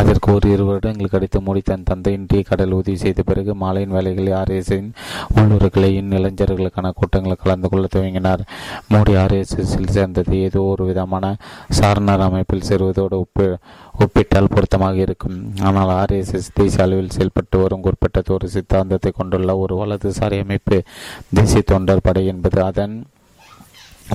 அதற்கு 0.00 0.28
ஒரு 0.34 0.46
இரு 0.54 0.64
வருடங்கள் 0.68 1.12
கிடைத்து 1.12 1.38
மூடி 1.46 1.60
தன் 1.68 1.86
தந்தையின் 1.90 2.26
டீ 2.30 2.38
கடல் 2.48 2.74
உதவி 2.78 2.96
செய்த 3.02 3.20
பிறகு 3.28 3.52
மாலையின் 3.62 3.94
வேலைகளில் 3.96 4.36
ஆர்எஸ்எஸின் 4.40 4.88
உள்ளூர் 5.38 5.66
கிளையின் 5.76 6.10
இளைஞர்களுக்கான 6.18 6.92
கூட்டங்களில் 6.98 7.42
கலந்து 7.42 7.68
கொள்ள 7.72 7.86
துவங்கினார். 7.94 8.42
மோடி 8.92 9.14
ஆர்எஸ்எஸ்ஸில் 9.24 9.94
சேர்ந்தது 9.96 10.34
ஏதோ 10.48 10.62
ஒரு 10.72 10.84
விதமான 10.90 11.34
சாரணர் 11.80 12.26
அமைப்பில் 12.28 12.66
சேருவதோடு 12.68 13.16
ஒப்பு 13.24 13.46
ஒப்பிட்டால் 14.04 14.52
பொருத்தமாக 14.54 14.96
இருக்கும். 15.06 15.36
ஆனால் 15.68 15.92
ஆர்எஸ்எஸ் 16.00 16.48
தேசிய 16.60 16.84
அளவில் 16.86 17.14
செயல்பட்டு 17.16 17.58
வரும் 17.64 17.84
குறிப்பிட்ட 17.86 18.34
ஒரு 18.38 18.48
சித்தாந்தத்தை 18.54 19.12
கொண்டுள்ள 19.20 19.50
ஒரு 19.64 19.74
வலதுசாரி 19.82 20.38
அமைப்பு 20.46 20.78
தேசிய 21.38 21.62
தொண்டர் 21.72 22.06
படை 22.08 22.24
என்பது 22.32 22.58
அதன் 22.70 22.96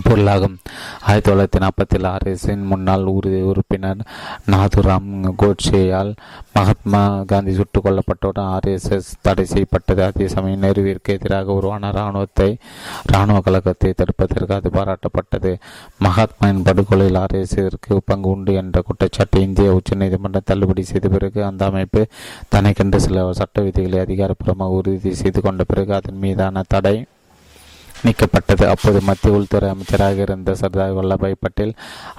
பொருளாகும். 0.04 0.58
ஆயிரத்தி 1.02 1.32
தொள்ளாயிரத்தி 1.32 1.62
நாற்பத்தில் 1.64 2.08
ஆர்எஸ்என் 2.08 2.66
முன்னாள் 2.66 3.04
உறுப்பினர் 3.04 4.02
நாதுராம் 4.52 5.10
கோட்சேயால் 5.38 6.14
மகாத்மா 6.54 7.24
காந்தி 7.24 7.54
சுட்டுக் 7.54 7.86
கொல்லப்பட்டவுடன் 7.86 8.50
ஆர்எஸ்எஸ் 8.56 9.10
தடை 9.22 9.46
செய்யப்பட்டது. 9.46 10.04
அதே 10.04 10.28
சமயம் 10.28 10.62
நெருவிற்கு 10.62 11.14
எதிராக 11.18 11.54
உருவான 11.54 11.89
இராணுவத்தை 11.89 12.58
இராணுவ 13.08 13.39
கழகத்தை 13.39 13.94
தடுப்பதற்கு 13.94 14.54
அது 14.54 14.70
பாராட்டப்பட்டது. 14.70 15.58
மகாத்மாவின் 16.04 16.64
படுகொலையில் 16.64 17.20
ஆர்எஸ்எஸ்க்கு 17.24 17.98
பங்கு 18.06 18.30
உண்டு 18.30 18.54
என்ற 18.54 18.82
குற்றச்சாட்டை 18.82 19.42
இந்திய 19.42 19.74
உச்சநீதிமன்றம் 19.74 20.50
தள்ளுபடி 20.52 20.84
செய்த 20.84 21.10
பிறகு 21.10 21.44
அந்த 21.44 21.66
அமைப்பு 21.66 22.08
தனக்கென்று 22.50 23.00
சில 23.00 23.34
சட்ட 23.34 23.62
விதிகளை 23.62 24.00
அதிகாரப்பூர்வமாக 24.00 24.78
உறுதி 24.80 25.14
செய்து 25.14 25.42
கொண்ட 25.42 25.64
பிறகு 25.64 25.94
அதன் 25.94 26.18
மீதான 26.18 26.64
தடை 26.68 27.06
நீக்கப்பட்டது. 28.06 28.66
அப்போது 28.66 29.02
மத்திய 29.02 29.34
உள்துறை 29.34 29.70
அமைச்சராக 29.70 30.22
இருந்த 30.22 30.56
சர்தார் 30.56 30.97
வல்லபாய் 30.97 31.36
பட்டேல் 31.39 31.74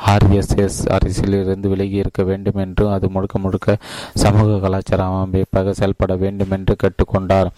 ஆர்எஸ்எஸ் 0.07 0.81
அரசியலிருந்து 0.97 1.69
விலகி 1.69 1.97
இருக்க 1.97 2.23
வேண்டும் 2.23 2.61
என்றும் 2.65 2.93
அது 2.93 3.09
முழுக்க 3.11 3.39
முழுக்க 3.39 3.77
சமூக 4.15 4.59
கலாச்சார 4.59 5.05
அமைப்பாக 5.05 5.73
செயல்பட 5.73 6.17
வேண்டும் 6.17 6.51
என்று 6.51 6.77
கேட்டுக்கொண்டார். 6.83 7.51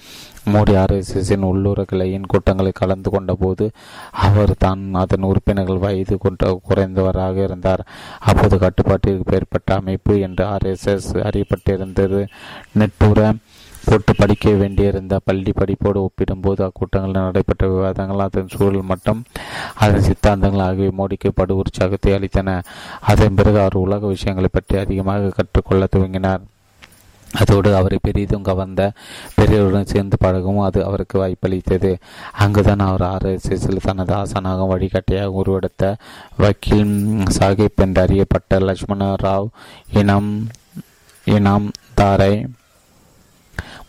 மோடி 0.53 0.75
ஆர்எஸ்எஸின் 0.81 1.45
உள்ளூர் 1.51 1.83
கிளையின் 1.91 2.27
கூட்டங்களில் 2.27 2.81
கலந்து 2.81 3.11
கொண்ட 3.11 3.33
போது 3.35 3.71
அவர் 4.13 4.53
தான் 4.59 4.83
அதன் 5.03 5.29
உறுப்பினர்கள் 5.29 5.83
வயது 5.85 6.19
கொண்ட 6.19 6.61
குறைந்தவராக 6.69 7.37
இருந்தார். 7.43 7.83
அப்போது 8.21 8.59
கட்டுப்பாட்டிற்கு 8.59 9.37
ஏற்பட்ட 9.37 9.75
அமைப்பு 9.75 10.21
என்று 10.21 10.45
ஆர்எஸ்எஸ் 10.47 11.11
அறியப்பட்டிருந்தது. 11.29 12.21
நெட்டுற 12.79 13.33
போட்டு 13.89 14.13
படிக்க 14.15 14.51
வேண்டியிருந்த 14.61 15.15
பள்ளி 15.25 15.53
படிப்போடு 15.61 15.99
ஒப்பிடும்போது 16.07 16.61
அக்கூட்டங்களில் 16.67 17.27
நடைபெற்ற 17.27 17.69
விவாதங்கள் 17.69 18.25
அதன் 18.27 18.53
சூழல் 18.55 18.91
மட்டும் 18.93 19.21
அதன் 19.85 20.07
சித்தாந்தங்கள் 20.09 20.65
ஆகியவை 20.69 20.91
மோடிக்கு 21.01 21.31
படு 21.35 21.55
உற்சாகத்தை 21.57 22.13
அளித்தன. 22.17 22.57
அதன் 23.13 23.39
பிறகு 23.39 23.59
அவர் 23.59 23.85
உலக 23.85 24.07
விஷயங்களை 24.07 24.51
பற்றி 24.53 24.77
அதிகமாக 24.79 25.33
கற்றுக்கொள்ள 25.37 25.87
துவங்கினார். 25.95 26.43
அதோடு 27.29 27.71
அவரை 27.77 27.99
பெரிதும் 28.03 28.45
கவர்ந்த 28.49 28.83
பெரியவருடன் 29.37 29.91
சேர்ந்து 29.93 30.17
பழகவும் 30.25 30.65
அது 30.67 30.81
அவருக்கு 30.85 31.17
வாய்ப்பளித்தது. 31.23 31.91
அங்குதான் 32.45 32.85
அவர் 32.89 33.05
ஆர்எஸ்எஸில் 33.13 33.87
தனது 33.87 34.15
ஆசனாக 34.15 34.67
வழிகாட்டியாக 34.73 35.39
உருவெடுத்த 35.41 35.95
வக்கீல் 36.43 36.95
சாஹிப் 37.39 37.83
என்று 37.87 38.03
அறியப்பட்ட 38.03 38.59
லட்சுமண 38.69 39.09
ராவ் 39.25 39.49
இனம் 40.03 40.31
இனம் 41.27 41.69
தாரை 42.01 42.35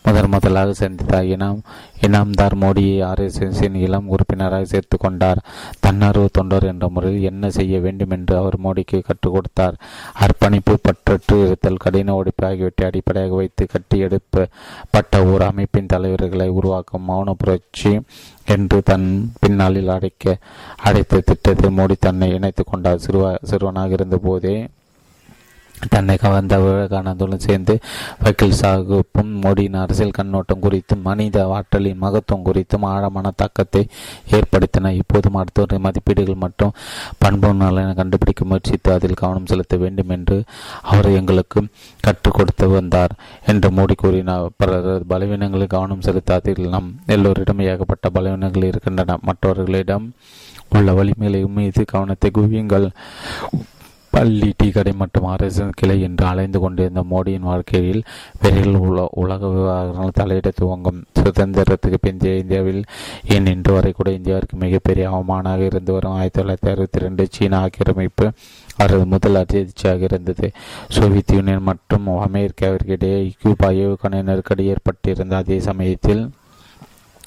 முதன் 0.06 0.28
முதலாக 0.30 0.72
சந்தித்தார் 0.72 1.28
இனாம் 1.34 1.60
இனாம்தார் 2.00 2.54
மோடியை 2.60 2.98
ஆர்எஸ்எஸின் 3.06 3.74
இளம் 3.74 4.08
உறுப்பினராக 4.08 4.64
சேர்த்து 4.64 4.96
கொண்டார். 4.98 5.40
தன்னார்வ 5.80 6.26
தொண்டர் 6.32 6.62
என்ற 6.62 6.88
முறையில் 6.88 7.22
என்ன 7.22 7.50
செய்ய 7.50 7.80
வேண்டும் 7.80 8.10
என்று 8.10 8.36
அவர் 8.36 8.56
மோடிக்கு 8.64 8.98
கற்றுக் 9.02 9.32
கொடுத்தார். 9.32 9.76
அர்ப்பணிப்பு 10.14 10.78
பற்றற்று 10.86 11.36
இருத்தல் 11.44 11.82
கடின 11.84 12.14
ஒடிப்பு 12.14 12.44
ஆகியவற்றை 12.46 12.88
அடிப்படையாக 12.88 13.34
வைத்து 13.34 13.66
கட்டியெடுப்பட்ட 13.66 15.24
ஒரு 15.32 15.44
அமைப்பின் 15.44 15.86
தலைவர்களை 15.86 16.48
உருவாக்கும் 16.48 17.08
மௌன 17.08 17.34
புரட்சி 17.38 18.00
என்று 18.46 18.82
தன் 18.82 19.08
பின்னாளில் 19.40 19.88
அடைக்க 19.88 20.38
அடைத்த 20.84 21.22
திட்டத்தை 21.26 21.70
மோடி 21.76 21.96
தன்னை 21.98 22.30
இணைத்துக் 22.32 22.70
கொண்டார். 22.70 22.98
சிறுவ 22.98 23.36
சிறுவனாக 23.42 23.96
இருந்தபோதே 23.98 24.56
தன்னை 25.88 26.16
கவர்ந்த 26.16 26.58
விவேகானந்தோடு 26.58 27.36
சேர்ந்து 27.36 27.78
வக்கீல் 28.22 28.58
சாகுப்பும் 28.60 29.32
மோடியின் 29.42 29.76
அரசியல் 29.76 30.14
கண்ணோட்டம் 30.18 30.62
குறித்தும் 30.62 31.02
மனித 31.02 31.46
ஆற்றலின் 31.46 32.02
மகத்துவம் 32.02 32.46
குறித்தும் 32.46 32.86
ஆழமான 32.92 33.30
தாக்கத்தை 33.36 33.88
ஏற்படுத்தின. 34.30 34.92
இப்போது 34.92 35.30
மருத்துவ 35.30 35.78
மதிப்பீடுகள் 35.78 36.34
மற்றும் 36.34 36.72
பண்பு 37.18 37.54
நலனை 37.54 37.94
கண்டுபிடிக்க 37.94 38.44
முயற்சித்து 38.44 38.92
அதில் 38.92 39.14
கவனம் 39.14 39.46
செலுத்த 39.46 39.76
வேண்டும் 39.76 40.08
என்று 40.08 40.44
அவர் 40.82 41.10
எங்களுக்கு 41.10 41.66
கற்றுக் 42.00 42.34
கொடுத்து 42.34 42.68
வந்தார் 42.68 43.10
என்று 43.46 43.70
மோடி 43.70 43.94
கூறினார். 43.96 44.48
பிறகு 44.56 45.04
பலவீனங்களில் 45.08 45.74
கவனம் 45.76 46.00
செலுத்தாதீர்கள். 46.00 46.68
நம் 46.68 47.00
எல்லோரிடம் 47.06 47.62
ஏகப்பட்ட 47.62 48.08
பலவீனங்கள் 48.08 48.64
இருக்கின்றன. 48.64 49.18
மற்றவர்களிடம் 49.22 50.12
உள்ள 50.68 50.92
வலிமைகளை 50.92 51.46
மீது 51.46 51.84
கவனத்தை 51.84 52.30
குவியுங்கள். 52.34 52.90
பள்ளி 54.16 54.54
டீ 54.56 54.70
கடை 54.70 54.92
மற்றும் 54.92 55.24
அரசின் 55.24 55.72
கிளை 55.74 55.96
என்று 56.00 56.24
அலைந்து 56.26 56.58
கொண்டிருந்த 56.60 57.00
மோடியின் 57.10 57.48
வாழ்க்கையில் 57.48 58.02
விரைவில் 58.42 58.78
உல 58.86 59.06
உலக 59.22 59.48
விவகாரங்கள் 59.48 60.14
தலையிட 60.20 60.50
துவங்கும். 60.54 61.00
சுதந்திரத்துக்கு 61.20 61.98
பிந்தைய 62.06 62.38
இந்தியாவில் 62.38 62.84
ஏன் 63.28 63.46
இன்று 63.46 63.72
வரை 63.72 63.92
கூட 63.92 64.10
இந்தியாவிற்கு 64.10 64.56
மிகப்பெரிய 64.64 65.10
அவமானாக 65.10 65.58
இருந்து 65.58 65.92
வரும் 65.92 66.12
ஆயிரத்தி 66.12 66.40
தொள்ளாயிரத்தி 66.40 66.70
அறுபத்தி 66.70 66.98
ரெண்டு 66.98 67.26
சீன 67.30 67.58
ஆக்கிரமிப்பு 67.58 68.26
அவரது 68.76 69.06
முதல் 69.06 69.34
அதிர்ச்சியாக 69.34 70.04
இருந்தது. 70.04 70.52
சோவியத் 70.88 71.32
யூனியன் 71.32 71.68
மற்றும் 71.70 72.08
அமெரிக்காவிற்கிடையே 72.28 73.20
கியூபா 73.42 73.70
ஏவுகணை 73.84 74.22
நெருக்கடி 74.22 74.66
ஏற்பட்டிருந்த 74.66 75.36
அதே 75.36 75.60
சமயத்தில் 75.60 76.24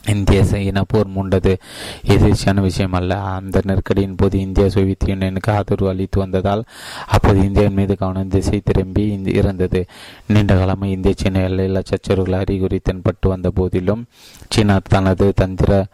இந்திய 0.06 0.46
சீன 0.46 0.84
போர் 0.84 1.08
மூண்டது. 1.08 1.58
எதிர்ச்சியான 2.08 2.62
விஷயம் 2.62 2.94
அல்ல 2.94 3.22
அந்த 3.22 3.62
நெருக்கடியின் 3.66 4.16
போது 4.16 4.40
இந்தியா 4.40 4.70
சோவியத் 4.70 5.04
யூனியனுக்கு 5.06 5.52
ஆதரவு 5.52 5.92
அளித்து 5.92 6.20
வந்ததால் 6.20 6.64
அப்போது 7.08 7.42
இந்தியாவின் 7.42 7.76
மீது 7.76 7.98
கவனம் 7.98 8.28
திசை 8.28 8.60
திரும்பி 8.60 9.22
இருந்தது. 9.26 9.86
நீண்ட 10.28 10.56
காலமாக 10.56 10.92
இந்திய 10.92 11.14
சீன 11.18 11.42
எல்லையில் 11.42 11.84
சச்சரவுகள் 11.84 12.40
அறிகுறி 12.40 12.80
தென்பட்டு 12.80 13.30
வந்த 13.30 13.50
போதிலும் 13.50 14.06
சீனா 14.50 14.80
தனது 14.90 15.34
தந்திர 15.36 15.86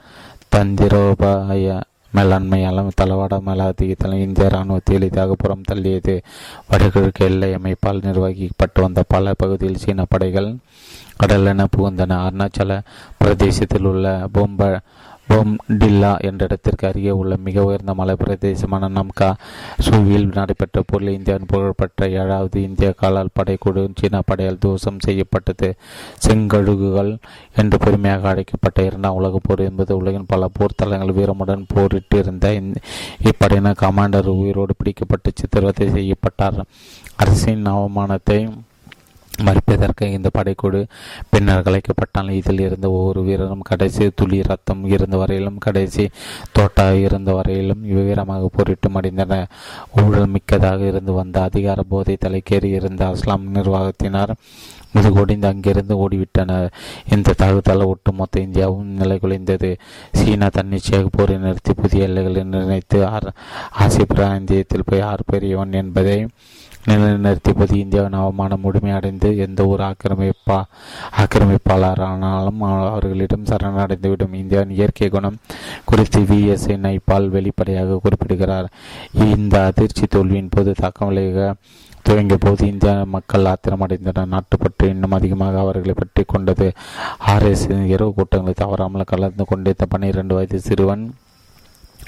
தந்திரோபாய 0.55 1.81
மேலாண்மையாலும் 2.15 2.89
தளவாட 3.01 3.41
மேலாதிக்கத்தாலும் 3.45 4.21
இந்திய 4.21 4.47
இராணுவத்தை 4.47 4.95
எளிதாக 4.95 5.35
புறம் 5.35 5.63
தள்ளியது. 5.71 6.21
வடகிழக்கு 6.69 7.25
எல்லை 7.25 7.53
அமைப்பால் 7.55 8.01
நிர்வகிக்கப்பட்டு 8.01 8.81
வந்த 8.81 9.03
பல 9.07 9.33
பகுதியில் 9.33 9.77
சீன 9.77 10.05
படைகள் 10.09 10.55
கடலென 11.23 11.65
புகுந்தன. 11.77 12.17
அருணாச்சல 12.27 12.79
பிரதேசத்தில் 13.17 13.83
உள்ள 13.83 14.27
பொம்ப 14.33 14.79
பொம்டில்லா 15.29 16.11
என்ற 16.19 16.41
இடத்திற்கு 16.45 16.87
அருகே 16.87 17.13
உள்ள 17.19 17.33
மிக 17.37 17.63
உயர்ந்த 17.63 17.93
மலை 17.93 18.15
பிரதேசமான 18.15 18.89
நம்கா 18.97 19.29
சூவில் 19.85 20.27
நடைபெற்ற 20.33 20.83
போரில் 20.87 21.15
இந்தியாவின் 21.15 21.49
புகழ்பெற்ற 21.51 22.09
ஏழாவது 22.21 22.63
இந்திய 22.63 22.89
காலால் 22.91 23.33
படைக்குழு 23.39 23.83
சீனா 23.99 24.19
படையால் 24.31 24.59
தூசம் 24.59 24.99
செய்யப்பட்டது. 24.99 25.69
செங்கழுகுகள் 26.27 27.11
என்று 27.55 27.77
பெருமையாக 27.77 28.29
அழைக்கப்பட்ட 28.29 28.83
இரண்டாம் 28.83 29.13
உலகப் 29.13 29.45
போர் 29.47 29.63
என்பது 29.69 29.97
உலகின் 29.97 30.29
பல 30.33 30.47
போர் 30.47 30.77
தளங்கள் 30.77 31.15
வீரமுடன் 31.19 31.65
போரிட்டு 31.73 32.17
இருந்த 32.17 32.53
இப்படையினர் 33.29 33.81
கமாண்டர் 33.83 34.31
உயிரோடு 34.35 34.73
பிடிக்கப்பட்டு 34.77 35.31
சித்திரவதை 35.33 35.89
செய்யப்பட்டார். 35.89 36.59
அரசின் 37.15 37.65
அவமானத்தை 37.65 38.39
மறுப்பதற்கு 39.43 40.11
இந்த 40.11 40.29
படைக்குழு 40.37 40.85
பின்னர் 41.29 41.61
கலைக்கப்பட்டால் 41.61 42.29
இதில் 42.29 42.59
இருந்த 42.59 42.91
ஒவ்வொரு 42.91 43.23
வீரரும் 43.23 43.59
கடைசி 43.59 44.11
துளி 44.15 44.41
ரத்தம் 44.43 44.85
இருந்த 44.85 45.17
வரையிலும் 45.17 45.57
கடைசி 45.57 46.09
தோட்டா 46.51 46.91
இருந்த 46.91 47.33
வரையிலும் 47.33 47.83
வீரமாக 47.83 48.45
போரிட்டு 48.45 48.89
மடிந்தனர் 48.89 49.45
ஊழல் 50.03 50.27
மிக்கதாக 50.27 50.87
இருந்து 50.87 51.13
வந்த 51.13 51.41
அதிகார 51.41 51.83
போதை 51.83 52.17
தலைக்கேறி 52.25 52.63
இருந்த 52.63 53.05
அஸ்லாம் 53.05 53.45
நிர்வாகத்தினர் 53.53 54.33
முதுகொடிந்து 54.93 55.45
அங்கிருந்து 55.45 56.09
ஓடிவிட்டனர். 56.09 56.67
இந்த 57.09 57.33
தாக்குதலால் 57.37 57.85
ஒட்டுமொத்த 57.85 58.39
இந்தியாவும் 58.39 58.83
நிலை 58.83 59.19
குலைந்தது 59.21 59.75
சீனா 60.11 60.47
தன்னிச்சையாக 60.47 61.07
போரை 61.11 61.37
நிறுத்தி 61.37 61.73
புதிய 61.73 62.03
எல்லைகளை 62.03 62.43
நிர்ணயித்து 62.43 63.07
ஆசிய 63.71 64.05
பிராந்தியத்தில் 64.15 64.85
போய் 64.85 65.01
ஆர் 65.01 65.23
பெரியவன் 65.25 65.71
என்பதை 65.71 66.27
நிலைநிறுத்தியபோது 66.87 67.73
இந்தியாவின் 67.73 68.13
அவமானம் 68.13 68.63
முழுமையடைந்து 68.63 69.37
எந்த 69.37 69.65
ஒரு 69.65 69.83
ஆக்கிரமிப்பா 69.83 70.57
ஆக்கிரமிப்பாளரானாலும் 71.17 72.61
அவர்களிடம் 72.89 73.45
சரணடைந்துவிடும். 73.45 74.33
இந்தியாவின் 74.33 74.69
இயற்கை 74.69 75.09
குணம் 75.09 75.39
குறித்து 75.85 76.21
வி. 76.21 76.39
எஸ். 76.47 76.67
நைப்பால் 76.67 77.27
வெளிப்படையாக 77.29 77.99
குறிப்பிடுகிறார். 78.01 78.69
இந்த 79.13 79.65
அதிர்ச்சி 79.65 80.05
தோல்வியின் 80.05 80.49
போது 80.49 80.73
தாக்கம் 80.73 81.09
விளைக 81.09 81.53
துவங்கிய 82.03 82.37
போது 82.37 82.67
இந்திய 82.67 82.91
மக்கள் 83.05 83.45
ஆத்திரமடைந்தனர். 83.45 84.31
நாட்டுப்பற்று 84.33 84.89
இன்னும் 84.89 85.11
அதிகமாக 85.11 85.59
அவர்களை 85.59 85.95
பற்றி 85.97 86.23
கொண்டது. 86.27 86.67
ஆர்எஸ் 87.27 87.85
இரவு 87.85 88.13
கூட்டங்களை 88.13 88.53
தவறாமல் 88.57 89.11
கலந்து 89.13 89.45
கொண்டிருந்த 89.45 89.85
பன்னிரண்டு 89.85 90.35
வயது 90.35 90.59
சிறுவன் 90.59 91.05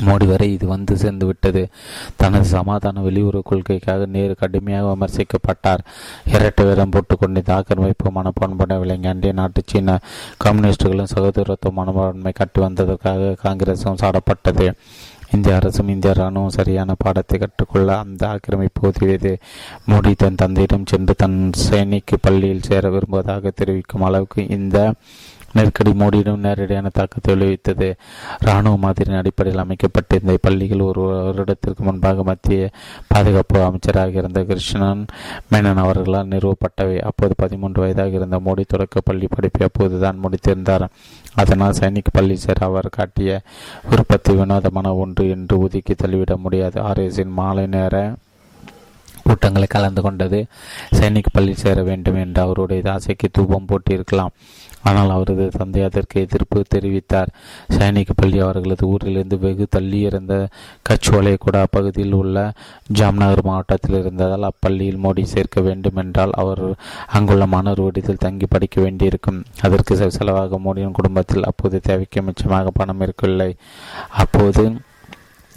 மோடி 0.06 0.26
வரை 0.28 0.54
இது 0.54 0.68
வந்து 0.68 0.98
சேர்ந்து 0.98 1.26
விட்டது. 1.26 1.70
தனது 2.16 2.45
சமாதான 2.45 3.02
வெளியுறவு 3.02 3.41
கொள்கைக்காக 3.43 4.06
நேரு 4.06 4.36
கடுமையாக 4.36 4.93
விமர்சிக்கப்பட்டார். 4.93 5.80
இரட்டை 6.26 6.66
வேடம் 6.66 6.89
போட்டுக்கொண்டு 6.89 7.43
ஆக்கிரமிப்பு 7.48 8.12
பண்பட 8.32 8.78
விளங்கிய 8.78 9.10
அண்டிய 9.10 9.34
நாட்டு 9.34 9.62
சீன 9.66 10.00
கம்யூனிஸ்டுகளும் 10.43 11.14
சகோதரத்துவ 11.16 11.72
மனப்பான்மை 11.72 12.32
கட்டி 12.32 12.62
வந்ததற்காக 12.62 13.36
காங்கிரசும் 13.43 14.02
சாடப்பட்டது. 14.02 14.74
இந்திய 15.32 15.56
அரசும் 15.56 15.88
இந்திய 15.88 16.14
இராணுவம் 16.14 16.50
சரியான 16.50 16.95
பாடத்தை 16.98 17.39
கற்றுக்கொள்ள 17.39 17.98
அந்த 17.98 18.28
ஆக்கிரமிப்பு 18.28 18.88
உதவியது. 18.88 19.38
மோடி 19.89 20.16
தன் 20.16 20.36
தந்தையிடம் 20.36 20.86
சென்று 20.86 21.16
தன் 21.16 21.50
சேனைக்கு 21.70 22.16
பள்ளியில் 22.22 22.62
சேர 22.62 22.89
விரும்புவதாக 22.89 23.52
தெரிவிக்கும் 23.56 24.02
அளவுக்கு 24.02 24.48
இந்த 24.48 24.93
நெருக்கடி 25.58 25.91
மோடியிடம் 26.01 26.43
நேரடியான 26.45 26.91
தாக்கத்தை 26.97 27.36
விளைவித்தது. 27.36 27.89
இராணுவ 28.45 28.76
மாதிரியின் 28.84 29.22
அடிப்படையில் 29.22 29.64
அமைக்கப்பட்டிருந்த 29.64 30.36
இப்பள்ளிகள் 30.39 30.84
ஒரு 30.89 31.03
வருடத்திற்கு 31.28 31.84
முன்பாக 31.84 32.24
மத்திய 32.30 32.70
பாதுகாப்பு 33.14 33.60
அமைச்சராக 33.68 34.22
இருந்த 34.22 34.41
கிருஷ்ணன் 34.51 35.03
மேனன் 35.51 35.82
அவர்களால் 35.86 36.32
நிறுவப்பட்டவை. 36.34 36.97
அப்போது 37.10 37.34
பதிமூன்று 37.43 37.82
வயதாக 37.86 38.20
இருந்த 38.20 38.39
மோடி 38.47 38.66
தொடக்க 38.68 39.01
பள்ளி 39.10 39.30
படிப்பை 39.36 39.64
அப்போதுதான் 39.68 40.22
முடித்திருந்தார். 40.26 40.88
அதனால் 41.41 41.78
சைனிக் 41.80 42.16
பள்ளி 42.18 42.36
சேர 42.45 42.66
அவர் 42.66 42.95
காட்டிய 42.97 43.32
விருப்பத்தை 43.89 44.36
வினோதமான 44.36 44.93
ஒன்று 45.03 45.26
என்று 45.36 45.55
ஒதுக்கி 45.66 45.93
தள்ளிவிட 45.95 46.36
முடியாது. 46.45 46.78
ஆர்எஸின் 46.82 47.36
மாலை 47.41 47.66
நேர 47.76 47.95
கூட்டங்களை 49.28 49.68
கலந்து 49.70 50.01
கொண்டது 50.01 50.39
சைனிக் 50.97 51.36
பள்ளி 51.36 51.53
சேர 51.62 51.78
வேண்டும் 51.88 52.20
என்று 52.22 52.39
அவருடைய 52.41 52.91
ஆசைக்கு 52.93 53.28
தூபம் 53.32 53.68
போட்டிருக்கலாம். 53.70 54.34
ஆனால் 54.84 55.09
அவரது 55.09 55.47
தந்தை 55.49 55.84
அதற்கு 55.84 56.21
எதிர்ப்பு 56.21 56.63
தெரிவித்தார். 56.75 57.32
சைனிக் 57.78 58.13
பள்ளி 58.15 58.39
அவர்களது 58.39 58.88
ஊரிலிருந்து 58.88 59.39
வெகு 59.39 59.67
தள்ளி 59.69 59.99
இருந்த 59.99 60.47
கச்சுவலைகுடா 60.89 61.63
பகுதியில் 61.71 62.13
உள்ள 62.13 62.53
ஜாம்நகர் 62.93 63.43
மாவட்டத்தில் 63.43 63.99
இருந்ததால் 63.99 64.49
அப்பள்ளியில் 64.49 65.03
மோடி 65.03 65.23
சேர்க்க 65.23 65.61
வேண்டும் 65.61 65.95
என்றால் 65.95 66.32
அவர் 66.32 66.75
அங்குள்ள 67.07 67.45
மாணவர் 67.45 67.82
வீடத்தில் 67.82 68.23
தங்கி 68.25 68.45
படிக்க 68.45 68.82
வேண்டியிருக்கும். 68.82 69.43
அதற்கு 69.61 69.95
செலவாக 70.19 70.59
மோடியின் 70.59 70.97
குடும்பத்தில் 70.99 71.43
அப்போது 71.43 71.82
தேவைக்கு 71.82 72.21
மிச்சமாக 72.21 72.69
பணம் 72.73 73.01
இருக்கவில்லை. 73.01 73.55
அப்போது 74.09 74.63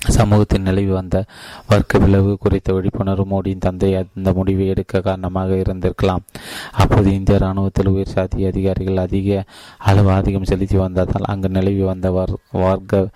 சமூகத்தின் 0.09 0.62
நிலவி 0.62 0.86
வந்த 0.86 1.24
வர்க்க 1.66 1.98
விளைவு 1.98 2.38
குறித்த 2.40 2.72
விழிப்புணர்வு 2.72 3.26
மோடியின் 3.30 3.59
தந்தை 3.59 3.94
அந்த 3.94 4.32
முடிவை 4.32 4.66
எடுக்க 4.66 5.01
காரணமாக 5.01 5.55
இருந்திருக்கலாம். 5.55 6.22
அப்போது 6.72 7.14
இந்திய 7.14 7.38
இராணுவத்தில் 7.38 7.86
உயர் 7.86 8.09
சாதி 8.09 8.46
அதிகாரிகள் 8.46 8.96
அதிக 8.96 9.44
அளவு 9.78 10.11
ஆதிக்கம் 10.11 10.44
செலுத்தி 10.44 10.76
வந்ததால் 10.76 11.22
அங்கு 11.22 11.48
நிலவி 11.48 11.82
வந்த 11.82 12.11
வர் 12.11 12.38
வர்க்க 12.51 13.09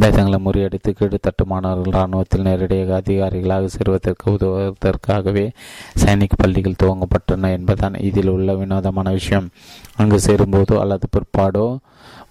பேதங்களை 0.00 0.38
முறியடித்து 0.44 0.94
கீழ்த்தட்டு 1.00 1.44
மாணவர்கள் 1.44 1.92
இராணுவத்தில் 1.92 2.42
நேரடியாக 2.42 3.00
அதிகாரிகளாக 3.00 3.66
சேருவதற்கு 3.66 4.30
உதவுவதற்காகவே 4.30 5.50
சைனிக் 5.94 6.36
பள்ளிகள் 6.36 6.80
துவங்கப்பட்டன 6.82 7.50
என்பதுதான் 7.50 7.94
இதில் 7.94 8.28
உள்ள 8.28 8.54
வினோதமான 8.54 9.10
விஷயம். 9.10 9.48
அங்கு 9.96 10.16
சேரும்போதோ 10.16 10.78
அல்லது 10.78 11.08
பிற்பாடோ 11.10 11.76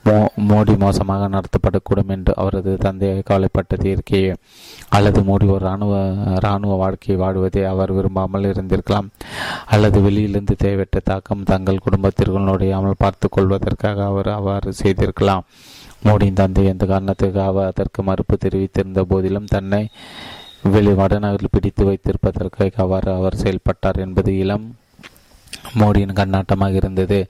மோ 0.05 0.17
மோடி 0.49 0.73
மோசமாக 0.83 1.23
நடத்தப்படக்கூடும் 1.27 2.11
என்று 2.15 2.31
அவரது 2.41 2.71
தந்தை 2.77 3.09
கவலைப்பட்டது 3.29 3.87
இருக்கையே 3.93 4.31
அல்லது 4.89 5.19
மோடி 5.21 5.45
ஒரு 5.55 5.63
இராணுவ 5.65 5.93
இராணுவ 6.37 6.75
வாழ்க்கையை 6.75 7.17
வாடுவதை 7.23 7.63
அவர் 7.63 7.91
விரும்பாமல் 7.97 8.47
இருந்திருக்கலாம். 8.51 9.09
அல்லது 9.65 9.97
வெளியிலிருந்து 10.01 10.55
தேவையற்ற 10.55 10.99
தாக்கம் 11.09 11.43
தங்கள் 11.43 11.83
குடும்பத்திற்குள் 11.85 12.47
நுழையாமல் 12.49 13.01
பார்த்து 13.03 13.29
கொள்வதற்காக 13.29 14.05
அவர் 14.05 14.29
அவ்வாறு 14.37 14.73
செய்திருக்கலாம். 14.81 15.45
மோடியின் 16.07 16.39
தந்தை 16.41 16.65
எந்த 16.65 16.83
காரணத்துக்காக 16.85 17.65
அதற்கு 17.71 18.01
மறுப்பு 18.09 18.35
தெரிவித்திருந்த 18.37 19.01
போதிலும் 19.13 19.51
தன்னை 19.55 19.83
வெளி 20.75 20.93
வடநகரில் 20.99 21.53
பிடித்து 21.55 21.83
வைத்திருப்பதற்காக 21.89 22.81
அவ்வாறு 22.85 23.09
அவர் 23.13 23.41
செயல்பட்டார் 23.43 23.99
என்பது 24.05 24.31
இளம் 24.43 24.65
மோடியின் 25.77 26.13
கண்ணாட்டமாக 26.13 26.73
இருந்தது. 26.73 27.27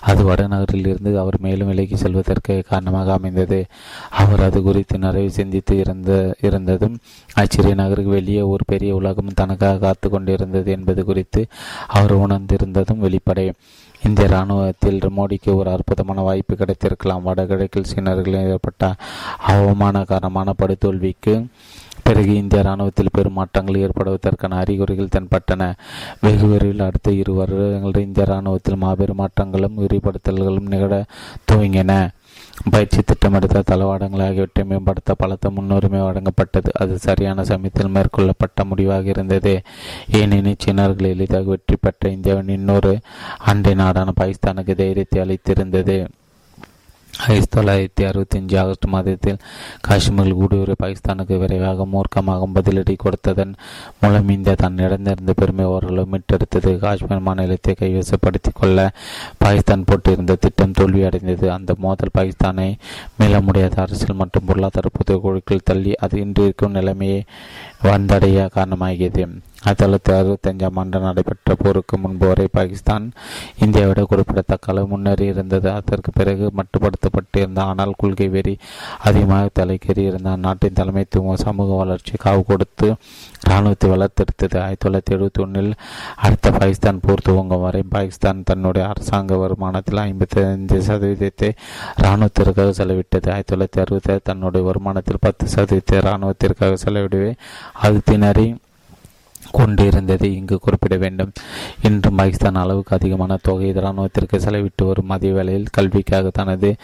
அது 0.00 0.32
வடநகரில் 0.32 0.86
இருந்து 0.86 1.18
அவர் 1.18 1.36
மேலும் 1.40 1.66
விலகி 1.66 1.96
செல்வதற்கு 1.96 2.64
காரணமாக 2.68 3.12
அமைந்தது. 3.12 3.66
அவர் 4.10 4.42
அது 4.42 4.62
குறித்து 4.62 4.98
நிறைவு 4.98 5.30
சிந்தித்து 5.30 5.76
இருந்த 5.76 6.36
இருந்ததும் 6.40 6.98
ஆச்சரிய 7.34 7.74
நகருக்கு 7.74 8.10
வெளியே 8.10 8.40
ஒரு 8.40 8.64
பெரிய 8.66 8.94
உலகம் 8.94 9.34
தனக்காக 9.34 9.78
காத்து 9.78 10.08
கொண்டிருந்தது 10.08 10.70
என்பது 10.70 11.04
குறித்து 11.04 11.46
அவர் 11.86 12.16
உணர்ந்திருந்ததும் 12.16 13.02
வெளிப்படை. 13.02 13.52
இந்திய 14.02 14.28
இராணுவத்தில் 14.28 15.00
மோடிக்கு 15.16 15.54
ஒரு 15.54 15.70
அற்புதமான 15.70 16.20
வாய்ப்பு 16.20 16.56
கிடைத்திருக்கலாம். 16.56 17.22
வடகிழக்கில் 17.22 17.90
சீனர்களில் 17.94 18.50
ஏற்பட்ட 18.50 18.94
அவமானகரமான 19.46 20.52
படுதோல்விக்கு 20.58 21.46
பிறகு 22.04 22.34
இந்திய 22.34 22.62
இராணுவத்தில் 22.62 23.12
பெரும் 23.12 23.32
மாற்றங்கள் 23.32 23.82
ஏற்படுவதற்கான 23.84 24.56
அறிகுறிகள் 24.56 25.14
தென்பட்டன. 25.16 25.72
வெகு 26.20 26.46
விரைவில் 26.46 26.86
அடுத்த 26.86 27.10
இரு 27.12 27.34
வருடங்களில் 27.34 28.06
இந்திய 28.06 28.26
இராணுவத்தில் 28.26 28.76
மாபெரும் 28.76 29.20
மாற்றங்களும் 29.20 29.78
விரிவுபடுத்தல்களும் 29.78 30.72
நிகழ 30.74 31.04
துவங்கின. 31.52 32.10
பயிற்சி 32.70 33.00
திட்டமிடுத்த 33.00 33.62
தளவாடங்கள் 33.70 34.24
ஆகியவற்றை 34.26 34.64
மேம்படுத்த 34.64 35.14
பலத்த 35.14 35.50
முன்னுரிமை 35.50 36.00
வழங்கப்பட்டது. 36.00 36.70
அது 36.80 36.98
சரியான 36.98 37.44
சமயத்தில் 37.44 37.94
மேற்கொள்ளப்பட்ட 37.94 38.64
முடிவாக 38.64 39.08
இருந்தது. 39.08 39.62
ஏனெனில் 40.10 40.60
சீனர்கள் 40.64 41.12
எளிதாக 41.14 41.42
வெற்றி 41.42 41.76
பெற்ற 41.80 42.08
இந்தியாவின் 42.08 42.48
இன்னொரு 42.48 42.98
அண்டை 43.38 43.74
நாடான 43.74 44.12
பாகிஸ்தானுக்கு 44.20 44.74
தைரியத்தை 44.74 45.20
அளித்திருந்தது. 45.22 45.96
ஆயிரத்தி 47.12 47.60
தொள்ளாயிரத்தி 47.60 48.02
அறுபத்தி 48.08 48.36
அஞ்சு 48.38 48.58
ஆகஸ்ட் 48.60 48.86
மாதத்தில் 48.86 49.36
காஷ்மீரில் 49.88 50.38
ஊடுருவி 50.42 50.74
பாகிஸ்தானுக்கு 50.82 51.38
விரைவாக 51.38 51.86
மூர்க்கமாக 51.94 52.46
பதிலடி 52.54 52.94
கொடுத்ததன் 53.04 53.52
மூலம் 54.00 54.28
இந்தியா 54.28 54.54
தன் 54.54 54.76
இடந்திருந்த 54.76 55.32
பெருமை 55.40 55.64
ஓரளவு 55.64 56.10
மீட்டெடுத்தது. 56.12 56.78
காஷ்மீர் 56.78 57.20
மாநிலத்தை 57.20 57.74
கைவசப்படுத்திக் 57.80 58.58
கொள்ள 58.60 58.90
பாகிஸ்தான் 59.38 59.86
போட்டிருந்த 59.90 60.36
திட்டம் 60.40 60.76
தோல்வியடைந்தது. 60.78 61.46
அந்த 61.46 61.74
மோதல் 61.78 62.14
பாகிஸ்தானை 62.18 62.74
மீள 63.16 63.40
முடியாத 63.40 63.82
அரசியல் 63.82 64.16
மற்றும் 64.16 64.44
பொருளாதார 64.44 64.88
புதுக்குழுக்கள் 64.98 65.66
தள்ளி 65.70 65.94
அது 65.94 66.20
இன்று 66.20 66.44
இருக்கும் 66.44 66.72
நிலைமையை 66.72 67.24
வந்தடைய 67.82 68.48
காரணமாகியது. 68.58 69.26
ஆயிரத்தி 69.64 69.82
தொள்ளாயிரத்தி 69.82 70.12
அறுபத்தஞ்சாம் 70.20 70.78
ஆண்டு 70.80 70.98
நடைபெற்ற 71.06 71.54
போருக்கு 71.62 71.96
முன்பு 72.04 72.26
வரை 72.26 72.46
பாகிஸ்தான் 72.56 73.04
இந்தியாவிட 73.64 74.00
குறிப்பிடத்தக்க 74.10 74.72
அளவு 74.72 74.86
முன்னேறி 74.92 75.24
இருந்தது. 75.32 75.68
அதற்கு 75.78 76.10
பிறகு 76.18 76.46
மட்டுப்படுத்தப்பட்டிருந்த 76.58 77.60
ஆனால் 77.70 77.92
கொள்கை 78.00 78.28
வெறி 78.28 78.54
அதிகமாக 79.08 79.50
தலைக்கேறி 79.58 80.02
இருந்த 80.10 80.30
அந்நாட்டின் 80.36 80.78
தலைமைத்துவம் 80.80 81.42
சமூக 81.44 81.76
வளர்ச்சி 81.82 82.14
காவு 82.24 82.42
கொடுத்து 82.50 82.88
இராணுவத்தை 83.48 83.90
வளர்த்தெடுத்தது. 83.94 84.56
ஆயிரத்தி 84.64 84.84
தொள்ளாயிரத்தி 84.84 85.14
எழுபத்தி 85.16 85.42
ஒன்றில் 85.44 85.72
அடுத்த 86.16 86.50
பாகிஸ்தான் 86.50 87.00
போர் 87.06 87.24
துவங்கும் 87.28 87.64
வரை 87.66 87.82
பாகிஸ்தான் 87.94 88.42
தன்னுடைய 88.50 88.84
அரசாங்க 88.88 89.38
வருமானத்தில் 89.44 90.02
ஐம்பத்தி 90.08 90.38
ஐந்து 90.48 90.78
சதவீதத்தை 90.88 91.50
இராணுவத்திற்காக 92.02 92.74
செலவிட்டது. 92.80 93.30
ஆயிரத்தி 93.34 93.54
தொள்ளாயிரத்தி 93.54 93.82
அறுபத்தி 93.84 94.18
தன்னுடைய 94.30 94.64
வருமானத்தில் 94.70 95.22
பத்து 95.26 95.46
சதவீதத்தை 95.46 95.96
இராணுவத்திற்காக 96.06 96.76
செலவிடவே 96.84 97.32
அது 97.84 98.00
திணறி 98.04 98.48
கொண்டிருந்தது 99.50 100.34
இங்கு 100.34 100.58
குறிப்பிட 100.58 100.96
வேண்டும். 100.96 101.32
இன்றும் 101.82 102.16
பாகிஸ்தான் 102.16 102.54
அளவுக்கு 102.54 102.96
அதிகமான 102.96 103.38
தொகை 103.42 103.70
இராணுவத்திற்கு 103.72 104.38
செலவிட்டு 104.38 104.86
வரும் 104.86 105.08
அதே 105.08 105.30
வேளையில் 105.30 105.72
கல்விக்காக 105.72 106.30
தனது 106.32 106.74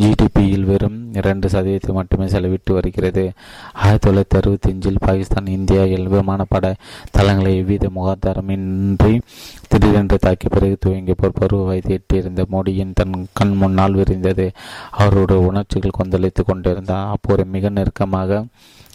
ஜிடிபியில் 0.00 0.64
வெறும் 0.64 1.12
இரண்டு 1.12 1.48
சதவீதத்தை 1.48 1.92
மட்டுமே 1.92 2.26
செலவிட்டு 2.26 2.72
வருகிறது. 2.72 3.32
ஆயிரத்தி 3.72 4.10
தொள்ளாயிரத்தி 4.10 4.36
அறுபத்தி 4.36 4.70
அஞ்சில் 4.70 5.02
பாகிஸ்தான் 5.06 5.46
இந்தியா 5.46 5.82
விமானப்பட 5.82 6.74
தளங்களை 7.10 7.56
எவ்வித 7.56 7.90
முகாதாரமின்றி 7.94 9.20
திடீரென்று 9.68 10.18
தாக்கி 10.18 10.48
பிறகு 10.48 10.76
துவங்கிய 10.80 11.14
போர் 11.14 11.38
பருவ 11.38 11.64
வயது 11.64 11.92
எட்டியிருந்த 11.92 12.46
மோடியின் 12.50 12.92
தன் 12.94 13.26
கண் 13.32 13.56
முன்னால் 13.56 13.94
விரிந்தது. 13.94 14.50
அவருடைய 14.90 15.42
உணர்ச்சிகள் 15.42 15.98
கொந்தளித்துக் 15.98 16.46
கொண்டிருந்தார் 16.46 17.06
அப்போது 17.06 17.44
மிக 17.44 17.68
நெருக்கமாக 17.68 18.44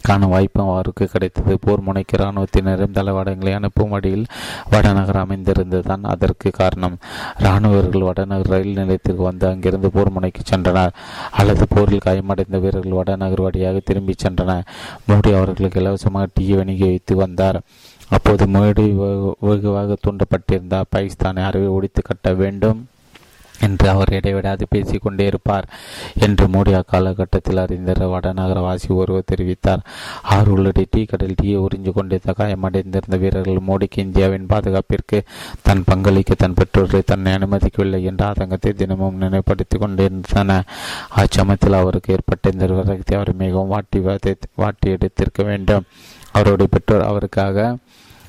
காண 0.02 0.26
வாய்ப்பும் 0.26 0.70
அவருக்கு 0.70 1.06
கிடைத்தது. 1.06 1.60
போர் 1.60 1.82
முனைக்கு 1.82 2.18
இராணுவத்தினரும் 2.18 2.95
தளவாடங்களை 2.97 3.54
அனுப்பும் 3.54 3.89
வழியில் 3.89 4.26
வடநகர் 4.70 5.16
அமைந்திருந்ததுதான் 5.16 6.04
அதற்கு 6.04 6.52
காரணம். 6.52 6.97
இராணுவர்கள் 7.39 8.02
வடநகர் 8.02 8.47
ரயில் 8.47 8.74
நிலையத்திற்கு 8.74 9.24
வந்து 9.24 9.47
அங்கிருந்து 9.47 9.91
போர் 9.91 10.12
முனைக்கு 10.12 10.41
சென்றனர். 10.56 10.89
அல்லது 11.32 11.66
போரில் 11.70 12.06
காயமடைந்த 12.06 12.58
வீரர்கள் 12.60 12.91
வடநகர் 12.91 13.41
வழியாக 13.41 13.80
திரும்பிச் 13.86 14.28
சென்றனர். 14.28 14.66
மோடி 15.08 15.36
அவர்களுக்கு 15.36 15.80
இலவசமாக 15.82 16.28
டீ 16.34 16.54
வணிக 16.54 16.86
வைத்து 16.86 17.16
வந்தார். 17.16 17.62
அப்போது 18.10 18.45
மோடி 18.45 18.86
வெகுவாக 19.39 19.95
தூண்டப்பட்டிருந்தார். 20.08 20.89
பாகிஸ்தானை 20.95 21.43
அறிவை 21.45 21.68
ஒடித்து 21.68 22.02
கட்ட 22.02 22.34
வேண்டும். 22.34 22.88
என்று 23.62 23.88
அவர் 23.89 24.14
இடைவிடாது 24.14 24.66
பேசிக் 24.70 25.01
கொண்டே 25.01 25.26
இருப்பார் 25.26 25.68
என்று 26.26 26.47
மோடி 26.47 26.74
அக்காலகட்டத்தில் 26.80 27.62
அறிந்த 27.64 27.93
வடநகரவாசி 28.14 28.89
ஒருவர் 28.89 29.30
தெரிவித்தார். 29.32 29.84
அவர் 30.34 30.47
உள்ளடி 30.47 30.86
டீ 30.89 31.03
கடல் 31.05 31.38
டீயை 31.41 31.57
உறிஞ்சு 31.66 31.93
கொண்டிருந்த 31.93 32.36
காயமடைந்திருந்த 32.38 33.18
வீரர்கள் 33.18 33.68
மோடிக்கு 33.70 34.05
இந்தியாவின் 34.05 34.49
பாதுகாப்பிற்கு 34.49 35.20
தன் 35.62 35.84
பங்களிக்க 35.91 36.36
தன் 36.38 36.53
பெற்றோர்களை 36.53 37.03
தன்னை 37.05 37.34
அனுமதிக்கவில்லை 37.34 38.01
என்ற 38.03 38.22
ஆதங்கத்தை 38.32 38.74
தினமும் 38.74 39.22
நினைப்படுத்திக் 39.22 39.84
கொண்டிருந்தன. 39.84 40.64
அச்சமயத்தில் 41.16 41.80
அவருக்கு 41.82 42.14
ஏற்பட்ட 42.14 42.49
இந்த 42.53 42.66
விவரத்தை 42.66 43.16
அவர் 43.18 43.34
மிகவும் 43.36 43.68
வாட்டி 43.68 43.99
வாட்டி 44.55 44.95
எடுத்திருக்க 44.95 45.41
வேண்டும். 45.43 45.86
அவருடைய 46.32 46.70
பெற்றோர் 46.74 47.09
அவருக்காக 47.12 47.76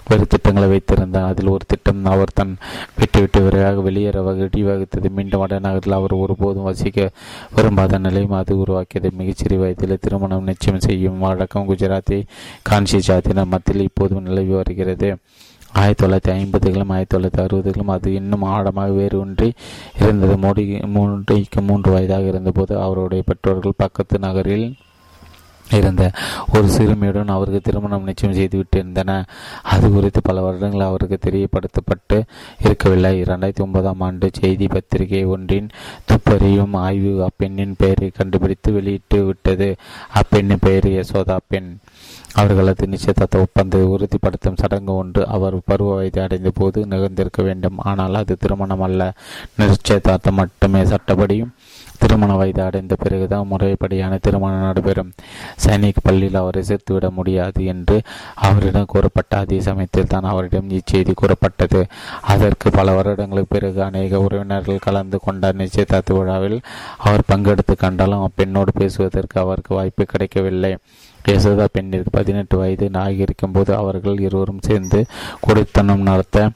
வேறு 0.08 0.26
திட்டங்களை 0.26 0.68
வைத்திருந்தார். 0.68 1.28
அதில் 1.28 1.46
ஒரு 1.46 1.64
திட்டம் 1.66 2.04
அவர் 2.04 2.32
தன் 2.34 2.56
விட்டு 2.96 3.20
விட்டு 3.20 3.40
விரைவாக 3.40 3.80
வெளியேற 3.80 4.22
வழிவகுத்தது 4.22 5.08
மீண்டும் 5.08 5.46
வடநகரில் 5.46 5.98
அவர் 5.98 6.12
ஒருபோதும் 6.12 6.62
வசிக்க 6.62 7.10
விரும்பாத 7.56 7.98
நிலையும் 7.98 8.30
அது 8.30 8.58
உருவாக்கியது. 8.58 9.10
மிகச்சிறிய 9.12 9.60
வயதில் 9.60 9.98
திருமணம் 10.00 10.44
நிச்சயம் 10.44 10.80
செய்யும் 10.80 11.18
வழக்கம் 11.18 11.68
குஜராத்தி 11.68 12.22
காஞ்சி 12.62 13.00
ஜாத்தினர் 13.06 13.52
மத்தியில் 13.54 13.82
இப்போதும் 13.82 14.22
நிலவி 14.22 14.52
வருகிறது. 14.52 15.16
ஆயிரத்தி 15.72 16.06
தொள்ளாயிரத்தி 16.06 16.32
ஐம்பதுகளும் 16.36 16.92
ஆயிரத்தி 16.94 17.16
தொள்ளாயிரத்தி 17.16 17.44
அறுபதுகளும் 17.44 17.92
அது 17.96 18.14
இன்னும் 18.14 18.42
ஆழமாக 18.42 18.90
வேறு 18.90 19.20
ஒன்றி 19.20 19.52
இருந்தது. 20.00 20.34
மோடி 20.36 20.86
மூன்றைக்கு 20.86 21.60
மூன்று 21.60 21.92
வயதாக 21.92 22.22
இருந்தபோது 22.22 22.80
அவருடைய 22.80 23.22
பெற்றோர்கள் 23.26 23.72
பக்கத்து 23.76 24.18
நகரில் 24.18 24.74
இருந்த 25.78 26.04
ஒரு 26.54 26.66
சிறுமியுடன் 26.76 27.34
அவருக்கு 27.34 27.60
திருமணம் 27.60 28.08
நிச்சயம் 28.08 28.36
செய்துவிட்டிருந்தன 28.38 29.10
அது 29.72 29.86
குறித்து 29.90 30.22
பல 30.22 30.40
வருடங்கள் 30.40 30.88
அவருக்கு 30.88 31.18
தெரியப்படுத்தப்பட்டு 31.26 32.18
இருக்கவில்லை. 32.64 33.12
இரண்டாயிரத்தி 33.22 33.64
ஒன்பதாம் 33.66 34.00
ஆண்டு 34.00 34.28
செய்தி 34.40 34.66
பத்திரிகை 34.66 35.24
ஒன்றின் 35.34 35.70
துப்பறியும் 36.10 36.76
ஆய்வு 36.86 37.14
அப்பெண்ணின் 37.28 37.78
பெயரை 37.78 38.10
கண்டுபிடித்து 38.18 38.72
வெளியிட்டு 38.72 39.20
விட்டது. 39.24 39.70
அப்பெண்ணின் 40.20 40.64
பெயர் 40.66 40.88
யசோதா 40.98 41.38
பெண். 41.48 41.70
அவர்களது 42.40 42.84
நிச்சயதார்த்த 42.86 43.44
ஒப்பந்தத்தை 43.44 43.88
உறுதிப்படுத்தும் 43.94 44.58
சடங்கு 44.60 44.92
ஒன்று 44.94 45.22
அவர் 45.36 45.56
பருவ 45.64 45.94
வயது 45.94 46.20
அடைந்த 46.22 46.50
போது 46.54 46.78
நிகழ்ந்திருக்க 46.86 47.40
வேண்டும். 47.48 47.78
ஆனால் 47.90 48.20
அது 48.20 48.36
திருமணம் 48.40 48.84
அல்ல 48.86 49.12
நிச்சயதார்த்தம் 49.58 50.38
மட்டுமே. 50.40 50.82
சட்டப்படியும் 50.92 51.52
திருமண 52.02 52.32
வயது 52.36 52.62
அடைந்த 52.62 52.94
பிறகுதான் 53.02 53.48
முறைப்படியான 53.50 54.18
திருமணம் 54.26 54.66
நடைபெறும். 54.66 55.12
சைனிக் 55.64 56.02
பள்ளியில் 56.02 56.40
அவரை 56.42 56.62
சேர்த்துவிட 56.68 57.08
முடியாது 57.18 57.60
என்று 57.74 57.96
அவரிடம் 58.46 58.90
கூறப்பட்ட 58.94 59.38
அதே 59.38 59.60
சமயத்தில் 59.68 60.10
தான் 60.14 60.30
அவரிடம் 60.32 60.70
இச்செய்தி 60.70 61.14
கூறப்பட்டது. 61.14 61.82
அதற்கு 62.34 62.70
பல 62.70 62.94
வருடங்களுக்கு 62.94 63.54
பிறகு 63.54 63.80
அநேக 63.82 64.20
உறவினர்கள் 64.26 64.84
கலந்து 64.88 65.20
கொண்ட 65.26 65.52
நிச்சயதார்த்த 65.52 66.18
விழாவில் 66.18 66.58
அவர் 67.06 67.28
பங்கெடுத்து 67.32 67.76
கண்டாலும் 67.76 68.26
அப்பெண்ணோடு 68.26 68.72
பேசுவதற்கு 68.80 69.38
அவருக்கு 69.40 69.72
வாய்ப்பு 69.74 70.04
கிடைக்கவில்லை. 70.04 70.72
யசோதா 71.30 71.66
பெண்ணிற்கு 71.72 72.10
பதினெட்டு 72.10 72.56
வயது 72.58 72.86
ஆகியிருக்கும் 73.02 73.52
போது 73.52 73.74
அவர்கள் 73.74 74.22
இருவரும் 74.26 74.64
சேர்ந்து 74.68 75.00
குடித்தனம் 75.46 76.06
நடத்த 76.08 76.50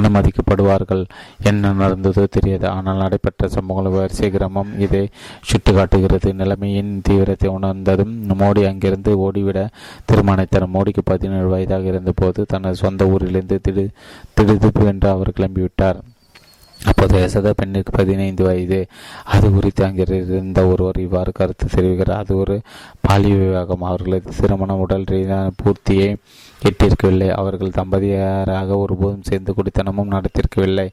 அனுமதிக்கப்படுவார்கள். 0.00 1.02
என்ன 1.42 1.72
நடந்ததோ 1.72 2.24
தெரியாது. 2.36 2.66
ஆனால் 2.68 2.96
நடைபெற்ற 2.96 3.48
சம்பவங்கள் 3.48 3.96
வரிசை 3.96 4.30
கிராமம் 4.30 4.70
இதை 4.78 5.02
சுட்டிக்காட்டுகிறது. 5.50 6.30
நிலைமையின் 6.32 6.92
தீவிரத்தை 7.08 7.50
உணர்ந்ததும் 7.50 8.14
மோடி 8.42 8.64
அங்கிருந்து 8.70 9.12
ஓடிவிட 9.26 9.66
தீர்மானித்தார். 10.10 10.72
மோடிக்கு 10.76 11.04
பதினேழு 11.04 11.48
வயதாக 11.48 11.90
இருந்தபோது 11.92 12.46
தனது 12.46 12.82
சொந்த 12.84 13.10
ஊரிலிருந்து 13.14 13.58
திடு 13.68 13.84
திடுதிப்பு 14.38 14.84
என்று 14.84 15.08
அவர் 15.08 15.36
கிளம்பிவிட்டார். 15.40 16.00
அப்போது 16.84 17.16
யசோதா 17.18 17.50
பெண்ணுக்கு 17.50 17.90
பதினைந்து 17.92 18.44
வயது. 18.44 18.86
அது 19.24 19.50
குறித்து 19.50 19.84
அங்கிருந்த 19.84 20.66
ஒருவர் 20.66 20.98
இவ்வாறு 20.98 21.32
கருத்து 21.32 21.66
தெரிவிக்கிறார். 21.66 22.22
அது 22.22 22.36
ஒரு 22.36 22.60
பாலிய 23.00 23.34
விவாகம். 23.36 23.82
அவர்களது 23.82 24.32
திருமணம் 24.40 24.78
உடல் 24.78 25.04
ரீதியான 25.04 25.50
பூர்த்தியை 25.62 26.16
எட்டிருக்கவில்லை 26.62 27.28
அவர்கள் 27.30 27.76
தம்பதியாராக 27.76 28.76
ஒருபோதும் 28.76 29.22
சேர்ந்து 29.22 29.54
குடித்தனமும் 29.54 30.10
நடத்திருக்கவில்லை 30.10 30.88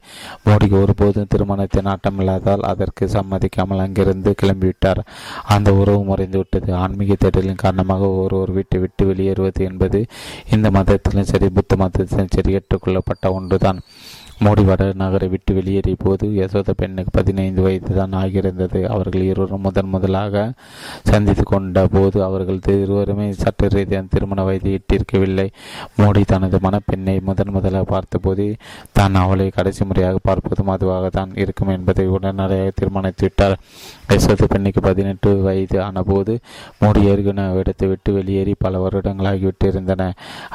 மோடிக்கு 0.46 0.80
ஒருபோதும் 0.80 1.26
திருமணத்தை 1.28 1.82
நாட்டமில்லாதால் 1.82 2.68
அதற்கு 2.72 3.06
சம்மதிக்காமல் 3.06 3.82
அங்கிருந்து 3.84 4.34
கிளம்பிவிட்டார். 4.42 5.00
அந்த 5.44 5.74
உறவு 5.74 6.04
மறைந்து 6.04 6.38
விட்டது. 6.38 6.74
ஆன்மீக 6.74 7.14
தேடலின் 7.14 7.62
காரணமாக 7.64 8.08
ஒருவர் 8.08 8.50
வீட்டை 8.50 8.80
விட்டு 8.80 9.04
வெளியேறுவது 9.06 9.64
என்பது 9.64 10.06
இந்த 10.50 10.70
மதத்திலும் 10.70 11.24
சரி 11.24 11.48
புத்த 11.48 11.76
மதத்திலும் 11.76 12.34
சரி 12.34 12.52
ஏற்றுக்கொள்ளப்பட்ட 12.52 13.32
ஒன்றுதான். 13.32 13.80
மோடி 14.44 14.62
வட 14.68 14.82
நகரை 15.00 15.26
விட்டு 15.32 15.52
வெளியேறிய 15.56 15.96
போது 16.02 16.26
யசோத 16.38 16.72
பெண்ணுக்கு 16.80 17.10
பதினைந்து 17.16 17.60
வயது 17.64 17.92
தான் 17.98 18.14
ஆகியிருந்தது. 18.20 18.80
அவர்கள் 18.94 19.24
இருவரும் 19.30 19.64
முதன் 19.66 19.90
முதலாக 19.94 20.44
சந்தித்து 21.10 21.44
கொண்ட 21.52 21.86
போது 21.94 22.18
அவர்கள் 22.26 22.60
இருவருமே 22.82 23.26
சட்ட 23.42 23.68
ரீதியான 23.74 24.10
திருமண 24.14 24.42
வயதை 24.48 24.72
எட்டிருக்கவில்லை 24.78 25.48
மோடி 26.00 26.22
தனது 26.32 26.58
மணப்பெண்ணை 26.66 27.16
முதன் 27.28 27.52
முதலாக 27.56 27.86
பார்த்தபோது 27.94 28.46
தான் 28.98 29.18
அவளை 29.22 29.48
கடைசி 29.58 29.82
முறையாக 29.84 30.20
பார்ப்பதும் 30.28 30.72
அதுவாக 30.74 31.10
தான் 31.18 31.32
இருக்கும் 31.44 31.72
என்பதை 31.76 32.06
உடனடியாக 32.16 32.70
தீர்மானித்து 32.80 33.24
விட்டார். 33.26 33.56
யசோத 34.12 34.42
பெண்ணுக்கு 34.54 34.82
பதினெட்டு 34.88 35.30
வயது 35.46 35.78
ஆனபோது 35.86 36.34
மோடி 36.82 37.02
ஏற்கனவே 37.10 37.58
இடத்தை 37.62 37.88
விட்டு 37.88 38.12
வெளியேறி 38.18 38.54
பல 38.64 38.78
வருடங்களாகிவிட்டிருந்தன. 38.84 40.10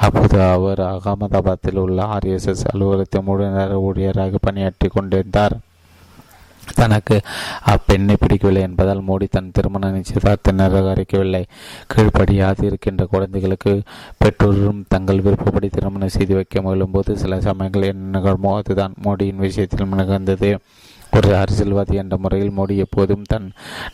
அப்போது 0.05 0.38
அவர் 0.55 0.84
அகமதாபாத்தில் 0.93 1.84
உள்ள 1.86 2.01
ஆர்எஸ்எஸ் 2.15 2.65
அலுவலகத்தை 2.73 3.21
முழு 3.29 3.45
நேர 3.57 3.71
ஊழியராக 3.78 4.41
பணியாற்றி 4.41 4.88
கொண்டிருந்தார். 4.88 5.55
தனக்கு 6.76 7.15
அப்பெண்ணை 7.71 8.15
பிடிக்கவில்லை 8.19 8.61
என்பதால் 8.61 9.01
மோடி 9.07 9.26
தன் 9.30 9.51
திருமண 9.51 9.89
நிச்சயதார்த்த 9.89 10.53
நிராகரிக்கவில்லை. 10.59 11.41
கீழ்ப்படியாது 11.93 12.63
இருக்கின்ற 12.63 13.05
குழந்தைகளுக்கு 13.05 13.74
பெற்றோரும் 14.21 14.86
தங்கள் 14.88 15.24
விருப்பப்படி 15.26 15.69
திருமணம் 15.69 16.15
செய்து 16.15 16.36
வைக்க 16.36 16.61
முயலும்போது 16.61 17.13
சில 17.13 17.41
சமயங்கள் 17.41 17.89
என்ன 17.91 18.19
நிகழ்மோ 18.19 18.53
அதுதான். 18.57 18.95
மோடியின் 19.03 19.43
விஷயத்தில் 19.45 19.99
நிகழ்ந்தது 20.01 20.51
ஒரு 21.17 21.36
அரசியல்வாதி 21.36 21.95
என்ற 21.95 22.17
முறையில் 22.17 22.55
மோடி 22.57 22.76
எப்போதும் 22.76 23.28
தன் 23.28 23.51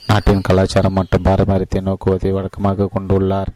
நாட்டின் 0.08 0.46
கலாச்சாரம் 0.50 0.94
மற்றும் 0.94 1.24
பாரம்பரியத்தை 1.24 1.82
நோக்குவதை 1.82 2.32
வழக்கமாக 2.32 2.90
கொண்டுள்ளார். 2.94 3.52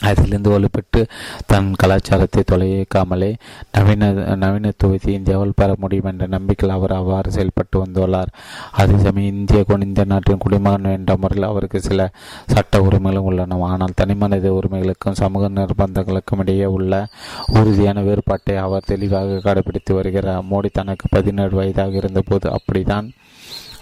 அதிலிருந்து 0.00 0.50
வலுப்பெற்று 0.50 1.00
தன் 1.46 1.68
கலாச்சாரத்தை 1.82 2.42
தொலைக்காமலே 2.52 3.34
நவீன 3.72 4.10
நவீனத்துவத்தை 4.44 5.08
இந்தியாவில் 5.08 5.56
பெற 5.56 5.74
முடியும் 5.78 6.04
என்ற 6.04 6.26
நம்பிக்கையில் 6.26 6.76
அவர் 6.76 6.90
அவ்வாறு 6.90 7.30
செயல்பட்டு 7.30 7.84
வந்துள்ளார். 7.84 8.32
அதே 8.72 8.96
சமயம் 8.98 9.34
இந்திய 9.34 9.64
இந்திய 9.68 10.04
நாட்டின் 10.04 10.38
குடிமகன் 10.38 10.84
என்ற 10.84 11.16
முறையில் 11.16 11.48
அவருக்கு 11.50 11.80
சில 11.80 12.10
சட்ட 12.46 12.82
உரிமைகளும் 12.82 13.24
உள்ளன. 13.24 13.58
ஆனால் 13.70 13.96
தனிமனித 13.96 14.52
உரிமைகளுக்கும் 14.58 15.20
சமூக 15.22 15.48
நிர்பந்தங்களுக்கும் 15.48 16.38
இடையே 16.38 16.64
உள்ள 16.64 17.06
உறுதியான 17.46 18.02
வேறுபாட்டை 18.02 18.56
அவர் 18.56 18.84
தெளிவாக 18.86 19.40
கடைபிடித்து 19.46 19.94
வருகிறார். 19.94 20.44
மோடி 20.50 20.70
தனக்கு 20.72 21.06
பதினேழு 21.10 21.54
வயதாக 21.56 21.96
இருந்தபோது 21.96 22.50
அப்படித்தான் 22.50 23.08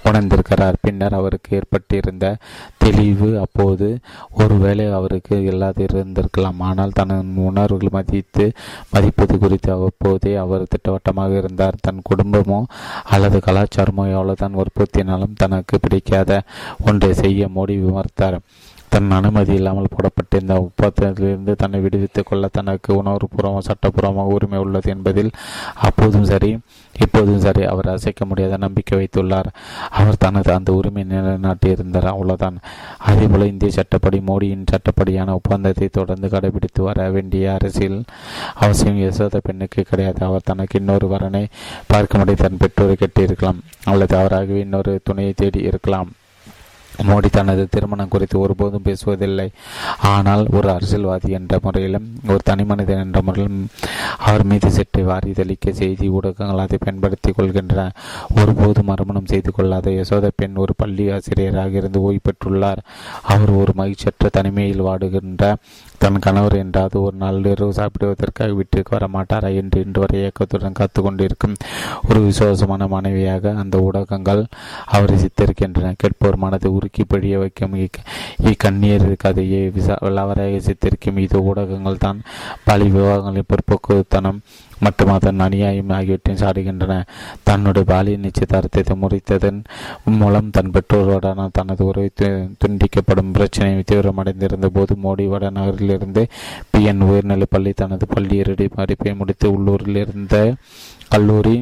உணர்ந்திருக்கிறார். 0.08 0.76
பின்னர் 0.80 1.18
அவருக்கு 1.20 1.50
ஏற்பட்டிருந்த 1.58 2.26
தெளிவு 2.84 3.28
அப்போது 3.44 3.88
ஒருவேளை 4.42 4.86
அவருக்கு 4.92 5.36
இல்லாதிருந்திருக்கலாம் 5.50 6.60
ஆனால் 6.68 6.96
தனது 6.98 7.42
உணர்வுகள் 7.50 7.94
மதித்து 7.96 8.46
மதிப்பது 8.90 9.34
குறித்து 9.38 9.70
அவ்வப்போதே 9.72 10.34
அவர் 10.44 10.70
திட்டவட்டமாக 10.74 11.38
இருந்தார். 11.42 11.80
தன் 11.80 12.06
குடும்பமோ 12.10 12.60
அல்லது 13.14 13.38
கலாச்சாரமோ 13.46 14.04
எவ்வளவுதான் 14.14 14.58
வற்புறுத்தினாலும் 14.60 15.38
தனக்கு 15.42 15.78
பிடிக்காத 15.78 16.42
ஒன்றை 16.88 17.12
செய்ய 17.22 17.48
மோடி 17.56 17.76
விமர்த்தார். 17.84 18.38
தன் 18.88 19.10
அனுமதி 19.10 19.54
இல்லாமல் 19.54 19.92
போடப்பட்டிருந்த 19.94 20.54
ஒப்பந்தத்திலிருந்து 20.60 21.54
தன்னை 21.56 21.80
விடுவித்துக் 21.80 22.26
கொள்ள 22.26 22.48
தனக்கு 22.48 23.02
உணர்வுபூர்வம் 23.02 23.66
சட்டப்பூர்வமாக 23.68 24.34
உரிமை 24.36 24.58
உள்ளது 24.58 24.90
என்பதில் 24.90 25.30
அப்போதும் 25.74 26.24
சரி 26.24 26.58
இப்போதும் 26.96 27.40
சரி 27.40 27.64
அவர் 27.64 27.88
அசைக்க 27.88 28.24
முடியாத 28.24 28.56
நம்பிக்கை 28.56 28.94
வைத்துள்ளார். 28.98 29.48
அவர் 29.90 30.16
தனது 30.16 30.52
அந்த 30.52 30.72
உரிமை 30.72 31.04
நிலைநாட்டியிருந்தார் 31.04 32.04
அவ்வளவுதான். 32.04 32.60
அதேபோல 32.98 33.46
இந்திய 33.46 33.70
சட்டப்படி 33.70 34.20
மோடியின் 34.20 34.66
சட்டப்படியான 34.72 35.32
ஒப்பந்தத்தை 35.32 35.88
தொடர்ந்து 35.88 36.28
கடைபிடித்து 36.28 36.82
வர 36.82 37.10
வேண்டிய 37.10 37.52
அரசியல் 37.52 38.04
அவசியம் 38.54 38.96
யசோத 38.96 39.36
பெண்ணுக்கு 39.38 39.82
கிடையாது. 39.82 40.24
அவர் 40.26 40.40
தனக்கு 40.44 40.78
இன்னொரு 40.78 41.08
வரனை 41.08 41.44
பார்க்கும்படி 41.92 42.34
தன் 42.34 42.56
பெற்றோரை 42.56 42.96
கட்டியிருக்கலாம் 42.98 43.62
அல்லது 43.84 44.16
அவராகவே 44.16 44.60
இன்னொரு 44.60 45.00
துணையை 45.04 45.32
தேடி 45.36 45.60
இருக்கலாம். 45.60 46.10
மோடி 47.02 47.28
தனது 47.30 47.68
திருமணம் 47.70 48.08
குறித்து 48.08 48.38
ஒருபோதும் 48.38 48.84
பேசுவதில்லை. 48.84 49.48
ஆனால் 49.98 50.46
ஒரு 50.52 50.70
அரசியல்வாதி 50.70 51.30
என்ற 51.32 51.58
முறையிலும் 51.62 52.06
ஒரு 52.28 52.38
தனி 52.44 52.64
மனிதன் 52.64 53.02
என்ற 53.04 53.22
முறையிலும் 53.22 53.68
அவர் 54.18 54.44
மீது 54.44 54.70
செட்டை 54.70 55.02
வாரி 55.02 55.30
தெளிக்க 55.30 55.72
செய்தி 55.72 56.08
ஊடகங்கள் 56.08 56.58
அதை 56.58 56.78
பயன்படுத்திக் 56.78 57.38
கொள்கின்றன. 57.38 57.88
ஒருபோதும் 58.40 58.84
மறுமணம் 58.84 59.26
செய்து 59.26 59.52
கொள்ளாத 59.52 59.90
யசோத 59.90 60.30
பெண் 60.36 60.54
ஒரு 60.54 60.74
பள்ளி 60.76 61.10
ஆசிரியராக 61.10 61.70
இருந்து 61.70 62.02
ஓய்வு 62.02 62.20
பெற்றுள்ளார். 62.20 62.82
அவர் 63.22 63.50
ஒரு 63.50 63.72
மகிழ்ச்சியற்ற 63.76 64.28
தனிமையில் 64.32 64.82
வாடுகின்ற 64.82 65.54
தன் 65.98 66.18
கணவர் 66.18 66.54
என்றாவது 66.54 67.02
ஒரு 67.02 67.16
நாள் 67.16 67.44
இரவு 67.44 67.72
சாப்பிடுவதற்காக 67.72 68.52
வீட்டிற்கு 68.52 68.96
வர 68.98 69.08
மாட்டாரா 69.12 69.54
என்று 69.54 69.84
இன்று 69.84 70.00
வரை 70.00 70.18
இயக்கத்துடன் 70.18 70.72
காத்து 70.72 71.02
கொண்டிருக்கும் 71.02 71.54
ஒரு 72.08 72.20
விசுவாசமான 72.20 72.86
மனைவியாக 72.86 73.54
அந்த 73.54 73.78
ஊடகங்கள் 73.78 74.44
அவரை 74.86 75.16
சித்தரிக்கின்றன. 75.16 75.94
கேட்போர் 75.96 76.36
மனதை 76.36 76.70
உருக்கி 76.70 77.04
பிழிய 77.08 77.38
வைக்கும் 77.38 77.74
இக்கண்ணீர் 78.42 79.16
கதையை 79.16 79.68
விசா 79.68 79.98
விளாவரையாக 80.00 80.60
சித்தரிக்கும் 80.60 81.16
இது 81.16 81.42
ஊடகங்கள் 81.42 81.98
தான் 81.98 82.20
பழி 82.64 82.90
விவாகங்களின் 82.90 83.50
பிற்போக்குத்தனம் 83.52 84.38
மற்றும் 84.80 85.08
அதன் 85.08 85.38
அநியாயம் 85.38 85.88
ஆகியவற்றையும் 85.88 86.42
சாடுகின்றன. 86.42 86.94
தன்னுடைய 87.42 87.84
பாலியல் 87.92 88.24
நிச்சயதார்த்தத்தை 88.24 88.94
முறித்ததன் 88.94 89.60
மூலம் 90.04 90.50
தன் 90.50 90.70
பெற்றோருடனான 90.70 91.48
தனது 91.52 91.84
உறவை 91.84 92.10
துண்டிக்கப்படும் 92.64 93.32
பிரச்சனை 93.32 93.82
தீவிரமடைந்திருந்த 93.82 94.66
போது 94.66 94.96
மோடி 95.04 95.26
வடநகரிலிருந்து 95.28 96.24
பி 96.70 96.82
என் 96.84 97.00
உயர்நிலைப் 97.00 97.50
பள்ளி 97.50 97.72
தனது 97.72 98.06
பள்ளி 98.06 98.36
இறுதி 98.36 98.68
மதிப்பை 98.76 99.14
முடித்து 99.14 99.52
உள்ளூரில் 99.52 99.96
இருந்த 99.96 100.54
கல்லூரி 101.08 101.56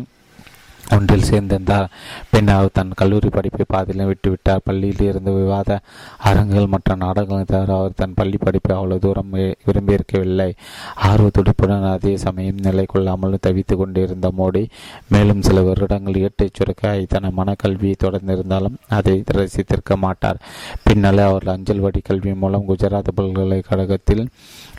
ஒன்றில் 0.92 1.28
சேர்ந்திருந்தார். 1.30 1.88
பின்னர் 2.30 2.70
தன் 2.72 2.92
கல்லூரி 2.96 3.28
படிப்பை 3.28 3.64
பாதியிலும் 3.66 4.08
விட்டுவிட்டார். 4.08 4.64
பள்ளியில் 4.64 5.08
இருந்து 5.08 5.32
விவாத 5.32 5.80
அரங்குகள் 6.18 6.66
மற்ற 6.66 6.94
நாடகங்களை 6.94 7.44
தவிர 7.44 7.76
அவர் 7.78 7.96
தன் 7.96 8.14
பள்ளி 8.14 8.36
படிப்பை 8.36 8.76
அவ்வளவு 8.76 9.00
தூரம் 9.00 9.32
விரும்பியிருக்கவில்லை. 9.66 10.50
ஆர்வ 10.94 11.28
துடிப்புடன் 11.28 11.90
அதே 11.92 12.16
சமயம் 12.16 12.62
நிலை 12.62 12.84
கொள்ளாமல் 12.84 13.38
தவித்து 13.46 13.76
கொண்டிருந்த 13.76 14.32
மோடி 14.38 14.64
மேலும் 15.08 15.42
சில 15.42 15.60
வருடங்கள் 15.60 16.16
இயற்கை 16.16 16.48
சுருக்க 16.52 17.04
தன 17.08 17.32
மனக்கல்வியை 17.36 17.94
தொடர்ந்திருந்தாலும் 18.02 18.76
அதை 18.88 19.24
ரசித்திருக்க 19.32 19.96
மாட்டார். 19.96 20.40
பின்னாலே 20.82 21.22
அவர் 21.22 21.46
அஞ்சல் 21.46 21.80
வடி 21.80 22.00
கல்வி 22.04 22.34
மூலம் 22.34 22.68
குஜராத் 22.68 23.14
பல்கலைக்கழகத்தில் 23.14 24.28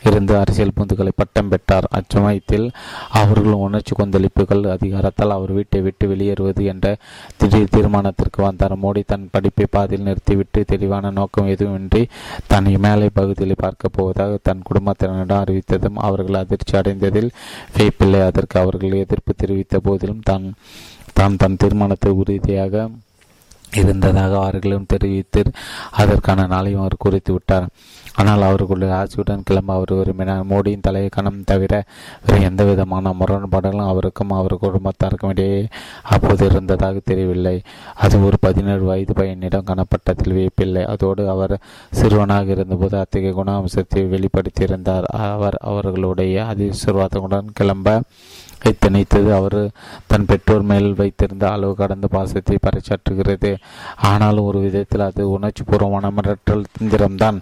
இருந்து 0.04 0.36
அரசியல் 0.36 0.72
புந்துகளை 0.76 1.12
பட்டம் 1.16 1.48
பெற்றார். 1.48 1.88
அச்சமயத்தில் 1.90 2.70
அவர்கள் 3.10 3.52
உணர்ச்சி 3.52 3.94
கொந்தளிப்புகள் 3.96 4.70
அதிகாரத்தால் 4.70 5.30
அவர் 5.30 5.52
வீட்டை 5.52 5.80
விட்டு 5.80 6.08
வெளியேறுவது 6.08 6.64
என்ற 6.64 6.96
திடீர் 7.36 7.72
தீர்மானத்திற்கு 7.72 8.42
வந்தார். 8.42 8.76
மோடி 8.82 9.02
தன் 9.06 9.28
படிப்பை 9.32 9.66
பாதியில் 9.70 10.04
நிறுத்திவிட்டு 10.04 10.64
தெளிவான 10.64 11.10
நோக்கம் 11.10 11.48
எதுவுமின்றி 11.48 12.08
தன் 12.46 12.64
இமேலை 12.64 13.08
பகுதியில் 13.12 13.54
பார்க்கப் 13.56 13.92
போவதாக 13.92 14.38
தன் 14.42 14.62
குடும்பத்தினரிடம் 14.62 15.42
அறிவித்ததும் 15.44 15.94
அவர்கள் 15.94 16.34
அதிர்ச்சி 16.34 16.78
அடைந்ததில் 16.78 17.30
வியப்பில்லை. 17.76 18.22
அதற்கு 18.26 18.60
அவர்கள் 18.60 18.92
எதிர்ப்பு 18.92 19.34
தெரிவித்த 19.34 19.78
போதிலும் 19.78 20.22
தான் 20.24 20.54
தான் 21.12 21.36
தன் 21.36 21.56
தீர்மானத்தை 21.56 22.12
உறுதியாக 22.12 22.88
இருந்ததாக 23.72 24.40
அவர்களும் 24.40 24.86
தெரிவித்து 24.88 25.42
அதற்கான 25.90 26.46
நாளையும் 26.46 26.78
அவர் 26.78 26.94
குறித்து 26.98 27.32
விட்டார். 27.32 27.66
ஆனால் 28.20 28.42
அவர்களுடைய 28.48 28.90
ஆசையுடன் 28.98 29.44
கிளம்ப 29.48 29.70
அவர் 29.74 29.92
விரும்பினார். 29.94 30.42
மோடியின் 30.50 30.84
தலையை 30.86 31.08
கணம் 31.16 31.40
தவிர 31.44 31.72
வேறு 32.26 32.44
எந்த 32.48 32.62
விதமான 32.64 33.12
முரண்பாடுகளும் 33.20 33.90
அவருக்கும் 33.92 34.34
அவர் 34.38 34.54
குடும்பத்தாருக்கும் 34.64 35.32
இடையே 35.34 35.60
அப்போது 36.14 36.44
இருந்ததாக 36.50 37.02
தெரியவில்லை. 37.04 37.56
அது 38.04 38.24
ஒரு 38.26 38.38
பதினேழு 38.40 38.84
வயது 38.90 39.14
பையனிடம் 39.20 39.68
காணப்பட்டதில் 39.70 40.36
வியப்பில்லை. 40.38 40.84
அதோடு 40.94 41.24
அவர் 41.34 41.56
சிறுவனாக 42.00 42.54
இருந்தபோது 42.56 42.96
அத்தகைய 43.02 43.34
குணாம்சத்தை 43.40 44.04
வெளிப்படுத்தியிருந்தார். 44.14 45.08
அவர் 45.34 45.58
அவர்களுடைய 45.72 46.46
அதிர்வாதங்களுடன் 46.52 47.54
கிளம்ப 47.60 48.00
எத்தனைத்தது 48.70 49.30
அவர் 49.38 49.58
தன் 50.10 50.26
பெற்றோர் 50.28 50.66
மேல் 50.70 50.88
வைத்திருந்த 51.00 51.44
அளவு 51.54 51.74
கடந்த 51.80 52.06
பாசத்தை 52.14 52.56
பறைச்சாற்றுகிறது 52.66 53.50
ஆனாலும் 54.10 54.48
ஒரு 54.50 54.58
விதத்தில் 54.64 55.04
அது 55.08 55.22
உணர்ச்சி 55.36 55.62
பூர்வமான 55.70 56.10
மிரட்டல் 56.18 56.64
தந்திரம்தான். 56.76 57.38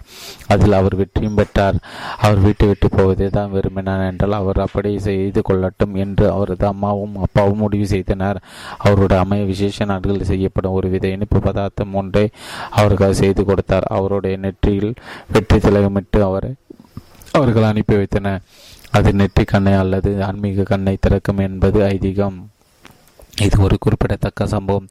அதில் 0.53 0.77
அவர் 0.79 0.95
வெற்றியும் 1.01 1.37
பெற்றார். 1.39 1.77
அவர் 2.25 2.41
வீட்டை 2.45 2.67
விட்டு 2.67 2.89
போவதே 2.95 3.27
தான் 3.37 3.53
விரும்பினார் 3.55 4.05
என்றால் 4.11 4.37
அவர் 4.41 4.59
அப்படி 4.65 4.91
செய்து 5.07 5.41
கொள்ளட்டும் 5.49 5.95
என்று 6.05 6.25
அவரது 6.35 6.67
அம்மாவும் 6.71 7.15
அப்பாவும் 7.27 7.63
முடிவு 7.65 7.87
செய்தனர். 7.93 8.41
அவருடைய 8.87 9.21
அமைய 9.23 9.43
விசேஷ 9.53 9.85
நாடுகளில் 9.91 10.31
செய்யப்படும் 10.33 10.77
ஒரு 10.79 10.89
வித 10.95 11.07
இனிப்பு 11.15 11.39
பதார்த்தம் 11.47 11.95
ஒன்றை 12.01 12.25
அவர்கள் 12.81 13.19
செய்து 13.21 13.43
கொடுத்தார். 13.51 13.87
அவருடைய 13.97 14.37
நெற்றியில் 14.45 14.93
வெற்றி 15.35 15.59
திலகமிட்டு 15.65 16.21
அவரை 16.29 16.51
அவர்கள் 17.37 17.69
அனுப்பி 17.69 17.95
வைத்தனர். 17.99 18.41
அது 18.97 19.09
நெற்றி 19.19 19.43
கண்ணை 19.51 19.73
அல்லது 19.83 20.11
ஆன்மீக 20.29 20.65
கண்ணை 20.71 20.95
திறக்கும் 21.05 21.45
என்பது 21.45 21.79
ஐதீகம். 21.93 22.39
இது 23.45 23.55
ஒரு 23.65 23.75
குறிப்பிடத்தக்க 23.83 24.45
சம்பவம். 24.53 24.89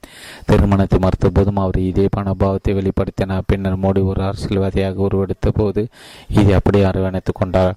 திருமணத்தை 0.48 0.98
மறுத்த 1.02 1.28
போதும் 1.36 1.60
அவர் 1.64 1.78
இதே 1.90 2.06
பணபாவத்தை 2.16 2.72
வெளிப்படுத்தினார். 2.78 3.46
பின்னர் 3.50 3.82
மோடி 3.84 4.00
ஒரு 4.12 4.20
அரசியல்வாதியாக 4.28 5.04
உருவெடுத்த 5.06 5.50
போது 5.58 5.82
இதை 6.40 6.52
அப்படியே 6.58 6.84
அரவணைத்துக் 6.90 7.38
கொண்டார். 7.40 7.76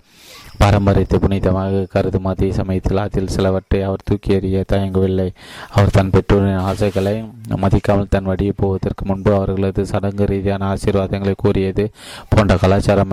பாரம்பரியத்தை 0.62 1.18
புனிதமாக 1.22 1.86
கருதும் 1.94 2.30
அதே 2.32 2.50
சமயத்தில் 2.60 3.04
அதில் 3.06 3.32
சிலவற்றை 3.36 3.80
அவர் 3.88 4.06
தூக்கி 4.10 4.30
எறிய 4.38 4.64
தயங்கவில்லை. 4.74 5.30
அவர் 5.76 5.96
தன் 5.98 6.14
பெற்றோரின் 6.16 6.66
ஆசைகளை 6.72 7.16
மதிக்காமல் 7.64 8.14
தன் 8.14 8.30
வழியை 8.32 8.54
போவதற்கு 8.62 9.06
முன்பு 9.06 9.34
அவர்களது 9.40 9.84
சடங்கு 9.94 10.26
ரீதியான 10.34 10.74
ஆசீர்வாதங்களை 10.74 11.36
கூறியது 11.46 11.86
போன்ற 12.34 12.56
கலாச்சார 12.64 13.04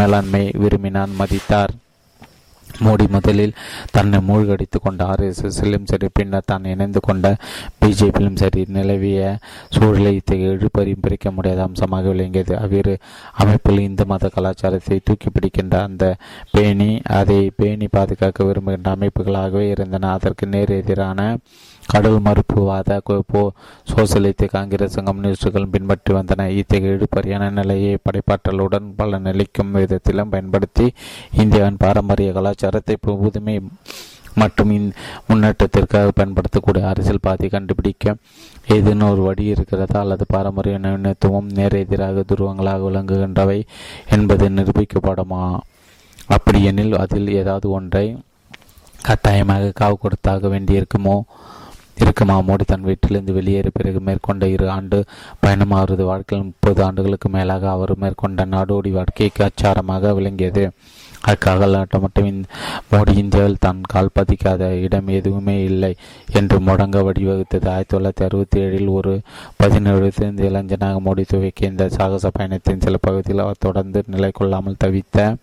மேலாண்மை 0.00 0.44
விரும்பினான் 0.64 1.18
மதித்தார். 1.22 1.74
மோடி 2.86 3.06
முதலில் 3.16 3.54
தன்னை 3.96 4.18
மூழ்கடித்து 4.28 4.78
கொண்ட 4.80 5.00
ஆர்எஸ்எஸ்ஸிலும் 5.12 5.88
சரி 5.90 6.08
பின்னர் 6.18 6.48
தான் 6.50 6.68
இணைந்து 6.72 7.00
கொண்ட 7.00 7.26
பிஜேபியிலும் 7.80 8.40
சரி 8.42 8.62
நிலவிய 8.76 9.20
சூழலை 9.74 10.12
இத்தகைய 10.20 10.56
இழுப்பறியும் 10.56 11.04
பிரிக்க 11.06 11.30
முடியாத 11.30 11.62
அம்சமாக 11.62 12.08
விளங்கியது. 12.14 12.54
அவ்விரு 12.64 12.94
அமைப்பில் 13.42 13.84
இந்து 13.88 14.06
மத 14.06 14.30
கலாச்சாரத்தை 14.36 14.98
தூக்கி 15.04 15.30
பிடிக்கின்ற 15.30 15.76
அந்த 15.88 16.04
பேணி 16.52 16.90
அதை 17.18 17.40
பேணி 17.56 17.88
பாதுகாக்க 17.96 18.44
விரும்புகின்ற 18.44 18.90
அமைப்புகளாகவே 18.96 19.66
இருந்தன. 19.74 20.10
அதற்கு 20.18 20.46
நேர் 20.46 20.74
எதிரான 20.80 21.20
கடல் 21.90 22.20
மறுப்புவாத 22.26 22.98
போ 23.30 23.40
சோசியலித்த 23.90 24.46
காங்கிரஸ் 24.46 24.98
கம்யூனிஸ்டுகளும் 24.98 25.72
பின்பற்றி 25.74 26.14
வந்தன. 26.14 26.46
இத்தகைய 26.60 26.96
இழுப்பறியான 26.96 27.50
நிலையை 27.50 27.98
படைப்பாற்றலுடன் 28.06 28.86
பல 28.96 29.18
நிலைக்கும் 29.18 29.72
விதத்திலும் 29.72 30.28
பயன்படுத்தி 30.28 30.86
இந்தியாவின் 31.42 31.82
பாரம்பரிய 31.84 32.32
கலாச்சாரத்தை 32.32 32.96
புதுமை 33.00 33.56
மற்றும் 34.34 34.70
முன்னேற்றத்திற்காக 35.28 36.12
பயன்படுத்தக்கூடிய 36.14 36.88
அரசியல் 36.88 37.24
பாதை 37.26 37.48
கண்டுபிடிக்க 37.48 38.14
ஏதேனும் 38.66 39.10
ஒரு 39.10 39.22
வழி 39.22 39.44
இருக்கிறதா? 39.44 40.00
அல்லது 40.00 40.24
பாரம்பரிய 40.28 40.78
நவீனத்துவம் 40.78 41.52
நேர 41.52 41.78
எதிராக 41.78 42.24
துருவங்களாக 42.28 42.86
விளங்குகின்றவை 42.88 43.62
என்பது 44.10 44.48
நிரூபிக்கப்படுமா? 44.48 45.58
அப்படியெனில் 46.28 46.96
அதில் 46.96 47.28
ஏதாவது 47.28 47.70
ஒன்றை 47.70 48.06
கட்டாயமாக 49.02 49.72
காவு 49.80 49.94
கொடுத்தாக 50.00 50.48
வேண்டியிருக்குமோ? 50.48 51.16
இருக்குமா 51.96 52.38
மோடி 52.38 52.64
தன் 52.66 52.82
வீட்டிலிருந்து 52.82 53.32
வெளியேற 53.32 53.70
பிறகு 53.72 54.00
மேற்கொண்ட 54.00 54.48
இரு 54.48 54.70
ஆண்டு 54.70 55.04
பயணம் 55.40 55.70
அவரது 55.70 56.04
வாழ்க்கையில் 56.04 56.46
முப்பது 56.46 56.84
ஆண்டுகளுக்கு 56.84 57.28
மேலாக 57.28 57.70
அவர் 57.70 57.92
மேற்கொண்ட 57.96 58.44
நாடோடி 58.44 58.90
வாழ்க்கைக்கு 58.90 59.44
அச்சாரமாக 59.44 60.14
விளங்கியது. 60.14 60.72
அக்காகலாட்ட 61.26 62.00
மட்டும் 62.00 62.44
மோடி 62.92 63.16
இந்தியாவில் 63.16 63.60
தான் 63.60 63.80
கால் 63.88 64.08
பதிக்காத 64.20 64.70
இடம் 64.80 65.06
எதுவுமே 65.06 65.64
இல்லை 65.64 65.94
என்று 66.32 66.60
முடங்க 66.60 67.02
வழிவகுத்தது. 67.02 67.68
ஆயிரத்தி 67.68 67.96
தொள்ளாயிரத்தி 67.96 68.24
அறுபத்தி 68.24 68.60
ஏழில் 68.60 68.88
ஒரு 68.88 69.20
பதினேழு 69.56 70.12
இளைஞனாக 70.36 71.00
மோடி 71.00 71.24
துவக்கிய 71.32 71.70
இந்த 71.70 71.88
சாகச 71.88 72.30
பயணத்தின் 72.30 72.80
சில 72.80 72.96
பகுதியில் 73.00 73.38
அவர் 73.38 73.54
தொடர்ந்து 73.58 74.02
நிலை 74.06 74.30
கொள்ளாமல் 74.32 74.80
தவித்த 74.84 75.36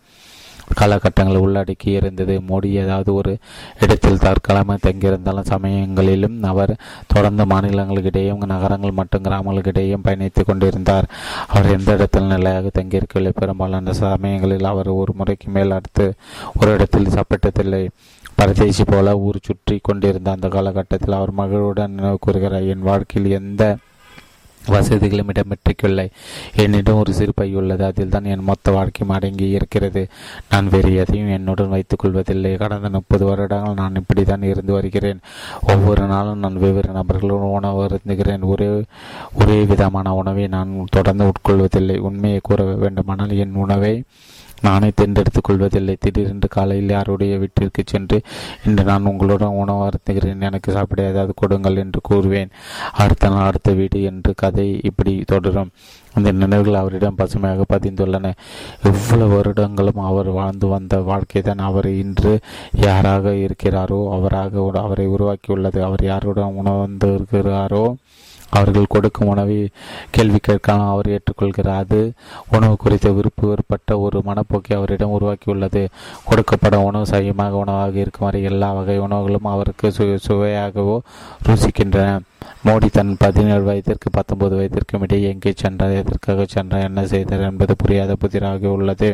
காலகட்டங்களை 0.75 1.41
உள்ளடக்கி 1.41 1.89
இருந்தது. 1.89 2.41
மோடி 2.49 2.69
ஏதாவது 2.83 3.13
ஒரு 3.13 3.37
இடத்தில் 3.79 4.17
தற்காலமாக 4.17 4.77
தங்கியிருந்தாலும் 4.85 5.49
சமயங்களிலும் 5.49 6.43
அவர் 6.43 6.77
தொடர்ந்து 7.07 7.45
மாநிலங்களுக்கிடையும் 7.45 8.45
நகரங்கள் 8.45 8.91
மற்றும் 8.91 9.23
கிராமங்களுக்கிடையும் 9.23 10.05
பயணித்துக் 10.07 10.45
கொண்டிருந்தார். 10.45 11.09
அவர் 11.47 11.79
எந்த 11.79 11.93
இடத்தில் 11.93 12.31
நிலையாக 12.33 12.71
தங்கியிருக்கவில்லை 12.73 13.29
பெரும்பாலான 13.29 13.93
சமயங்களில் 13.93 14.63
அவர் 14.63 14.87
ஒரு 14.87 15.13
முறைக்கு 15.15 15.49
மேல் 15.51 15.71
அடுத்து 15.71 16.13
ஒரு 16.55 16.71
இடத்தில் 16.71 17.13
சாப்பிட்டதில்லை. 17.17 17.87
பரதேசி 18.35 18.83
போல 18.83 19.17
ஊர் 19.17 19.37
சுற்றி 19.43 19.79
கொண்டிருந்த 19.83 20.31
அந்த 20.31 20.47
காலகட்டத்தில் 20.47 21.17
அவர் 21.19 21.37
மகளுடன் 21.37 21.95
நினைவு 21.97 22.17
கூறுகிறார். 22.19 22.63
என் 22.63 22.87
வாழ்க்கையில் 22.89 23.31
எந்த 23.31 23.77
வசதிகளும் 24.67 25.27
இடம்பெற்றிக்கவில்லை 25.27 26.09
என்னிடம் 26.55 26.95
ஒரு 26.95 27.13
சிறு 27.13 27.31
பை 27.35 27.55
உள்ளது. 27.55 27.85
அதில் 27.85 28.09
தான் 28.09 28.23
என் 28.23 28.43
மொத்த 28.43 28.71
வாழ்க்கையும் 28.71 29.15
அடங்கி 29.15 29.49
இருக்கிறது. 29.49 30.07
நான் 30.49 30.69
வேறு 30.69 30.95
எதையும் 30.95 31.29
என்னுடன் 31.29 31.69
வைத்துக் 31.69 31.99
கொள்வதில்லை. 31.99 32.55
கடந்த 32.55 32.89
முப்பது 32.89 33.25
வருடங்கள் 33.25 33.73
நான் 33.73 33.95
இப்படித்தான் 33.95 34.43
இருந்து 34.43 34.73
வருகிறேன். 34.73 35.19
ஒவ்வொரு 35.67 36.05
நாளும் 36.05 36.39
நான் 36.39 36.59
வெவ்வேறு 36.59 36.91
நபர்களுடன் 36.91 37.55
உணவு 37.57 37.85
இருந்துகிறேன் 37.85 38.41
ஒரே 38.41 38.83
ஒரே 39.33 39.63
விதமான 39.63 40.13
உணவை 40.13 40.47
நான் 40.47 40.85
தொடர்ந்து 40.91 41.31
உட்கொள்வதில்லை. 41.31 41.97
உண்மையை 41.97 42.39
கூற 42.43 42.63
வேண்டுமானால் 42.63 43.29
என் 43.29 43.53
உணவை 43.53 44.03
நானே 44.61 44.91
தேர்ந்தெடுத்துக் 44.95 45.43
கொள்வதில்லை 45.43 45.95
திடீரென்று 45.99 46.47
காலையில் 46.47 46.89
யாருடைய 46.89 47.37
வீட்டிற்கு 47.37 47.83
சென்று 47.85 48.21
இன்று 48.65 48.83
நான் 48.83 49.05
உங்களுடன் 49.05 49.47
உணவு 49.47 49.89
அறுத்துகிறேன் 49.89 50.41
எனக்கு 50.41 50.71
சாப்பிட 50.71 51.03
ஏதாவது 51.03 51.33
கொடுங்கள் 51.35 51.75
என்று 51.75 52.01
கூறுவேன். 52.09 52.49
அடுத்த 52.93 53.29
நாள் 53.29 53.45
அடுத்த 53.45 53.71
வீடு 53.71 54.03
என்று 54.03 54.33
கதை 54.35 54.79
இப்படி 54.83 55.23
தொடரும். 55.25 55.69
அந்த 56.13 56.31
நினைவுகள் 56.31 56.73
அவரிடம் 56.73 57.15
பசுமையாக 57.15 57.65
பதிந்துள்ளன. 57.73 58.31
எவ்வளவு 58.83 59.35
வருடங்களும் 59.35 59.97
அவர் 59.97 60.29
வாழ்ந்து 60.29 60.67
வந்த 60.67 60.99
வாழ்க்கை 60.99 61.41
தான் 61.41 61.57
அவர் 61.57 61.85
இன்று 61.85 62.39
யாராக 62.71 63.29
இருக்கிறாரோ 63.29 64.11
அவராக 64.11 64.71
அவரை 64.73 65.07
உருவாக்கியுள்ளது. 65.07 65.79
அவர் 65.79 66.03
யாருடன் 66.03 66.55
உணவு 66.55 66.87
இருக்கிறாரோ 67.01 67.95
அவர்கள் 68.49 68.85
கொடுக்கும் 68.89 69.27
உணவை 69.27 69.57
கேள்வி 70.11 70.39
கேட்காமல் 70.41 70.91
அவர் 70.93 71.09
ஏற்றுக்கொள்கிறார். 71.15 71.81
அது 71.83 71.99
உணவு 72.49 72.75
குறித்த 72.77 73.11
விருப்பு 73.11 73.47
வேறுபட்ட 73.47 73.99
ஒரு 73.99 74.23
மனப்போக்கை 74.25 74.73
அவரிடம் 74.75 75.15
உருவாக்கியுள்ளது. 75.19 75.83
கொடுக்கப்படும் 76.29 76.87
உணவு 76.89 77.05
சையமாக 77.05 77.61
உணவாக 77.63 77.99
இருக்கும் 77.99 78.27
வரை 78.27 78.43
எல்லா 78.43 78.71
வகை 78.73 78.97
உணவுகளும் 78.99 79.51
அவருக்கு 79.53 79.87
சு 79.97 80.17
சுவையாகவோ 80.27 80.97
ருசிக்கின்றன. 81.47 82.19
மோடி 82.67 82.87
தன் 82.89 83.15
பதினேழு 83.19 83.63
வயதிற்கு 83.63 84.09
பத்தொன்பது 84.11 84.55
வயதிற்கும் 84.59 85.01
இடையே 85.01 85.29
எங்கே 85.29 85.53
சென்றார் 85.55 85.97
எதற்காக 86.01 86.45
சென்றார் 86.49 86.87
என்ன 86.89 87.05
செய்தார் 87.05 87.47
என்பது 87.49 87.75
புரியாத 87.75 88.15
புதிராக 88.15 88.71
உள்ளது. 88.77 89.09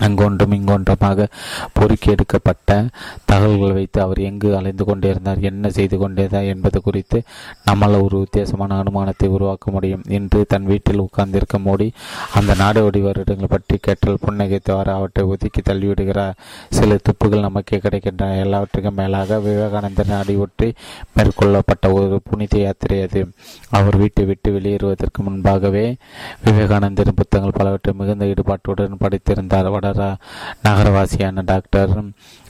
அங்கொன்றும் 0.00 0.54
இங்கொன்றுமாக 0.56 1.26
பொறுக்கி 1.72 2.10
எடுக்கப்பட்ட 2.10 2.86
தகவல்கள் 3.24 3.72
வைத்து 3.72 4.00
அவர் 4.00 4.18
எங்கு 4.18 4.56
அலைந்து 4.56 4.84
கொண்டிருந்தார் 4.84 5.40
என்ன 5.40 5.70
செய்து 5.70 5.98
கொண்டிருந்தார் 5.98 6.44
என்பது 6.44 6.82
குறித்து 6.82 7.22
நம்மால் 7.64 7.94
ஒரு 7.94 8.18
வித்தியாசமான 8.18 8.82
அனுமானத்தை 8.82 9.28
உருவாக்க 9.28 9.70
முடியும். 9.70 10.02
இன்று 10.08 10.44
தன் 10.48 10.64
வீட்டில் 10.64 10.98
உட்கார்ந்திருக்க 10.98 11.58
மோடி 11.58 11.92
அந்த 12.34 12.54
நாடோடி 12.54 13.02
வருடங்கள் 13.02 13.48
பற்றி 13.48 13.76
கேட்டால் 13.76 14.20
புன்னகைத்தவாறு 14.26 14.92
அவற்றை 14.94 15.26
ஒதுக்கி 15.26 15.60
தள்ளிவிடுகிறார். 15.60 16.34
சில 16.68 16.96
துப்புகள் 17.02 17.40
நமக்கே 17.40 17.76
கிடைக்கின்றன. 17.76 18.38
எல்லாவற்றுக்கும் 18.38 18.94
மேலாக 18.94 19.38
விவேகானந்தர் 19.38 20.12
அடிவொற்றி 20.20 20.74
மேற்கொள்ளப்பட்ட 21.16 21.92
ஒரு 21.92 22.20
புனித 22.30 22.58
யாத்திரை 22.58 23.02
அது. 23.02 23.28
அவர் 23.70 23.96
வீட்டை 23.96 24.24
விட்டு 24.24 24.52
வெளியேறுவதற்கு 24.52 25.22
முன்பாகவே 25.22 25.96
விவேகானந்தரின் 26.44 27.20
புத்தகங்கள் 27.20 27.58
பலவற்றை 27.58 27.94
மிகுந்த 27.98 28.24
ஈடுபாட்டுடன் 28.24 29.02
படித்திருந்தார். 29.04 29.82
வட 29.84 30.16
நகரவாசியான 30.64 31.44
டாக்டர் 31.44 31.92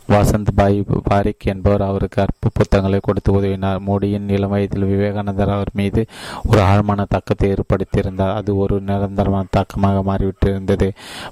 வசந்த் 0.09 0.51
பாய் 0.57 0.79
பாரிக் 1.11 1.47
என்பவர் 1.53 1.83
அவருக்கு 1.83 2.19
அற்பு 2.23 2.49
புத்தகங்களை 2.53 2.99
கொடுத்து 3.03 3.31
உதவினார். 3.33 3.79
மோடியின் 3.87 4.29
இளம் 4.29 4.53
வயதில் 4.55 4.85
விவேகானந்தர் 4.85 5.53
அவர் 5.55 5.71
மீது 5.73 6.03
ஒரு 6.51 6.61
ஆழமான 6.61 7.07
தாக்கத்தை 7.09 7.53
ஏற்படுத்தியிருந்தார். 7.53 8.35
அது 8.41 8.51
ஒரு 8.57 8.77
நிரந்தரமான 8.81 9.47
தாக்கமாக 9.51 10.03
மாறிவிட்டிருந்தது 10.11 10.89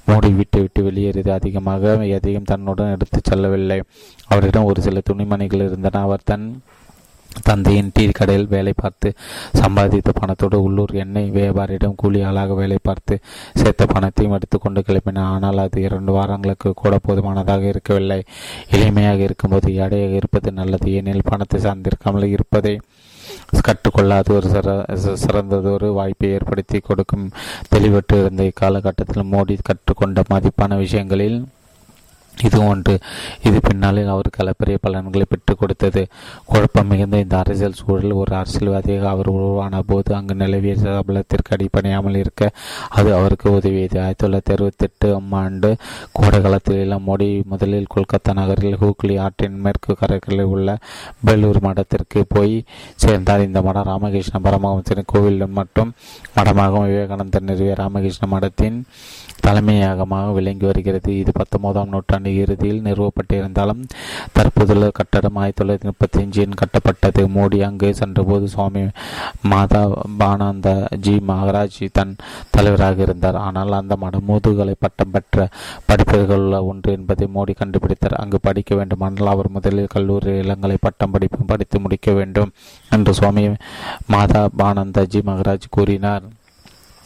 மோடி 0.06 0.30
விட்டு 0.36 0.60
விட்டு 0.60 0.82
வெளியேறியது 0.82 1.32
அதிகமாக 1.32 1.94
எதையும் 2.16 2.48
தன்னுடன் 2.52 2.94
எடுத்துச் 2.96 3.28
செல்லவில்லை. 3.30 3.78
அவரிடம் 4.26 4.68
ஒரு 4.70 4.82
சில 4.82 5.00
துணிமணிகள் 5.10 5.66
இருந்தன. 5.68 6.00
அவர் 6.06 6.28
தன் 6.30 6.46
தந்தையின் 7.40 7.90
டீ 7.94 8.04
கடையில் 8.10 8.46
வேலை 8.46 8.72
பார்த்து 8.76 9.14
சம்பாதித்த 9.60 10.10
பணத்தோடு 10.20 10.54
உள்ளூர் 10.54 10.92
எண்ணெய் 10.94 11.30
வியாபாரியிடம் 11.30 11.94
கூலி 11.94 12.22
ஆளாக 12.22 12.54
வேலை 12.54 12.78
பார்த்து 12.82 13.20
சேர்த்த 13.54 13.86
பணத்தையும் 13.86 14.32
எடுத்துக்கொண்டு 14.32 14.84
கிளம்பினார் 14.86 15.30
ஆனால் 15.34 15.58
அது 15.58 15.80
இரண்டு 15.80 16.12
வாரங்களுக்கு 16.12 16.72
கூட 16.72 16.98
போதுமானதாக 16.98 17.62
இருக்கவில்லை. 17.62 18.22
எளிமையாக 18.70 19.18
இருக்கும்போது 19.18 19.74
எடையாக 19.74 20.14
இருப்பது 20.14 20.52
நல்லது. 20.52 20.90
ஏனெனில் 20.90 21.30
பணத்தை 21.30 21.60
சார்ந்திருக்காமல் 21.60 22.24
இருப்பதை 22.24 22.80
கற்றுக்கொள்ளாத. 23.68 24.32
ஒரு 24.32 24.48
சிற 24.48 24.68
சிறந்ததொரு 25.14 25.92
வாய்ப்பை 25.92 26.30
ஏற்படுத்தி 26.30 26.78
கொடுக்கும் 26.80 27.32
தெளிவற்று 27.74 28.20
இருந்த 28.20 28.42
இக்காலகட்டத்தில் 28.42 29.30
மோடி 29.32 29.58
கற்றுக்கொண்ட 29.62 30.22
மதிப்பான 30.30 30.76
விஷயங்களில் 30.76 31.44
இது 32.40 32.64
ஒன்று. 32.64 32.98
இது 33.42 33.60
பின்னாளில் 33.60 34.06
அவருக்கு 34.06 34.40
அளப்பரிய 34.40 34.78
பலன்களை 34.80 35.24
பெற்றுக் 35.28 35.58
கொடுத்தது. 35.58 36.06
குழப்பம் 36.46 36.86
மிகுந்த 36.86 37.18
இந்த 37.18 37.38
அரசியல் 37.38 37.72
சூழல் 37.72 38.10
ஒரு 38.10 38.34
அரசியல்வாதியாக 38.34 39.08
அவர் 39.08 39.26
உருவான 39.26 39.82
போது 39.82 40.14
அங்கு 40.14 40.34
நிலவிய 40.34 40.74
சபலத்திற்கு 40.74 41.52
அடிப்படையாமல் 41.52 42.14
இருக்க 42.14 42.50
அது 42.88 43.14
அவருக்கு 43.14 43.50
உதவியது. 43.50 44.00
ஆயிரத்தி 44.00 44.26
தொள்ளாயிரத்தி 44.26 44.52
அறுபத்தி 44.52 44.84
எட்டு 44.84 45.20
ஆண்டு 45.30 45.76
கோடை 46.12 46.40
காலத்தில் 46.40 46.94
மோடி 47.06 47.44
முதலில் 47.44 47.86
கொல்கத்தா 47.94 48.32
நகரில் 48.32 48.76
ஹூக்லி 48.76 49.20
ஆற்றின் 49.20 49.60
மேற்கு 49.60 49.96
கரைகளில் 50.00 50.50
உள்ள 50.54 50.76
பெல்லூர் 51.24 51.60
மடத்திற்கு 51.60 52.22
போய் 52.28 52.64
சேர்ந்தார். 52.94 53.46
இந்த 53.46 53.62
மடம் 53.62 53.82
ராமகிருஷ்ண 53.82 54.40
பரமஹம்சரின் 54.50 55.10
கோவில் 55.14 55.46
மற்றும் 55.46 55.92
மடமாகவும் 56.36 56.88
விவேகானந்தர் 56.92 57.42
நிறுவிய 57.42 57.74
ராமகிருஷ்ண 57.74 58.38
மடத்தின் 58.38 58.82
தலைமையகமாக 59.46 60.32
விளங்கி 60.32 60.66
வருகிறது. 60.66 61.18
இது 61.18 61.32
பத்தொன்பதாம் 61.32 61.88
நூற்றாண்டு 61.88 62.21
இறுதியில் 62.26 62.82
நிறுவப்பட்டிருந்தாலும் 62.82 63.82
தற்போதுள்ள 64.32 64.90
கட்டடம் 64.92 65.36
ஆயிரத்தி 65.36 65.64
தொள்ளாயிரத்தி 65.64 65.82
முப்பத்தி 65.82 66.18
அஞ்சில் 66.20 66.58
கட்டப்பட்டது. 66.62 67.22
மோடி 67.36 67.60
அங்கு 67.62 67.94
சென்றபோது 67.94 68.48
சுவாமி 68.48 68.82
மாதா 69.42 69.82
பானந்த 70.18 70.96
ஜி 70.96 71.14
மகராஜ் 71.28 71.88
தன் 71.92 72.16
தலைவராக 72.50 73.02
இருந்தார். 73.02 73.36
ஆனால் 73.36 73.72
அந்த 73.72 73.96
மடம் 73.96 74.24
முதுகலை 74.24 74.74
பட்டம் 74.78 75.10
பெற்ற 75.10 75.48
படிப்புகள் 75.86 76.46
ஒன்று 76.52 76.92
என்பதை 76.92 77.28
மோடி 77.34 77.54
கண்டுபிடித்தார். 77.58 78.20
அங்கு 78.22 78.40
படிக்க 78.40 78.74
வேண்டுமானால் 78.74 79.26
அவர் 79.26 79.50
முதலில் 79.50 79.86
கல்லூரி 79.86 80.30
இளங்கலை 80.40 80.76
பட்டம் 80.80 81.10
படிப்பு 81.10 81.44
படித்து 81.44 81.80
முடிக்க 81.80 82.12
வேண்டும் 82.12 82.52
என்று 82.90 83.14
சுவாமி 83.14 83.54
மாதா 84.06 84.48
பானந்தஜி 84.58 85.20
மகராஜ் 85.30 85.66
கூறினார். 85.70 86.22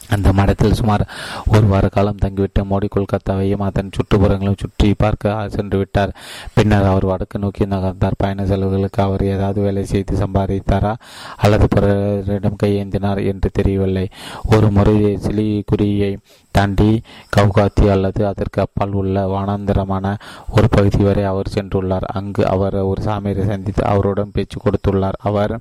அந்த 0.09 0.33
மடத்தில் 0.33 0.73
சுமார் 0.73 1.07
ஒரு 1.47 1.67
வார 1.67 1.87
காலம் 1.87 2.15
தங்கிவிட்டு 2.15 2.63
மோடி 2.63 2.87
கொல்கத்தாவையும் 2.95 3.61
அதன் 3.61 3.89
சுற்றுப்புறங்களையும் 3.89 4.57
சுற்றி 4.57 4.93
பார்க்க 4.97 5.49
சென்று 5.49 5.77
விட்டார். 5.77 6.15
பின்னர் 6.53 6.83
அவர் 6.83 7.05
வடக்கு 7.05 7.39
நோக்கி 7.39 7.65
நகர்ந்தார். 7.65 8.15
பயண 8.17 8.45
செலவுகளுக்கு 8.45 9.03
அவர் 9.03 9.23
ஏதாவது 9.23 9.61
வேலை 9.61 9.85
செய்து 9.85 10.17
சம்பாதித்தாரா? 10.17 10.95
அல்லது 11.37 11.67
பிறரிடம் 11.67 12.55
கையேந்தினார் 12.63 13.25
என்று 13.25 13.49
தெரியவில்லை. 13.53 14.09
ஒரு 14.51 14.71
முறை 14.71 14.95
சிலிகுரியை 14.95 16.17
தாண்டி 16.57 16.89
கவுகாத்தி 17.35 17.85
அல்லது 17.95 18.21
அதற்கு 18.31 18.61
அப்பால் 18.65 18.97
உள்ள 19.01 19.25
வானாந்திரமான 19.33 20.15
ஒரு 20.55 20.67
பகுதி 20.75 21.01
வரை 21.07 21.25
அவர் 21.33 21.53
சென்றுள்ளார். 21.55 22.07
அங்கு 22.19 22.43
அவர் 22.53 22.77
ஒரு 22.91 23.01
சாமியரை 23.07 23.45
சந்தித்து 23.51 23.83
அவருடன் 23.93 24.35
பேச்சு 24.37 24.57
கொடுத்துள்ளார். 24.59 25.19
அவர் 25.29 25.53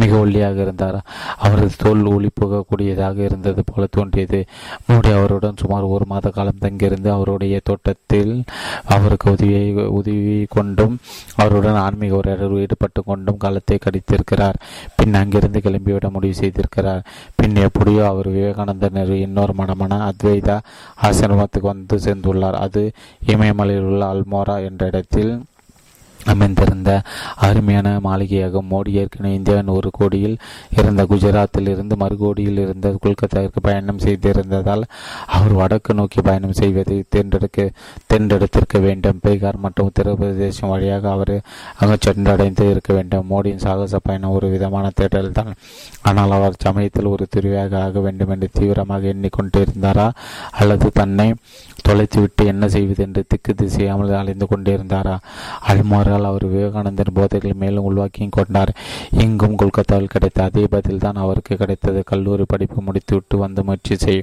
மிக 0.00 0.12
ஒல்லியாக 0.24 0.58
இருந்தார். 0.64 0.96
அவரது 1.44 1.76
தோல் 1.82 2.04
ஒளி 2.14 2.28
புகக்கூடியதாக 2.40 3.16
இருந்தது 3.28 3.60
போல 3.70 3.86
தோன்றியது. 3.96 4.40
மோடி 4.88 5.10
அவருடன் 5.18 5.58
சுமார் 5.62 5.86
ஒரு 5.94 6.04
மாத 6.10 6.30
காலம் 6.36 6.60
தங்கியிருந்து 6.64 7.08
அவருடைய 7.14 7.56
தோட்டத்தில் 7.68 8.34
அவருக்கு 8.96 9.26
உதவியை 9.34 9.64
உதவி 9.98 10.36
கொண்டும் 10.56 10.94
அவருடன் 11.42 11.78
ஆன்மீக 11.84 12.18
உரையாடல் 12.20 12.60
ஈடுபட்டு 12.64 13.02
கொண்டும் 13.10 13.40
காலத்தை 13.44 13.78
கடித்திருக்கிறார் 13.78 14.60
பின் 14.98 15.18
அங்கிருந்து 15.20 15.62
கிளம்பிவிட 15.66 16.08
முடிவு 16.16 16.36
செய்திருக்கிறார். 16.40 17.02
பின் 17.38 17.58
எப்படியோ 17.66 18.04
அவர் 18.12 18.30
விவேகானந்தர் 18.36 19.12
இன்னொரு 19.26 19.54
மனமான 19.60 20.00
அத்வைதா 20.18 20.58
ஆசிரமத்துக்கு 21.02 21.60
வந்து 21.60 21.96
சேர்ந்துள்ளார். 21.96 22.52
அது 22.52 22.92
இமயமலையில் 23.26 23.82
உள்ள 23.82 24.12
அல்மோரா 24.12 24.64
என்ற 24.64 24.86
இடத்தில் 24.86 25.44
அமைந்திருந்த 26.24 26.90
அருமையான 27.40 27.88
மாளிகையாகும் 28.04 28.68
மோடி 28.70 28.92
ஏற்கனவே 28.92 29.34
இந்தியாவின் 29.34 29.68
ஒரு 29.68 29.90
கோடியில் 29.90 30.36
இருந்த 30.70 31.02
குஜராத்தில் 31.04 31.68
இருந்து 31.68 31.94
மறுகோடியில் 31.96 32.60
இருந்த 32.64 32.88
கொல்கத்தாவிற்கு 33.02 33.60
பயணம் 33.60 33.98
செய்திருந்ததால் 33.98 34.84
அவர் 35.26 35.52
வடக்கு 35.52 35.94
நோக்கி 35.94 36.22
பயணம் 36.22 36.52
செய்வதை 36.52 37.04
தேர்ந்தெடுக்க 37.08 37.56
தேர்ந்தெடுத்திருக்க 38.10 38.78
வேண்டும். 38.78 39.20
பீகார் 39.24 39.56
மற்றும் 39.56 39.88
உத்தரப்பிரதேசம் 39.90 40.68
வழியாக 40.68 41.10
அவர் 41.10 41.34
அங்கு 41.76 41.98
சென்றடைந்து 42.06 42.64
இருக்க 42.70 42.90
வேண்டும். 42.92 43.26
மோடியின் 43.30 43.64
சாகச 43.66 43.98
பயணம் 43.98 44.30
ஒரு 44.30 44.48
விதமான 44.48 44.86
தேடல் 44.94 45.32
தான் 45.32 45.52
ஆனால் 46.02 46.30
அவர் 46.30 46.60
சமயத்தில் 46.62 47.04
ஒரு 47.04 47.26
துருவியாக 47.36 47.80
ஆக 47.82 48.00
வேண்டும் 48.00 48.30
என்று 48.30 48.48
தீவிரமாக 48.52 49.12
எண்ணிக்கொண்டிருந்தாரா 49.14 50.08
அல்லது 50.50 50.90
தன்னை 50.90 51.28
தொலைத்துவிட்டு 51.88 52.44
என்ன 52.46 52.64
செய்வது 52.68 53.02
என்று 53.02 53.22
திக்கு 53.28 53.52
திசையாமல் 53.54 54.14
அலைந்து 54.20 54.46
கொண்டிருந்தாரா 54.46 55.14
அல்மாரால் 56.08 56.28
அவர் 56.30 56.46
விவேகானந்தன் 56.52 57.14
போதைகளை 57.14 57.54
மேலும் 57.54 57.86
உள்வாக்கியும் 57.88 58.28
கொண்டார். 58.30 58.72
இங்கும் 59.10 59.56
கொல்கத்தாவில் 59.56 60.12
கிடைத்த 60.12 60.42
அதே 60.42 60.66
பதில் 60.66 60.98
தான் 60.98 61.14
அவருக்கு 61.14 61.56
கிடைத்தது. 61.56 62.02
கல்லூரி 62.04 62.44
படிப்பு 62.46 62.82
முடித்துவிட்டு 62.82 63.38
வந்து 63.38 63.64
முயற்சி 63.64 63.96
செய். 63.96 64.22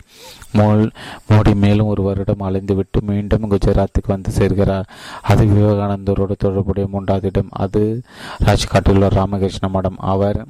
மோல் 0.54 0.92
மோடி 1.30 1.56
மேலும் 1.56 1.86
ஒரு 1.86 2.02
வருடம் 2.02 2.44
அலைந்துவிட்டு 2.44 3.02
மீண்டும் 3.02 3.52
குஜராத்துக்கு 3.52 4.08
வந்து 4.08 4.32
சேர்கிறார். 4.32 4.88
அது 5.22 5.46
விவேகானந்தரோடு 5.46 6.36
தொடர்புடைய 6.38 6.88
மூன்றாவது 6.92 7.28
இடம். 7.28 7.48
அது 7.50 8.02
ராஜ்காட்டில் 8.40 8.94
உள்ள 8.94 9.10
ராமகிருஷ்ண 9.10 9.68
மடம். 9.68 9.98
அவர் 9.98 10.46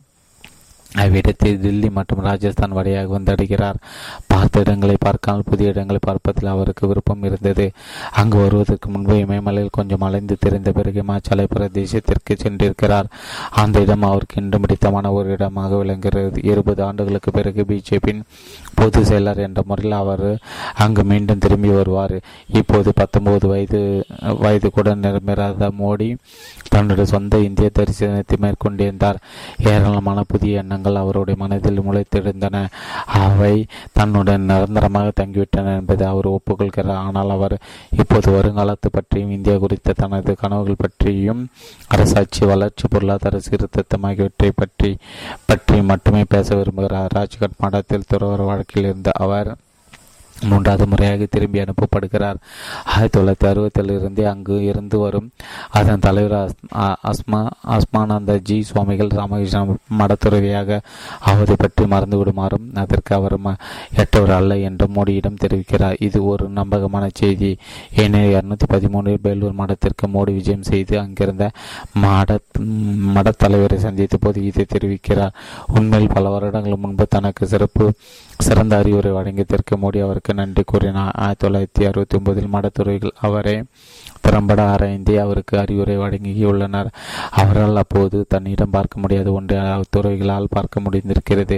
அவ்விடத்தை 1.04 1.52
தில்லி 1.64 1.90
மற்றும் 1.98 2.22
ராஜஸ்தான் 2.28 2.76
வழியாக 2.78 3.12
வந்தடைகிறார். 3.18 3.78
பார்த்த 4.32 4.64
இடங்களை 4.64 4.96
பார்க்காமல் 5.06 5.48
புதிய 5.50 5.74
இடங்களை 5.74 6.00
பார்ப்பதில் 6.08 6.52
அவருக்கு 6.54 6.84
விருப்பம் 6.88 7.24
இருந்தது. 7.24 7.66
அங்கு 8.22 8.38
வருவதற்கு 8.44 8.90
முன்பு 8.90 9.16
இமயமலையில் 9.24 9.76
கொஞ்சம் 9.78 10.06
அலைந்து 10.08 10.36
தெரிந்த 10.46 10.72
பிறகு 10.72 11.04
இமாச்சல 11.04 11.46
பிரதேசத்திற்கு 11.54 12.36
சென்றிருக்கிறார். 12.44 13.10
அந்த 13.64 13.84
இடம் 13.86 14.08
அவருக்கு 14.10 14.40
இன்றும் 14.42 14.64
பிடித்தமான 14.66 15.12
ஒரு 15.12 15.30
இடமாக 15.32 15.72
விளங்குகிறது. 15.76 16.40
இருபது 16.52 16.84
ஆண்டுகளுக்கு 16.84 17.32
பிறகு 17.32 17.66
பிஜேபியின் 17.72 18.24
பொது 18.76 19.02
செயலர் 19.10 19.44
என்ற 19.48 19.60
முறையில் 19.66 19.98
அவர் 20.02 20.26
அங்கு 20.86 21.04
மீண்டும் 21.04 21.44
திரும்பி 21.46 21.70
வருவார். 21.70 22.18
இப்போது 22.60 22.90
பத்தொன்பது 23.02 23.46
வயது 23.48 23.82
வயது 24.44 24.70
கூட 24.70 24.96
நிரம்பிராத 24.96 25.70
மோடி 25.82 26.10
தன்னுடைய 26.74 27.08
சொந்த 27.14 27.38
இந்திய 27.48 27.70
தரிசனத்தை 27.80 28.38
மேற்கொண்டிருந்தார். 28.46 29.22
ஏராளமான 29.72 30.20
புதிய 30.34 30.62
எண்ணங்கள் 30.64 30.84
அவருடைய 30.94 31.40
மனதில் 31.44 31.82
முளைத்தெழுந்தன. 31.82 32.66
அவை 33.06 33.66
தன்னுடன் 33.94 34.42
நிரந்தரமாக 34.42 35.12
தங்கிவிட்டன 35.22 35.76
என்பதை 35.76 36.08
அவர் 36.08 36.26
ஒப்புக்கொள்கிறார். 36.26 37.04
ஆனால் 37.08 37.30
அவர் 37.30 37.58
இப்போது 37.92 38.32
வருங்காலத்து 38.32 38.90
பற்றியும் 38.92 39.30
இந்தியா 39.30 39.58
குறித்த 39.58 39.94
தனது 39.94 40.36
கனவுகள் 40.36 40.82
பற்றியும் 40.84 41.50
அரசாட்சி 41.88 42.46
வளர்ச்சி 42.46 42.88
பொருளாதார 42.88 43.40
சீர்திருத்தம் 43.40 44.04
ஆகியவற்றை 44.04 44.52
பற்றி 44.56 44.98
பற்றி 45.46 45.82
மட்டுமே 45.82 46.24
பேச 46.28 46.56
விரும்புகிறார். 46.56 47.14
ராஜ்கட் 47.14 47.60
மாடத்தில் 47.60 48.08
துறவர் 48.08 48.42
வழக்கில் 48.42 48.84
இருந்த 48.84 49.12
அவர் 49.12 49.56
மூன்றாவது 50.50 50.86
முறையாக 50.88 51.26
திரும்பி 51.26 51.60
அனுப்பப்படுகிறார். 51.60 52.40
ஆயிரத்தி 52.84 53.20
தொள்ளாயிரத்தி 53.20 53.48
அறுபத்தில் 53.50 53.92
இருந்தே 53.98 54.24
அங்கு 54.24 54.56
இருந்து 54.66 54.98
வரும் 55.00 55.32
அதன் 55.70 56.00
தலைவர் 56.00 56.54
அஸ்மா 57.12 57.42
அஸ்மானந்த 57.76 58.40
ஜி 58.42 58.58
சுவாமிகள் 58.64 59.16
ராமகிருஷ்ண 59.20 59.78
மடத்துறவியாக 60.00 60.80
அவரை 61.20 61.56
பற்றி 61.58 61.86
மறந்து 61.86 62.18
விடுமாறும் 62.18 62.68
அதற்கு 62.74 63.16
அவர் 63.16 63.38
எட்டவர் 63.96 64.34
அல்ல 64.36 64.58
என்று 64.58 64.88
மோடியிடம் 64.88 65.42
தெரிவிக்கிறார். 65.44 65.96
இது 66.00 66.26
ஒரு 66.26 66.50
நம்பகமான 66.50 67.10
செய்தி. 67.14 67.58
ஏனெனில் 67.96 68.36
இருநூத்தி 68.36 68.68
பதிமூணில் 68.74 69.22
வேலூர் 69.22 69.60
மடத்திற்கு 69.62 70.08
மோடி 70.14 70.34
விஜயம் 70.34 70.64
செய்து 70.64 71.00
அங்கிருந்த 71.00 71.50
மட 72.04 72.38
மடத்தலைவரை 73.16 73.76
சந்தித்த 73.76 74.18
போது 74.18 74.46
இதை 74.46 74.66
தெரிவிக்கிறார். 74.74 75.34
உண்மையில் 75.68 76.14
பல 76.14 76.30
வருடங்கள் 76.30 76.84
முன்பு 76.86 77.08
தனக்கு 77.08 77.48
சிறப்பு 77.48 77.94
சிறந்த 78.38 78.78
அறிவுரை 78.78 79.12
வழங்கியதற்கு 79.12 79.76
மோடி 79.76 80.02
அவருக்கு 80.02 80.34
நன்றி 80.34 80.64
கூறினார். 80.66 81.12
ஆயிரத்தி 81.16 81.48
தொள்ளாயிரத்தி 81.48 81.88
அறுபத்தி 81.88 82.18
ஒன்பதில் 82.18 82.54
மடத்துறையில் 82.54 83.12
அவரை 83.20 83.64
திறம்பட 84.26 84.62
ஆராய்ந்தே 84.74 85.16
அவருக்கு 85.24 85.56
அறிவுரை 85.64 85.98
வழங்கியுள்ளனர். 85.98 86.90
அவரால் 87.42 87.82
அப்போது 87.84 88.18
தன்னிடம் 88.34 88.74
பார்க்க 88.76 89.02
முடியாத 89.04 89.32
ஒன்றை 89.32 89.58
துறவிகளால் 89.96 90.54
பார்க்க 90.56 90.84
முடிந்திருக்கிறது. 90.86 91.58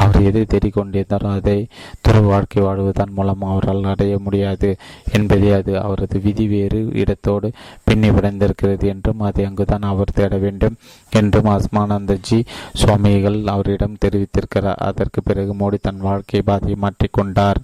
அவர் 0.00 0.26
எதை 0.30 0.44
தேடிக்கொண்டிருந்தாரோ 0.46 1.30
அதை 1.38 1.58
துறவு 2.00 2.28
வாழ்க்கை 2.28 2.60
வாழ்வதன் 2.66 3.14
மூலம் 3.18 3.46
அவரால் 3.50 3.90
அடைய 3.92 4.14
முடியாது 4.26 4.70
என்பதே 5.18 5.50
அது. 5.58 5.72
அவரது 5.84 6.16
விதி 6.26 6.46
வேறு 6.54 6.80
இடத்தோடு 7.02 7.50
பின்னி 7.84 8.10
விடைந்திருக்கிறது 8.10 8.86
என்றும் 8.94 9.24
அதை 9.28 9.44
அங்குதான் 9.48 9.88
அவர் 9.92 10.16
தேட 10.18 10.36
வேண்டும் 10.44 10.78
என்றும் 11.12 11.50
அஸ்மானந்தஜி 11.54 12.40
சுவாமிகள் 12.80 13.38
அவரிடம் 13.54 14.00
தெரிவித்திருக்கிறார். 14.04 14.84
அதற்கு 14.90 15.22
பிறகு 15.22 15.54
மோடி 15.60 15.80
தன் 15.80 16.06
வாழ்க்கை 16.08 16.42
பாதையை 16.42 16.78
மாற்றிக்கொண்டார். 16.84 17.60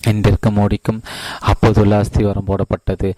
இன்றிற்கு 0.00 0.50
மோடிக்கும் 0.50 1.00
அப்போதுள்ள 1.50 1.94
அஸ்திவாரம் 2.02 2.48
போடப்பட்டது. 2.50 3.08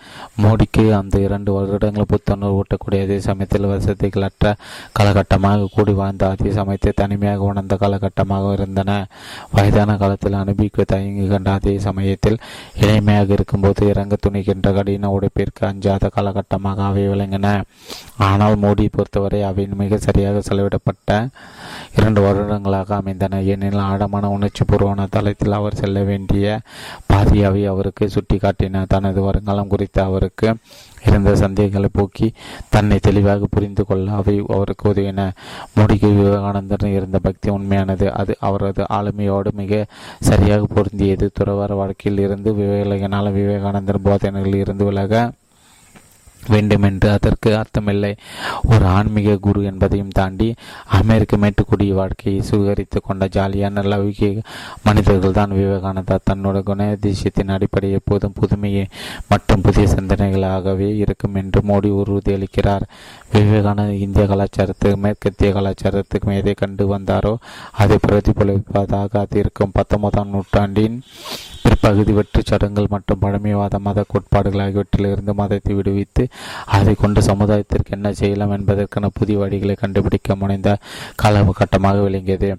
மோடிக்கு 0.42 0.84
அந்த 0.98 1.18
இரண்டு 1.18 1.50
வருடங்கள் 1.52 2.08
புத்துணர்வு 2.12 2.58
ஊட்டக்கூடிய 2.60 3.00
அதே 3.02 3.20
சமயத்தில் 3.20 3.68
வசதிகளற்ற 3.72 4.54
காலகட்டமாக 4.98 5.68
கூடி 5.74 5.92
வாழ்ந்த 5.92 6.28
அதே 6.28 6.50
சமயத்தை 6.50 6.92
தனிமையாக 6.92 7.48
உணர்ந்த 7.50 7.76
காலகட்டமாக 7.76 8.52
இருந்தன. 8.52 8.90
வயதான 9.56 9.96
காலத்தில் 9.96 10.40
அனுபவிக்க 10.42 10.84
தயங்கி 10.84 11.26
கண்ட 11.26 11.50
அதே 11.52 11.78
சமயத்தில் 11.78 12.38
இளமையாக 12.84 13.32
இருக்கும்போது 13.32 13.88
இறங்க 13.88 14.16
துணிகின்ற 14.26 14.72
கடின 14.72 15.12
உடைப்பிற்கு 15.18 15.64
அஞ்சாத 15.70 16.10
காலகட்டமாக 16.16 16.82
அவை 16.82 17.08
விளங்கின. 17.08 17.48
ஆனால் 18.26 18.56
மோடி 18.56 18.86
பொறுத்தவரை 18.92 19.42
அவை 19.42 19.66
மிக 19.66 19.96
சரியாக 19.96 20.40
செலவிடப்பட்ட 20.40 21.28
இரண்டு 21.96 22.20
வருடங்களாக 22.20 22.94
அமைந்தன. 22.96 23.42
ஏனெனில் 23.42 23.86
ஆழமான 23.90 24.30
உணர்ச்சி 24.30 24.64
பூர்வமான 24.64 25.06
தளத்தில் 25.10 25.52
அவர் 25.52 25.74
செல்ல 25.74 26.02
வேண்டிய 26.02 26.60
பாதியாவை 27.12 27.62
அவருக்கு 27.64 28.10
சுட்டிக்காட்டின 28.14 28.84
தனது 28.88 29.22
வருங்காலம் 29.22 29.68
குறித்து 29.68 30.02
அவருக்கு 30.02 30.48
இருந்த 31.06 31.34
சந்தேகங்களை 31.34 31.88
போக்கி 31.92 32.32
தன்னை 32.68 32.98
தெளிவாக 32.98 33.46
புரிந்து 33.50 33.84
கொள்ள 33.84 34.10
அவை 34.10 34.34
அவருக்கு 34.48 34.92
உதவின. 34.92 35.20
மோடிக்கு 35.76 36.08
விவேகானந்தர் 36.16 36.86
இருந்த 36.88 37.18
பக்தி 37.18 37.50
உண்மையானது. 37.50 38.12
அது 38.12 38.36
அவரது 38.38 38.84
ஆளுமையோடு 38.90 39.52
மிக 39.52 39.86
சரியாக 40.20 40.66
பொருந்தியது. 40.74 41.28
துறவர 41.40 41.74
வாழ்க்கையில் 41.74 42.22
இருந்து 42.22 42.52
விவேகனால 42.52 43.32
விவேகானந்தர் 43.32 44.04
போதனைகளில் 44.04 44.62
இருந்து 44.64 44.84
விலக 44.84 45.32
வேண்டுமென்று 46.48 47.10
அதற்கு 47.10 47.50
அர்த்தமில்லை. 47.56 48.16
ஒரு 48.64 48.84
ஆன்மீக 48.84 49.36
குரு 49.36 49.62
என்பதையும் 49.64 50.08
தாண்டி 50.08 50.54
அமெரிக்க 50.86 51.36
மேட்டுக்குடிய 51.36 51.92
வாழ்க்கையை 51.92 52.42
சுகரித்து 52.50 53.00
கொண்ட 53.02 53.26
ஜாலியான 53.26 53.82
லௌகிக 53.82 54.42
மனிதர்கள் 54.84 55.32
தான் 55.32 55.50
விவேகானந்தா. 55.50 56.18
தன்னோட 56.30 56.62
குணாதிசயத்தின் 56.62 57.50
அடிப்படை 57.50 57.92
எப்போதும் 57.92 58.32
புதுமையை 58.32 58.86
மற்றும் 59.28 59.60
புதிய 59.60 59.86
சிந்தனைகளாகவே 59.86 60.96
இருக்கும் 60.96 61.34
என்று 61.34 61.60
மோடி 61.60 61.90
உறுதியளிக்கிறார். 61.90 62.82
விவேகானந்தர் 63.32 64.02
இந்திய 64.04 64.24
கலாச்சாரத்துக்கு 64.30 64.96
மேற்கத்திய 65.04 65.48
கலாச்சாரத்துக்கும் 65.56 66.36
எதை 66.38 66.54
கண்டு 66.54 66.84
வந்தாரோ 66.94 67.32
அதை 67.82 67.96
பிரதிபலிப்பதாக 68.06 69.20
அது 69.24 69.38
இருக்கும். 69.42 69.74
பத்தொன்பதாம் 69.76 70.32
நூற்றாண்டின் 70.34 70.96
பிற்பகுதி 71.62 72.12
வெற்று 72.12 72.40
சடங்குகள் 72.44 72.92
மற்றும் 72.94 73.20
பழமைவாத 73.20 73.78
மத 73.78 74.04
கோட்பாடுகள் 74.08 74.62
ஆகியவற்றிலிருந்து 74.64 75.32
மதத்தை 75.40 75.74
விடுவித்து 75.74 76.24
அதை 76.76 76.94
கொண்டு 76.94 77.20
சமுதாயத்திற்கு 77.20 77.96
என்ன 77.96 78.12
செய்யலாம் 78.12 78.54
என்பதற்கான 78.58 79.10
புதிய 79.18 79.38
வழிகளை 79.42 79.76
கண்டுபிடிக்க 79.82 80.36
முனைந்த 80.42 80.70
காலகட்டமாக 81.22 82.02
விளங்கியது. 82.06 82.50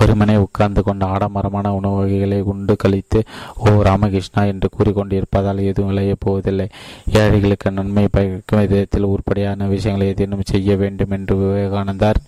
ஒருமனை 0.00 0.36
உட்கார்ந்து 0.36 0.82
கொண்ட 0.82 1.06
ஆடம்பரமான 1.06 1.74
உணவு 1.74 1.96
வகைகளை 1.96 2.40
உண்டு 2.42 2.76
கழித்து 2.76 3.22
ஓ 3.56 3.82
ராமகிருஷ்ணா 3.82 4.44
என்று 4.44 4.68
கூறிக்கொண்டிருப்பதால் 4.78 5.64
எதுவும் 5.64 5.90
விளையப் 5.92 6.20
போவதில்லை. 6.20 6.68
ஏழைகளுக்கு 7.12 7.70
நன்மை 7.70 8.08
பயக்கும் 8.10 8.66
விதத்தில் 8.66 9.02
உருப்படியான 9.02 9.66
விஷயங்களை 9.66 10.12
ஏதேனும் 10.12 10.40
செய்ய 10.44 10.76
வேண்டும் 10.76 11.10
என்று 11.10 11.36
விவேகானந்தார் 11.36 12.20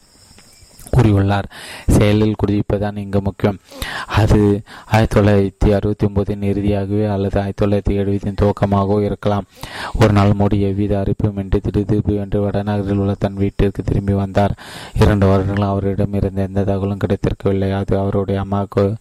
கூறியுள்ளார். 0.93 1.45
செயலில் 1.87 2.35
குடிப்பதுதான் 2.47 2.97
இங்கு 2.97 3.21
முக்கியம். 3.21 3.59
அது 4.07 4.63
ஆயிரத்தி 4.87 5.21
தொள்ளாயிரத்தி 5.21 5.75
அறுபத்தி 5.75 6.07
ஒன்பதின் 6.07 6.43
இறுதியாகவே 6.43 7.07
அல்லது 7.07 7.41
ஆயிரத்தி 7.41 7.67
தொள்ளாயிரத்தி 7.67 7.99
எழுபதின் 7.99 8.37
துவக்கமாகவோ 8.41 9.05
இருக்கலாம். 9.05 9.45
ஒரு 10.01 10.13
நாள் 10.13 10.31
மோடி 10.31 10.61
எவ்வித 10.61 10.99
அறிப்பும் 10.99 11.37
என்று 11.37 11.61
திருதிருப்பு 11.71 12.17
என்று 12.17 12.49
வடநகரில் 12.49 12.97
உள்ள 12.97 13.15
தன் 13.19 13.35
வீட்டிற்கு 13.35 13.83
திரும்பி 13.83 14.13
வந்தார். 14.13 14.57
இரண்டு 14.95 15.27
வருடங்கள் 15.27 15.69
அவரிடம் 15.69 16.13
இருந்த 16.13 16.43
எந்த 16.43 16.65
தகவலும் 16.65 16.99
கிடைத்திருக்கவில்லை. 16.99 17.73
அது 17.73 17.99
அவருடைய 17.99 18.41
அம்மாவுக்கு 18.41 18.95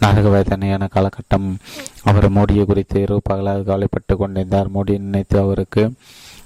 நரக 0.00 0.28
வேதனையான 0.28 0.88
காலகட்டம். 0.94 1.54
அவர் 2.02 2.32
மோடியை 2.32 2.64
குறித்து 2.64 3.00
இரவு 3.00 3.20
பகலாக 3.22 3.62
கவலைப்பட்டு 3.62 4.16
கொண்டிருந்தார். 4.16 4.70
மோடி 4.70 4.98
நினைத்து 4.98 5.38
அவருக்கு 5.38 5.92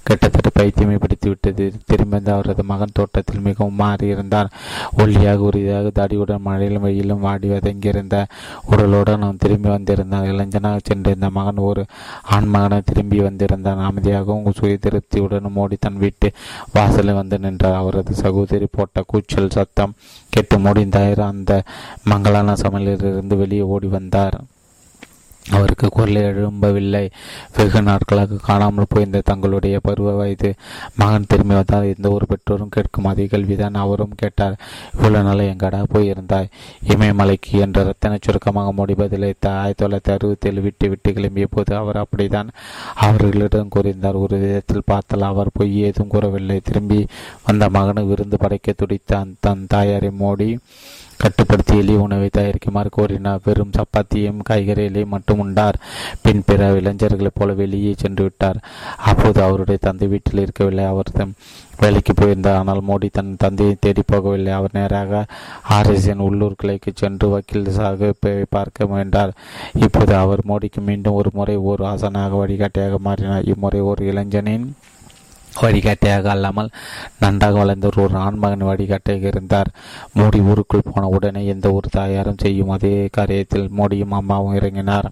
கிட்டத்தட்ட 0.07 0.49
பைத்தியமை 0.59 0.97
பிடித்துவிட்டது 0.97 1.25
விட்டது. 1.27 1.73
திரும்பி 1.85 2.31
அவரது 2.31 2.63
மகன் 2.63 2.93
தோட்டத்தில் 2.93 3.41
மிகவும் 3.41 3.79
மாறியிருந்தார். 3.79 4.49
ஒல்லியாக 4.97 5.35
உறுதியாக 5.35 5.91
தாடியுடன் 5.95 6.45
மழையிலும் 6.45 6.81
வெயிலும் 6.81 7.19
வாடி 7.19 7.49
வதங்கியிருந்த 7.49 8.25
உடலுடன் 8.71 9.21
அவன் 9.21 9.37
திரும்பி 9.37 9.69
வந்திருந்தான். 9.69 10.23
இளைஞனாக 10.23 10.79
சென்றிருந்த 10.83 11.29
மகன் 11.29 11.55
ஒரு 11.55 11.85
ஆண் 12.23 12.47
மகனாக 12.47 12.81
திரும்பி 12.85 13.19
வந்திருந்தான். 13.19 13.91
அமைதியாகவும் 13.91 14.55
சுய 14.55 14.77
திருப்தியுடன் 14.81 15.51
மோடி 15.55 15.77
தன் 15.79 15.97
வீட்டு 15.97 16.31
வாசலில் 16.73 17.13
வந்து 17.13 17.39
நின்றார். 17.39 17.73
அவரது 17.73 18.13
சகோதரி 18.13 18.67
போட்ட 18.71 19.03
கூச்சல் 19.07 19.49
சத்தம் 19.49 19.93
கெட்டு 20.29 20.57
முடிந்தாயிர 20.57 21.21
அந்த 21.21 21.63
மங்களான 22.03 22.53
சமையலிலிருந்து 22.53 23.37
வெளியே 23.37 23.61
ஓடி 23.61 23.87
வந்தார். 23.87 24.39
அவருக்கு 25.51 25.89
குரலை 25.89 26.21
எழும்பவில்லை. 26.21 27.09
வெகு 27.57 27.81
நாட்களாக 27.81 28.35
காணாமல் 28.43 28.85
போயிருந்த 28.87 29.21
தங்களுடைய 29.25 29.79
பருவ 29.79 30.11
வயது 30.11 30.53
மகன் 30.95 31.25
திரும்பி 31.27 31.53
வந்தால் 31.53 31.83
எந்த 31.83 32.09
ஒரு 32.09 32.25
பெற்றோரும் 32.25 32.69
கேட்கும் 32.69 33.05
அதே 33.05 33.25
கேள்விதான் 33.25 33.73
அவரும் 33.73 34.13
கேட்டார். 34.15 34.57
இவ்வளவு 34.93 35.23
நாள் 35.23 35.55
எங்கடா 35.55 35.83
போயிருந்தாய்? 35.93 36.47
இமயமலைக்கு 36.87 37.51
என்ற 37.51 37.83
ரத்தன 37.83 38.17
சுருக்கமாக 38.21 38.85
முடிப்பதில்லைத்த 38.85 39.47
ஆயிரத்தி 39.47 39.85
தொள்ளாயிரத்தி 39.85 40.13
அறுபத்தி 40.13 40.49
ஏழு 40.49 40.61
விட்டு 40.61 40.89
விட்டு 40.89 41.11
கிளம்பிய 41.11 41.45
போது 41.49 41.75
அவர் 41.75 41.97
அப்படித்தான் 41.97 42.49
அவர்களிடம் 42.95 43.69
கூறியிருந்தார். 43.75 44.13
ஒரு 44.13 44.37
விதத்தில் 44.37 44.81
பார்த்தால் 44.85 45.21
அவர் 45.21 45.49
பொய் 45.53 45.79
ஏதும் 45.81 46.07
கூறவில்லை. 46.07 46.59
திரும்பி 46.63 47.05
வந்த 47.45 47.69
மகனு 47.69 48.07
விருந்து 48.07 48.37
படைக்க 48.37 48.73
துடித்த 48.77 49.25
தன் 49.39 49.65
தாயாரை 49.67 50.09
மோடி 50.19 50.57
கட்டுப்படுத்தி 51.17 51.95
உணவை 51.95 52.29
தயாரிக்குமாறு 52.37 52.89
கோரினார். 52.97 53.39
வெறும் 53.43 53.71
சப்பாத்தியும் 53.77 54.39
காய்கறிகளையும் 54.49 55.13
மட்டும் 55.15 55.39
உண்டார். 55.39 55.79
பின் 56.21 56.43
பிற 56.45 56.71
இளைஞர்களைப் 56.71 57.35
போல 57.35 57.53
வெளியே 57.53 57.93
சென்று 57.97 58.23
விட்டார். 58.23 58.57
அப்போது 58.97 59.43
அவருடைய 59.43 59.79
தந்தை 59.81 60.07
வீட்டில் 60.07 60.39
இருக்கவில்லை. 60.39 60.85
அவர் 60.85 61.05
வேலைக்கு 61.79 62.13
போயிருந்தார். 62.13 62.55
ஆனால் 62.55 62.81
மோடி 62.87 63.09
தன் 63.11 63.35
தந்தையை 63.37 63.75
தேடி 63.79 64.01
போகவில்லை. 64.11 64.51
அவர் 64.51 64.69
நேராக 64.73 65.25
ஆர்எஸ்என் 65.69 66.17
உள்ளூர் 66.17 66.55
கிளைக்கு 66.63 66.91
சென்று 66.93 67.29
வக்கீல் 67.29 67.67
சாகிப்பை 67.67 68.45
பார்க்க 68.49 68.85
முயன்றார். 68.85 69.33
இப்போது 69.73 70.15
அவர் 70.15 70.39
மோடிக்கு 70.47 70.81
மீண்டும் 70.85 71.13
ஒரு 71.13 71.29
முறை 71.33 71.55
ஒரு 71.55 71.85
ஆசனாக 71.85 72.37
வழிகாட்டியாக 72.37 72.97
மாறினார். 72.99 73.43
இம்முறை 73.43 73.79
ஒரு 73.79 74.05
இளைஞனின் 74.05 74.75
வழிகாட்டியாக 75.61 76.29
அல்லாமல் 76.29 76.69
நன்றாக 77.19 77.57
வளர்ந்த 77.57 77.89
ஒரு 77.95 78.15
ஆண்மகன் 78.25 78.69
வழிகாட்டியாக 78.69 79.27
இருந்தார் 79.27 79.69
மோடி 80.15 80.39
ஊருக்குள் 80.49 80.87
போன 80.91 81.07
உடனே 81.07 81.45
எந்த 81.45 81.71
ஒரு 81.71 81.89
தாயாரும் 81.89 82.41
செய்யும் 82.43 82.69
அதே 82.69 83.09
காரியத்தில் 83.17 83.67
மோடியும் 83.79 84.15
அம்மாவும் 84.19 84.55
இறங்கினார். 84.55 85.07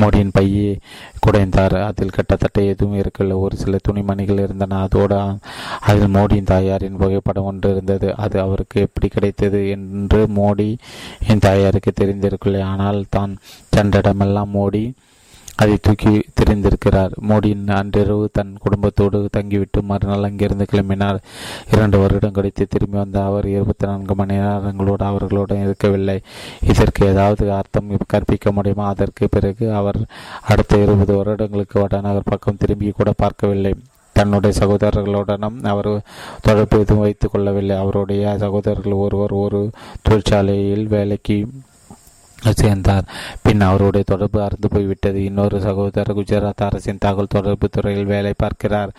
மோடியின் 0.00 0.32
பையை 0.32 0.78
குடைந்தார். 1.26 1.76
அதில் 1.88 2.14
கிட்டத்தட்ட 2.16 2.60
எதுவும் 2.62 2.98
இருக்கல 3.00 3.38
ஒரு 3.38 3.56
சில 3.56 3.76
துணிமணிகள் 3.82 4.38
இருந்தன. 4.38 4.78
அதோடு 4.78 5.18
அதில் 5.80 6.14
மோடியின் 6.14 6.50
தாயாரின் 6.52 6.96
புகைப்படம் 6.96 7.44
ஒன்று 7.44 7.70
இருந்தது. 7.70 8.16
அது 8.16 8.40
அவருக்கு 8.40 8.80
எப்படி 8.80 9.08
கிடைத்தது 9.08 9.68
என்று 9.68 10.20
மோடி 10.36 10.70
என் 11.28 11.38
தாயாருக்கு 11.38 11.92
தெரிந்திருக்கவில்லை. 12.00 12.62
ஆனால் 12.62 13.04
தான் 13.08 13.38
சென்றிடமெல்லாம் 13.76 14.54
மோடி 14.54 14.84
அதை 15.56 15.78
தூக்கி 15.80 16.22
தெரிந்திருக்கிறார். 16.34 17.10
மோடியின் 17.28 17.70
அன்றிரவு 17.70 18.28
தன் 18.32 18.56
குடும்பத்தோடு 18.60 19.28
தங்கிவிட்டு 19.32 19.82
மறுநாள் 19.82 20.22
அங்கிருந்து 20.22 20.66
கிளம்பினார். 20.72 21.18
இரண்டு 21.72 21.98
வருடம் 21.98 22.32
கழித்து 22.32 22.66
திரும்பி 22.66 22.96
வந்த 22.96 23.24
அவர் 23.24 23.46
இருபத்தி 23.46 23.86
நான்கு 23.86 24.14
மணி 24.14 24.34
நேரங்களோடு 24.34 25.02
அவர்களுடன் 25.02 25.62
இருக்கவில்லை. 25.62 26.20
இதற்கு 26.68 27.06
ஏதாவது 27.06 27.52
அர்த்தம் 27.52 27.96
கற்பிக்க 28.06 28.52
முடியுமா? 28.52 28.86
அதற்கு 28.86 29.28
பிறகு 29.30 29.74
அவர் 29.74 29.96
அடுத்த 30.42 30.78
இருபது 30.78 31.16
வருடங்களுக்கு 31.16 31.80
வடநகர் 31.80 32.22
பக்கம் 32.24 32.56
திரும்பி 32.56 32.90
கூட 32.90 33.12
பார்க்கவில்லை. 33.16 33.74
தன்னுடைய 34.12 34.66
சகோதரர்களுடனும் 34.66 35.64
அவர் 35.64 36.02
தொடர்பு 36.42 36.78
எதுவும் 36.78 37.02
வைத்துக் 37.02 37.32
கொள்ளவில்லை. 37.32 37.76
அவருடைய 37.76 38.38
சகோதரர்கள் 38.38 38.92
ஒருவர் 38.92 39.30
ஒரு 39.30 39.70
தொழிற்சாலையில் 40.02 40.86
வேலைக்கு 40.86 41.46
சேர்ந்தார். 42.50 43.04
பின் 43.42 43.60
அவருடைய 43.60 44.04
தொடர்பு 44.08 44.42
அறுந்து 44.42 44.68
போய்விட்டது. 44.68 45.24
இன்னொரு 45.24 45.60
சகோதரர் 45.60 46.16
குஜராத் 46.16 46.64
அரசின் 46.64 46.96
தகவல் 47.00 47.26
தொடர்பு 47.28 47.68
துறையில் 47.68 48.04
வேலை 48.04 48.32
பார்க்கிறார். 48.36 48.90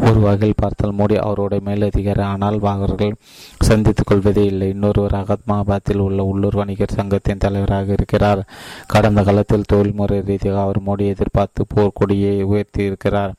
ஒரு 0.00 0.20
வகையில் 0.20 0.54
பார்த்தால் 0.56 0.94
மோடி 0.94 1.16
அவருடைய 1.16 1.64
மேலதிகாரி. 1.64 2.20
ஆனால் 2.20 2.58
அவர்கள் 2.62 3.14
சந்தித்துக் 3.58 4.06
கொள்வதே 4.06 4.44
இல்லை. 4.44 4.68
இன்னொருவர் 4.68 5.12
அகத்மாபாத்தில் 5.12 5.96
உள்ள 5.96 6.22
உள்ளூர் 6.22 6.54
வணிகர் 6.54 6.92
சங்கத்தின் 6.92 7.38
தலைவராக 7.38 7.92
இருக்கிறார். 7.92 8.46
கடந்த 8.86 9.22
காலத்தில் 9.22 9.64
தொழில்முறை 9.66 10.20
ரீதியாக 10.20 10.60
அவர் 10.60 10.82
மோடி 10.82 11.06
எதிர்பார்த்து 11.06 11.66
போர்க்கொடியை 11.74 12.42
உயர்த்தி 12.42 12.84
இருக்கிறார். 12.84 13.32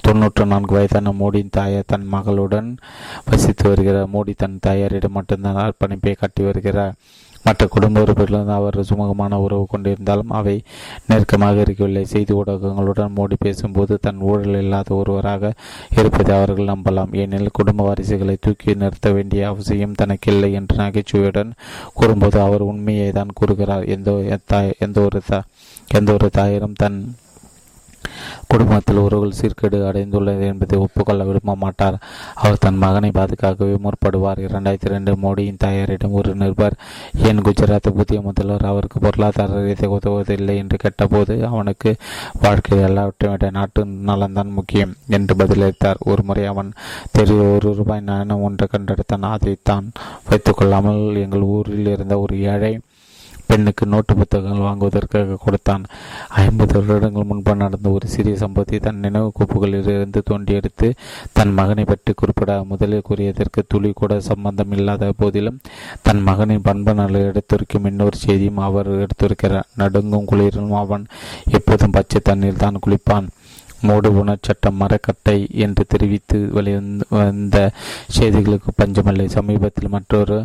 தொன்னூற்று 0.00 0.46
நான்கு 0.46 0.74
வயதான 0.74 1.14
மோடியின் 1.20 1.50
தாயார் 1.50 1.82
தன் 1.86 2.08
மகளுடன் 2.12 2.76
வசித்து 3.24 3.68
வருகிறார். 3.68 4.08
மோடி 4.08 4.34
தன் 4.36 4.58
தாயாரிடம் 4.60 5.12
மட்டும்தான் 5.12 5.72
அர்ப்பணிப்பை 5.72 6.16
காட்டி 6.16 6.42
வருகிறார். 6.42 6.94
மற்ற 7.44 7.66
குடும்ப 7.66 8.00
உறுப்பினர்களுடன் 8.00 8.56
அவர் 8.58 8.76
சுமூகமான 8.80 9.34
உறவு 9.34 9.66
கொண்டிருந்தாலும் 9.72 10.32
அவை 10.38 10.54
நெருக்கமாக 11.06 11.60
இருக்கவில்லை. 11.60 12.04
செய்தி 12.04 12.32
ஊடகங்களுடன் 12.34 13.14
மோடி 13.16 13.36
பேசும்போது 13.38 13.98
தன் 14.00 14.20
ஊழல் 14.20 14.58
இல்லாத 14.62 14.94
ஒருவராக 14.94 15.52
இருப்பதை 15.96 16.36
அவர்கள் 16.36 16.70
நம்பலாம். 16.72 17.14
ஏனெனில் 17.16 17.56
குடும்ப 17.58 17.86
வாரிசுகளை 17.88 18.36
தூக்கி 18.40 18.74
நிறுத்த 18.74 19.12
வேண்டிய 19.12 19.48
அவசியம் 19.48 19.98
தனக்கில்லை 20.02 20.50
என்று 20.52 20.76
நகைச்சுவையுடன் 20.76 21.52
கூறும்போது 21.94 22.40
அவர் 22.40 22.60
உண்மையை 22.60 23.10
தான் 23.12 23.36
கூறுகிறார். 23.40 23.84
எந்த 23.84 24.38
எந்த 24.78 25.00
ஒரு 25.00 25.22
எந்த 25.88 26.12
ஒரு 26.12 26.30
தாயரும் 26.38 26.78
தன் 26.82 26.98
குடும்பத்தில் 28.48 28.96
உறவுகள் 28.96 29.38
சீர்கேடு 29.40 29.76
அடைந்துள்ளது 29.88 30.40
என்பதை 30.40 30.78
ஒப்புக்கொள்ள 30.78 31.24
விரும்ப 31.24 31.54
மாட்டார். 31.54 31.98
அவர் 32.34 32.58
தன் 32.58 32.76
மகனை 32.76 33.10
பாதுகாக்கவே 33.10 33.76
முற்படுவார். 33.76 34.40
இரண்டாயிரத்தி 34.48 34.88
ரெண்டு 34.88 35.12
மோடியின் 35.12 35.56
தாயாரிடம் 35.58 36.10
ஒரு 36.10 36.34
நிருபர். 36.34 36.74
ஏன் 37.14 37.38
குஜராத் 37.38 37.90
புதிய 37.90 38.20
முதல்வர். 38.20 38.64
அவருக்கு 38.64 39.00
பொருளாதார 39.00 39.64
ரீதியாக 39.64 39.98
உதவுவதில்லை 39.98 40.56
என்று 40.56 40.76
கேட்டபோது 40.76 41.46
அவனுக்கு 41.46 41.96
வாழ்க்கையில் 42.42 42.86
எல்லாவற்றையும் 42.86 43.38
விட 43.40 43.50
நாட்டு 43.50 43.84
நலன்தான் 43.84 44.50
முக்கியம் 44.50 44.94
என்று 45.08 45.34
பதிலளித்தார். 45.34 45.96
ஒரு 46.04 46.22
முறை 46.22 46.44
அவன் 46.44 46.72
தெரிய 47.10 47.34
ஒரு 47.34 47.74
ரூபாய் 47.74 48.00
நாணயம் 48.00 48.42
ஒன்று 48.42 48.68
கண்டெடுத்தான். 48.72 49.20
அதை 49.20 49.56
வைத்துக் 50.28 50.56
கொள்ளாமல் 50.56 51.14
எங்கள் 51.14 51.40
ஊரில் 51.40 51.86
இருந்த 51.86 52.18
ஒரு 52.18 52.40
ஏழை 52.40 52.80
பெண்ணுக்கு 53.50 53.84
நோட்டு 53.92 54.12
புத்தகங்கள் 54.20 54.66
வாங்குவதற்காக 54.66 55.38
கொடுத்தான். 55.44 55.84
ஐம்பது 56.42 56.74
வருடங்கள் 56.78 57.28
முன்பு 57.30 57.52
நடந்த 57.62 57.88
ஒரு 57.90 58.06
சிறிய 58.14 58.34
சம்பவத்தை 58.42 58.78
தன் 58.86 59.02
நினைவு 59.04 59.28
கோப்புகளிலிருந்து 59.38 60.20
தோண்டி 60.30 60.52
எடுத்து 60.60 60.88
தன் 61.38 61.52
மகனை 61.58 61.84
பற்றி 61.84 62.12
குறிப்பிட 62.12 62.58
முதலில் 62.70 63.06
கூறியதற்கு 63.08 63.62
துளி 63.68 63.92
கூட 64.00 64.20
சம்பந்தம் 64.30 64.74
இல்லாத 64.78 65.12
போதிலும் 65.22 65.60
தன் 66.02 66.22
மகனின் 66.28 66.66
பண்பு 66.68 66.94
நல 67.00 67.24
எடுத்துரைக்கும் 67.30 67.88
இன்னொரு 67.90 68.16
செய்தியும் 68.24 68.62
அவர் 68.68 68.90
எடுத்துரைக்கிறார். 69.04 69.70
நடுங்கும் 69.82 70.28
குளிரும் 70.32 70.72
அவன் 70.82 71.06
எப்போதும் 71.56 71.96
பச்சை 71.96 72.20
தண்ணீர் 72.22 72.62
தான் 72.64 72.82
குளிப்பான். 72.86 73.28
மூடு 73.86 74.08
உணர்ச்சட்டம் 74.20 74.78
மரக்கட்டை 74.82 75.36
என்று 75.64 75.82
தெரிவித்து 75.92 76.38
வந்த 77.18 77.56
செய்திகளுக்கு 78.16 78.70
பஞ்சமில்லை. 78.80 79.26
சமீபத்தில் 79.36 79.92
மற்றொரு 79.94 80.38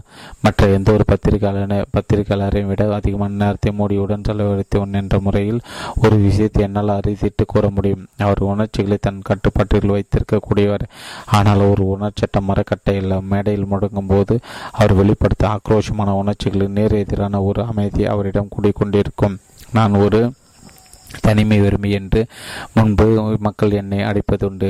மற்ற 0.46 0.68
எந்த 0.78 0.90
ஒரு 0.96 1.06
பத்திரிகையாளர் 1.12 1.90
பத்திரிகையாளரையும் 1.96 2.70
விட 2.72 2.88
அதிகமான 3.00 3.38
நேரத்தை 3.44 3.72
மூடியுடன் 3.80 4.26
செலவழித்தவன் 4.30 4.98
என்ற 5.02 5.18
முறையில் 5.28 5.62
ஒரு 6.04 6.16
விஷயத்தை 6.26 6.64
என்னால் 6.68 6.96
அறிவித்து 6.98 7.46
கூற 7.54 7.66
முடியும். 7.78 8.06
அவர் 8.28 8.42
உணர்ச்சிகளை 8.52 8.98
தன் 9.08 9.26
கட்டுப்பாட்டில் 9.30 9.96
வைத்திருக்கக்கூடியவர். 9.96 10.86
ஆனால் 11.38 11.64
ஒரு 11.72 11.86
உணர்ச்சட்டம் 11.96 12.48
மரக்கட்டை 12.52 12.96
இல்லை. 13.02 13.18
மேடையில் 13.32 13.70
முடங்கும் 13.74 14.12
போது 14.14 14.36
அவர் 14.80 14.98
வெளிப்படுத்த 15.02 15.44
ஆக்ரோஷமான 15.56 16.16
உணர்ச்சிகளின் 16.22 16.78
நேர் 16.80 17.02
எதிரான 17.04 17.42
ஒரு 17.50 17.62
அமைதி 17.72 18.04
அவரிடம் 18.14 18.54
கூடிக்கொண்டிருக்கும் 18.56 19.38
நான் 19.78 19.94
ஒரு 20.06 20.22
தனிமை 21.22 21.60
வறுமை 21.62 21.92
என்று 21.92 22.22
முன்பு 22.74 23.06
மக்கள் 23.48 23.78
என்னை 23.82 24.00
அடைப்பதுண்டு 24.10 24.70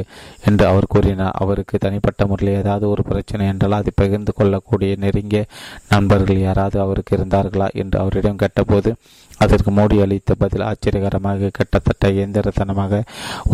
என்று 0.50 0.66
அவர் 0.68 0.92
கூறினார். 0.94 1.36
அவருக்கு 1.44 1.78
தனிப்பட்ட 1.78 2.26
முறையில் 2.26 2.60
ஏதாவது 2.62 2.86
ஒரு 2.90 3.04
பிரச்சனை 3.04 3.48
என்றால் 3.48 3.80
அதை 3.80 3.94
பகிர்ந்து 3.96 4.34
கொள்ளக்கூடிய 4.34 4.94
நெருங்கிய 5.04 5.44
நண்பர்கள் 5.90 6.46
யாராவது 6.48 6.80
அவருக்கு 6.86 7.18
இருந்தார்களா 7.18 7.70
என்று 7.84 8.00
அவரிடம் 8.00 8.42
கேட்டபோது 8.44 8.92
அதற்கு 9.38 9.72
மோடி 9.72 9.96
அளித்த 10.04 10.36
பதில் 10.42 10.66
ஆச்சரியகரமாக 10.68 11.50
கிட்டத்தட்ட 11.58 12.10
இயந்திரத்தனமாக 12.18 13.02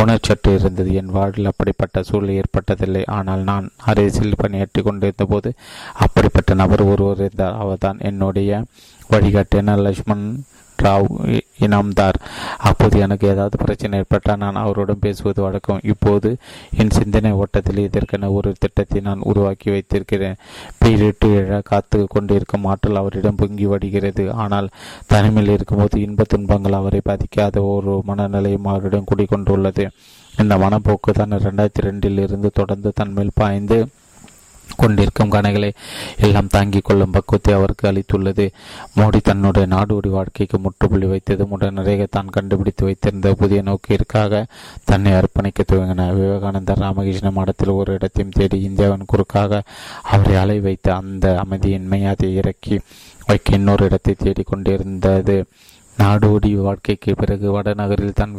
உணர்ச்சற்று 0.02 0.52
இருந்தது. 0.60 0.90
என் 0.94 1.14
வாழ்வில் 1.16 1.50
அப்படிப்பட்ட 1.52 2.04
சூழ்நிலை 2.10 2.36
ஏற்பட்டதில்லை. 2.42 3.04
ஆனால் 3.18 3.44
நான் 3.50 3.68
அரசியல் 3.92 4.40
பணியாற்றி 4.42 4.82
கொண்டிருந்த 4.82 5.26
போது 5.26 5.52
அப்படிப்பட்ட 6.06 6.54
நபர் 6.54 6.84
ஒருவர் 6.92 7.18
இருந்தார். 7.18 7.60
அவர்தான் 7.64 8.00
என்னுடைய 8.10 8.62
வழிகாட்டியான 9.10 9.78
லட்சுமண் 9.86 10.26
ராவ் 10.86 11.08
இனாம்தார். 11.66 12.18
அப்போது 12.70 12.96
எனக்கு 13.06 13.26
ஏதாவது 13.34 13.56
பிரச்சனை 13.64 14.00
ஏற்பட்டால் 14.02 14.42
நான் 14.44 14.62
அவருடன் 14.64 15.04
பேசுவது 15.06 15.40
வழக்கம். 15.46 15.82
இப்போது 15.94 16.30
என் 16.82 16.96
சிந்தனை 16.98 17.32
ஓட்டத்தில் 17.42 17.82
இதற்கென 17.88 18.32
ஒரு 18.38 18.52
திட்டத்தை 18.64 19.02
நான் 19.10 19.26
உருவாக்கி 19.32 19.70
வைத்திருக்கிறேன். 19.76 20.40
பீரிட்டு 20.82 21.30
எழ 21.42 21.60
காத்து 21.72 22.00
கொண்டிருக்கும் 22.16 22.68
ஆற்றல் 22.74 23.02
அவரிடம் 23.02 23.40
பொங்கி 23.42 23.68
வடிகிறது. 23.74 24.26
ஆனால் 24.46 24.70
தனிமையில் 25.14 25.56
இருக்கும்போது 25.58 25.98
இன்ப 26.08 26.28
துன்பங்கள் 26.36 26.80
அவரை 26.82 27.02
பாதிக்காத 27.10 27.64
ஒரு 27.76 27.94
மனநிலையும் 28.10 28.70
அவரிடம் 28.74 29.10
குடிக்கொண்டுள்ளது 29.12 29.86
இந்த 30.34 30.56
மனப்போக்கு 30.58 31.12
தான் 31.12 31.34
இரண்டாயிரத்தி 31.38 31.86
ரெண்டில் 31.86 32.20
இருந்து 32.26 32.50
தொடர்ந்து 32.60 32.90
தன்மேல் 33.00 33.38
பாய்ந்து 33.40 33.78
கொண்டிருக்கும் 34.78 35.32
கணைகளை 35.32 35.72
எல்லாம் 36.18 36.48
தாங்கிக் 36.48 36.84
கொள்ளும் 36.84 37.12
பக்குவத்தை 37.12 37.54
அவருக்கு 37.54 37.92
அளித்துள்ளது. 37.92 38.50
மோடி 38.96 39.22
தன்னுடைய 39.22 39.68
நாடோடி 39.76 40.10
வாழ்க்கைக்கு 40.10 40.60
முற்றுப்புள்ளி 40.60 41.06
வைத்ததும் 41.06 41.50
உடனடியாக 41.50 42.08
தான் 42.10 42.30
கண்டுபிடித்து 42.30 42.86
வைத்திருந்த 42.86 43.34
புதிய 43.34 43.62
நோக்கிற்காக 43.62 44.46
தன்னை 44.86 45.14
அர்ப்பணிக்க 45.14 45.64
துவங்கினார் 45.68 46.16
விவேகானந்தர் 46.16 46.80
ராமகிருஷ்ண 46.80 47.32
மடத்தில் 47.32 47.74
ஒரு 47.74 47.94
இடத்தையும் 47.94 48.34
தேடி 48.34 48.62
இந்தியாவின் 48.62 49.06
குறுக்காக 49.06 49.62
அவரை 50.04 50.36
அலை 50.36 50.60
வைத்த 50.60 50.96
அந்த 50.96 51.42
அமைதியின்மை 51.44 52.08
அதை 52.08 52.36
இறக்கி 52.36 52.80
வைக்க 53.26 53.56
இன்னொரு 53.56 53.86
இடத்தை 53.86 54.16
தேடிக் 54.18 54.48
கொண்டிருந்தது. 54.48 55.46
நாடோடி 56.02 56.50
வாழ்க்கைக்கு 56.66 57.12
பிறகு 57.16 57.48
வடநகரில் 57.56 58.18
தன் 58.20 58.36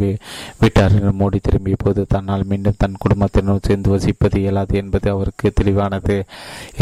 வீட்டாரினர் 0.61 1.19
மோடி 1.21 1.39
திரும்பிய 1.41 1.77
போது 1.79 2.01
தன்னால் 2.15 2.49
மீண்டும் 2.51 2.79
தன் 2.79 3.01
குடும்பத்தினர் 3.03 3.67
சேர்ந்து 3.67 3.91
வசிப்பது 3.95 4.39
இயலாது 4.43 4.77
என்பது 4.83 5.09
அவருக்கு 5.15 5.53
தெளிவானது. 5.61 6.17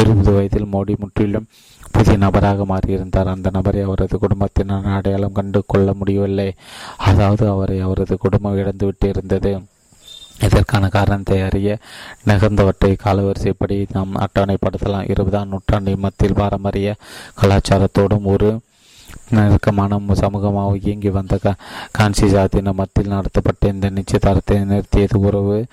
இருபது 0.00 0.32
வயதில் 0.32 0.72
மோடி 0.74 0.94
முற்றிலும் 0.98 1.48
புதிய 1.92 2.16
நபராக 2.16 2.66
மாறியிருந்தார். 2.72 3.32
அந்த 3.34 3.48
நபரை 3.56 3.82
அவரது 3.82 4.16
குடும்பத்தினர் 4.18 4.92
அடையாளம் 4.98 5.36
கண்டு 5.38 5.60
கொள்ள 5.66 5.88
முடியவில்லை. 6.00 6.48
அதாவது 7.08 7.44
அவரை 7.54 7.78
அவரது 7.86 8.16
குடும்பம் 8.18 8.60
இழந்துவிட்டு 8.62 9.08
இருந்தது 9.08 9.52
இதற்கான 10.46 10.88
காரணத்தை 10.96 11.36
அறிய 11.46 11.70
நிகழ்ந்தவற்றை 12.28 12.90
காலவரிசைப்படி 13.04 13.78
நாம் 13.96 14.12
அட்டவணைப்படுத்தலாம். 14.24 15.08
இருபதாம் 15.12 15.50
நூற்றாண்டு 15.52 15.94
மத்தியில் 16.04 16.40
பாரம்பரிய 16.40 16.88
கலாச்சாரத்தோடும் 17.40 18.28
ஒரு 18.34 18.50
நெருக்கமான 19.30 19.98
சமூகமாக 20.20 20.78
இயங்கி 20.82 21.10
வந்த 21.10 21.54
காஞ்சி 21.90 22.26
சாத்தின 22.26 22.72
மத்தியில் 22.72 23.12
நடத்தப்பட்ட 23.14 23.68
இந்த 23.68 23.90
நிச்சயதாரத்தை 23.90 24.56
நிறுத்தியது 24.70 25.16
உறவு 25.16 25.66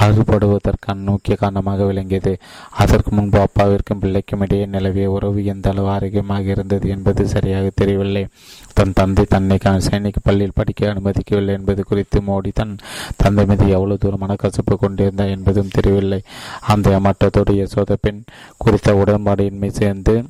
அறுபடுவதற்கான 0.00 1.04
முக்கிய 1.04 1.36
காரணமாக 1.36 1.84
விளங்கியது. 1.84 2.32
அதற்கு 2.70 3.10
முன்பு 3.10 3.38
அப்பாவிற்கும் 3.38 4.00
பிள்ளைக்கும் 4.00 4.40
இடையே 4.40 4.66
நிலவிய 4.66 5.10
உறவு 5.10 5.44
எந்த 5.44 5.70
அளவு 5.70 5.88
ஆரோக்கியமாக 5.88 6.42
இருந்தது 6.42 6.88
என்பது 6.88 7.28
சரியாக 7.28 7.70
தெரியவில்லை. 7.74 8.26
தன் 8.74 8.92
தந்தை 8.92 9.24
தன்னை 9.24 9.58
சைனிக் 9.88 10.24
பள்ளியில் 10.24 10.58
படிக்க 10.60 10.94
அனுமதிக்கவில்லை 10.94 11.54
என்பது 11.58 11.84
குறித்து 11.84 12.20
மோடி 12.20 12.52
தன் 12.52 12.76
தந்தை 13.16 13.44
மீது 13.46 13.68
எவ்வளவு 13.68 13.98
தூரமான 13.98 14.34
கசப்பு 14.34 14.76
கொண்டிருந்தார் 14.76 15.34
என்பதும் 15.36 15.68
தெரியவில்லை. 15.68 16.22
அந்த 16.60 16.98
ஏமாற்றத்தோடு 16.98 17.54
யசோத 17.54 17.96
பெண் 18.00 18.22
குறித்த 18.58 18.94
உடன்பாடின்மை 18.94 19.68
சேர்ந்து 19.68 20.24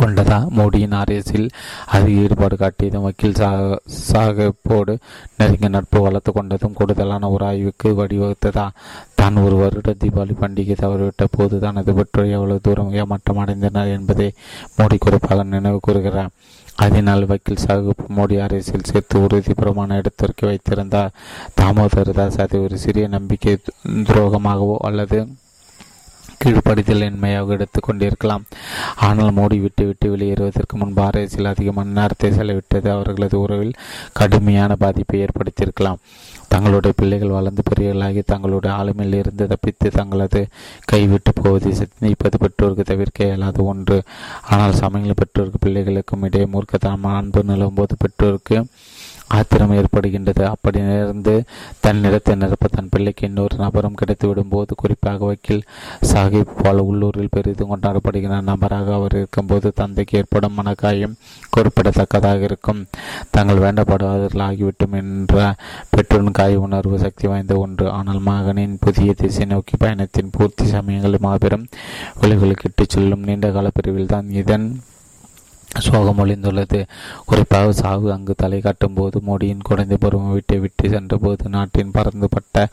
கொண்டதா? 0.00 0.38
மோடியின் 0.58 0.96
அரசில் 1.00 1.48
அதிக 1.96 2.22
ஈடுபாடு 2.24 2.56
காட்டியதும் 2.62 3.06
வக்கீல் 3.06 3.38
சாகப்போடு 4.08 4.94
நெருங்கிய 5.38 5.70
நட்பு 5.76 6.00
வளர்த்து 6.06 6.32
கொண்டதும் 6.32 6.76
கூடுதலான 6.78 7.30
ஒரு 7.34 7.46
ஆய்வுக்கு 7.50 7.90
வழிவகுத்ததா? 8.00 8.66
தான் 9.20 9.42
ஒரு 9.44 9.56
வருட 9.62 9.94
தீபாவளி 10.02 10.36
பண்டிகை 10.42 10.76
தவறிவிட்ட 10.82 11.26
போது 11.36 11.58
தனது 11.58 11.92
பெற்றோர் 11.98 12.34
எவ்வளவு 12.36 12.64
தூரம் 12.68 12.94
ஏமாற்றம் 13.00 13.42
அடைந்தனர் 13.44 13.94
என்பதை 13.96 14.28
மோடி 14.78 14.98
குறிப்பாக 14.98 15.46
நினைவு 15.54 15.80
கூறுகிறார். 15.88 16.32
அதனால் 16.84 17.28
வக்கீல் 17.30 17.64
சாகு 17.64 17.92
மோடி 18.16 18.36
அரசியல் 18.44 18.88
சேர்த்து 18.90 19.22
உறுதி 19.22 19.52
பிரமாண 19.52 19.96
இடத்திற்கு 19.96 20.44
வைத்திருந்தார். 20.50 21.14
தாமோதர் 21.60 22.16
தாஸ் 22.18 22.38
அதை 22.44 22.60
ஒரு 22.60 22.78
சிறிய 22.78 23.06
நம்பிக்கை 23.16 23.54
துரோகமாகவோ 24.08 24.76
அல்லது 24.88 25.18
கீழ்ப்படுத்தல் 26.42 27.06
இன்மையாக 27.08 27.54
எடுத்து 27.56 27.80
கொண்டிருக்கலாம். 27.80 28.46
ஆனால் 29.06 29.36
மோடி 29.38 29.58
விட்டு 29.60 29.84
விட்டு 29.86 30.08
வெளியேறுவதற்கு 30.10 30.76
முன்பு 30.76 31.02
அரசியல் 31.02 31.52
அதிகமான 31.52 31.94
நேரத்தை 32.00 32.30
செலவிட்டது 32.38 32.90
அவர்களது 32.96 33.36
உறவில் 33.44 33.78
கடுமையான 34.20 34.76
பாதிப்பை 34.84 35.20
ஏற்படுத்தியிருக்கலாம். 35.26 36.02
தங்களுடைய 36.52 36.92
பிள்ளைகள் 36.98 37.34
வளர்ந்து 37.36 37.62
பெரியவர்களாகி 37.70 38.22
தங்களுடைய 38.26 38.70
ஆளுமையில் 38.76 39.16
இருந்து 39.22 39.44
தப்பித்து 39.46 39.88
தங்களது 39.90 40.40
கைவிட்டு 40.90 41.32
போவதை 41.32 41.72
சிந்திப்பது 41.80 42.36
பெற்றோருக்கு 42.44 42.84
தவிர்க்க 42.92 43.28
இயலாத 43.30 43.62
ஒன்று. 43.62 43.98
ஆனால் 44.50 44.78
சமயங்களில் 44.82 45.20
பெற்றோருக்கு 45.22 45.60
பிள்ளைகளுக்கும் 45.66 46.24
இடையே 46.28 46.46
மூர்க்கத்தனமான 46.54 47.20
அன்பு 47.22 47.42
நிலவும் 47.50 47.74
போது 47.74 47.96
பெற்றோருக்கு 48.04 48.58
ஆத்திரம் 49.28 49.72
ஏற்படுகின்றது. 49.72 50.42
அப்படி 50.42 50.80
நேர்ந்து 50.80 51.34
தன் 51.80 52.00
நிறத்தை 52.00 52.34
நிரப்ப 52.34 52.68
தன் 52.68 52.88
பிள்ளைக்கு 52.90 53.26
இன்னொரு 53.26 53.56
நபரும் 53.56 53.98
கிடைத்துவிடும் 54.00 54.50
போது 54.50 54.74
குறிப்பாக 54.74 55.24
வக்கீல் 55.24 55.62
சாஹிப் 56.12 56.54
பல 56.62 56.82
உள்ளூரில் 56.82 57.30
பெரிதும் 57.30 57.70
கொண்டாடப்படுகிற 57.74 58.40
நபராக 58.40 58.94
அவர் 58.94 59.14
இருக்கும்போது 59.14 59.72
தந்தைக்கு 59.74 60.18
ஏற்படும் 60.18 60.56
மனக்காயம் 60.58 61.18
குறிப்பிடத்தக்கதாக 61.50 62.42
இருக்கும். 62.42 62.86
தாங்கள் 63.30 63.56
வேண்டப்படுவதர்கள் 63.56 64.44
ஆகிவிட்டும் 64.48 64.92
என்ற 64.92 65.54
பெற்றோரின் 65.90 66.30
காய 66.30 66.60
உணர்வு 66.60 66.98
சக்தி 66.98 67.28
வாய்ந்த 67.28 67.56
ஒன்று. 67.56 67.90
ஆனால் 67.90 68.20
மகனின் 68.20 68.76
புதிய 68.80 69.14
திசை 69.14 69.44
நோக்கி 69.44 69.76
பயணத்தின் 69.78 70.30
பூர்த்தி 70.30 70.66
சமயங்களில் 70.66 71.24
மாபெரும் 71.28 71.66
விலைகளுக்கு 72.20 72.68
இட்டுச் 72.70 72.88
செல்லும் 72.88 73.20
நீண்ட 73.20 73.50
கால 73.50 73.70
பிரிவில் 73.74 74.06
தான் 74.06 74.30
இதன் 74.30 74.80
சோகம் 75.68 76.18
ஒளிந்துள்ளது 76.18 76.78
குறிப்பாக 77.24 77.72
சாவு 77.72 78.12
அங்கு 78.12 78.34
தலை 78.36 78.60
காட்டும் 78.60 78.94
போது 78.94 79.20
மோடியின் 79.26 79.66
குழந்தை 79.68 79.96
பருவம் 80.00 80.32
விட்டு 80.32 80.60
விட்டு 80.60 80.90
சென்றபோது 80.90 81.48
நாட்டின் 81.48 81.90
பறந்துபட்ட 81.90 82.66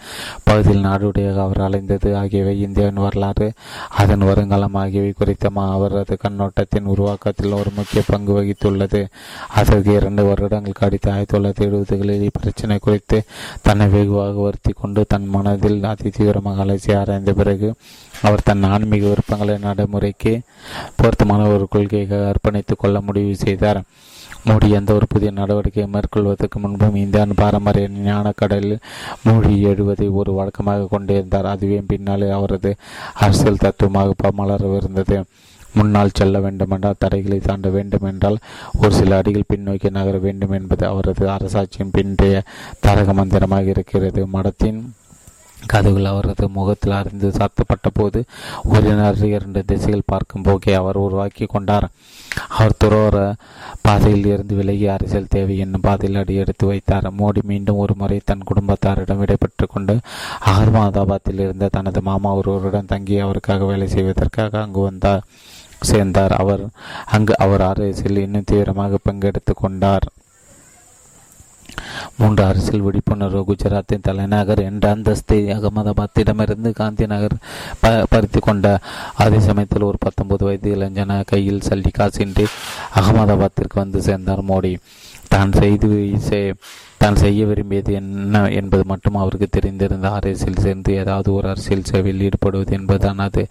பகுதியில் 0.43 0.85
நாடுடையாக 0.85 1.41
அவர் 1.41 1.57
அலைந்தது. 1.57 2.15
ஆகியவை 2.15 2.61
இந்தியாவின் 2.61 2.93
வரலாறு. 2.93 3.53
அதன் 3.89 4.19
வருங்காலம் 4.19 4.73
ஆகியவை 4.73 5.11
குறித்த 5.11 5.49
அவரது 5.55 6.17
கண்ணோட்டத்தின் 6.23 6.85
உருவாக்கத்தில் 6.85 7.51
ஒரு 7.51 7.71
முக்கிய 7.75 8.03
பங்கு 8.07 8.33
வகித்துள்ளது. 8.33 9.05
அதற்கு 9.49 9.93
இரண்டு 9.93 10.23
வருடங்கள் 10.23 10.79
கடித்த 10.81 11.11
ஆயிரத்தி 11.11 11.37
தொள்ளாயிரத்தி 11.37 11.67
எழுபதுகளில் 11.67 12.25
இப்பிரச்சனை 12.29 12.77
குறித்து 12.79 13.23
தன்னை 13.61 13.87
வெகுவாக 13.87 14.41
வருத்தி 14.41 14.71
கொண்டு 14.71 15.05
தன் 15.07 15.25
மனதில் 15.25 15.83
அதி 15.83 16.09
தீவிரமாக 16.09 16.63
அலசி 16.65 16.97
ஆராய்ந்த 16.97 17.33
பிறகு 17.33 17.73
அவர் 18.21 18.41
தன் 18.43 18.63
ஆன்மீக 18.63 19.07
விருப்பங்களை 19.07 19.57
நடைமுறைக்கு 19.57 20.41
பொருத்தமான 20.95 21.47
ஒரு 21.47 21.67
கொள்கையை 21.69 22.19
அர்ப்பணித்துக் 22.31 22.83
கொள்ள 22.85 23.01
முடிவு 23.09 23.35
செய்தார். 23.45 23.81
மோடி 24.47 24.67
எந்த 24.77 24.89
ஒரு 24.93 25.05
புதிய 25.11 25.29
நடவடிக்கையை 25.37 25.85
மேற்கொள்வதற்கு 25.93 26.57
முன்பும் 26.63 26.97
இந்தியாவின் 27.03 27.39
பாரம்பரிய 27.39 27.85
ஞான 28.07 28.31
கடலில் 28.41 28.83
மூழ்கி 29.23 29.55
எழுவதை 29.71 30.07
ஒரு 30.19 30.31
வழக்கமாக 30.39 30.89
கொண்டிருந்தார். 30.91 31.51
அதுவே 31.53 31.79
பின்னாலே 31.91 32.27
அவரது 32.37 32.71
அரசியல் 33.23 33.63
தத்துவமாக 33.63 34.31
மலரவிருந்தது 34.41 35.17
முன்னால் 35.77 36.13
செல்ல 36.13 36.39
வேண்டுமென்றால் 36.43 37.01
தடைகளை 37.03 37.37
தாண்ட 37.39 37.69
வேண்டும் 37.77 38.05
என்றால் 38.09 38.37
ஒரு 38.81 38.91
சில 38.99 39.17
அடிகள் 39.21 39.49
பின்னோக்கி 39.53 39.89
நகர 39.97 40.17
வேண்டும் 40.25 40.53
என்பது 40.57 40.83
அவரது 40.91 41.25
அரசாட்சியின் 41.33 41.95
பின்றைய 41.97 42.35
தரக 42.85 43.13
மந்திரமாக 43.13 43.73
இருக்கிறது. 43.75 44.21
மடத்தின் 44.35 44.79
கதவுகள் 45.67 46.05
அவரது 46.05 46.49
முகத்தில் 46.49 46.97
அறிந்து 46.99 47.29
சாத்தப்பட்ட 47.29 47.89
போது 47.93 48.19
ஒரு 48.73 48.87
இரண்டு 49.29 49.63
திசைகள் 49.65 50.09
பார்க்கும் 50.11 50.41
போக்கை 50.41 50.73
அவர் 50.73 51.03
உருவாக்கி 51.05 51.45
கொண்டார். 51.45 51.87
அவர் 52.49 52.77
துரோர 52.77 53.17
பாதையில் 53.81 54.25
இருந்து 54.25 54.55
விலகி 54.55 54.87
அரசியல் 54.87 55.29
தேவை 55.29 55.57
என்னும் 55.57 55.81
பாதையில் 55.81 56.19
அடி 56.21 56.35
எடுத்து 56.35 56.65
வைத்தார். 56.67 57.07
மோடி 57.19 57.41
மீண்டும் 57.41 57.81
ஒரு 57.83 57.93
முறை 57.95 58.21
தன் 58.23 58.47
குடும்பத்தாரிடம் 58.49 59.21
விடைபெற்று 59.23 59.67
கொண்டு 59.67 59.95
அகமதாபாத்தில் 60.51 61.43
இருந்த 61.45 61.69
தனது 61.71 62.01
மாமா 62.01 62.33
ஒருவருடன் 62.33 62.91
தங்கி 62.93 63.19
அவருக்காக 63.19 63.65
வேலை 63.65 63.87
செய்வதற்காக 63.87 64.61
அங்கு 64.61 64.81
வந்தார் 64.81 65.25
சேர்ந்தார். 65.81 66.31
அவர் 66.31 66.63
அங்கு 67.05 67.33
அவர் 67.37 67.61
அரசியல் 67.61 68.23
இன்னும் 68.25 68.49
தீவிரமாக 68.51 68.97
பங்கெடுத்து 69.09 69.53
கொண்டார். 69.55 70.05
மூன்று 72.17 72.43
அரசியல் 72.43 72.81
விழிப்புணர்வு 72.81 73.43
குஜராத்தின் 73.47 74.05
தலைநகர் 74.07 74.59
என்ற 74.59 74.95
அந்தஸ்தை 74.95 75.39
அகமதாபாத்திடமிருந்து 75.57 76.71
காந்தி 76.71 77.05
நகர் 77.05 77.35
ப 77.79 77.93
பறித்து 78.09 78.39
கொண்ட 78.39 78.67
அதே 79.15 79.39
சமயத்தில் 79.39 79.89
ஒரு 79.89 79.97
பத்தொன்பது 79.97 80.45
வயது 80.45 80.71
இளைஞன 80.71 81.21
கையில் 81.25 81.65
சல்லி 81.69 81.91
காசின்றி 81.99 82.47
அகமதாபாத்திற்கு 83.01 83.73
வந்து 83.73 84.01
சேர்ந்தார் 84.01 84.43
மோடி. 84.51 84.73
தான் 85.27 85.53
செய்து 85.53 85.87
தான் 86.97 87.15
செய்ய 87.15 87.45
விரும்பியது 87.45 87.93
என்ன 87.93 88.41
என்பது 88.49 88.83
மட்டும் 88.85 89.15
அவருக்கு 89.15 89.47
தெரிந்திருந்த 89.49 90.07
அரசியல் 90.11 90.61
சேர்ந்து 90.65 90.91
ஏதாவது 90.93 91.33
ஒரு 91.33 91.47
அரசியல் 91.49 91.87
சேவையில் 91.89 92.23
ஈடுபடுவது 92.27 92.71
என்பதுதான் 92.71 93.17
அது. 93.17 93.43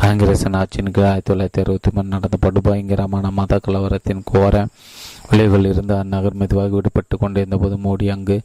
காங்கிரசின் 0.00 0.58
ஆட்சியின் 0.60 0.90
கீழ் 0.90 1.08
ஆயிரத்தி 1.10 1.32
தொள்ளாயிரத்தி 1.32 1.62
அறுபத்தி 1.64 1.90
மூணு 1.94 2.08
நடந்த 2.08 2.38
படுபயங்கரமான 2.46 3.30
மத 3.30 3.60
கலவரத்தின் 3.66 4.22
கோர 4.24 4.54
விளைவுகள் 5.30 5.68
இருந்து 5.72 5.94
அந்நகர் 6.00 6.38
மெதுவாக 6.40 6.74
விடுபட்டு 6.76 7.14
கொண்டிருந்த 7.22 7.56
போது 7.56 7.76
மோடி 7.84 8.06
அங்கு 8.14 8.36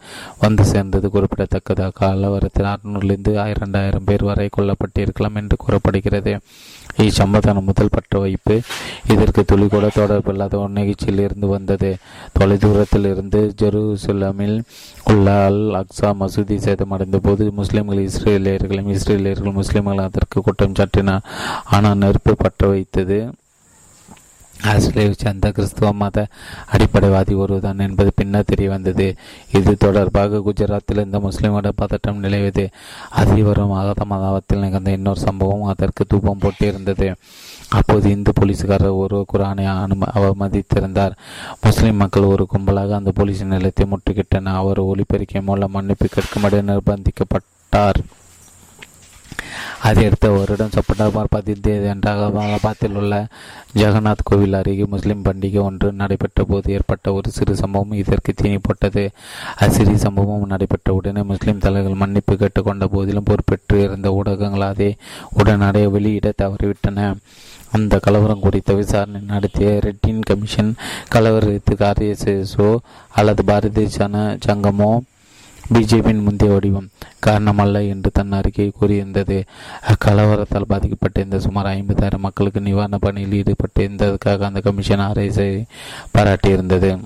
வந்து 0.43 0.64
சேர்ந்தது 0.72 1.07
குறிப்பிடத்தக்கது. 1.15 1.85
கலவரத்தில் 1.99 2.69
அறுநூறிலிருந்து 2.73 3.34
இரண்டாயிரம் 3.53 4.07
பேர் 4.10 4.26
வரை 4.30 4.47
கொல்லப்பட்டிருக்கலாம் 4.57 5.38
என்று 5.41 5.57
கூறப்படுகிறது. 5.64 6.34
இச்சம்பவத்தான 7.03 7.61
முதல் 7.68 7.93
பற்ற 7.93 8.19
வைப்பு 8.23 8.55
இதற்கு 9.14 9.41
துளி 9.51 9.68
கூட 9.68 9.85
தொடர்பில்லாத 9.95 10.57
ஒரு 10.64 10.73
நிகழ்ச்சியில் 10.80 11.23
இருந்து 11.27 11.47
வந்தது. 11.53 11.91
தொலைதூரத்தில் 12.38 13.07
இருந்து 13.11 13.39
ஜெருசலமில் 13.61 14.57
உள்ள 15.11 15.27
அல் 15.47 15.64
அக்சா 15.81 16.10
மசூதி 16.22 16.57
சேதமடைந்த 16.65 17.19
போது 17.27 17.45
முஸ்லிம்கள் 17.60 18.03
இஸ்ரேலியர்களும் 18.10 18.91
இஸ்ரேலியர்கள் 18.95 19.60
முஸ்லிம்கள் 19.61 20.05
அதற்கு 20.07 20.41
குற்றம் 20.41 20.77
சாட்டினார் 20.80 21.26
ஆனால் 21.76 22.01
நெருப்பு 22.03 22.35
பற்ற 22.43 22.68
வைத்தது. 22.73 23.19
ஆஸ்திரேலியாவை 24.72 25.15
சேர்ந்த 25.18 25.52
கிறிஸ்துவ 25.52 25.91
மத 25.91 26.27
அடிப்படைவாதி 26.72 27.34
ஒருவர்தான் 27.35 27.80
என்பது 27.80 28.11
பின்னர் 28.15 28.45
தெரிய 28.45 28.69
வந்தது. 28.69 29.15
இது 29.52 29.77
தொடர்பாக 29.77 30.41
குஜராத்தில் 30.48 31.03
இந்த 31.03 31.19
முஸ்லிமோட 31.19 31.69
பதட்டம் 31.81 32.22
நிலவியது. 32.23 32.65
அதிவரும் 33.10 33.73
அகதமதாபத்தில் 33.73 34.64
நிகழ்ந்த 34.65 34.91
இன்னொரு 34.91 35.19
சம்பவம் 35.19 35.64
அதற்கு 35.64 36.06
தூபம் 36.07 36.40
போட்டிருந்தது. 36.40 37.15
அப்போது 37.69 38.10
இந்து 38.10 38.31
போலீஸ்காரர் 38.34 38.99
ஒரு 39.03 39.26
குரானை 39.34 39.65
அனும 39.84 40.06
அவமதித்திருந்தார். 40.14 41.11
முஸ்லிம் 41.61 41.95
மக்கள் 41.95 42.23
ஒரு 42.23 42.48
கும்பலாக 42.53 42.91
அந்த 42.91 43.11
போலீஸ் 43.11 43.44
நிலையத்தை 43.44 43.88
முற்றுகிட்டனர். 43.91 44.60
அவர் 44.64 44.81
ஒளிபெருக்கை 44.81 45.41
மூலம் 45.41 45.72
மன்னிப்பு 45.72 46.07
கேட்கும்படி 46.15 46.60
நிர்பந்திக்கப்பட்டார். 46.72 48.02
அதை 49.88 50.05
அடுத்த 50.05 50.30
வருடம் 50.30 50.73
செப்டம்பர் 50.76 51.30
பதினைந்து 51.30 51.72
என்ற 51.85 52.57
பாத்தில் 52.61 52.95
உள்ள 52.95 53.14
ஜெகநாத் 53.76 54.23
கோவில் 54.23 54.53
அருகே 54.53 54.85
முஸ்லிம் 54.85 55.23
பண்டிகை 55.23 55.61
ஒன்று 55.61 55.91
நடைபெற்ற 55.91 56.43
போது 56.43 56.73
ஏற்பட்ட 56.73 57.14
ஒரு 57.14 57.31
சிறு 57.31 57.55
சம்பவம் 57.55 57.97
இதற்கு 58.01 58.34
தீனி 58.34 58.57
போட்டது. 58.57 59.03
அசிறி 59.60 59.95
சம்பவம் 59.95 60.51
நடைபெற்ற 60.53 60.93
உடனே 60.93 61.22
முஸ்லிம் 61.22 61.57
தலைவர்கள் 61.57 62.01
மன்னிப்பு 62.03 62.35
கேட்டுக்கொண்ட 62.35 62.88
போதிலும் 62.88 63.23
பொறுப்பேற்று 63.23 63.81
இருந்த 63.84 64.14
ஊடகங்கள் 64.14 64.69
அதை 64.69 64.95
உடனடியாக 65.31 65.89
வெளியிட 65.89 66.34
தவறிவிட்டன. 66.41 67.15
அந்த 67.72 67.99
கலவரம் 67.99 68.39
குறித்த 68.39 68.73
விசாரணை 68.73 69.22
நடத்திய 69.27 69.69
ரெட்டின் 69.84 70.19
கமிஷன் 70.19 70.76
கலவரத்துக்கு 71.11 71.85
ஆர்எஸ்எஸ்ஓ 71.91 72.77
அல்லது 73.10 73.43
பாரதிய 73.47 73.88
ஜன 73.97 74.38
சங்கமோ 74.47 74.91
பிஜேபியின் 75.72 76.23
முந்தைய 76.23 76.53
வடிவம் 76.53 76.90
காரணமல்ல 77.26 77.88
என்று 77.88 78.10
தன் 78.14 78.31
அறிக்கையை 78.31 78.73
கூறியிருந்தது. 78.81 79.44
அக்கலவரத்தால் 79.88 80.69
பாதிக்கப்பட்டிருந்த 80.69 81.38
சுமார் 81.38 81.65
ஐம்பதாயிரம் 81.65 82.18
மக்களுக்கு 82.18 82.61
நிவாரண 82.61 82.98
பணியில் 82.98 83.44
ஈடுபட்டிருந்ததற்காக 83.44 84.40
அந்த 84.40 84.60
கமிஷன் 84.60 84.99
அரசை 84.99 85.65
பாராட்டியிருந்தது. 86.18 86.99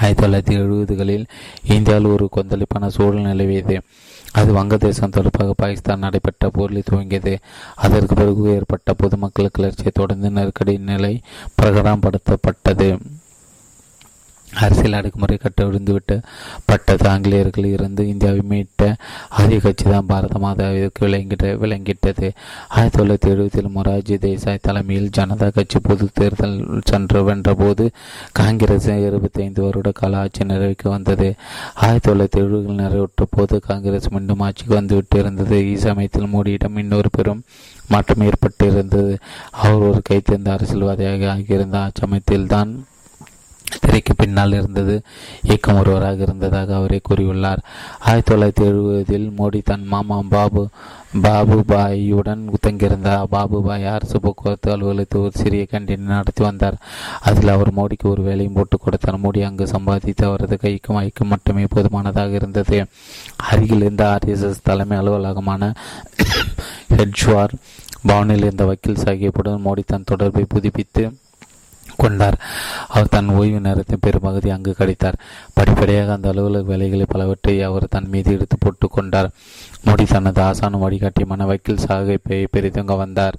ஆயிரத்தி 0.00 0.26
தொள்ளாயிரத்தி 0.26 0.58
எழுபதுகளில் 0.58 1.24
இந்தியாவில் 1.64 2.06
ஒரு 2.06 2.28
கொந்தளிப்பான 2.36 2.86
சூழல் 2.86 3.22
நிலவியது. 3.22 3.80
அது 4.32 4.54
வங்கதேசம் 4.54 5.10
தொடர்பாக 5.10 5.52
பாகிஸ்தான் 5.56 5.98
நடைபெற்ற 5.98 6.50
போரில் 6.50 6.82
துவங்கியது. 6.90 7.38
அதற்கு 7.74 8.14
பிறகு 8.14 8.54
ஏற்பட்ட 8.54 8.92
பொதுமக்கள் 8.92 9.48
கிளர்ச்சியை 9.52 9.90
தொடர்ந்து 9.94 10.30
நெருக்கடி 10.30 10.78
நிலை 10.78 11.20
பிரகடனப்படுத்தப்பட்டது. 11.62 12.98
அரசியல் 14.54 14.92
அடக்குமுறை 14.92 15.38
கட்டவிழ்ந்துவிட்டு 15.42 16.22
பட்டது 16.64 17.08
ஆங்கிலேயர்கள் 17.08 17.64
இருந்து 17.64 18.08
இந்தியாவை 18.08 18.40
மீட்ட 18.48 18.94
ஆதிய 19.38 19.60
கட்சி 19.60 19.84
தான் 19.90 20.06
பாரத 20.06 20.38
மாதாவிற்கு 20.38 21.04
விளங்கிட்ட 21.04 21.56
விளங்கிட்டது. 21.58 22.32
ஆயிரத்தி 22.68 23.02
தொள்ளாயிரத்தி 23.02 23.28
எழுபத்தில் 23.28 23.70
மொராஜி 23.76 24.16
தேசாய் 24.18 24.58
தலைமையில் 24.62 25.10
ஜனதா 25.16 25.52
கட்சி 25.52 25.78
பொது 25.78 26.08
தேர்தல் 26.12 26.80
சென்று 26.84 27.22
வென்றபோது 27.22 27.90
காங்கிரஸ் 28.32 28.88
இருபத்தி 28.88 29.42
ஐந்து 29.42 29.62
வருட 29.62 29.90
கால 29.90 30.18
ஆட்சி 30.18 30.44
நிறைவுக்கு 30.44 30.88
வந்தது. 30.88 31.36
ஆயிரத்தி 31.74 32.10
தொள்ளாயிரத்தி 32.10 32.42
எழுபதில் 32.44 32.82
நிறைவுற்ற 32.84 33.24
போது 33.30 33.60
காங்கிரஸ் 33.60 34.10
மீண்டும் 34.10 34.40
ஆட்சிக்கு 34.40 34.74
வந்துவிட்டு 34.74 35.18
இருந்தது. 35.18 35.70
இச்சமயத்தில் 35.70 36.32
மோடியிடம் 36.34 36.78
இன்னொரு 36.78 37.10
பெரும் 37.10 37.44
மாற்றம் 37.88 38.30
ஏற்பட்டிருந்தது. 38.30 39.16
அவர் 39.52 39.74
ஒரு 39.74 40.02
கைத்தேர்ந்த 40.10 40.50
அரசியல்வாதியாக 40.50 41.30
ஆகியிருந்த 41.34 41.90
அச்சமயத்தில் 41.90 42.46
தான் 42.46 42.86
திரைக்கு 43.80 44.14
பின்னால் 44.14 44.52
இருந்தது. 44.52 45.02
இயக்கம் 45.42 45.78
ஒருவராக 45.78 46.22
இருந்ததாக 46.22 46.74
அவரே 46.74 47.00
கூறியுள்ளார். 47.08 47.58
ஆயிரத்தி 47.98 48.34
தொள்ளாயிரத்தி 48.34 48.66
எழுபதில் 48.66 49.30
மோடி 49.38 49.62
தன் 49.62 49.84
மாமா 49.84 50.22
பாபு 50.28 50.68
பாபுபாயுடன் 51.22 52.48
தங்கியிருந்தார். 52.66 53.24
பாபுபாய் 53.32 53.86
அரசு 53.86 54.20
போக்குவரத்து 54.20 54.70
அலுவலகத்தில் 54.70 55.20
ஒரு 55.20 55.30
சிறிய 55.34 55.66
கேண்டீன் 55.70 55.98
நடத்தி 55.98 56.44
வந்தார். 56.44 56.76
அதில் 57.20 57.48
அவர் 57.48 57.74
மோடிக்கு 57.74 58.04
ஒரு 58.04 58.22
வேலையும் 58.22 58.52
போட்டு 58.52 58.78
கொடுத்தார். 58.78 59.20
மோடி 59.20 59.44
அங்கு 59.44 59.66
சம்பாதித்து 59.66 60.26
அவரது 60.26 60.58
கைக்கும் 60.62 61.08
ஐக்கும் 61.08 61.26
மட்டுமே 61.26 61.64
போதுமானதாக 61.68 62.30
இருந்தது. 62.30 62.86
அருகில் 63.36 63.80
இருந்த 63.80 64.18
ஆர்எஸ்எஸ் 64.18 64.62
தலைமை 64.62 64.98
அலுவலகமான 64.98 65.72
ஹெட்ஜ்வார் 66.96 67.50
பவனில் 68.08 68.36
இருந்த 68.36 68.64
வக்கீல் 68.64 69.02
சாஹிப்புடன் 69.04 69.64
மோடி 69.64 69.82
தன் 69.86 70.04
தொடர்பை 70.04 70.44
புதுப்பித்து 70.48 71.16
கொண்டார். 71.98 72.38
அவர் 72.88 73.08
தன் 73.08 73.28
ஓய்வு 73.28 73.60
நேரத்தின் 73.60 73.98
பெரும்பகுதி 74.00 74.50
அங்கு 74.50 74.74
கழித்தார். 74.78 75.18
படிப்படியாக 75.54 76.12
அந்த 76.12 76.28
அலுவலக 76.28 76.64
வேலைகளை 76.64 77.06
பலவற்றை 77.08 77.62
அவர் 77.62 77.88
தன் 77.88 78.08
மீது 78.08 78.32
எடுத்து 78.32 78.56
போட்டு 78.60 78.88
கொண்டார். 78.88 79.30
மோடி 79.86 80.06
தனது 80.06 80.42
ஆசான 80.42 80.88
வழிகாட்டியமான 80.88 81.46
வக்கீல் 81.46 81.84
சாகை 81.88 82.18
பெரிதுங்க 82.28 82.96
வந்தார். 82.96 83.36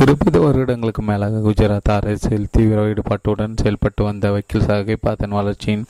இருபது 0.00 0.40
வருடங்களுக்கு 0.40 1.02
மேலாக 1.02 1.38
குஜராத் 1.38 1.90
அரசியல் 1.90 2.50
தீவிர 2.50 2.80
ஈடுபாட்டுடன் 2.86 3.56
செயல்பட்டு 3.56 4.04
வந்த 4.04 4.30
வக்கீல் 4.30 4.66
சாகை 4.66 4.96
அதன் 5.02 5.36
வளர்ச்சியின் 5.38 5.86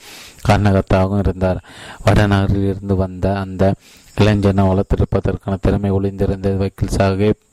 காரணகத்தாகவும் 0.49 1.19
இருந்தார். 1.19 1.65
வடநகரில் 2.07 2.69
இருந்து 2.69 2.97
வந்த 2.97 3.39
அந்த 3.39 3.75
இளைஞனை 4.19 4.65
வளர்த்திருப்பதற்கான 4.65 5.59
திறமை 5.61 5.91
ஒளிந்திருந்த 5.91 6.51
வக்கீல் 6.51 6.97
சாஹிப் 6.97 7.49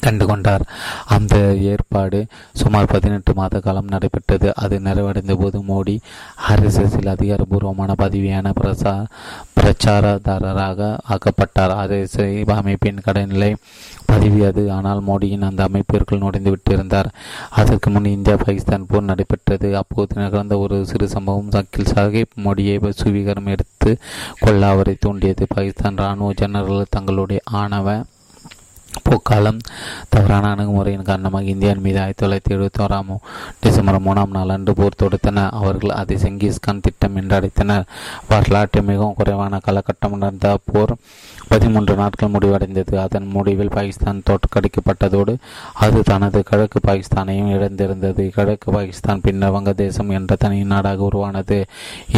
கண்டுகொண்டார். 0.00 0.60
அந்த 1.06 1.54
ஏற்பாடு 1.54 2.26
சுமார் 2.52 2.86
பதினெட்டு 2.86 3.34
மாத 3.34 3.60
காலம் 3.60 3.88
நடைபெற்றது. 3.88 4.52
அது 4.54 4.80
நிறைவடைந்த 4.80 5.36
போது 5.36 5.58
மோடி 5.60 5.98
ஆர்எஸ்எஸில் 6.48 7.12
அதிகாரபூர்வமான 7.12 7.92
பதவியான 7.98 8.52
பிரசா 8.60 9.04
பிரச்சாரதாரராக 9.60 10.98
ஆக்கப்பட்டார். 11.08 11.74
ஆர்எஸ்எஸ் 11.82 12.50
அமைப்பின் 12.50 13.00
கடைநிலை 13.06 13.54
பதவி 14.06 14.44
அது. 14.44 14.72
ஆனால் 14.72 15.02
மோடியின் 15.06 15.42
அந்த 15.42 15.62
அமைப்பிற்குள் 15.62 16.18
நுழைந்து 16.18 16.56
விட்டிருந்தார். 16.56 17.04
அதற்கு 17.50 17.90
முன் 17.90 18.04
இந்தியா 18.04 18.36
பாகிஸ்தான் 18.36 18.86
போர் 18.86 19.02
நடைபெற்றது. 19.02 19.76
அப்போது 19.76 20.20
நிகழ்ந்த 20.20 20.58
ஒரு 20.58 20.86
சிறு 20.86 21.08
சம்பவம் 21.08 21.50
சக்கில் 21.50 21.92
சாஹிப் 21.94 22.44
மோடியை 22.44 22.90
சுவீகரம் 22.90 23.46
எடுத்து 23.46 23.98
கொள்ள 24.40 24.68
அவரை 24.68 24.96
தூண்டியது. 25.00 25.46
பாகிஸ்தான் 25.48 25.94
இராணுவ 25.94 26.32
ஜெனரல் 26.32 26.86
தங்களுடைய 26.90 27.40
ஆணவ 27.44 28.02
போக்காலம் 29.08 29.60
தவறான 30.08 30.54
அணுகுமுறையின் 30.54 31.08
காரணமாக 31.08 31.44
இந்தியாவின் 31.44 31.82
மீது 31.82 32.00
ஆயிரத்தி 32.00 32.22
தொள்ளாயிரத்தி 32.22 32.54
எழுபத்தி 32.56 32.80
ஓராம் 32.84 33.12
டிசம்பர் 33.60 34.00
மூணாம் 34.06 34.34
நாள் 34.36 34.48
அன்று 34.48 34.74
போர் 34.74 35.00
தொடுத்தனர். 35.02 35.50
அவர்கள் 35.60 35.90
அதை 35.90 36.16
செங்கிஸ்கான் 36.16 36.80
திட்டம் 36.80 37.16
என்று 37.16 37.36
அழைத்தனர். 37.38 37.84
வரலாற்று 38.28 38.82
மிகவும் 38.82 39.14
குறைவான 39.14 39.60
காலகட்டம் 39.66 40.16
நடந்த 40.16 40.58
போர் 40.72 40.94
பதிமூன்று 41.48 41.94
நாட்கள் 41.94 42.34
முடிவடைந்தது. 42.34 42.94
அதன் 42.96 43.26
முடிவில் 43.26 43.74
பாகிஸ்தான் 43.76 44.22
தோற்கடிக்கப்பட்டதோடு 44.30 45.34
அது 45.72 46.02
தனது 46.02 46.42
கிழக்கு 46.42 46.80
பாகிஸ்தானையும் 46.86 47.52
இழந்திருந்தது. 47.56 48.28
கிழக்கு 48.28 48.72
பாகிஸ்தான் 48.72 49.20
பின்னர் 49.20 49.54
வங்கதேசம் 49.56 50.12
என்ற 50.18 50.36
தனி 50.36 50.64
நாடாக 50.64 51.02
உருவானது. 51.02 51.64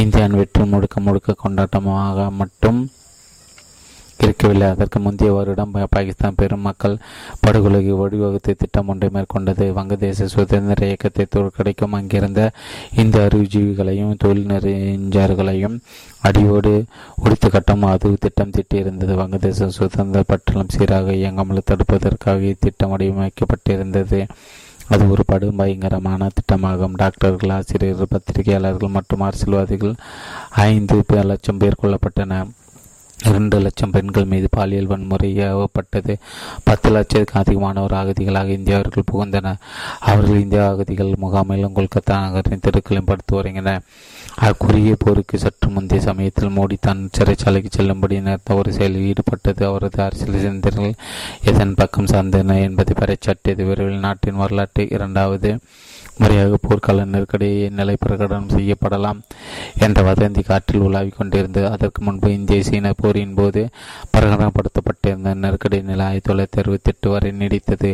இந்தியாவின் 0.03 0.37
வெற்றி 0.37 0.65
முழுக்க 0.65 1.01
முழுக்க 1.01 1.35
கொண்டாட்டமாக 1.45 2.31
மட்டும் 2.31 2.89
இருக்கவில்லை 4.19 4.69
அதற்கு 4.69 4.99
முந்தைய 5.01 5.33
வருடம் 5.33 5.75
பாகிஸ்தான் 5.91 6.35
பெரும் 6.37 6.61
மக்கள் 6.61 6.97
படுகொலைக்கு 7.47 7.95
வழிவகுத்து 8.01 8.53
திட்டம் 8.55 8.89
ஒன்றை 8.89 9.11
மேற்கொண்டது. 9.15 9.67
வங்கதேச 9.79 10.25
சுதந்திர 10.25 10.87
இயக்கத்தை 10.87 11.27
தோற்கடிக்கும் 11.29 11.97
அங்கிருந்த 11.99 12.51
இந்த 12.97 13.27
அறிவுஜீவிகளையும் 13.27 14.15
தொழில் 14.19 14.47
நெறிஞர்களையும் 14.47 15.79
அடியோடு 16.21 16.85
ஒடித்து 17.17 17.51
கட்டம் 17.51 17.83
அது 17.83 18.17
திட்டம் 18.21 18.51
திட்டியிருந்தது. 18.51 19.15
வங்கதேச 19.23 19.67
சுதந்திர 19.67 20.25
பட்டணம் 20.27 20.69
சீராக 20.69 21.13
இயங்காமல் 21.13 21.69
தடுப்பதற்காக 21.71 22.41
இத்திட்டம் 22.41 22.99
வடிவமைக்கப்பட்டிருந்தது. 22.99 24.29
அது 24.89 25.11
ஒரு 25.11 25.23
படும் 25.27 25.57
பயங்கரமான 25.57 26.29
திட்டமாகும். 26.29 26.97
டாக்டர்கள் 26.97 27.51
ஆசிரியர்கள் 27.51 28.13
பத்திரிகையாளர்கள் 28.15 28.97
மற்றும் 28.97 29.21
அரசியல்வாதிகள் 29.21 29.95
ஐந்து 30.51 31.05
லட்சம் 31.09 31.57
பேர் 31.57 31.81
கொல்லப்பட்டனர். 31.83 32.51
இரண்டு 33.29 33.59
லட்சம் 33.61 33.91
பெண்கள் 33.91 34.31
மீது 34.33 34.49
பாலியல் 34.51 34.91
வன்முறை 34.93 35.29
ஏவப்பட்டது. 35.47 36.15
பத்து 36.65 36.89
லட்சத்துக்கு 36.91 37.39
அதிகமானவர் 37.41 37.97
அகதிகளாக 38.01 38.51
இந்தியாவர்கள் 38.59 39.09
புகுந்தனர் 39.13 39.63
அவர்கள் 40.11 40.43
இந்தியா 40.45 40.65
அகதிகள் 40.69 41.13
முகாமிலும் 41.23 41.77
கொல்கத்தா 41.79 42.17
நகரின் 42.25 42.65
தெருக்களையும் 42.67 43.11
படுத்து 43.11 43.35
வருகின்றனர் 43.35 43.87
அக்குறுகிய 44.47 44.95
போருக்கு 44.99 45.37
சற்று 45.39 45.69
முந்தைய 45.71 46.03
சமயத்தில் 46.03 46.55
மோடி 46.57 46.77
தான் 46.81 47.03
சிறைச்சாலைக்கு 47.19 47.71
செல்லும்படி 47.71 48.21
நேர்த்த 48.21 48.55
ஒரு 48.55 48.71
செயலில் 48.73 49.07
ஈடுபட்டது. 49.11 49.63
அவரது 49.71 50.03
அரசியல் 50.03 50.41
சிந்தனைகள் 50.41 50.95
எதன் 51.51 51.75
பக்கம் 51.75 52.11
சார்ந்தன 52.13 52.61
என்பதை 52.61 52.95
பறைச்சாட்டியது 53.01 53.65
விரைவில் 53.71 54.05
நாட்டின் 54.07 54.41
வரலாற்று 54.43 54.85
இரண்டாவது 54.91 55.51
முறையாக 56.19 56.59
போர்க்கால 56.65 57.05
நெருக்கடியை 57.05 57.69
நிலை 57.79 57.95
பிரகடனம் 58.03 58.53
செய்யப்படலாம் 58.57 59.21
என்ற 59.79 60.03
வதந்தி 60.09 60.43
காற்றில் 60.45 60.85
உலாவிக் 60.89 61.17
கொண்டிருந்தது. 61.17 61.67
அதற்கு 61.71 62.03
முன்பு 62.03 62.29
இந்திய 62.33 62.63
சீன 62.63 62.93
போர் 62.97 63.14
போரின் 63.15 63.35
போது 63.39 63.61
பிரகடனப்படுத்தப்பட்டிருந்த 64.13 65.33
நெருக்கடி 65.43 65.79
நிலை 65.89 66.05
ஆயிரத்தி 66.07 66.29
தொள்ளாயிரத்தி 66.29 66.61
அறுபத்தி 66.63 66.91
எட்டு 66.93 67.09
வரை 67.13 67.31
நீடித்தது. 67.41 67.91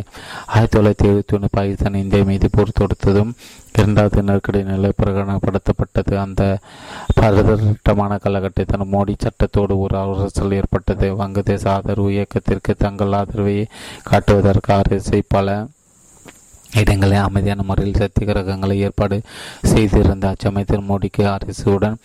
ஆயிரத்தி 0.53 0.75
தொள்ளாயிரத்தி 0.75 1.05
எழுபத்தி 1.09 1.33
ஒன்று 1.37 1.49
பாகிஸ்தான் 1.57 1.97
இந்தியா 2.03 2.23
மீது 2.29 2.47
போர் 2.55 2.77
தொடுத்ததும் 2.79 3.33
இரண்டாவது 3.77 4.21
நெருக்கடி 4.29 4.61
நிலை 4.69 4.89
பிரகடனப்படுத்தப்பட்டது 5.01 6.15
அந்த 6.23 6.41
பதட்டமான 7.19 8.17
காலகட்டத்தில் 8.23 8.91
மோடி 8.93 9.15
சட்டத்தோடு 9.25 9.75
ஒரு 9.83 9.97
அரசல் 10.03 10.57
ஏற்பட்டது. 10.59 11.09
வங்கதேச 11.21 11.63
ஆதரவு 11.75 12.09
இயக்கத்திற்கு 12.17 12.75
தங்கள் 12.85 13.17
ஆதரவை 13.19 13.55
காட்டுவதற்கு 14.09 14.73
அரசை 14.79 15.21
பல 15.35 15.59
இடங்களில் 16.81 17.25
அமைதியான 17.27 17.63
முறையில் 17.69 18.01
சத்தியகிரகங்களை 18.01 18.75
ஏற்பாடு 18.87 19.15
செய்திருந்த 19.71 20.25
அச்சமயத்தில் 20.33 20.85
மோடிக்கு 20.89 21.23
அரசுடன் 21.31 21.97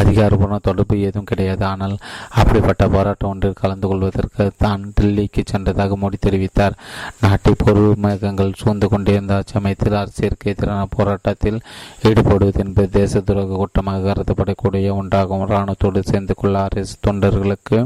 அதிகாரப்பூர்வ 0.00 0.58
தொடர்பு 0.68 0.96
ஏதும் 1.08 1.28
கிடையாது. 1.30 1.64
ஆனால் 1.72 1.96
அப்படிப்பட்ட 2.40 2.88
போராட்டம் 2.94 3.30
ஒன்றில் 3.30 3.60
கலந்து 3.62 3.86
கொள்வதற்கு 3.90 4.44
தான் 4.64 4.84
தில்லிக்கு 5.00 5.44
சென்றதாக 5.52 5.98
மோடி 6.02 6.18
தெரிவித்தார். 6.26 6.78
நாட்டை 7.24 7.54
பொருள் 7.64 7.94
மேகங்கள் 8.04 8.58
சூழ்ந்து 8.62 8.88
கொண்டிருந்த 8.88 9.36
சமயத்தில் 9.54 10.00
அரசியலுக்கு 10.02 10.52
எதிரான 10.54 10.86
போராட்டத்தில் 10.96 11.60
ஈடுபடுவது 12.10 12.60
என்பது 12.64 12.90
தேச 12.98 13.22
துரோக 13.28 13.58
கூட்டமாக 13.62 14.06
கருதப்படக்கூடிய 14.10 14.94
ஒன்றாகும். 15.00 15.44
இராணுவத்தோடு 15.50 16.00
சேர்ந்து 16.12 16.34
கொள்ள 16.40 16.56
அரசு 16.68 16.96
தொண்டர்களுக்கு 17.06 17.78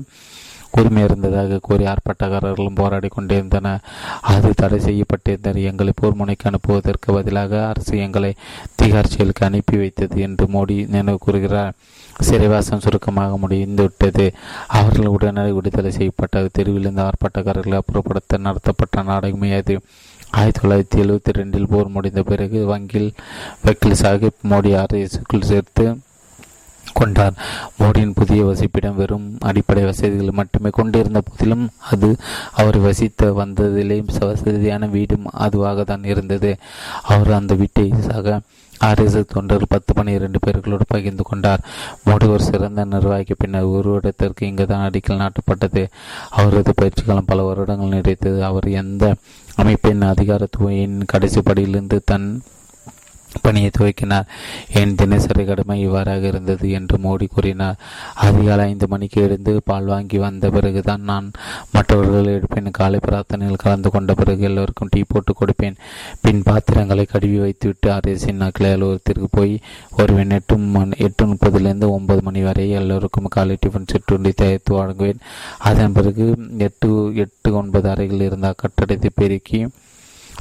உரிமை 0.80 1.02
இருந்ததாக 1.02 1.58
கூறி 1.62 1.84
ஆர்ப்பாட்டக்காரர்களும் 1.84 2.74
போராடி 2.74 3.08
கொண்டிருந்தனர் 3.08 3.82
அது 4.20 4.52
தடை 4.56 4.78
செய்யப்பட்டிருந்தனர் 4.78 5.68
எங்களை 5.70 5.92
போர் 5.96 6.14
முனைக்கு 6.14 6.50
அனுப்புவதற்கு 6.50 7.12
பதிலாக 7.12 7.66
அரசு 7.66 7.98
எங்களை 7.98 8.34
திகார் 8.82 9.12
செயலுக்கு 9.14 9.46
அனுப்பி 9.46 9.76
வைத்தது 9.76 10.20
என்று 10.20 10.46
மோடி 10.46 10.88
நினைவு 10.88 11.18
கூறுகிறார். 11.18 11.74
சிறைவாசம் 12.20 12.80
சுருக்கமாக 12.80 13.36
முடிந்துவிட்டது. 13.36 14.32
அவர்கள் 14.66 15.06
உடனடி 15.06 15.50
விடுதலை 15.50 15.90
செய்யப்பட்ட 15.90 16.48
தெருவில் 16.52 17.04
ஆர்ப்பாட்டக்காரர்களை 17.06 17.78
அப்புறப்படுத்த 17.78 18.38
நடத்தப்பட்ட 18.38 19.02
நாடகமே 19.02 19.52
அது. 19.52 19.80
ஆயிரத்தி 20.30 20.60
தொள்ளாயிரத்தி 20.60 21.06
எழுபத்தி 21.06 21.32
ரெண்டில் 21.38 21.70
போர் 21.70 21.88
முடிந்த 21.88 22.22
பிறகு 22.22 22.66
வங்கியில் 22.66 23.12
வக்கீல் 23.62 24.00
சாஹிப் 24.02 24.42
மோடி 24.50 24.70
அரசுக்குள் 24.82 25.42
சேர்த்து 25.42 25.98
கொண்டார். 26.92 27.34
மோடியின் 27.78 28.14
புதிய 28.14 28.44
வசிப்பிடம் 28.44 28.94
வெறும் 28.94 29.36
அடிப்படை 29.40 29.84
வசதிகள் 29.84 30.38
மட்டுமே 30.40 30.70
கொண்டிருந்த 30.70 31.20
போதிலும் 31.20 31.68
அது 31.90 32.16
அவர் 32.52 32.78
வசித்த 32.78 33.32
வந்ததிலே 33.32 33.98
வசதியான 34.18 34.86
வீடும் 34.86 35.28
அதுவாக 35.46 35.84
தான் 35.84 36.04
இருந்தது. 36.04 36.56
அவர் 37.02 37.32
அந்த 37.32 37.54
வீட்டை 37.54 37.92
சக 37.98 38.40
ஆர்எஸ்எஸ் 38.84 39.32
தொண்டர் 39.32 39.64
பத்து 39.68 39.94
பன்னிரண்டு 39.94 40.38
பேர்களோடு 40.46 40.84
பகிர்ந்து 40.86 41.22
கொண்டார். 41.22 41.60
மோடி 42.06 42.26
ஒரு 42.28 42.42
சிறந்த 42.42 42.84
நிர்வாகி 42.84 43.34
பின்னர் 43.38 43.68
உருவடத்திற்கு 43.74 44.42
இங்கு 44.42 44.66
தான் 44.66 44.90
அடிக்கல் 44.90 45.20
நாட்டப்பட்டது. 45.22 45.86
அவரது 46.30 46.72
பயிற்சி 46.74 47.02
காலம் 47.02 47.24
பல 47.24 47.42
வருடங்கள் 47.42 47.94
நீடித்தது. 47.94 48.40
அவர் 48.40 48.68
எந்த 48.68 49.14
அமைப்பின் 49.56 50.02
அதிகாரத்துவையின் 50.02 50.98
கடைசி 51.06 51.40
படியிலிருந்து 51.40 52.00
தன் 52.04 52.42
பணியை 53.40 53.70
துவக்கினார். 53.78 54.28
என் 54.72 54.94
தினசரி 54.94 55.44
கடமை 55.44 55.80
இவ்வாறாக 55.80 56.26
இருந்தது 56.26 56.70
என்று 56.70 56.98
மோடி 56.98 57.26
கூறினார். 57.28 57.78
அதிகாலை 58.14 58.64
ஐந்து 58.64 58.88
மணிக்கு 58.88 59.22
எழுந்து 59.22 59.62
பால் 59.64 59.84
வாங்கி 59.84 60.18
வந்த 60.18 60.50
பிறகுதான் 60.50 61.00
நான் 61.00 61.30
மற்றவர்கள் 61.72 62.32
எடுப்பேன் 62.34 62.70
காலை 62.70 63.00
பிரார்த்தனையில் 63.08 63.62
கலந்து 63.64 63.90
கொண்ட 63.90 64.14
பிறகு 64.14 64.42
எல்லோருக்கும் 64.42 64.88
டீ 64.90 65.02
போட்டு 65.08 65.34
கொடுப்பேன். 65.34 65.76
பின் 66.20 66.42
பாத்திரங்களை 66.42 67.04
கழுவி 67.04 67.38
வைத்துவிட்டு 67.38 67.92
அரசின் 67.92 68.50
கிளை 68.50 68.70
அலுவலகத்திற்கு 68.72 69.28
போய் 69.30 69.60
ஒருவன் 69.98 70.30
எட்டு 70.30 70.56
மணி 70.56 70.90
எட்டு 70.98 71.26
முப்பதுலேருந்து 71.26 71.88
ஒன்பது 71.88 72.22
மணி 72.22 72.42
வரை 72.42 72.70
எல்லோருக்கும் 72.70 73.28
காலை 73.28 73.56
டிஃபன் 73.66 73.90
சிற்றுண்டி 73.92 74.32
தயாரித்து 74.32 74.84
வழங்குவேன். 74.84 75.20
அதன் 75.58 75.92
பிறகு 75.92 76.36
எட்டு 76.58 77.12
எட்டு 77.14 77.54
ஒன்பது 77.54 77.88
அறைகள் 77.88 78.20
இருந்த 78.20 78.54
கட்டடத்தை 78.62 79.10
பெருக்கி 79.14 79.68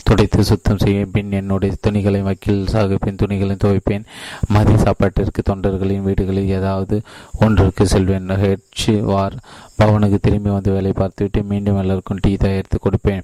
துடைத்து 0.04 0.44
சுத்தம் 0.44 0.78
செய்வேன். 0.78 1.12
பின் 1.12 1.32
என்னுடைய 1.32 1.76
துணிகளை 1.82 2.22
வக்கீல் 2.22 2.68
சாகுப்பின் 2.72 3.16
துணிகளை 3.16 3.56
துவைப்பேன். 3.64 4.06
மதிய 4.48 4.78
சாப்பாட்டிற்கு 4.78 5.42
தொண்டர்களின் 5.42 6.02
வீடுகளில் 6.02 6.50
ஏதாவது 6.50 7.02
ஒன்றிற்கு 7.40 7.88
செல்வேன். 7.88 8.28
ஹெச் 8.28 9.02
வார். 9.02 9.36
பவனுக்கு 9.80 10.18
திரும்பி 10.22 10.50
வந்து 10.50 10.72
வேலை 10.72 10.92
பார்த்துவிட்டு 10.92 11.44
மீண்டும் 11.44 11.80
எல்லாருக்கும் 11.80 12.18
டீ 12.22 12.36
தயாரித்து 12.36 12.80
கொடுப்பேன். 12.80 13.22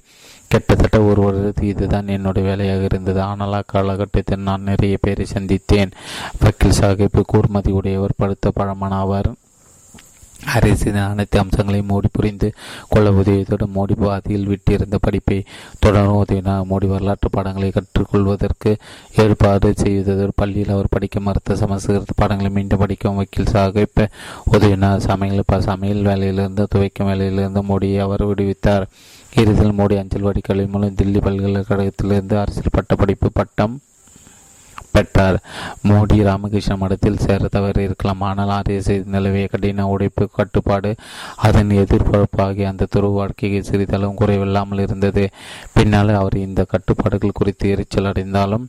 கிட்டத்தட்ட 0.48 1.00
ஒரு 1.00 1.20
வருடத்துக்கு 1.22 1.62
இதுதான் 1.62 2.08
என்னுடைய 2.08 2.48
வேலையாக 2.48 2.82
இருந்தது. 2.82 3.20
ஆனால் 3.22 3.52
அக்காலகட்டத்தில் 3.52 4.46
நான் 4.48 4.62
நிறைய 4.62 4.98
பேரை 5.00 5.26
சந்தித்தேன். 5.32 5.90
வக்கீல் 6.40 6.80
சாகிப்பு 6.80 7.22
கூர்மதி 7.32 7.68
உடையவர் 7.68 8.18
படுத்த 8.18 8.50
பழமான 8.50 8.94
அரசின் 10.44 10.94
அனைத்து 10.94 11.38
அம்சங்களையும் 11.38 11.88
மோடி 11.88 12.04
புரிந்து 12.12 12.52
கொள்ள 12.88 13.10
உதவியதோடு 13.10 13.66
மோடி 13.74 13.92
பாதியில் 13.92 14.48
விட்டிருந்த 14.48 14.94
படிப்பை 15.00 15.44
தொடர 15.78 16.24
உதவினார் 16.24 16.64
மோடி 16.70 16.86
வரலாற்று 16.86 17.30
பாடங்களை 17.30 17.72
கற்றுக்கொள்வதற்கு 17.72 18.76
ஏற்பாடு 19.16 19.74
செய்ததோடு 19.76 20.28
பள்ளியில் 20.34 20.68
அவர் 20.68 20.86
படிக்க 20.90 21.20
மறுத்த 21.20 21.56
சமஸ்கிருத 21.56 22.04
பாடங்களை 22.16 22.52
மீண்டும் 22.52 22.78
படிக்கும் 22.78 23.16
வக்கீல் 23.16 23.52
சாகிப்ப 23.52 24.08
உதவினார் 24.52 24.96
சமையல் 24.96 25.60
சமையல் 25.60 26.02
வேலையிலிருந்து 26.02 26.66
துவைக்கும் 26.74 27.04
வேலையிலிருந்து 27.04 27.62
மோடியை 27.62 27.98
அவர் 27.98 28.26
விடுவித்தார். 28.26 28.86
இறுதியில் 29.36 29.72
மோடி 29.72 29.98
அஞ்சல் 29.98 30.22
வடிக்கலை 30.22 30.68
மூலம் 30.68 30.94
தில்லி 30.94 31.20
பல்கலைக்கழகத்திலிருந்து 31.20 32.38
அரசியல் 32.40 32.72
பட்ட 32.72 32.94
படிப்பு 32.94 33.30
பட்டம் 33.32 33.80
பெற்றார் 34.98 35.40
மோடி 35.88 36.18
ராமகிருஷ்ண 36.28 36.76
மடத்தில் 36.82 37.22
சேர 37.24 37.48
தவறு 37.56 37.80
இருக்கலாம். 37.88 38.22
ஆனால் 38.28 38.52
ஆர்எஸ்ஐ 38.58 38.96
நிலவிய 39.14 39.46
கடின 39.52 39.86
உடைப்பு 39.94 40.24
கட்டுப்பாடு 40.38 40.92
அதன் 41.46 41.72
எதிர்பார்ப்பாகி 41.82 42.62
அந்த 42.70 42.88
துறவு 42.94 43.16
வாழ்க்கைக்கு 43.18 43.60
சிறிதளவும் 43.70 44.20
குறைவில்லாமல் 44.20 44.84
இருந்தது. 44.86 45.24
பின்னால் 45.76 46.12
அவர் 46.20 46.36
இந்த 46.46 46.62
கட்டுப்பாடுகள் 46.72 47.38
குறித்து 47.40 47.66
எரிச்சல் 47.74 48.10
அடைந்தாலும் 48.10 48.64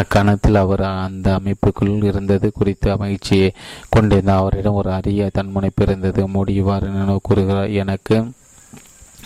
அக்கணத்தில் 0.00 0.58
அவர் 0.64 0.82
அந்த 1.06 1.28
அமைப்புக்குள் 1.38 2.04
இருந்தது 2.10 2.48
குறித்து 2.58 2.96
மகிழ்ச்சியை 3.02 3.48
கொண்டிருந்த 3.94 4.32
அவரிடம் 4.40 4.78
ஒரு 4.80 4.90
அரிய 4.98 5.30
தன்முனைப்பு 5.38 5.82
இருந்தது. 5.86 6.20
மோடி 6.34 6.54
இவ்வாறு 6.62 6.92
நினைவு 6.96 7.20
கூறுகிறார். 7.28 7.70
எனக்கு 7.82 8.16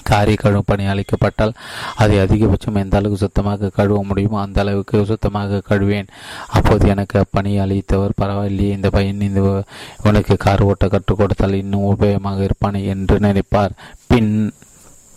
காரி 0.02 0.34
கழுவும் 0.34 0.66
பணி 0.66 0.84
அளிக்கப்பட்டால் 0.86 1.54
அதை 1.94 2.18
அதிகபட்சம் 2.18 2.80
எந்த 2.82 2.96
அளவுக்கு 2.96 3.24
சுத்தமாக 3.24 3.68
கழுவ 3.68 4.02
முடியுமோ 4.02 4.40
அந்த 4.40 4.60
அளவுக்கு 4.60 5.04
சுத்தமாக 5.04 5.62
கழுவேன். 5.68 6.08
அப்போது 6.48 6.88
எனக்கு 6.88 7.18
அப்பணி 7.18 7.52
அளித்தவர் 7.64 8.18
பரவாயில்லையே 8.22 8.74
இந்த 8.78 8.90
பையன் 8.90 9.20
இந்த 9.20 9.64
இவனுக்கு 10.00 10.36
கார் 10.36 10.62
ஓட்ட 10.62 10.88
கற்றுக் 10.88 11.16
கொடுத்தால் 11.16 11.60
இன்னும் 11.62 11.96
உபயோகமாக 11.96 12.42
இருப்பான் 12.42 12.74
என்று 12.74 13.18
நினைப்பார். 13.18 13.74
பின் 14.06 14.52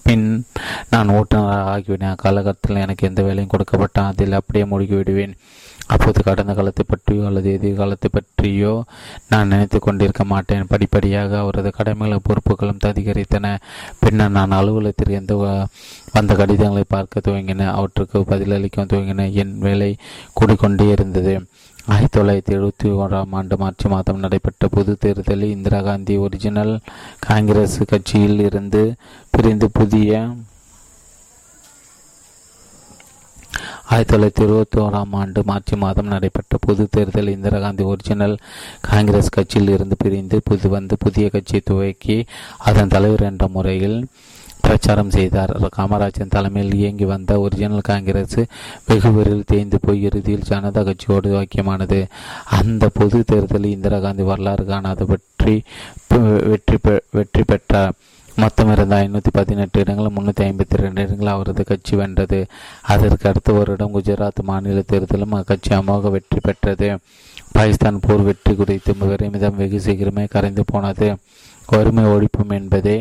பின் 0.04 0.46
நான் 0.90 1.10
ஓட்டுநராக 1.10 1.72
ஆகிவிட்டேன் 1.74 2.14
அக்காலகட்டத்தில் 2.14 2.84
எனக்கு 2.84 3.08
எந்த 3.08 3.22
வேலையும் 3.22 3.50
கொடுக்கப்பட்டால் 3.50 4.12
அதில் 4.12 4.32
அப்படியே 4.32 4.66
மூழ்கி 4.66 4.96
விடுவேன் 4.96 5.38
அப்போது 5.88 6.24
கடந்த 6.24 6.54
காலத்தை 6.54 6.86
பற்றியோ 6.88 7.26
அல்லது 7.26 7.52
எதிர்காலத்தை 7.52 8.10
பற்றியோ 8.14 8.84
நான் 9.30 9.48
நினைத்து 9.48 9.80
கொண்டிருக்க 9.80 10.24
மாட்டேன். 10.24 10.68
படிப்படியாக 10.68 11.40
அவரது 11.40 11.72
கடமைகளும் 11.78 12.26
பொறுப்புகளும் 12.30 12.84
அதிகரித்தன. 12.92 13.58
பின்னர் 14.00 14.30
நான் 14.30 14.52
அலுவலகத்திற்கு 14.52 15.14
எந்த 15.14 15.36
வந்த 16.12 16.34
கடிதங்களை 16.34 16.84
பார்க்க 16.88 17.26
துவங்கின. 17.28 17.68
அவற்றுக்கு 17.72 18.20
பதிலளிக்க 18.20 18.86
துவங்கின. 18.86 19.32
என் 19.34 19.60
வேலை 19.60 19.96
கூடிக்கொண்டே 20.40 20.90
இருந்தது. 20.90 21.46
ஆயிரத்தி 21.86 22.20
தொள்ளாயிரத்தி 22.20 22.56
எழுபத்தி 22.58 22.88
ஓராம் 23.02 23.32
ஆண்டு 23.32 23.58
மார்ச் 23.58 23.86
மாதம் 23.86 24.20
நடைபெற்ற 24.20 24.68
பொது 24.68 24.98
தேர்தலில் 25.00 25.50
இந்திரா 25.50 25.82
காந்தி 25.82 26.18
ஒரிஜினல் 26.18 26.80
காங்கிரஸ் 27.20 27.78
கட்சியில் 27.88 28.40
இருந்து 28.40 28.96
பிரிந்து 29.30 29.70
புதிய 29.74 30.28
ஆயிரத்தி 33.92 34.14
தொள்ளாயிரத்தி 34.14 34.44
இருபத்தி 34.46 34.78
ஓராம் 34.84 35.14
ஆண்டு 35.20 35.42
மார்ச் 35.50 35.72
மாதம் 35.84 36.10
நடைபெற்ற 36.14 36.56
பொது 36.66 36.84
தேர்தல் 36.96 37.30
இந்திரா 37.34 37.60
காந்தி 37.60 37.84
ஒரிஜினல் 37.92 38.34
காங்கிரஸ் 38.88 39.30
கட்சியில் 39.36 39.72
இருந்து 39.76 39.96
பிரிந்து 40.02 40.38
புது 40.48 40.70
வந்து 40.74 40.96
புதிய 41.04 41.26
கட்சியை 41.36 41.62
துவக்கி 41.66 42.18
அதன் 42.70 42.92
தலைவர் 42.94 43.24
என்ற 43.30 43.48
முறையில் 43.56 43.96
பிரச்சாரம் 44.66 45.14
செய்தார். 45.16 45.54
காமராஜன் 45.78 46.34
தலைமையில் 46.36 46.76
இயங்கி 46.80 47.06
வந்த 47.14 47.32
ஒரிஜினல் 47.40 47.88
காங்கிரஸ் 47.92 48.40
வெகு 48.88 49.12
விரைவில் 49.18 49.48
தேய்ந்து 49.52 49.80
போய் 49.86 50.04
இறுதியில் 50.10 50.48
ஜனதா 50.50 50.84
கட்சியோடு 50.90 51.32
வாக்கியமானது 51.38 52.00
அந்த 52.60 52.90
பொது 53.00 53.24
தேர்தலில் 53.32 53.76
இந்திரா 53.76 54.00
காந்தி 54.08 54.26
வரலாறு 54.32 54.66
காணாத 54.74 55.08
வெற்றி 55.14 55.56
வெற்றி 56.52 56.80
வெற்றி 57.18 57.44
பெற்றார். 57.54 57.96
மொத்தம் 58.42 58.72
இருந்த 58.74 58.96
ஐநூற்றி 59.04 59.32
பதினெட்டு 59.38 59.78
இடங்கள் 59.84 60.16
முன்னூற்றி 60.16 60.44
ஐம்பத்தி 60.48 60.82
ரெண்டு 60.82 61.04
இடங்கள் 61.06 61.32
அவரது 61.34 61.64
கட்சி 61.70 61.94
வென்றது. 62.00 62.40
அதற்கு 62.94 63.26
அடுத்த 63.30 63.54
வருடம் 63.58 63.94
குஜராத் 63.96 64.42
மாநில 64.50 64.84
தேர்தலும் 64.92 65.38
அக்கட்சி 65.40 65.72
அமோக 65.80 66.12
வெற்றி 66.16 66.40
பெற்றது. 66.48 66.90
பாகிஸ்தான் 67.56 68.02
போர் 68.06 68.26
வெற்றி 68.30 68.54
குறித்து 68.56 68.94
விரைமிதம் 69.12 69.58
வெகு 69.62 69.80
சீக்கிரமே 69.86 70.26
கரைந்து 70.36 70.66
போனது. 70.72 71.10
வறுமை 71.72 72.04
ஒழிப்பும் 72.16 72.54
என்பதே 72.60 72.98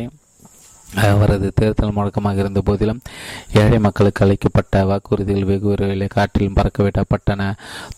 அவரது 1.05 1.47
தேர்தல் 1.59 1.95
முழக்கமாக 1.95 2.41
இருந்த 2.43 2.59
போதிலும் 2.67 3.01
ஏழை 3.61 3.79
மக்களுக்கு 3.85 4.21
அளிக்கப்பட்ட 4.25 4.83
வாக்குறுதிகள் 4.89 5.49
வெகு 5.49 5.67
விரைவில் 5.71 6.13
காற்றிலும் 6.15 6.57
பறக்கவிடப்பட்டன 6.59 7.49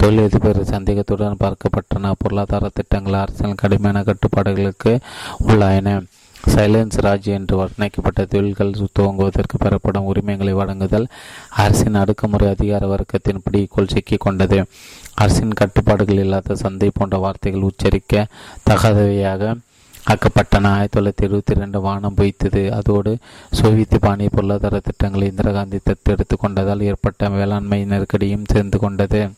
தொழிலதிபர் 0.02 0.62
சந்தேகத்துடன் 0.74 1.42
பார்க்கப்பட்டன. 1.44 2.14
பொருளாதார 2.22 2.72
திட்டங்கள் 2.80 3.22
அரசியல் 3.24 3.62
கடுமையான 3.64 4.04
கட்டுப்பாடுகளுக்கு 4.10 4.94
உள்ளாயின. 5.48 6.00
சைலன்ஸ் 6.48 7.00
ராஜ் 7.02 7.26
என்று 7.26 7.64
வர்ணிக்கப்பட்ட 7.64 8.26
தொழில்கள் 8.26 8.76
துவங்குவதற்கு 9.00 9.58
பெறப்படும் 9.58 10.06
உரிமைகளை 10.06 10.54
வழங்குதல் 10.54 11.08
அரசின் 11.50 11.96
அடுக்குமுறை 11.96 12.50
அதிகார 12.50 12.96
வர்க்கத்தின் 12.96 13.38
பிடிக்குள் 13.44 13.88
சிக்கிக் 13.88 14.20
கொண்டது. 14.20 14.66
அரசின் 15.14 15.54
கட்டுப்பாடுகள் 15.54 16.16
இல்லாத 16.16 16.56
சந்தை 16.56 16.92
போன்ற 16.94 17.18
வார்த்தைகள் 17.18 17.62
உச்சரிக்க 17.62 18.28
தகாதவையாக 18.70 19.56
ஆக்கப்பட்டன. 20.08 20.68
ஆயிரத்தி 20.68 21.00
தொள்ளாயிரத்தி 21.00 21.30
எழுபத்தி 21.30 21.56
ரெண்டு 21.56 21.82
வானம் 21.82 22.14
பொய்த்தது. 22.14 22.72
அதோடு 22.72 23.18
சோவியத் 23.52 24.00
பாணிய 24.00 24.30
பொருளாதார 24.32 24.80
திட்டங்களை 24.80 25.28
இந்திரா 25.28 25.52
காந்தி 25.52 25.78
தத்தெடுத்து 25.78 26.36
கொண்டதால் 26.44 26.82
ஏற்பட்ட 26.82 27.30
வேளாண்மை 27.30 27.86
நெருக்கடியும் 27.86 28.46
சேர்ந்து 28.46 28.80
கொண்டது. 28.80 29.30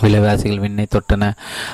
விலைவாசிகள் 0.00 0.58
விண்ணை 0.58 0.86
தொட்டன. 0.90 1.32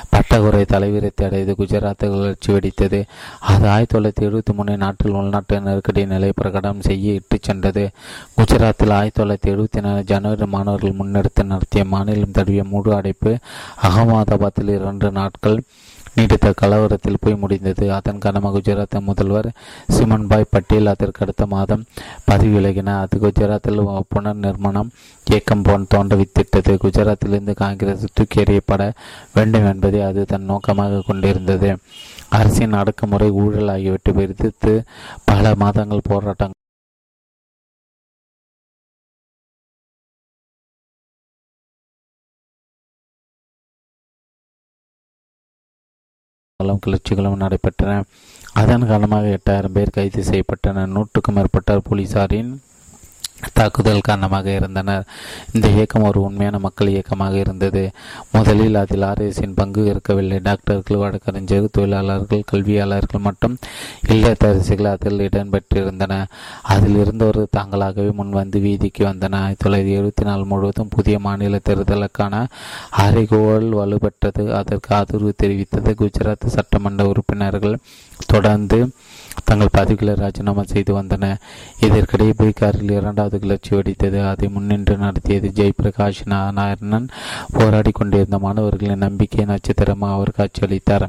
பட்டகுறை 0.09 0.65
தலைவீரத்தை 0.65 1.24
அடைந்து 1.24 1.55
குஜராத் 1.59 2.11
வளர்ச்சி 2.11 2.53
வெடித்தது. 2.53 3.05
அது 3.40 3.69
ஆயிரத்தி 3.69 3.99
தொள்ளாயிரத்தி 3.99 4.28
எழுபத்தி 4.28 4.53
மூணு 4.53 4.77
நாட்டில் 4.77 5.12
உள்நாட்டு 5.12 5.61
நெருக்கடி 5.61 6.07
நிலை 6.07 6.32
பிரகடனம் 6.43 6.81
செய்ய 6.81 7.12
இட்டுச் 7.12 7.43
சென்றது. 7.43 7.90
குஜராத்தில் 8.36 8.93
ஆயிரத்தி 8.93 9.23
தொள்ளாயிரத்தி 9.23 9.55
எழுபத்தி 9.55 9.82
நாலு 9.82 10.05
ஜனவரி 10.05 10.47
மாணவர்கள் 10.47 10.97
முன்னெடுத்து 10.99 11.43
நடத்திய 11.43 11.85
மாநிலம் 11.85 12.31
தழுவிய 12.31 12.65
முழு 12.65 12.95
அடைப்பு 12.95 13.39
அகமதாபாத்தில் 13.82 14.69
இரண்டு 14.69 15.11
நாட்கள் 15.11 15.62
நீடித்த 16.19 16.53
கலவரத்தில் 16.61 17.20
போய் 17.20 17.40
முடிந்தது. 17.43 17.86
அதன் 17.97 18.23
காரணமாக 18.24 18.59
குஜராத் 18.59 18.97
முதல்வர் 19.09 19.49
சிமன்பாய் 19.97 20.51
பட்டேல் 20.51 20.93
அதற்கு 20.95 21.23
அடுத்த 21.24 21.47
மாதம் 21.55 21.85
பதவி 22.28 22.51
விலகினார் 22.57 23.05
அது 23.05 23.19
குஜராத்தில் 23.24 23.82
புனர் 24.15 24.43
நிர்மாணம் 24.47 24.93
இயக்கம் 25.27 25.65
போன் 25.69 25.90
தோன்றவித்திட்டது. 25.95 26.74
குஜராத்திலிருந்து 26.85 27.55
காங்கிரஸ் 27.62 28.07
தூக்கி 28.15 28.43
எறியப்பட 28.43 28.82
வேண்டும் 29.35 29.69
என்பதை 29.73 30.03
அது 30.11 30.24
தன் 30.24 30.51
நோக்கமாக 30.53 31.03
கொண்டிருந்தது. 31.07 31.73
அரசின் 32.39 32.78
அடக்குமுறை 32.82 33.31
ஊழல் 33.43 33.73
ஆகியவற்றை 33.77 34.15
எதிர்த்து 34.27 34.74
பல 35.31 35.55
மாதங்கள் 35.65 36.09
போராட்டங்கள் 36.11 36.58
கிளர்ச்சிகளும் 46.63 47.43
நடைபெற்றன. 47.43 48.03
அதன் 48.53 48.87
காரணமாக 48.87 49.39
எட்டாயிரம் 49.39 49.73
பேர் 49.73 49.91
கைது 49.91 50.23
செய்யப்பட்டனர். 50.23 50.87
நூற்றுக்கும் 50.87 51.35
மேற்பட்ட 51.35 51.81
போலீசாரின் 51.89 52.51
தாக்குதல் 53.52 54.01
காரணமாக 54.01 54.51
இருந்தனர் 54.51 55.05
இந்த 55.52 55.69
இயக்கம் 55.69 56.02
ஒரு 56.02 56.20
உண்மையான 56.20 56.59
மக்கள் 56.59 56.89
இயக்கமாக 56.89 57.36
இருந்தது. 57.36 57.90
முதலில் 58.32 58.74
அதில் 58.74 59.02
ஆர்எஸின் 59.02 59.52
பங்கு 59.55 59.85
இருக்கவில்லை. 59.85 60.39
டாக்டர்கள் 60.43 60.97
வழக்கறிஞர் 60.97 61.69
தொழிலாளர்கள் 61.73 62.43
கல்வியாளர்கள் 62.52 63.20
மற்றும் 63.20 63.56
இல்லத்தரசிகள் 64.06 64.85
அதில் 64.85 65.28
இடம்பெற்றிருந்தன. 65.28 66.24
அதில் 66.62 66.97
இருந்தவர்கள் 66.97 67.47
தாங்களாகவே 67.56 68.10
முன்வந்து 68.12 68.60
வீதிக்கு 68.60 69.05
வந்தன. 69.05 69.35
ஆயிரத்தி 69.35 69.70
தொள்ளாயிரத்தி 69.70 69.98
எழுபத்தி 69.98 70.24
நாலு 70.24 70.44
முழுவதும் 70.44 70.89
புதிய 70.89 71.19
மாநில 71.19 71.60
தேர்தலுக்கான 71.69 72.47
அறைகோல் 72.98 73.69
வலுப்பெற்றது. 73.81 74.52
அதற்கு 74.52 74.94
ஆதரவு 74.94 75.35
தெரிவித்தது 75.43 75.94
குஜராத் 75.94 76.47
சட்டமன்ற 76.47 77.06
உறுப்பினர்கள். 77.06 77.78
தொடர்ந்து 78.27 78.90
தங்கள் 79.45 79.73
பதவிகளை 79.73 80.15
ராஜினாமா 80.15 80.62
செய்து 80.62 80.93
வந்தன. 81.01 81.36
இதற்கிடையே 81.81 82.32
பீகாரில் 82.39 82.90
இரண்டாவது 82.90 83.39
கிளர்ச்சி 83.39 83.77
வெடித்தது. 83.77 84.19
அதை 84.31 84.49
முன்னின்று 84.49 84.97
நடத்தியது 84.97 85.51
ஜெயபிரகாஷ் 85.55 86.23
நாராயணன். 86.32 87.09
போராடி 87.53 87.90
கொண்டிருந்த 87.90 88.39
மாணவர்களின் 88.39 89.05
நம்பிக்கை 89.07 89.45
நட்சத்திரமாக 89.45 90.15
அவர் 90.15 90.36
காட்சியளித்தார் 90.39 91.07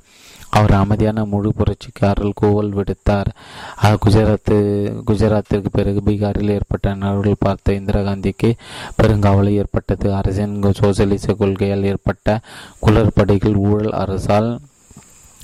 அவர் 0.57 0.71
அமைதியான 0.71 1.25
முழு 1.31 1.53
புரட்சிக்காரர்கள் 1.57 2.37
கூவல் 2.41 2.71
விடுத்தார். 2.77 3.29
குஜராத்து 4.03 4.55
குஜராத்திற்கு 5.07 5.69
பிறகு 5.71 6.01
பீகாரில் 6.05 6.53
ஏற்பட்ட 6.57 6.93
நிகழ்வுகள் 6.93 7.43
பார்த்த 7.45 7.73
இந்திரா 7.73 8.01
காந்திக்கு 8.01 8.49
பெருங்காவலை 9.01 9.53
ஏற்பட்டது. 9.61 10.13
அரசின் 10.13 10.61
சோசியலிச 10.81 11.33
கொள்கையால் 11.33 11.87
ஏற்பட்ட 11.91 12.39
குளறுபடைகள் 12.85 13.55
ஊழல் 13.55 13.91
அரசால் 13.91 14.49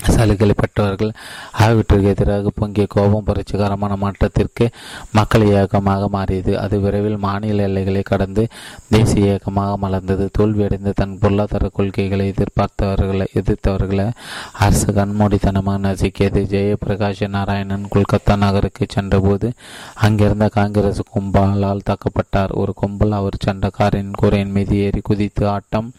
சலுகைப்பட்டவர்கள் 0.04 1.12
ஆகியவற்றுக்கு 1.52 2.08
எதிராக 2.08 2.50
பொங்கிய 2.54 2.86
கோபம் 2.88 3.24
புரட்சிகரமான 3.24 3.96
மாற்றத்திற்கு 3.96 4.70
மக்கள் 5.12 5.46
இயக்கமாக 5.46 6.08
மாறியது. 6.08 6.58
அது 6.58 6.80
விரைவில் 6.80 7.16
மாநில 7.16 7.62
எல்லைகளை 7.62 8.02
கடந்து 8.02 8.48
தேசிய 8.88 9.24
இயக்கமாக 9.24 9.88
மலர்ந்தது. 9.88 10.28
தோல்வியடைந்த 10.38 10.92
தன் 10.94 11.18
பொருளாதார 11.18 11.68
கொள்கைகளை 11.68 12.34
எதிர்பார்த்தவர்களை 12.34 13.26
எதிர்த்தவர்களை 13.34 14.10
அரசு 14.52 14.92
கண்மூடித்தனமாக 14.92 15.84
நசுக்கியது. 15.86 16.42
ஜெயபிரகாஷ் 16.54 17.28
நாராயணன் 17.28 17.88
கொல்கத்தா 17.94 18.36
நகருக்கு 18.36 18.86
சென்றபோது 18.88 19.52
அங்கிருந்த 19.94 20.48
காங்கிரஸ் 20.48 21.02
கும்பலால் 21.14 21.86
தாக்கப்பட்டார். 21.90 22.50
ஒரு 22.50 22.74
கும்பல் 22.74 23.12
அவர் 23.12 23.36
சென்ற 23.38 23.68
காரின் 23.68 24.10
கூரையின் 24.10 24.50
மீது 24.50 24.76
ஏறி 24.76 25.00
குதித்து 25.00 25.48
ஆட்டம் 25.48 25.92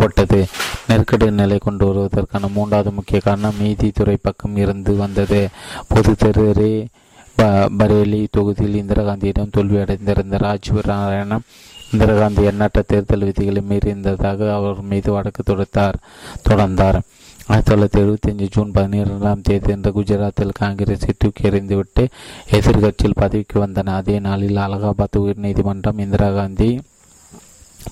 போட்டது. 0.00 0.40
நெருக்கடி 0.88 1.30
நிலை 1.40 1.58
கொண்டு 1.58 1.86
வருவதற்கான 1.88 2.50
மூன்றாவது 2.54 2.90
முக்கிய 2.98 3.20
காரணம் 3.24 3.60
நீதித்துறை 3.60 4.16
பக்கம் 4.22 4.56
இருந்து 4.64 4.94
வந்தது. 5.02 5.40
பொது 5.92 6.14
தெரு 6.14 6.46
பரேலி 7.80 8.20
தொகுதியில் 8.36 8.78
இந்திரா 8.82 9.02
காந்தியிடம் 9.08 9.52
தோல்வியடைந்திருந்த 9.56 10.38
ராஜீவ் 10.44 10.80
நாராயணன் 10.86 11.44
இந்திரா 11.92 12.14
காந்தி 12.18 12.42
எண்ணற்ற 12.50 12.82
தேர்தல் 12.82 13.26
விதிகளை 13.28 13.62
மீறியிருந்ததாக 13.68 14.48
அவர் 14.54 14.80
மீது 14.90 15.12
வழக்கு 15.12 15.42
தொடுத்தார் 15.42 15.98
தொடர்ந்தார். 16.48 16.98
ஆயிரத்தி 17.50 17.70
தொள்ளாயிரத்தி 17.70 18.00
எழுபத்தி 18.04 18.30
அஞ்சு 18.30 18.48
ஜூன் 18.54 18.72
பதினேழாம் 18.72 19.44
தேதி 19.48 19.70
என்ற 19.72 19.90
குஜராத்தில் 19.90 20.58
காங்கிரஸை 20.58 21.12
தூக்கி 21.18 21.44
எறிந்துவிட்டு 21.50 22.04
எதிர்கட்சியில் 22.50 23.20
பதவிக்கு 23.22 23.56
வந்தன. 23.66 23.94
அதே 24.00 24.16
நாளில் 24.26 24.62
அலகாபாத் 24.66 25.20
உயர்நீதிமன்றம் 25.22 26.02
இந்திரா 26.06 26.28
காந்தி 26.30 26.70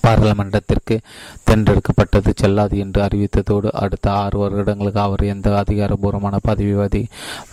பாராளுமன்றத்திற்கு 0.01 0.97
தேர்ந்தெடுக்கப்பட்டது 1.47 2.33
செல்லாது 2.35 2.77
என்று 2.77 3.01
அறிவித்ததோடு 3.01 3.69
அடுத்த 3.83 4.11
ஆறு 4.11 4.37
வருடங்களுக்கு 4.39 4.99
அவர் 4.99 5.23
எந்த 5.33 5.63
அதிகாரபூர்வமான 5.63 6.35
பதவி 6.41 6.73
வதி 6.73 7.03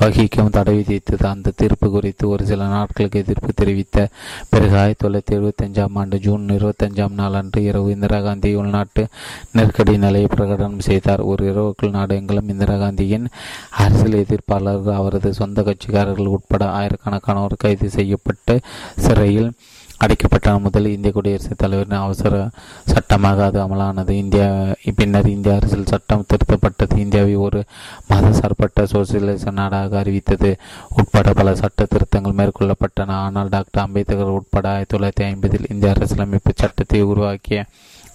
வகிக்கவும் 0.00 0.50
தடை 0.50 0.74
விதித்தது. 0.78 1.24
அந்த 1.24 1.52
தீர்ப்பு 1.56 1.90
குறித்து 1.90 2.28
ஒரு 2.28 2.46
சில 2.46 2.66
நாட்களுக்கு 2.66 3.20
எதிர்ப்பு 3.20 3.52
தெரிவித்த 3.54 4.08
பிறகு 4.50 4.76
ஆயிரத்தி 4.76 5.02
தொள்ளாயிரத்தி 5.04 5.36
எழுபத்தஞ்சாம் 5.38 5.94
ஆண்டு 5.94 6.18
ஜூன் 6.18 6.46
இருபத்தஞ்சாம் 6.58 7.18
நாளன்று 7.20 7.42
அன்று 7.44 7.62
இரவு 7.62 7.90
இந்திரா 7.90 8.18
காந்தி 8.20 8.50
உள்நாட்டு 8.54 9.02
நெருக்கடி 9.52 9.94
நிலையை 9.98 10.28
பிரகடனம் 10.34 10.78
செய்தார். 10.78 11.20
ஒரு 11.20 11.42
இரவுக்குள் 11.52 11.90
நாடெங்கிலும் 11.90 12.48
இந்திரா 12.48 12.76
காந்தியின் 12.76 13.26
அரசியல் 13.76 14.24
எதிர்ப்பாளர்கள் 14.24 14.98
அவரது 15.00 15.32
சொந்த 15.34 15.62
கட்சிக்காரர்கள் 15.62 16.32
உட்பட 16.36 16.64
ஆயிரக்கணக்கானோர் 16.78 17.56
கைது 17.58 17.88
செய்யப்பட்டு 17.90 18.60
சிறையில் 18.96 19.50
அடைக்கப்பட்ட 19.98 20.58
முதல் 20.58 20.86
இந்திய 20.86 21.12
குடியரசுத் 21.12 21.58
தலைவரின் 21.58 22.02
அவசர 22.04 22.48
சட்டமாக 22.92 23.44
அது 23.44 23.58
அமலானது. 23.64 24.10
இந்தியா 24.10 24.48
பின்னர் 24.94 25.28
இந்திய 25.28 25.56
அரசியல் 25.56 25.90
சட்டம் 25.92 26.24
திருத்தப்பட்டது. 26.30 26.96
இந்தியாவை 26.96 27.36
ஒரு 27.36 27.64
மத 28.08 28.32
சார்பற்ற 28.32 28.86
சோசியலிச 28.92 29.50
நாடாக 29.50 29.98
அறிவித்தது. 29.98 30.50
உட்பட 30.88 31.32
பல 31.32 31.54
சட்ட 31.54 31.86
திருத்தங்கள் 31.94 32.38
மேற்கொள்ளப்பட்டன. 32.40 33.16
ஆனால் 33.26 33.48
டாக்டர் 33.48 33.84
அம்பேத்கர் 33.84 34.36
உட்பட 34.38 34.68
ஆயிரத்தி 34.68 34.96
தொள்ளாயிரத்தி 34.96 35.26
ஐம்பதில் 35.30 35.70
இந்திய 35.70 35.92
அரசியலமைப்பு 35.92 36.52
சட்டத்தை 36.54 37.02
உருவாக்கிய 37.02 37.64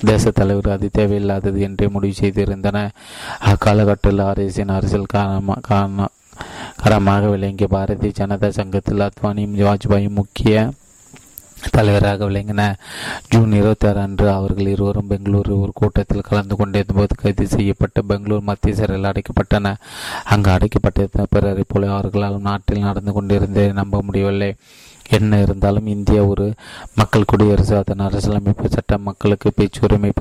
தேச 0.06 0.32
தலைவர் 0.32 0.70
அது 0.70 0.90
தேவையில்லாதது 0.98 1.60
என்றே 1.60 1.88
முடிவு 1.88 2.16
செய்திருந்தன. 2.20 2.90
அக்காலகட்டத்தில் 3.40 4.22
ஆர்எஸின் 4.30 4.76
அரசியல் 4.76 5.14
காரணமாக 5.16 5.60
காரண 5.72 6.08
காரணமாக 6.82 7.28
விளங்கிய 7.28 7.68
பாரதிய 7.72 8.12
ஜனதா 8.20 8.50
சங்கத்தில் 8.50 9.06
அத்வானியும் 9.08 9.58
வாஜ்பாயும் 9.68 10.20
முக்கிய 10.20 10.70
தலைவராக 11.72 12.30
விளங்கின 12.30 12.74
ஜூன் 13.30 13.52
இருபத்தி 13.52 13.88
ஆறு 13.88 14.00
அன்று 14.00 14.30
அவர்கள் 14.30 14.68
இருவரும் 14.68 15.10
பெங்களூரு 15.10 15.62
ஒரு 15.62 15.72
கூட்டத்தில் 15.74 16.28
கலந்து 16.30 16.56
கொண்டிருந்த 16.56 16.94
போது 16.94 17.16
கைது 17.16 17.48
செய்யப்பட்டு 17.48 18.06
பெங்களூர் 18.06 18.42
மத்திய 18.42 18.76
சிறையில் 18.76 19.12
அடைக்கப்பட்டன 19.12 19.76
அங்கு 20.24 20.52
அடைக்கப்பட்ட 20.52 21.26
பிறரை 21.30 21.64
போல 21.68 21.92
அவர்களால் 21.92 22.40
நாட்டில் 22.40 22.80
நடந்து 22.80 23.14
கொண்டிருந்ததை 23.14 23.72
நம்ப 23.72 24.02
முடியவில்லை. 24.02 24.56
என்ன 25.12 25.42
இருந்தாலும் 25.42 25.88
இந்தியா 25.88 26.24
ஒரு 26.24 26.54
மக்கள் 26.96 27.26
குடியரசு 27.26 27.78
அதன் 27.78 28.00
அரசியலமைப்பு 28.00 28.70
சட்டம் 28.70 29.02
மக்களுக்கு 29.02 29.52
பேச்சுரிமை 29.56 30.12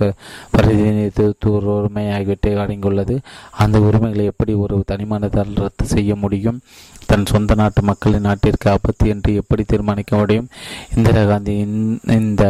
பிரதிநிதித்துவ 0.50 1.58
உரிமை 1.78 2.10
ஆகியவற்றை 2.10 2.54
அடங்கியுள்ளது 2.54 3.18
அந்த 3.50 3.80
உரிமைகளை 3.80 4.24
எப்படி 4.24 4.52
ஒரு 4.52 4.84
தனிமனிதால் 4.92 5.54
ரத்து 5.54 5.86
செய்ய 5.86 6.14
முடியும்? 6.14 6.60
தன் 7.08 7.26
சொந்த 7.26 7.54
நாட்டு 7.54 7.82
மக்களின் 7.82 8.26
நாட்டிற்கு 8.28 8.70
ஆபத்து 8.70 9.08
என்று 9.08 9.30
எப்படி 9.34 9.62
தீர்மானிக்க 9.64 10.16
முடியும்? 10.16 10.48
இந்திரா 10.96 11.22
காந்தி 11.24 11.54
இந்த 12.18 12.42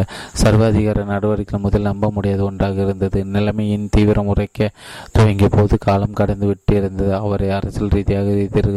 சர்வாதிகார 0.43 1.05
நடவடிக்கை 1.05 1.61
முதல் 1.61 1.89
நம்ப 1.91 2.11
முடியாத 2.11 2.43
ஒன்றாக 2.43 2.83
இருந்தது. 2.83 3.21
நிலைமையின் 3.37 3.89
தீவிரம் 3.91 4.27
உரைக்க 4.27 4.71
துவங்கிய 5.13 5.49
போது 5.49 5.79
காலம் 5.79 6.19
கடந்து 6.21 6.47
விட்டிருந்தது. 6.51 7.13
அவரை 7.23 7.51
அரசியல் 7.51 7.95
ரீதியாக 7.97 8.37
எதிர் 8.47 8.73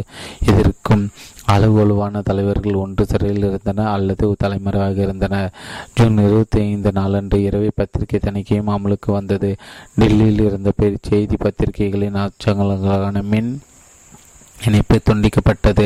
எதிர்க்கும் 0.51 1.05
அளவுவலுவான 1.53 2.21
தலைவர்கள் 2.23 2.81
ஒன்று 2.83 3.03
சிறையில் 3.05 3.47
இருந்தனர் 3.47 3.93
அல்லது 3.93 4.25
தலைமறைவாக 4.43 5.01
இருந்தனர். 5.01 5.49
ஜூன் 5.95 6.21
இருபத்தி 6.27 6.59
ஐந்து 6.59 6.91
நாளன்று 6.93 7.39
இரவு 7.47 7.71
பத்திரிகை 7.75 8.19
தணிக்கையும் 8.23 8.71
அமலுக்கு 8.75 9.11
வந்தது. 9.11 9.49
டெல்லியில் 9.95 10.45
இருந்த 10.45 10.71
செய்தி 11.09 11.37
பத்திரிகைகளின் 11.43 12.21
அச்சங்களான 12.23 13.23
மின் 13.33 13.51
இணைப்பு 14.67 14.99
துண்டிக்கப்பட்டது. 15.09 15.85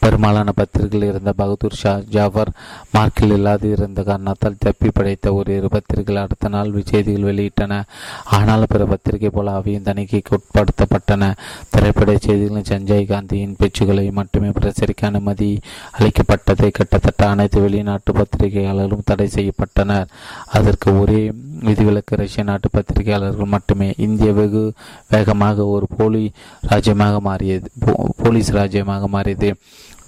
பெரும்பாலான 0.00 0.52
பத்திரிகைகள் 0.52 1.08
இருந்த 1.08 1.32
பகதூர் 1.32 1.78
ஷா 1.82 1.92
ஜாஃபர் 2.08 2.52
மார்க்கில் 2.94 3.34
இல்லாது 3.36 3.70
இருந்த 3.70 4.02
காரணத்தால் 4.02 4.56
தப்பி 4.58 4.90
படைத்த 4.90 5.34
ஒரு 5.34 5.56
இரு 5.56 5.68
பத்திரிகைகள் 5.68 6.22
அடுத்த 6.22 6.48
நாள் 6.48 6.72
செய்திகள் 6.90 7.28
வெளியிட்டன. 7.30 7.82
ஆனால் 8.24 8.64
பிற 8.68 8.84
பத்திரிகை 8.84 9.30
போல 9.30 9.54
அவையும் 9.54 9.84
தணிக்கைக்கு 9.84 10.34
உட்படுத்தப்பட்டன. 10.38 11.32
திரைப்பட 11.70 12.16
செய்திகளின் 12.26 12.68
சஞ்சய் 12.70 13.06
காந்தியின் 13.06 13.56
பேச்சுகளை 13.60 14.12
மட்டுமே 14.12 14.48
பிரசரிக்க 14.48 15.04
அனுமதி 15.06 15.50
அளிக்கப்பட்டது 15.98 16.70
கிட்டத்தட்ட 16.70 17.28
அனைத்து 17.28 17.60
வெளிநாட்டு 17.60 18.12
பத்திரிகையாளர்களும் 18.12 19.04
தடை 19.04 19.28
செய்யப்பட்டனர். 19.34 20.08
அதற்கு 20.46 21.00
ஒரே 21.00 21.20
விதிவிலக்கு 21.62 22.16
ரஷ்ய 22.16 22.42
நாட்டு 22.42 22.68
பத்திரிகையாளர்கள் 22.72 23.54
மட்டுமே. 23.56 23.94
இந்திய 23.96 24.32
வெகு 24.32 24.72
வேகமாக 25.08 25.66
ஒரு 25.66 25.86
போலி 25.96 26.24
ராஜ்யமாக 26.60 27.20
மாறியது. 27.20 27.70
போலீஸ் 28.16 28.50
ராஜ்யமாக 28.50 29.08
மாறியது. 29.08 29.56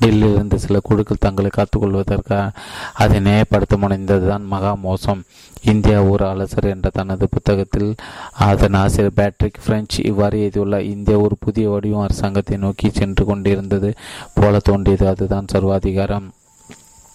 டெல்லியிலிருந்து 0.01 0.55
சில 0.55 0.79
குழுக்கள் 0.83 1.17
தங்களை 1.21 1.51
காத்துக்கொள்வதற்கு 1.57 2.51
அதை 2.93 3.21
நியாயப்படுத்த 3.21 3.77
முனைந்ததுதான் 3.77 4.45
மகா 4.45 4.75
மோசம். 4.75 5.23
இந்தியா 5.63 6.03
ஒரு 6.03 6.25
அலசர் 6.25 6.69
என்ற 6.71 6.91
தனது 6.93 7.29
புத்தகத்தில் 7.31 7.95
அதன் 8.33 8.73
ஆசிரியர் 8.73 9.17
பேட்ரிக் 9.17 9.61
பிரெஞ்சு 9.65 10.05
இவ்வாறு 10.05 10.41
எழுதியுள்ள 10.41 10.83
இந்தியா 10.83 11.19
ஒரு 11.19 11.37
புதிய 11.41 11.71
வடிவம் 11.71 12.01
அரசாங்கத்தை 12.01 12.57
நோக்கி 12.57 12.91
சென்று 12.91 13.25
கொண்டிருந்தது 13.25 13.93
போல 14.35 14.59
தோன்றியது. 14.59 15.09
அதுதான் 15.09 15.47
சர்வாதிகாரம். 15.47 16.29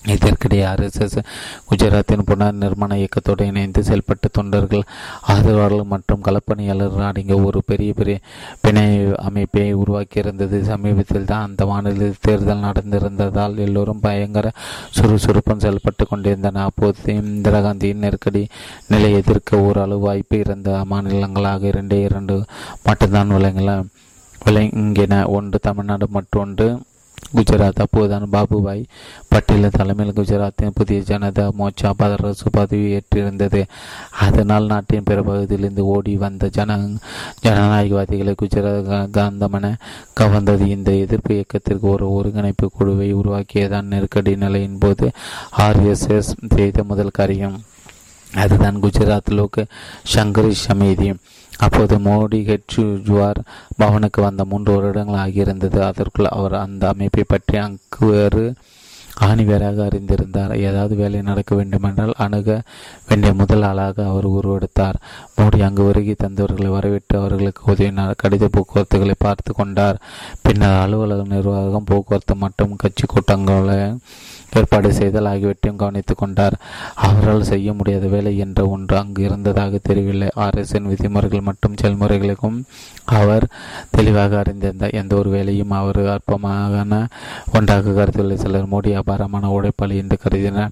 இதற்கிடையே 0.05 0.63
ஆர்எஸ்எஸ் 0.71 1.17
குஜராத்தின் 1.69 2.25
புனர் 2.27 2.57
நிர்மாண 2.61 2.95
இயக்கத்தோடு 2.95 3.45
இணைந்து 3.45 3.81
செயல்பட்ட 3.81 4.27
தொண்டர்கள் 4.31 4.83
ஆதரவாளர்கள் 5.27 5.91
மற்றும் 5.93 6.23
களப்பணியாளர்கள் 6.23 7.09
அடங்கிய 7.09 7.37
ஒரு 7.41 7.63
பெரிய 7.65 7.93
பெரிய 7.93 8.17
பிணை 8.61 8.85
அமைப்பை 9.15 9.75
உருவாக்கியிருந்தது. 9.75 10.61
சமீபத்தில் 10.61 11.25
தான் 11.25 11.47
அந்த 11.47 11.65
மாநிலத்தில் 11.65 12.21
தேர்தல் 12.21 12.65
நடந்திருந்ததால் 12.67 13.57
எல்லோரும் 13.57 13.99
பயங்கர 13.99 14.51
சுறுசுறுப்பும் 14.97 15.59
செயல்பட்டு 15.59 16.07
கொண்டிருந்தன 16.07 16.63
அப்போது 16.63 17.15
இந்திரா 17.15 17.61
காந்தியின் 17.61 18.03
நெருக்கடி 18.05 18.47
நிலை 18.87 19.11
எதிர்க்க 19.13 19.57
ஓரளவு 19.57 19.99
வாய்ப்பு 19.99 20.39
இருந்த 20.39 20.85
மாநிலங்களாக 20.89 21.63
இரண்டே 21.63 22.01
இரண்டு 22.01 22.45
மட்டும்தான் 22.83 23.31
விளங்கல 23.31 23.71
விளங்கின. 24.45 25.27
ஒன்று 25.27 25.59
தமிழ்நாடு 25.59 26.07
மற்றொன்று 26.09 26.67
குஜராத் 27.35 27.79
அப்போதுதான் 27.79 28.29
பாபுபாய் 28.31 28.83
பட்டேல 29.35 29.71
தலைமையில் 29.71 30.15
குஜராத்தின் 30.15 30.71
புதிய 30.73 30.99
ஜனதா 30.99 31.49
மோர்ச்சா 31.59 31.93
அரசு 31.97 32.49
பதவி 32.51 32.95
ஏற்றிருந்தது. 32.95 33.65
அதனால் 34.19 34.65
நாட்டின் 34.65 35.03
பிற 35.03 35.21
பகுதியிலிருந்து 35.23 35.85
ஓடி 35.85 36.17
வந்த 36.17 36.49
ஜன 36.49 36.77
ஜனநாயகவாதிகளை 37.43 38.35
குஜராத் 38.41 39.09
காந்தமன 39.17 39.73
கவர்ந்தது. 40.19 40.67
இந்த 40.67 40.91
எதிர்ப்பு 40.91 41.33
இயக்கத்திற்கு 41.33 41.87
ஒரு 41.87 42.11
ஒருங்கிணைப்பு 42.11 42.71
குழுவை 42.71 43.15
உருவாக்கியதான் 43.15 43.81
நெருக்கடி 43.81 44.35
நிலையின் 44.35 44.77
போது 44.77 45.11
ஆர்எஸ்எஸ் 45.57 46.33
செய்த 46.55 46.83
முதல் 46.83 47.09
காரியம். 47.09 47.61
அதுதான் 48.33 48.81
குஜராத் 48.81 49.31
லோக் 49.31 49.65
சங்கரி 50.15 50.53
சமிதி 50.67 51.15
அப்போது 51.57 51.97
மோடி 51.97 52.59
ஜுவார் 52.75 53.39
பவனுக்கு 53.79 54.21
வந்த 54.21 54.45
மூன்று 54.45 54.75
வருடங்கள் 54.75 55.21
ஆகியிருந்தது 55.25 55.79
அதற்குள் 55.79 56.25
அவர் 56.25 56.53
அந்த 56.53 56.87
அமைப்பை 56.87 57.23
பற்றி 57.27 57.57
அங்கு 57.57 58.07
வேறு 58.07 58.55
ஆணிவேராக 59.21 59.87
அறிந்திருந்தார். 59.87 60.57
ஏதாவது 60.57 60.95
வேலை 60.95 61.21
நடக்க 61.21 61.55
வேண்டுமென்றால் 61.55 62.13
அணுக 62.17 62.61
வேண்டிய 63.07 63.33
முதல் 63.33 63.61
ஆளாக 63.61 64.07
அவர் 64.07 64.25
உருவெடுத்தார். 64.25 64.93
மோடி 65.37 65.63
அங்கு 65.63 65.83
வருகை 65.83 66.15
தந்தவர்களை 66.23 66.67
வரவேற்று 66.67 67.19
அவர்களுக்கு 67.19 67.73
உதவினார். 67.73 68.15
கடித 68.23 68.47
போக்குவரத்துகளை 68.47 69.13
பார்த்து 69.17 69.53
கொண்டார். 69.53 70.01
பின்னர் 70.41 70.81
அலுவலக 70.81 71.23
நிர்வாகம் 71.23 71.83
போக்குவரத்து 71.83 72.35
மற்றும் 72.35 72.75
கட்சி 72.75 73.05
கூட்டங்களை 73.07 73.93
ஏற்பாடு 74.55 74.93
செய்தல் 74.93 75.25
ஆகியவற்றையும் 75.25 75.81
கவனித்துக் 75.81 76.17
கொண்டார். 76.17 76.53
அவரால் 76.95 77.43
செய்ய 77.43 77.73
முடியாத 77.73 78.07
வேலை 78.07 78.37
என்ற 78.37 78.67
ஒன்று 78.67 78.97
அங்கு 78.97 79.23
இருந்ததாக 79.23 79.79
தெரியவில்லை. 79.83 80.27
ஆர்எஸ்என் 80.35 80.87
விதிமுறைகள் 80.87 81.41
மற்றும் 81.41 81.75
செயல்முறைகளுக்கும் 81.81 82.63
அவர் 83.05 83.47
தெளிவாக 83.91 84.41
அறிந்திருந்தார் 84.41 84.91
எந்த 84.91 85.15
ஒரு 85.15 85.29
வேலையும் 85.29 85.71
அவர் 85.71 86.07
அற்பமான 86.07 87.07
ஒன்றாக 87.53 87.89
கருத்துள்ள 87.89 88.35
சிலர் 88.35 88.71
மோடி 88.71 88.93
அபாரமான 88.93 89.47
உழைப்பாளி 89.47 89.95
என்று 89.95 90.17
கருதினர். 90.17 90.69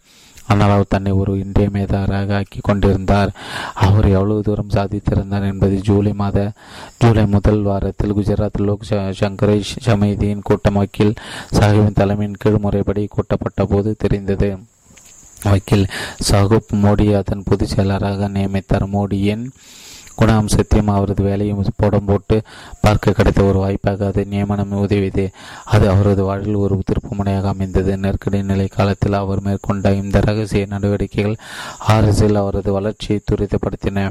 ஆனால் 0.52 0.72
அவர் 0.72 0.94
தன்னை 0.94 1.11
ஒரு 1.11 1.34
இன்றியமையதாராக 1.38 2.36
ஆக்கி 2.36 2.60
கொண்டிருந்தார். 2.61 3.32
அவர் 3.73 4.07
எவ்வளவு 4.07 4.41
தூரம் 4.41 4.73
சாதித்திருந்தார் 4.73 5.48
என்பது 5.52 5.76
ஜூலை 5.82 6.14
மாத 6.14 6.52
ஜூலை 6.99 7.26
முதல் 7.26 7.61
வாரத்தில் 7.61 8.15
குஜராத் 8.15 8.60
லோக் 8.60 8.86
சங்கரேஷ் 9.19 9.73
சமிதியின் 9.86 10.44
கூட்டம் 10.44 10.73
வக்கீல் 10.73 11.14
சாஹிபின் 11.53 11.94
தலைமையின் 11.94 12.40
கீழ் 12.40 12.57
முறைப்படி 12.57 13.06
கூட்டப்பட்ட 13.06 13.65
போது 13.65 13.95
தெரிந்தது. 13.95 14.49
வக்கீல் 15.44 15.86
சாகுப் 16.32 16.73
மோடி 16.84 17.07
அதன் 17.15 17.44
பொதுச் 17.45 17.73
செயலராக 17.76 18.28
நியமித்தார். 18.30 18.88
மோடியின் 18.88 19.45
குணாம்சத்தையும் 20.17 20.85
அவரது 20.85 21.23
வேலையும் 21.23 21.65
போடம் 21.75 22.05
போட்டு 22.05 22.41
பார்க்க 22.81 23.11
கிடைத்த 23.11 23.43
ஒரு 23.43 23.59
வாய்ப்பாக 23.59 24.05
அது 24.05 24.25
நியமனம் 24.25 24.71
உதவியது 24.71 25.31
அது 25.65 25.89
அவரது 25.89 26.23
வாழ்வில் 26.23 26.55
ஒரு 26.55 26.83
திருப்புமுனையாக 26.83 27.43
அமைந்தது. 27.43 27.97
நெருக்கடி 27.97 28.43
நிலை 28.43 28.67
காலத்தில் 28.67 29.13
அவர் 29.13 29.41
மேற்கொண்ட 29.41 29.93
இந்த 29.93 30.19
ரகசிய 30.19 30.65
நடவடிக்கைகள் 30.65 31.35
ஆர்எஸ்எல் 31.88 32.33
அவரது 32.33 32.71
வளர்ச்சியை 32.71 33.21
துரிதப்படுத்தின. 33.31 34.09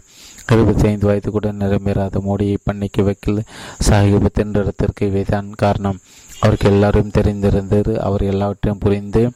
எழுபத்தி 0.52 0.86
ஐந்து 0.86 1.06
வயது 1.06 1.30
கூட 1.30 1.52
நிரம்பெறாத 1.52 2.20
மோடியை 2.20 2.56
பண்ணிக்கு 2.70 3.02
வைக்கல் 3.02 3.40
சாஹிப் 3.88 4.28
தென்றடத்திற்கு 4.38 5.00
இவைதான் 5.00 5.50
காரணம். 5.56 5.98
அவருக்கு 6.40 6.70
எல்லாரும் 6.70 7.10
தெரிந்திருந்தது 7.10 7.96
அவர் 7.96 8.22
எல்லாவற்றையும் 8.22 8.80
புரிந்து 8.80 9.32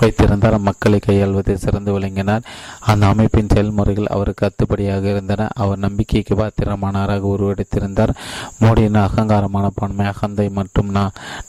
வைத்திருந்தார் 0.00 0.58
மக்களை 0.68 0.98
கையாள்வதை 1.06 1.54
சிறந்து 1.64 1.92
விளங்கினார். 1.92 2.46
அந்த 2.90 3.04
அமைப்பின் 3.12 3.52
செயல்முறைகள் 3.54 4.12
அவருக்கு 4.16 4.44
அத்துப்படியாக 4.48 5.04
இருந்தன. 5.14 5.48
அவர் 5.62 5.82
நம்பிக்கைக்கு 5.86 6.34
பாத்திரமானவராக 6.34 7.30
உருவெடுத்திருந்தார். 7.34 8.12
மோடியின் 8.62 9.00
அகங்காரமான 9.06 9.66
பன்மை 9.80 10.06
அகந்தை 10.12 10.48
மற்றும் 10.58 10.92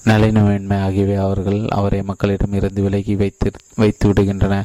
நலினமின்மை 0.09 0.79
ஆகியவை 0.87 1.15
அவர்கள் 1.25 1.61
அவரை 1.79 2.01
மக்களிடம் 2.11 2.53
இருந்து 2.53 2.81
விலகி 2.87 3.15
வைத்து 3.21 3.51
வைத்து 3.75 4.05
விடுகின்றன 4.09 4.55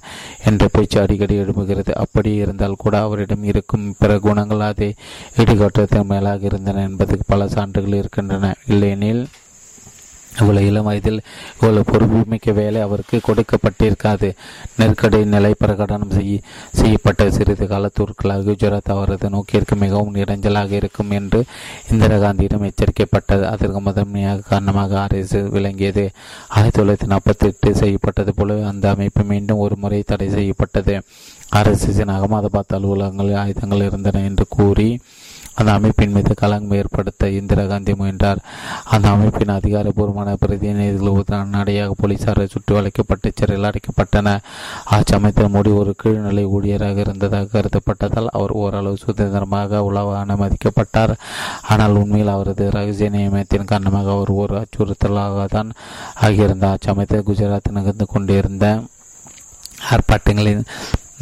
என்ற 0.49 0.69
பேச்சு 0.73 0.97
அடிக்கடி 1.01 1.35
எழுப்புகிறது 1.43 1.93
அப்படி 2.05 2.31
இருந்தால் 2.43 2.81
கூட 2.85 2.95
அவரிடம் 3.07 3.45
இருக்கும் 3.51 3.87
பிற 3.99 4.19
குணங்கள் 4.27 4.69
அதை 4.71 4.89
ஈடுகாட்டுவதற்கு 5.37 6.03
மேலாக 6.13 6.49
இருந்தன 6.51 6.83
என்பதற்கு 6.89 7.25
பல 7.27 7.49
சான்றுகள் 7.49 7.99
இருக்கின்றன. 8.01 8.55
இல்லையெனில் 8.67 9.23
இவ்வளவு 10.39 10.67
இளம் 10.67 10.85
வயதில் 10.85 11.21
இவ்வளவு 11.55 11.85
பொறுப்புமிக்க 11.85 12.53
வேலை 12.53 12.81
அவருக்கு 12.81 13.21
கொடுக்கப்பட்டிருக்காது. 13.29 14.35
நெருக்கடி 14.77 15.25
நிலை 15.25 15.55
பிரகடனம் 15.65 16.13
செய்ய 16.13 16.41
செய்யப்பட்ட 16.73 17.31
சிறிது 17.31 17.67
காலத்திற்குள்ளாக 17.67 18.53
குஜராத் 18.53 18.91
அவரது 18.91 19.29
நோக்கிற்கு 19.29 19.77
மிகவும் 19.77 20.15
இடைஞ்சலாக 20.15 20.71
இருக்கும் 20.71 21.11
என்று 21.11 21.45
இந்திரா 21.91 22.17
காந்தியிடம் 22.17 22.71
எச்சரிக்கப்பட்டது. 22.71 23.43
அதற்கு 23.43 23.81
முதன்மையாக 23.81 24.41
காரணமாக 24.49 25.07
ஆர்எஸ் 25.07 25.49
விளங்கியது. 25.49 26.11
ஆயிரத்தி 26.49 26.83
தொள்ளாயிரத்தி 26.83 27.09
நாற்பத்தி 27.09 27.39
எட்டு 27.39 27.75
செய்யப்பட்டது 27.75 28.35
போல 28.35 28.67
அந்த 28.67 28.91
அமைப்பு 28.91 29.25
மீண்டும் 29.25 29.59
ஒரு 29.59 29.77
முறை 29.77 30.03
தடை 30.03 30.31
செய்யப்பட்டது. 30.31 31.03
ஆர்எஸ்எஸின் 31.57 32.13
அகமதாபாத் 32.17 32.75
அலுவலகங்களில் 32.75 33.37
ஆயுதங்கள் 33.37 33.87
இருந்தன 33.87 34.21
என்று 34.21 34.47
கூறி 34.49 35.01
அந்த 35.61 35.73
அமைப்பின் 35.79 36.15
மீது 36.17 36.35
கலங்கம் 36.41 36.77
ஏற்படுத்த 36.81 37.29
இந்திரா 37.39 37.65
காந்தி 37.73 37.93
முயன்றார். 37.95 38.41
அந்த 38.95 39.07
அமைப்பின் 39.15 39.55
அதிகாரபூர்வமான 39.57 40.35
பிரதிநிதிகள் 40.43 41.15
உடனடியாக 41.15 41.97
போலீசாரை 42.01 42.47
சுற்றி 42.55 42.75
வளைக்கப்பட்டு 42.75 43.31
சிறையில் 43.39 43.69
அடைக்கப்பட்டன. 43.71 44.29
அச்சமயத்தில் 44.97 45.53
மோடி 45.55 45.73
ஒரு 45.83 45.95
கீழ்நிலை 46.03 46.45
ஊழியராக 46.57 47.05
இருந்ததாக 47.07 47.51
கருதப்பட்டதால் 47.57 48.31
அவர் 48.39 48.55
ஓரளவு 48.63 49.03
சுதந்திரமாக 49.05 49.83
உலக 49.89 50.17
அனுமதிக்கப்பட்டார். 50.25 51.15
ஆனால் 51.73 51.99
உண்மையில் 52.03 52.35
அவரது 52.37 52.67
ரகசிய 52.77 53.11
நியமனத்தின் 53.17 53.71
காரணமாக 53.73 54.11
அவர் 54.11 54.33
ஒரு 54.43 54.57
அச்சுறுத்தலாக 54.63 55.47
தான் 55.57 55.73
ஆகியிருந்தார் 56.25 56.77
அச்சமயத்தில் 56.79 57.29
குஜராத் 57.29 57.77
நகர்ந்து 57.79 58.07
கொண்டிருந்த 58.07 58.67
ஆர்ப்பாட்டங்களின் 59.93 60.65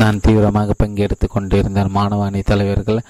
நான் 0.01 0.21
தீவிரமாக 0.25 0.75
பங்கெடுத்து 0.83 1.27
கொண்டிருந்தேன். 1.29 1.95
மாணவ 1.97 2.27
அணி 2.27 2.41
தலைவர்கள் 2.51 3.01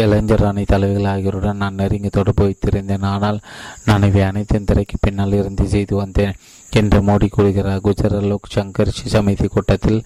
இளைஞர் 0.00 0.46
அணி 0.50 0.64
தலைவர்கள் 0.72 1.10
ஆகியோருடன் 1.12 1.60
நான் 1.62 1.78
நெருங்கி 1.80 2.10
தொடர்பு 2.16 2.44
வைத்திருந்தேன். 2.46 3.06
ஆனால் 3.12 3.38
நான் 3.84 4.06
இவை 4.08 4.22
அனைத்தின் 4.30 4.68
திரைக்கு 4.70 4.98
பின்னால் 5.00 5.38
இருந்து 5.40 5.66
செய்து 5.74 5.96
வந்தேன் 5.96 6.36
என்று 6.72 6.98
மோடி 7.08 7.28
கூறுகிறார். 7.28 7.82
குஜராத் 7.86 8.28
லோக் 8.30 8.52
சங்கர் 8.54 8.92
சமிதி 9.14 9.48
கூட்டத்தில் 9.48 10.00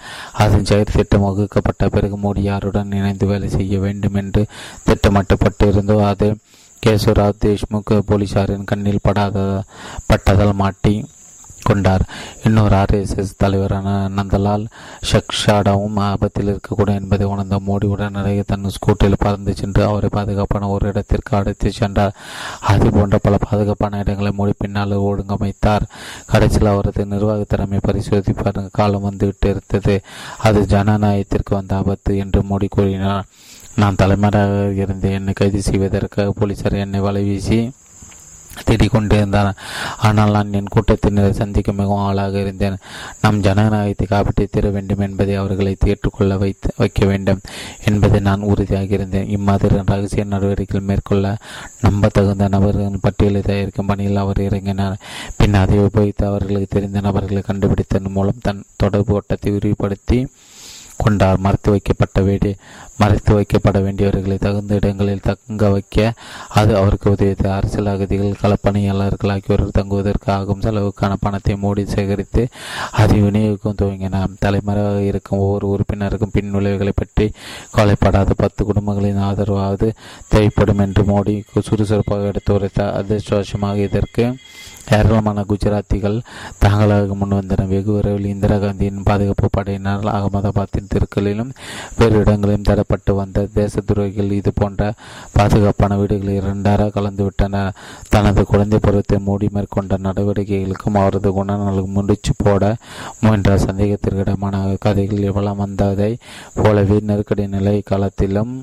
அதன் 0.45 0.69
செயற் 0.71 0.95
திட்டம் 0.97 1.27
வகுக்கப்பட்ட 1.29 1.89
பிறகு 1.97 2.17
மோடி 2.17 2.45
யாருடன் 2.51 2.95
இணைந்து 3.01 3.27
வேலை 3.27 3.49
செய்ய 3.49 3.79
வேண்டும் 3.79 4.19
என்று 4.23 4.45
திட்டமிட்டப்பட்டிருந்தோ 4.89 5.99
அது 6.13 6.29
கேசவராவ் 6.83 7.43
தேஷ்முக் 7.45 7.93
போலீசாரின் 8.09 8.67
கண்ணில் 8.71 9.05
படாத 9.07 9.39
பட்டதால் 10.11 10.59
மாட்டி 10.63 10.95
கொண்டார். 11.69 12.05
இன்னொரு 12.45 12.77
ஆர்எஸ்எஸ் 12.77 13.37
தலைவரான 13.37 13.89
நந்தலால் 14.17 14.67
ஷக்ஷாடாவும் 15.11 15.99
ஆபத்தில் 16.11 16.51
இருக்கக்கூடும் 16.53 16.99
என்பதை 17.01 17.27
உணர்ந்த 17.27 17.59
மோடி 17.69 17.87
உடனடியாக 17.95 18.43
தன் 18.47 18.71
ஸ்கூட்டில் 18.77 19.21
பறந்து 19.25 19.55
சென்று 19.55 19.83
அவரை 19.91 20.09
பாதுகாப்பான 20.13 20.69
ஒரு 20.69 20.87
இடத்திற்கு 20.89 21.37
அழைத்து 21.37 21.73
சென்றார். 21.73 22.15
அது 22.61 22.91
போன்ற 22.91 23.19
பல 23.23 23.37
பாதுகாப்பான 23.51 23.99
இடங்களை 23.99 24.33
மோடி 24.39 24.55
பின்னால் 24.59 25.03
ஒழுங்கமைத்தார். 25.09 25.87
கடைசியில் 26.27 26.73
அவரது 26.73 27.05
நிர்வாக 27.07 27.45
திறமை 27.49 27.79
பரிசோதிப்பார். 27.89 28.69
காலம் 28.73 29.07
வந்துவிட்டு 29.09 29.49
இருந்தது. 29.49 29.97
அது 30.39 30.61
ஜனநாயகத்திற்கு 30.75 31.55
வந்த 31.59 31.77
ஆபத்து 31.77 32.13
என்று 32.17 32.43
மோடி 32.51 32.69
கூறினார். 32.69 33.27
நான் 33.77 33.99
தலைமறையாக 34.03 34.83
இருந்தேன். 34.85 35.17
என்னை 35.19 35.33
கைது 35.33 35.63
செய்வதற்காக 35.63 36.33
போலீசார் 36.39 36.83
என்னை 36.85 37.01
வலை 37.01 37.23
வீசி 37.23 37.59
தேடிக் 38.65 38.91
கொண்டிருந்தான் 38.91 39.55
ஆனால் 39.99 40.31
நான் 40.31 40.53
என் 40.53 40.73
கூட்டத்தினரை 40.75 41.31
சந்திக்க 41.31 41.73
மிகவும் 41.73 41.99
ஆளாக 41.99 42.39
இருந்தேன். 42.39 42.77
நம் 43.21 43.41
ஜனநாயகத்தை 43.41 44.07
காப்பீட்டு 44.11 44.47
தர 44.51 44.71
வேண்டும் 44.71 44.99
என்பதை 44.99 45.35
அவர்களை 45.35 45.77
ஏற்றுக்கொள்ள 45.85 46.37
வைத்து 46.37 46.73
வைக்க 46.77 47.07
வேண்டும் 47.07 47.41
என்பதை 47.85 48.21
நான் 48.21 48.41
உறுதியாக 48.41 48.87
இருந்தேன். 48.87 49.29
இம்மாதிரி 49.29 49.75
ரகசிய 49.77 50.25
நடவடிக்கைகள் 50.25 50.81
மேற்கொள்ள 50.81 51.37
நம்ப 51.81 52.09
தகுந்த 52.09 52.49
நபர்களின் 52.49 53.01
பட்டியலை 53.01 53.41
தயாரிக்கும் 53.41 53.87
பணியில் 53.87 54.17
அவர் 54.17 54.37
இறங்கினார். 54.37 54.97
பின் 55.37 55.55
அதை 55.55 55.79
உபயோகித்து 55.79 56.25
அவர்களுக்கு 56.25 56.67
தெரிந்த 56.67 57.01
நபர்களை 57.01 57.43
கண்டுபிடித்ததன் 57.47 58.17
மூலம் 58.19 58.43
தன் 58.43 58.65
தொடர்பு 58.77 59.15
ஓட்டத்தை 59.15 59.53
விரிவுபடுத்தி 59.53 60.29
கொண்டார். 60.97 61.39
மறைத்து 61.39 61.71
வைக்கப்பட்ட 61.71 62.21
வீடு 62.21 62.57
மறைத்து 62.99 63.33
வைக்கப்பட 63.39 63.79
வேண்டியவர்களை 63.87 64.37
தகுந்த 64.39 64.75
இடங்களில் 64.81 65.25
தங்க 65.27 65.69
வைக்க 65.75 66.13
அது 66.61 66.73
அவருக்கு 66.77 67.07
உதவியது. 67.15 67.49
அரசியல் 67.57 67.91
அகதிகள் 67.93 68.41
களப்பணியாளர்கள் 68.43 69.33
ஆகியோர் 69.35 69.65
தங்குவதற்கு 69.79 70.31
ஆகும் 70.37 70.63
செலவுக்கான 70.67 71.13
பணத்தை 71.25 71.57
மூடி 71.57 71.85
சேகரித்து 71.87 72.45
அதை 73.01 73.19
விநியோகிக்கும் 73.23 73.79
துவங்கினார். 73.83 74.39
தலைமறைவாக 74.45 75.03
இருக்கும் 75.11 75.43
ஒவ்வொரு 75.47 75.67
உறுப்பினருக்கும் 75.75 76.35
பின் 76.37 76.55
விளைவுகளை 76.59 76.95
பற்றி 76.97 77.29
கொலைப்படாத 77.77 78.37
பத்து 78.37 78.65
குடும்பங்களின் 78.65 79.25
ஆதரவாவது 79.29 79.89
தேவைப்படும் 80.29 80.83
என்று 80.87 81.05
மோடி 81.13 81.37
சுறுசுறுப்பாக 81.69 82.33
எடுத்து 82.33 82.53
உரைத்தார். 82.59 82.97
அதிர்ஷ்டவசமாக 83.03 83.77
இதற்கு 83.89 84.25
ஏராளமான 84.97 85.43
குஜராத்திகள் 85.51 86.19
தாங்களாக 86.63 87.15
முன்வந்தனர் 87.21 87.71
வெகு 87.73 87.93
விரைவில் 87.93 88.29
இந்திரா 88.33 88.57
காந்தியின் 88.57 89.07
பாதுகாப்பு 89.09 89.47
படையினர் 89.57 90.05
அகமதாபாத்தின் 90.17 90.91
தெருக்களிலும் 90.93 91.51
வேறு 91.99 92.21
இடங்களிலும் 92.21 92.67
தடப்பட்டு 92.89 93.13
வந்த 93.15 93.39
தேச 93.55 93.81
துரோகிகள் 93.87 94.33
இது 94.33 94.51
போன்ற 94.53 94.83
பாதுகாப்பான 95.35 95.97
வீடுகளில் 95.97 96.37
இரண்டாக 96.37 96.87
கலந்துவிட்டனர் 96.91 97.73
தனது 98.09 98.43
குழந்தை 98.45 98.79
பருவத்தை 98.79 99.19
மூடி 99.21 99.47
மேற்கொண்ட 99.53 99.99
நடவடிக்கைகளுக்கும் 99.99 100.99
அவரது 101.01 101.31
குணநலுக்கு 101.33 101.91
முடிச்சு 101.93 102.35
போட 102.37 102.63
முயன்ற 103.21 103.57
சந்தேகத்திற்கிடமான 103.67 104.63
கதைகள் 104.79 105.29
எவ்வளவு 105.31 105.61
வந்ததை 105.63 106.13
போலவே 106.57 106.99
நெருக்கடி 107.03 107.47
நிலை 107.49 107.77
காலத்திலும் 107.85 108.55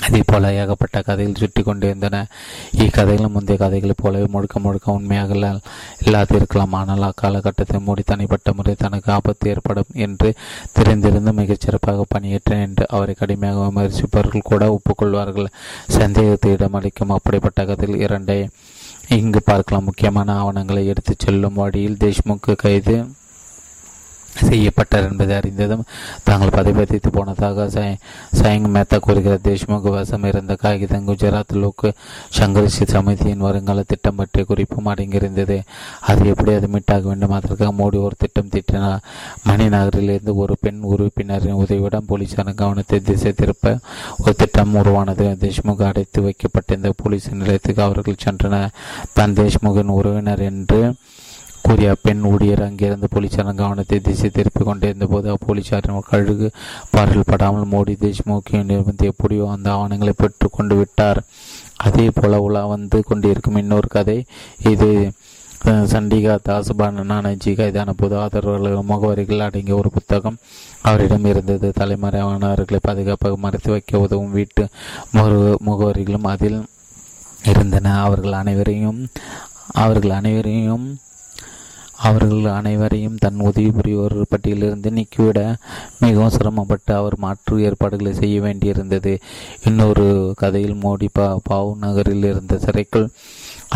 அதே 0.00 0.20
போல 0.26 0.52
ஏகப்பட்ட 0.52 1.02
கதைகள் 1.02 1.34
சுட்டி 1.34 1.62
கொண்டிருந்தன. 1.62 2.26
இக்கதைகளும் 2.72 3.32
முந்தைய 3.32 3.64
கதைகளைப் 3.64 3.96
போலவே 3.96 4.26
முழுக்க 4.26 4.58
முழுக்க 4.58 4.92
உண்மையாக 4.92 5.60
இல்லாதிருக்கலாம் 6.04 6.70
ஆனால் 6.70 7.02
அக்காலகட்டத்தில் 7.02 7.80
மூடி 7.80 8.02
தனிப்பட்ட 8.06 8.52
முறை 8.52 8.74
தனக்கு 8.78 9.12
ஆபத்து 9.12 9.50
ஏற்படும் 9.50 9.90
என்று 9.92 10.34
தெரிந்திருந்து 10.78 11.32
மிகச்சிறப்பாக 11.32 12.04
பணியேற்றேன் 12.08 12.66
என்று 12.66 12.86
அவரை 12.88 13.14
கடுமையாக 13.14 13.66
விமர்சிப்பவர்கள் 13.66 14.48
கூட 14.50 14.78
ஒப்புக்கொள்வார்கள். 14.78 15.46
சந்தேகத்தை 15.88 16.52
இடமளிக்கும் 16.52 17.08
அப்படிப்பட்ட 17.08 17.64
கதையில் 17.64 18.06
இரண்டை. 18.06 18.48
இங்கு 19.08 19.42
பார்க்கலாம். 19.42 19.84
முக்கியமான 19.84 20.32
ஆவணங்களை 20.32 20.86
எடுத்துச் 20.86 21.18
செல்லும் 21.18 21.54
வழியில் 21.54 21.96
தேஷ்முக் 22.00 22.56
கைது 22.56 23.10
செய்யப்பட்டார் 24.46 25.10
என்பதை 25.10 25.36
அறிந்ததும் 25.36 25.84
தாங்கள் 26.24 26.54
பதிவதித்து 26.58 27.10
போனதாக 27.12 27.66
சயங் 27.68 28.68
மேத்தா 28.74 28.98
கூறுகிறார். 28.98 29.38
தேஷ்முக் 29.42 29.90
வசம் 29.96 30.24
இருந்த 30.24 30.54
காகிதம் 30.54 31.06
குஜராத் 31.08 31.54
லோக் 31.62 31.84
சங்கரிஷி 32.38 32.84
சமிதியின் 32.84 33.44
வருங்கால 33.46 33.82
திட்டம் 33.86 34.14
பற்றிய 34.14 34.46
குறிப்பும் 34.46 34.86
அடங்கியிருந்தது. 34.86 35.56
அது 36.00 36.26
எப்படி 36.26 36.52
அது 36.52 36.68
மீட்டாக 36.72 37.02
வேண்டும்? 37.02 37.30
அதற்காக 37.30 37.72
மோடி 37.72 37.98
ஒரு 38.06 38.14
திட்டம் 38.18 38.48
திட்டினார் 38.48 39.02
மணி 39.44 39.68
நகரிலிருந்து 39.68 40.34
ஒரு 40.34 40.56
பெண் 40.60 40.80
உறுப்பினரின் 40.82 41.60
உதவியுடன் 41.62 42.08
போலீசாரின் 42.08 42.60
கவனத்தை 42.62 43.00
திசை 43.00 43.32
திருப்ப 43.32 43.78
ஒரு 44.18 44.34
திட்டம் 44.34 44.74
உருவானது. 44.74 45.36
தேஷ்முக் 45.40 45.86
அடைத்து 45.86 46.22
வைக்கப்பட்ட 46.22 46.74
இந்த 46.74 46.92
போலீஸ் 47.02 47.28
நிலையத்துக்கு 47.30 47.82
அவர்கள் 47.82 48.22
சென்றனர். 48.24 48.68
தான் 49.12 49.32
தேஷ்முகின் 49.32 49.94
உறவினர் 49.98 50.42
என்று 50.50 50.94
கூறிய 51.66 51.88
பெண் 52.04 52.22
ஊழியர் 52.30 52.62
அங்கிருந்து 52.66 53.08
போலீசாரின் 53.14 53.60
கவனத்தை 53.60 53.96
திசை 54.06 54.28
திருப்பிக் 54.36 54.68
கொண்டிருந்த 54.68 55.06
போது 55.12 55.28
அப்போலீசாரின் 55.34 55.98
கழுகு 56.10 56.48
பார்வையில் 56.94 57.30
படாமல் 57.30 57.70
மோடி 57.72 57.94
தேஷ்முகின் 58.02 58.72
இருந்து 58.74 59.10
எப்படியோ 59.12 59.46
அந்த 59.54 59.68
ஆவணங்களை 59.76 60.14
பெற்று 60.20 60.48
கொண்டு 60.58 60.76
விட்டார். 60.80 61.20
அதே 61.86 62.06
போல 62.18 62.40
உலா 62.46 62.62
வந்து 62.74 63.00
கொண்டிருக்கும் 63.08 63.60
இன்னொரு 63.62 63.88
கதை 63.96 64.18
இது. 64.72 64.90
சண்டிகா 65.92 66.34
தாசுபான 66.46 67.04
நானஜி 67.10 67.52
கைதான 67.58 67.92
பொது 68.00 68.14
ஆதரவாளர்கள் 68.22 68.88
முகவரிகள் 68.90 69.44
அடங்கிய 69.46 69.74
ஒரு 69.80 69.90
புத்தகம் 69.96 70.36
அவரிடம் 70.88 71.26
இருந்தது. 71.32 71.68
தலைமறைவானவர்களை 71.78 72.80
பாதுகாப்பாக 72.86 73.38
மறைத்து 73.44 73.70
வைக்க 73.74 74.04
உதவும் 74.04 74.34
வீட்டு 74.38 74.64
முகவரிகளும் 75.68 76.30
அதில் 76.32 76.60
இருந்தன. 77.52 77.96
அவர்கள் 78.06 78.38
அனைவரையும் 78.42 79.00
அவர்கள் 79.82 80.16
அனைவரையும் 80.20 80.86
அவர்கள் 82.02 82.44
அனைவரையும் 82.44 83.16
தன் 83.16 83.40
உதவி 83.40 83.70
புரிவோர் 83.70 84.16
பட்டியலிருந்து 84.30 84.90
நீக்கிவிட 84.90 85.56
மிகவும் 86.00 86.30
சிரமப்பட்டு 86.30 86.94
அவர் 86.94 87.16
மாற்று 87.18 87.62
ஏற்பாடுகளை 87.62 88.14
செய்ய 88.14 88.40
வேண்டியிருந்தது. 88.40 89.18
இன்னொரு 89.64 90.32
கதையில் 90.36 90.74
மோடி 90.74 91.08
பா 91.12 91.38
பாவு 91.50 91.76
நகரில் 91.76 92.24
இருந்த 92.24 92.58
சிறைக்குள் 92.58 93.08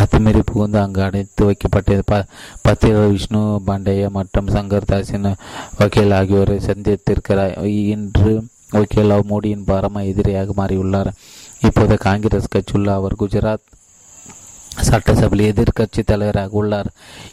அத்துமீறி 0.00 0.42
புகுந்து 0.44 0.78
அங்கு 0.80 1.02
அடைத்து 1.02 1.50
வைக்கப்பட்டது. 1.50 2.02
ப 2.04 2.24
பத்திர 2.68 3.08
விஷ்ணு 3.08 3.62
பாண்டைய 3.66 4.10
மற்றும் 4.10 4.46
சங்கர் 4.46 4.90
தாசின் 4.92 5.34
வக்கீல் 5.78 6.12
ஆகியோரை 6.12 6.58
சந்தித்திருக்கிறார். 6.58 7.64
இன்று 7.64 8.44
வக்கீலாவ் 8.72 9.28
மோடியின் 9.30 9.64
பரம 9.64 10.04
எதிரியாக 10.04 10.52
மாறியுள்ளார். 10.56 11.12
இப்போது 11.60 11.98
காங்கிரஸ் 11.98 12.52
கட்சியுள்ள 12.54 12.92
அவர் 12.94 13.20
குஜராத் 13.20 13.66
சட்டசபையில் 14.80 15.52
எதிர்கட்சி 15.52 16.02
தலைவராக 16.04 16.48
உள்ளார். 16.50 16.86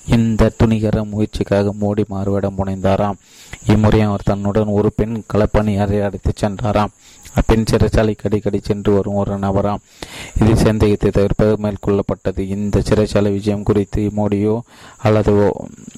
இந்த 0.06 0.52
துணிகர 0.64 1.04
முயற்சிக்காக 1.04 1.72
மோடி 1.82 2.04
மாறுவிடம் 2.10 2.56
புனைந்தாராம். 2.58 3.18
இம்முறை 3.66 4.02
அவர் 4.02 4.22
தன்னுடன் 4.26 4.68
ஒரு 4.68 4.94
பெண் 4.96 5.24
களப்பணியாரை 5.34 6.02
அழைத்துச் 6.02 6.46
சென்றாராம். 6.46 6.94
அப்பெண் 7.34 7.64
சிறைச்சாலைக்கு 7.72 8.24
அடிக்கடி 8.24 8.60
சென்று 8.64 8.94
வரும் 8.94 9.14
ஒரு 9.14 9.38
நபராம். 9.38 9.80
இது 10.42 10.56
சந்தேகத்தை 10.56 11.10
தவிர்ப்பது 11.10 11.58
மேற்கொள்ளப்பட்டது. 11.64 12.40
இந்த 12.40 12.80
சிறைச்சாலை 12.80 13.32
விஜயம் 13.32 13.64
குறித்து 13.64 14.12
மோடியோ 14.16 14.62
அல்லது 14.98 15.54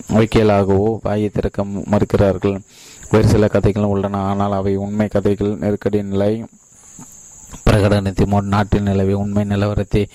வைக்கியலாகவோ 0.10 0.98
வாயை 1.02 1.30
திறக்க 1.30 1.64
மறுக்கிறார்கள். 1.64 2.60
வேறு 3.12 3.28
சில 3.28 3.48
கதைகள் 3.48 3.84
உள்ளன. 3.84 4.18
ஆனால் 4.18 4.52
அவை 4.52 4.76
உண்மை 4.76 5.08
கதைகள். 5.08 5.58
நெருக்கடி 5.58 6.04
நிலை 6.04 6.46
பிரகடனத்தை 7.70 8.26
மோடி 8.26 8.46
நாட்டில் 8.46 8.82
நிலவிய 8.82 9.18
உண்மை 9.18 9.44
நிலவரத்தை 9.44 10.06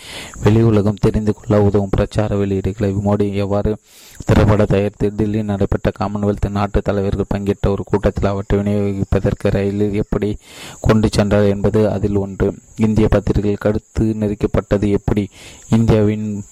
வெளி 0.42 0.62
உலகம் 0.62 1.00
தெரிந்து 1.00 1.34
கொள்ள 1.34 1.62
உதவும் 1.62 1.88
பிரச்சார 1.90 2.36
வெளியீடுகளை 2.36 2.90
மோடி 3.06 3.34
எவ்வாறு 3.34 3.76
திரைப்பட 4.24 4.64
தயாரித்து 4.64 5.12
டெல்லியில் 5.16 5.44
நடைபெற்ற 5.44 5.92
காமன்வெல்த் 5.98 6.48
நாட்டு 6.48 6.82
தலைவர்கள் 6.82 7.24
பங்கேற்ற 7.28 7.70
ஒரு 7.70 7.82
கூட்டத்தில் 7.84 8.30
அவற்றை 8.30 8.60
விநியோகிப்பதற்கு 8.60 9.50
ரயிலில் 9.50 9.94
எப்படி 9.94 10.36
கொண்டு 10.80 11.08
சென்றார் 11.12 11.42
என்பது 11.42 11.90
அதில் 11.90 12.16
ஒன்று. 12.16 12.54
இந்திய 12.76 13.08
பத்திரிகைகள் 13.08 13.64
கடுத்து 13.66 14.00
நெருக்கப்பட்டது 14.00 14.90
எப்படி? 14.90 15.28
இந்தியாவின் 15.70 16.44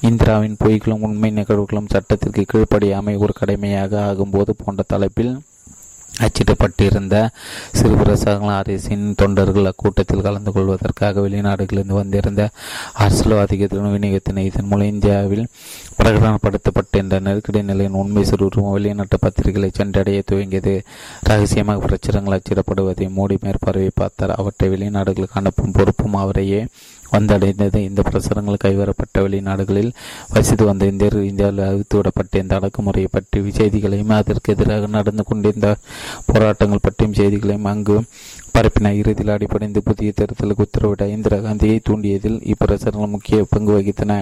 இந்திராவின் 0.00 0.56
பொய்களும் 0.64 1.00
உண்மை 1.00 1.30
நிகழ்வுகளும் 1.30 1.88
சட்டத்திற்கு 1.88 2.44
கீழ்ப்படியாமை 2.44 3.18
ஒரு 3.18 3.32
கடமையாக 3.32 4.00
ஆகும்போது 4.10 4.50
போன்ற 4.64 4.84
தலைப்பில் 4.86 5.40
அச்சிடப்பட்டிருந்த 6.18 7.28
சிறு 7.72 7.96
பிரசாதங்கள் 7.96 8.56
அரசின் 8.56 9.14
தொண்டர்கள் 9.16 9.64
அக்கூட்டத்தில் 9.64 10.20
கலந்து 10.20 10.52
கொள்வதற்காக 10.52 11.20
வெளிநாடுகளிலிருந்து 11.20 11.92
வந்திருந்த 11.92 12.50
அரசியல்வாதிகளின் 12.98 13.94
விநியோகத்தினை 13.94 14.44
இதன் 14.44 14.66
மூலம் 14.66 14.86
இந்தியாவில் 14.86 15.46
பிரகடனப்படுத்தப்பட்டிருந்த 15.98 17.20
நெருக்கடி 17.20 17.62
நிலையின் 17.62 17.92
உண்மை 17.92 18.24
சுருவம் 18.24 18.72
வெளிநாட்டு 18.72 19.18
பத்திரிகைகளை 19.26 19.70
சென்றடைய 19.72 20.22
துவங்கியது. 20.30 20.80
ரகசியமாக 21.20 21.86
பிரச்சுரங்கள் 21.86 22.40
அச்சிடப்படுவதை 22.40 23.10
மூடி 23.10 23.38
மேற்பார்வை 23.40 23.90
பார்த்தார். 23.94 24.30
அவற்றை 24.30 24.70
வெளிநாடுகளுக்கு 24.70 25.34
அனுப்பும் 25.34 25.72
பொறுப்பும் 25.72 26.14
அவரையே 26.14 26.66
வந்தடைந்தது. 27.12 27.78
இந்த 27.88 28.02
பிரசுரங்கள் 28.08 28.62
கைவரப்பட்ட 28.64 29.22
வெளிநாடுகளில் 29.26 29.92
வசித்து 30.34 30.64
வந்த 30.64 30.86
இந்தியர் 30.86 31.18
இந்தியாவில் 31.22 31.62
அவித்து 31.68 31.96
விடப்பட்ட 31.98 32.42
இந்த 32.42 32.58
அடக்குமுறையை 32.58 33.10
பற்றி 33.10 33.50
செய்திகளையும் 33.50 34.16
அதற்கு 34.18 34.52
எதிராக 34.54 34.90
நடந்து 34.96 35.24
கொண்டிருந்த 35.24 35.70
போராட்டங்கள் 36.26 36.84
பற்றியும் 36.86 37.18
செய்திகளையும் 37.20 37.70
அங்கு 37.72 37.96
பரப்பின. 38.54 38.92
இறுதியில் 39.00 39.34
அடிப்படைந்து 39.34 39.80
புதிய 39.82 40.12
தேர்தலுக்கு 40.16 40.66
உத்தரவிட 40.66 41.04
இந்திரா 41.08 41.38
காந்தியை 41.38 41.78
தூண்டியதில் 41.84 42.38
இப்பிரசுரங்கள் 42.52 43.14
முக்கிய 43.14 43.46
பங்கு 43.50 43.72
வகித்தன. 43.76 44.18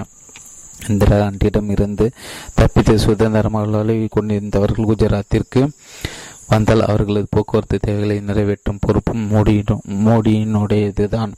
இந்திரா 0.89 1.17
காந்தியிடம் 1.19 1.71
இருந்து 1.71 2.07
தப்பித்து 2.55 2.95
சுதந்திரமாக 2.99 3.97
கொண்டிருந்தவர்கள் 4.17 4.89
குஜராத்திற்கு 4.91 5.63
வந்தால் 6.49 6.85
அவர்களது 6.85 7.27
போக்குவரத்து 7.31 7.79
தேவைகளை 7.79 8.21
நிறைவேற்றும் 8.21 8.79
பொறுப்பும் 8.81 9.25
மோடியின் 9.33 9.81
மோடியினுடையதுதான். 10.07 11.33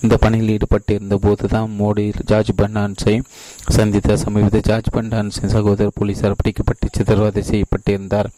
இந்த 0.00 0.16
பணியில் 0.16 0.56
ஈடுபட்டிருந்த 0.56 1.14
போதுதான் 1.14 1.74
மோடி 1.80 2.12
ஜார்ஜ் 2.24 2.50
பண்டான்ஸை 2.56 3.22
சந்தித்த 3.68 4.16
சமீபத்தில் 4.16 4.60
ஜார்ஜ் 4.60 4.90
பண்டான்ஸின் 4.92 5.52
சகோதரர் 5.54 5.92
போலீசார் 5.94 6.40
பிடிக்கப்பட்டு 6.42 6.86
சித்திரவதை 6.92 7.42
செய்யப்பட்டிருந்தார். 7.50 8.28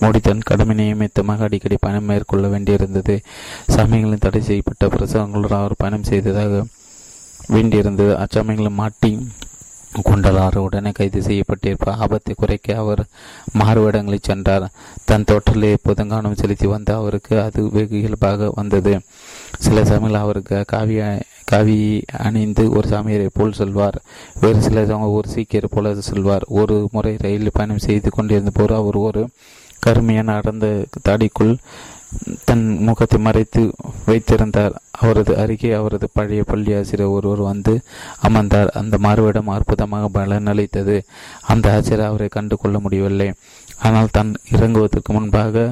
மோடி 0.00 0.20
தன் 0.20 0.38
கடமை 0.38 0.74
நியமித்தமாக 0.76 1.44
அடிக்கடி 1.44 1.76
பயணம் 1.80 2.04
மேற்கொள்ள 2.04 2.48
வேண்டியிருந்தது. 2.48 3.20
சமயங்களில் 3.66 4.18
தடை 4.18 4.42
செய்யப்பட்ட 4.42 4.86
பிரசவங்களுடன் 4.86 5.60
அவர் 5.60 5.74
பயணம் 5.76 6.02
செய்ததாக 6.02 6.66
வேண்டியிருந்தது. 7.48 8.12
அச்சமயங்களும் 8.24 8.80
மாட்டி 8.82 9.28
குண்டலாறு 9.94 10.56
உடனே 10.56 10.90
கைது 10.90 11.20
செய்யப்பட்டிருப்பார் 11.20 11.98
ஆபத்தை 11.98 12.34
குறைக்க 12.36 12.76
அவர் 12.76 13.04
மாறுவிடங்களில் 13.58 14.18
சென்றார். 14.22 14.70
தன் 15.04 15.24
தோற்றலை 15.24 15.76
புதங்கானம் 15.84 16.36
செலுத்தி 16.36 16.66
வந்த 16.66 16.94
அவருக்கு 16.94 17.40
அது 17.40 17.70
வெகு 17.70 17.98
இயல்பாக 17.98 18.50
வந்தது. 18.54 19.00
சில 19.58 19.84
சமயங்கள் 19.84 20.20
அவருக்கு 20.20 20.64
காவி 20.66 20.98
காவி 21.44 22.02
அணிந்து 22.18 22.70
ஒரு 22.70 22.88
சாமியரை 22.88 23.28
போல் 23.32 23.52
செல்வார். 23.52 24.02
வேறு 24.40 24.60
சில 24.60 24.98
ஒரு 24.98 25.28
சீக்கியர் 25.34 25.64
போல 25.70 25.94
செல்வார். 25.94 26.44
ஒரு 26.48 26.88
முறை 26.92 27.16
ரயில் 27.18 27.50
பயணம் 27.52 27.78
செய்து 27.78 28.10
கொண்டிருந்த 28.10 28.50
போது 28.54 28.74
அவர் 28.74 28.94
ஒரு 28.94 29.28
கருமையான 29.78 30.34
அடர்ந்த 30.34 30.84
தாடிக்குள் 31.08 31.56
தன் 32.44 32.64
முகத்தை 32.86 33.18
மறைத்து 33.20 33.62
வைத்திருந்தார். 34.06 34.74
அவரது 35.00 35.32
அருகே 35.42 35.70
அவரது 35.72 36.06
பழைய 36.12 36.42
பள்ளி 36.42 36.70
ஆசிரியர் 36.78 37.14
ஒருவர் 37.16 37.42
வந்து 37.50 37.74
அமர்ந்தார். 38.28 38.70
அந்த 38.80 38.96
மாறுவிடம் 39.06 39.52
அற்புதமாக 39.56 40.08
பலனளித்தது. 40.16 40.96
அந்த 41.52 41.74
ஆசிரியர் 41.76 42.08
அவரை 42.08 42.28
கண்டு 42.28 42.56
கொள்ள 42.56 42.78
முடியவில்லை. 42.78 43.28
ஆனால் 43.86 44.12
தன் 44.12 44.30
இறங்குவதற்கு 44.50 45.10
முன்பாக 45.12 45.64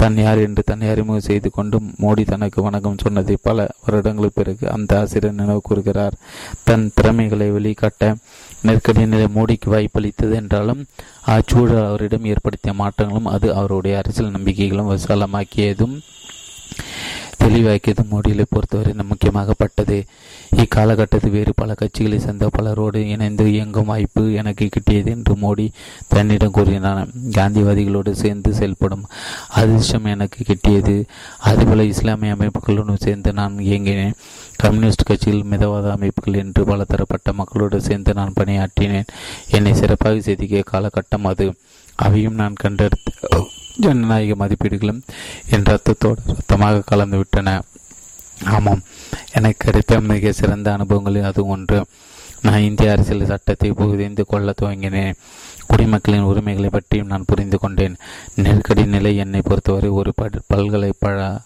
தன் 0.00 0.16
யார் 0.16 0.38
என்று 0.38 0.62
தன்னை 0.62 0.88
அறிமுகம் 0.88 1.28
செய்து 1.28 1.48
கொண்டு 1.50 1.76
மோடி 2.02 2.24
தனக்கு 2.24 2.58
வணக்கம் 2.62 3.00
சொன்னதை 3.02 3.36
பல 3.42 3.66
வருடங்களுக்கு 3.84 4.38
பிறகு 4.40 4.64
அந்த 4.76 5.00
ஆசிரியர் 5.00 5.38
நினைவு 5.40 5.62
கூறுகிறார். 5.68 6.18
தன் 6.64 6.92
திறமைகளை 6.94 7.48
வெளிக்காட்ட 7.50 8.14
நெருக்கடி 8.62 9.06
நிலை 9.06 9.26
மோடிக்கு 9.34 9.66
வாய்ப்பளித்தது 9.66 10.34
என்றாலும் 10.34 10.84
அச்சூழல் 11.26 11.86
அவரிடம் 11.86 12.24
ஏற்படுத்திய 12.24 12.74
மாற்றங்களும் 12.74 13.24
அது 13.24 13.54
அவருடைய 13.54 13.98
அரசியல் 13.98 14.30
நம்பிக்கைகளும் 14.30 14.90
விசாலமாக்கியதும் 14.90 15.98
தெளிவாக்கியதும் 17.44 18.10
மோடியை 18.10 18.44
பொறுத்தவரை 18.48 18.94
முக்கியமாகப்பட்டது. 18.94 20.06
இக்காலகட்டத்தில் 20.56 21.30
வேறு 21.30 21.52
பல 21.56 21.74
கட்சிகளை 21.74 22.16
சேர்ந்த 22.16 22.48
பலரோடு 22.52 23.08
இணைந்து 23.08 23.52
இயங்கும் 23.52 23.84
வாய்ப்பு 23.84 24.32
எனக்கு 24.32 24.68
கிட்டியது 24.68 25.06
என்று 25.06 25.34
மோடி 25.34 25.68
தன்னிடம் 26.08 26.50
கூறினார். 26.50 27.08
காந்திவாதிகளோடு 27.08 28.10
சேர்ந்து 28.10 28.54
செயல்படும் 28.54 29.06
அதிர்ஷ்டம் 29.48 30.04
எனக்கு 30.04 30.44
கிட்டியது. 30.44 31.04
அதுபோல 31.38 31.84
இஸ்லாமிய 31.84 32.34
அமைப்புகளுடன் 32.34 32.96
சேர்ந்து 32.98 33.32
நான் 33.32 33.56
இயங்கினேன். 33.56 34.12
கம்யூனிஸ்ட் 34.56 35.02
கட்சியில் 35.02 35.44
மிதவாத 35.44 35.90
அமைப்புகள் 35.90 36.34
என்று 36.34 36.64
பல 36.64 36.84
தரப்பட்ட 36.84 37.32
மக்களோடு 37.32 37.80
சேர்ந்து 37.80 38.14
நான் 38.14 38.32
பணியாற்றினேன். 38.40 39.06
என்னை 39.50 39.74
சிறப்பாக 39.74 40.16
செதுக்கிய 40.16 40.62
காலகட்டம் 40.72 41.22
அது. 41.22 41.54
அவையும் 41.94 42.34
நான் 42.34 42.52
கண்டெடுத்த 42.52 43.46
ஜனநாயக 43.76 44.46
மதிப்பீடுகளும் 44.46 45.02
என் 45.50 45.62
ரத்தத்தோடு 45.62 46.20
ரத்தமாக 46.26 46.82
கலந்துவிட்டன. 46.90 47.60
ஆமாம். 48.44 48.82
எனக்கு 49.32 49.64
கிடைத்த 49.64 50.00
மிக 50.00 50.32
சிறந்த 50.32 50.76
அனுபவங்களில் 50.76 51.22
அது 51.22 51.46
ஒன்று. 51.46 51.84
நான் 52.42 52.60
இந்திய 52.60 52.92
அரசியல் 52.92 53.26
சட்டத்தை 53.26 53.72
புரிந்து 53.72 54.26
கொள்ள 54.26 54.52
துவங்கினேன். 54.62 55.14
குடிமக்களின் 55.66 56.20
உரிமைகளை 56.20 56.68
பற்றியும் 56.70 57.06
நான் 57.06 57.24
புரிந்து 57.26 57.58
கொண்டேன். 57.58 57.96
நெருக்கடி 58.34 58.86
நிலை 58.86 59.16
என்னை 59.16 59.40
பொறுத்தவரை 59.44 59.90
ஒரு 59.90 60.12
பல்கலைப்பழ 60.46 61.40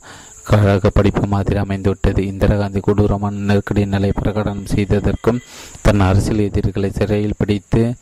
கழக 0.45 0.91
படிப்பு 0.91 1.27
மாதிரி 1.27 1.61
அமைந்துவிட்டது. 1.61 2.19
இந்திரா 2.19 2.57
காந்தி 2.57 2.81
கொடூரமான 2.81 3.37
நெருக்கடி 3.37 3.87
நிலை 3.87 4.13
பிரகடனம் 4.23 4.67
செய்ததற்கும் 4.75 5.41
தன் 5.81 6.01
அரசியல் 6.01 6.39
எதிரிகளை 6.39 6.91
சிறையில் 6.91 7.39
பிடித்து 7.39 7.95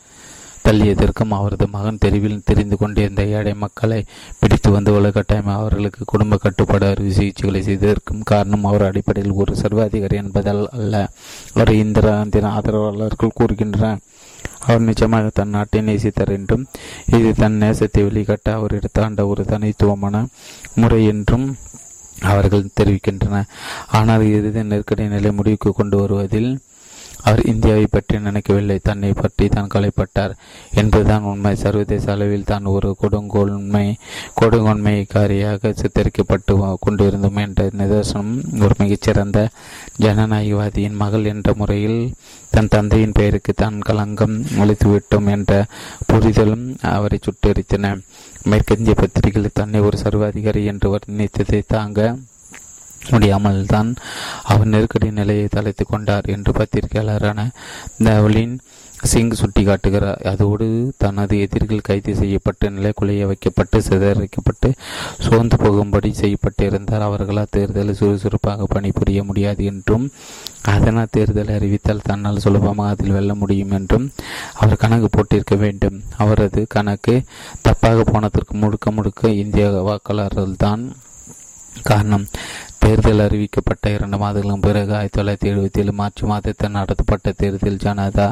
தள்ளியதற்கும் 0.65 1.32
அவரது 1.37 1.66
மகன் 1.74 2.01
தெருவில் 2.03 2.45
தெரிந்து 2.49 2.77
கொண்டிருந்த 2.81 3.23
ஏழை 3.37 3.55
மக்களை 3.62 4.01
பிடித்து 4.41 4.69
வந்து 4.74 4.91
உலகட்டாயம் 4.99 5.51
அவர்களுக்கு 5.57 6.03
குடும்ப 6.12 6.39
கட்டுப்பாடு 6.45 6.87
அறுவை 6.91 7.12
சிகிச்சைகளை 7.19 7.61
செய்ததற்கும் 7.69 8.27
காரணம் 8.31 8.66
அவர் 8.70 8.87
அடிப்படையில் 8.89 9.39
ஒரு 9.43 9.55
சர்வாதிகாரி 9.62 10.19
என்பதால் 10.23 10.62
அல்ல. 10.78 10.95
அவர் 11.55 11.73
இந்திரா 11.82 12.12
காந்தியின் 12.19 12.53
ஆதரவாளர்கள் 12.57 13.37
கூறுகின்றனர். 13.41 14.01
அவர் 14.66 14.87
நிச்சயமாக 14.89 15.31
தன் 15.39 15.55
நாட்டை 15.57 15.81
நேசித்தார் 15.89 16.32
என்றும் 16.39 16.65
இது 17.16 17.28
தன் 17.43 17.61
நேசத்தை 17.62 18.03
வெளிக்காட்ட 18.09 18.49
அவர் 18.59 18.77
எடுத்தாண்ட 18.78 19.27
ஒரு 19.32 19.45
தனித்துவமான 19.53 20.16
முறை 20.81 21.01
என்றும் 21.12 21.47
அவர்கள் 22.32 22.74
தெரிவிக்கின்றனர். 22.78 23.49
ஆனால் 23.99 24.24
இறுதி 24.37 24.62
நெருக்கடி 24.73 25.07
நிலை 25.15 25.31
முடிவுக்கு 25.39 25.70
கொண்டு 25.73 25.97
வருவதில் 26.01 26.51
அவர் 27.23 27.43
இந்தியாவை 27.53 27.87
பற்றி 27.91 28.19
நினைக்கவில்லை. 28.27 28.77
தன்னை 28.89 29.11
பற்றி 29.21 29.47
தான் 29.57 29.71
கலைப்பட்டார் 29.75 30.35
என்பதுதான் 30.81 31.27
உண்மை. 31.31 31.53
சர்வதேச 31.65 32.07
அளவில் 32.15 32.49
தான் 32.51 32.71
ஒரு 32.75 32.91
கொடுங்கோன்மை 33.03 33.87
கொடுங்கோன்மைக்காரியாக 34.41 35.73
சித்தரிக்கப்பட்டு 35.81 36.55
கொண்டிருந்தோம் 36.87 37.41
என்ற 37.45 37.69
நிதர்சனம் 37.81 38.33
ஒரு 38.67 38.77
மிகச்சிறந்த 38.83 39.39
ஜனநாயகவாதியின் 40.05 41.01
மகள் 41.03 41.29
என்ற 41.33 41.55
முறையில் 41.61 42.01
தன் 42.55 42.73
தந்தையின் 42.75 43.17
பெயருக்கு 43.19 43.53
தான் 43.55 43.77
களங்கம் 43.89 44.37
ஒழித்துவிட்டோம் 44.63 45.29
என்ற 45.37 45.53
புரிதலும் 46.11 46.67
அவரை 46.95 47.19
சுட்டரித்தன. 47.27 47.93
மேற்கிந்திய 48.51 48.95
பத்திரிகைகள் 49.01 49.59
தன்னை 49.61 49.81
ஒரு 49.89 49.97
சர்வாதிகாரி 50.05 50.63
என்று 50.73 50.89
வர்ணித்ததை 50.95 51.61
தாங்க 51.75 51.99
முடியாமல் 53.11 53.63
தான் 53.67 53.91
அவர் 54.53 54.73
நெருக்கடி 54.73 55.09
நிலையை 55.21 55.47
தலைத்து 55.51 55.85
கொண்டார் 55.87 56.29
என்று 56.35 56.53
பத்திரிகையாளரான 56.53 57.49
தவலின் 58.09 58.57
சிங் 59.11 59.31
சுட்டிக்காட்டுகிறார். 59.41 60.19
அதோடு 60.31 60.67
தனது 61.03 61.35
எதிரிகள் 61.45 61.87
கைது 61.87 62.13
செய்யப்பட்டு 62.15 62.67
நிலைக்குலைய 62.71 63.27
வைக்கப்பட்டு 63.31 63.79
சிதறிக்கப்பட்டு 63.87 64.69
சோர்ந்து 65.27 65.57
போகும்படி 65.63 66.11
செய்யப்பட்டிருந்தார் 66.21 67.07
அவர்களால் 67.07 67.53
தேர்தலை 67.57 67.95
சுறுசுறுப்பாக 68.01 68.67
பணிபுரிய 68.75 69.23
முடியாது 69.29 69.65
என்றும் 69.65 70.07
அதனால் 70.75 71.13
தேர்தலை 71.17 71.55
அறிவித்தால் 71.59 72.07
தன்னால் 72.09 72.43
சுலபமாக 72.45 72.93
அதில் 72.95 73.17
வெல்ல 73.17 73.35
முடியும் 73.35 73.75
என்றும் 73.79 74.07
அவர் 74.55 74.83
கணக்கு 74.85 75.11
போட்டிருக்க 75.17 75.57
வேண்டும். 75.65 75.99
அவரது 76.25 76.63
கணக்கு 76.77 77.17
தப்பாக 77.69 78.05
போனதற்கு 78.13 78.57
முழுக்க 78.65 78.91
முழுக்க 78.91 79.33
இந்திய 79.43 79.69
வாக்காளர்கள் 79.89 80.61
தான் 80.67 80.85
காரணம். 81.91 82.27
தேர்தல் 82.82 83.23
அறிவிக்கப்பட்ட 83.24 83.90
இரண்டு 83.94 84.19
மாதங்களுக்கு 84.23 84.66
பிறகு 84.66 84.93
ஆயிரத்தி 84.98 85.16
தொள்ளாயிரத்தி 85.16 85.48
எழுபத்தி 85.51 85.81
ஏழு 85.82 85.93
மார்ச் 85.93 86.23
மாதத்தில் 86.31 86.74
நடத்தப்பட்ட 86.77 87.32
தேர்தல் 87.40 87.81
ஜனதா 87.85 88.27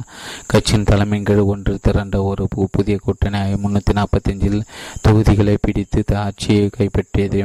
கட்சியின் 0.53 0.87
தலைமையின் 0.91 1.27
கீழ் 1.29 1.43
ஒன்று 1.53 1.73
திரண்ட 1.87 2.23
ஒரு 2.23 2.45
புதிய 2.77 2.97
கூட்டணி 3.05 3.41
முன்னூற்றி 3.65 3.95
நாற்பத்தஞ்சில் 3.99 4.61
தொகுதிகளை 5.05 5.57
பிடித்து 5.61 6.03
ஆட்சியை 6.25 6.65
கைப்பற்றியது. 6.77 7.43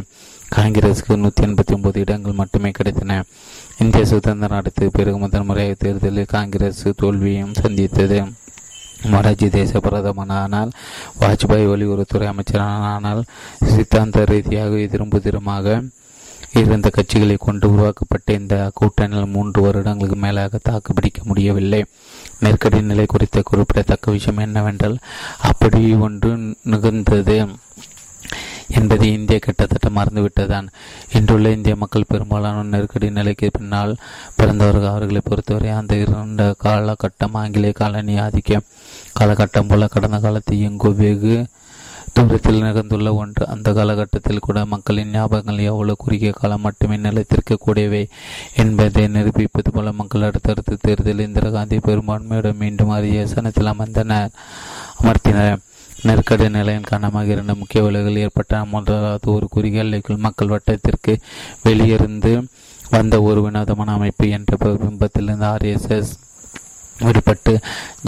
காங்கிரசுக்கு 0.55 1.15
நூற்றி 1.23 1.43
எண்பத்தி 1.47 1.73
ஒன்பது 1.73 1.99
இடங்கள் 1.99 2.39
மட்டுமே 2.41 2.71
கிடைத்தன. 2.77 3.21
இந்திய 3.83 4.05
சுதந்திரம் 4.05 4.59
அடுத்த 4.59 4.89
பிறகு 4.97 5.17
முதல் 5.17 5.47
முறையாக 5.49 5.77
தேர்தலில் 5.79 6.31
காங்கிரஸ் 6.35 6.83
தோல்வியையும் 7.01 7.57
சந்தித்தது. 7.63 8.19
மொராஜி 9.13 9.47
தேச 9.55 9.79
பிரதமனானால் 9.85 10.69
வாஜ்பாய் 11.21 11.69
வெளியுறவுத்துறை 11.71 12.27
அமைச்சரானால் 12.33 13.23
சித்தாந்த 13.71 14.23
ரீதியாக 14.31 14.79
எதிரும் 14.85 15.13
புதிரமாக 15.15 15.81
இருந்த 16.53 16.89
கட்சிகளை 16.89 17.35
கொண்டு 17.39 17.71
உருவாக்கப்பட்ட 17.71 18.33
இந்த 18.33 18.71
கூட்டணியில் 18.79 19.33
மூன்று 19.35 19.61
வருடங்களுக்கு 19.61 20.15
மேலாக 20.15 20.59
தாக்குப்பிடிக்க 20.63 21.21
முடியவில்லை. 21.23 21.81
நெருக்கடி 22.39 22.81
நிலை 22.81 23.05
குறித்த 23.05 23.41
குறிப்பிடத்தக்க 23.41 24.11
விஷயம் 24.11 24.37
என்னவென்றால் 24.37 24.97
அப்படி 25.41 25.93
ஒன்று 25.95 26.31
நிகழ்ந்தது 26.63 27.37
என்பதை 28.69 29.07
இந்தியா 29.13 29.39
கிட்டத்தட்ட 29.41 29.87
மறந்துவிட்டதான் 29.89 30.67
இன்றுள்ள 31.11 31.49
இந்திய 31.51 31.75
மக்கள் 31.75 32.07
பெரும்பாலான 32.07 32.63
நெருக்கடி 32.63 33.09
நிலைக்கு 33.09 33.49
பின்னால் 33.53 33.91
பிறந்தவர்கள் 34.35 34.89
அவர்களை 34.89 35.21
பொறுத்தவரை 35.23 35.69
அந்த 35.71 35.95
இரண்ட 35.95 36.45
காலகட்டம் 36.63 37.35
ஆங்கிலேய 37.41 37.71
காலனி 37.71 38.15
ஆதிக்க 38.19 38.61
காலகட்டம் 39.19 39.67
போல 39.67 39.87
கடந்த 39.87 40.19
காலத்தை 40.19 40.61
எங்கோ 40.61 40.91
வெகு 41.01 41.35
தூரத்தில் 42.15 42.63
நிகழ்ந்துள்ள 42.65 43.09
ஒன்று. 43.21 43.43
அந்த 43.53 43.69
காலகட்டத்தில் 43.73 44.45
கூட 44.47 44.59
மக்களின் 44.73 45.11
ஞாபகங்கள் 45.11 45.67
எவ்வளவு 45.69 46.01
குறுகிய 46.03 46.31
காலம் 46.31 46.65
மட்டுமே 46.67 46.97
நிலைத்திருக்கக்கூடியவை 47.05 48.01
என்பதை 48.63 49.03
நிரூபிப்பது 49.07 49.71
போல 49.71 49.91
மக்கள் 49.99 50.27
அடுத்தடுத்த 50.29 50.77
தேர்தலில் 50.81 51.25
இந்திரா 51.27 51.49
காந்தி 51.49 51.77
பெரும்பான்மையுடன் 51.87 52.61
மீண்டும் 52.63 52.95
அரியசனத்தில் 52.97 53.71
அமர்ந்தனர் 53.73 54.33
அமர்த்தினர். 55.01 55.61
நெருக்கடி 56.03 56.45
நிலையின் 56.49 56.89
காரணமாக 56.89 57.31
இரண்டு 57.33 57.53
முக்கிய 57.55 57.81
விலைகள் 57.83 58.21
ஏற்பட்ட 58.23 58.65
முதலாவது 58.65 59.31
ஒரு 59.31 59.47
குறுகிய 59.49 59.83
எல்லைக்குள் 59.83 60.23
மக்கள் 60.25 60.53
வட்டத்திற்கு 60.53 61.13
வெளியிருந்து 61.65 62.31
வந்த 62.89 63.21
ஒரு 63.21 63.41
வினோதமான 63.41 63.93
அமைப்பு 63.93 64.25
என்ற 64.29 64.57
பிம்பத்திலிருந்து 64.61 65.47
ஆர்எஸ்எஸ் 65.53 66.11
விடுபட்டு 67.05 67.53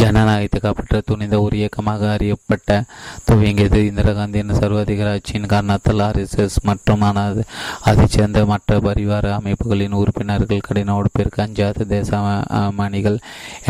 ஜனநாயகத்தை 0.01 0.59
காப்பாற்ற 0.59 1.01
துணிந்த 1.09 1.35
ஒரு 1.45 1.55
இயக்கமாக 1.61 2.11
அறியப்பட்ட 2.15 2.83
துவங்கியது. 3.27 3.79
இந்திரா 3.89 4.13
காந்தியின் 4.19 4.57
சர்வாதிகார 4.61 5.09
ஆட்சியின் 5.15 5.51
காரணத்தால் 5.53 6.03
ஆர்எஸ்எஸ் 6.07 6.57
மற்றும் 6.69 7.03
அதைச் 7.89 8.13
சேர்ந்த 8.15 8.45
மற்ற 8.51 8.79
பரிவார 8.87 9.33
அமைப்புகளின் 9.39 9.99
உறுப்பினர்கள் 10.01 10.65
கடின 10.67 10.97
உடுப்பிற்கு 10.99 11.41
அஞ்சாத 11.45 11.85
தேசமானிகள் 11.95 13.19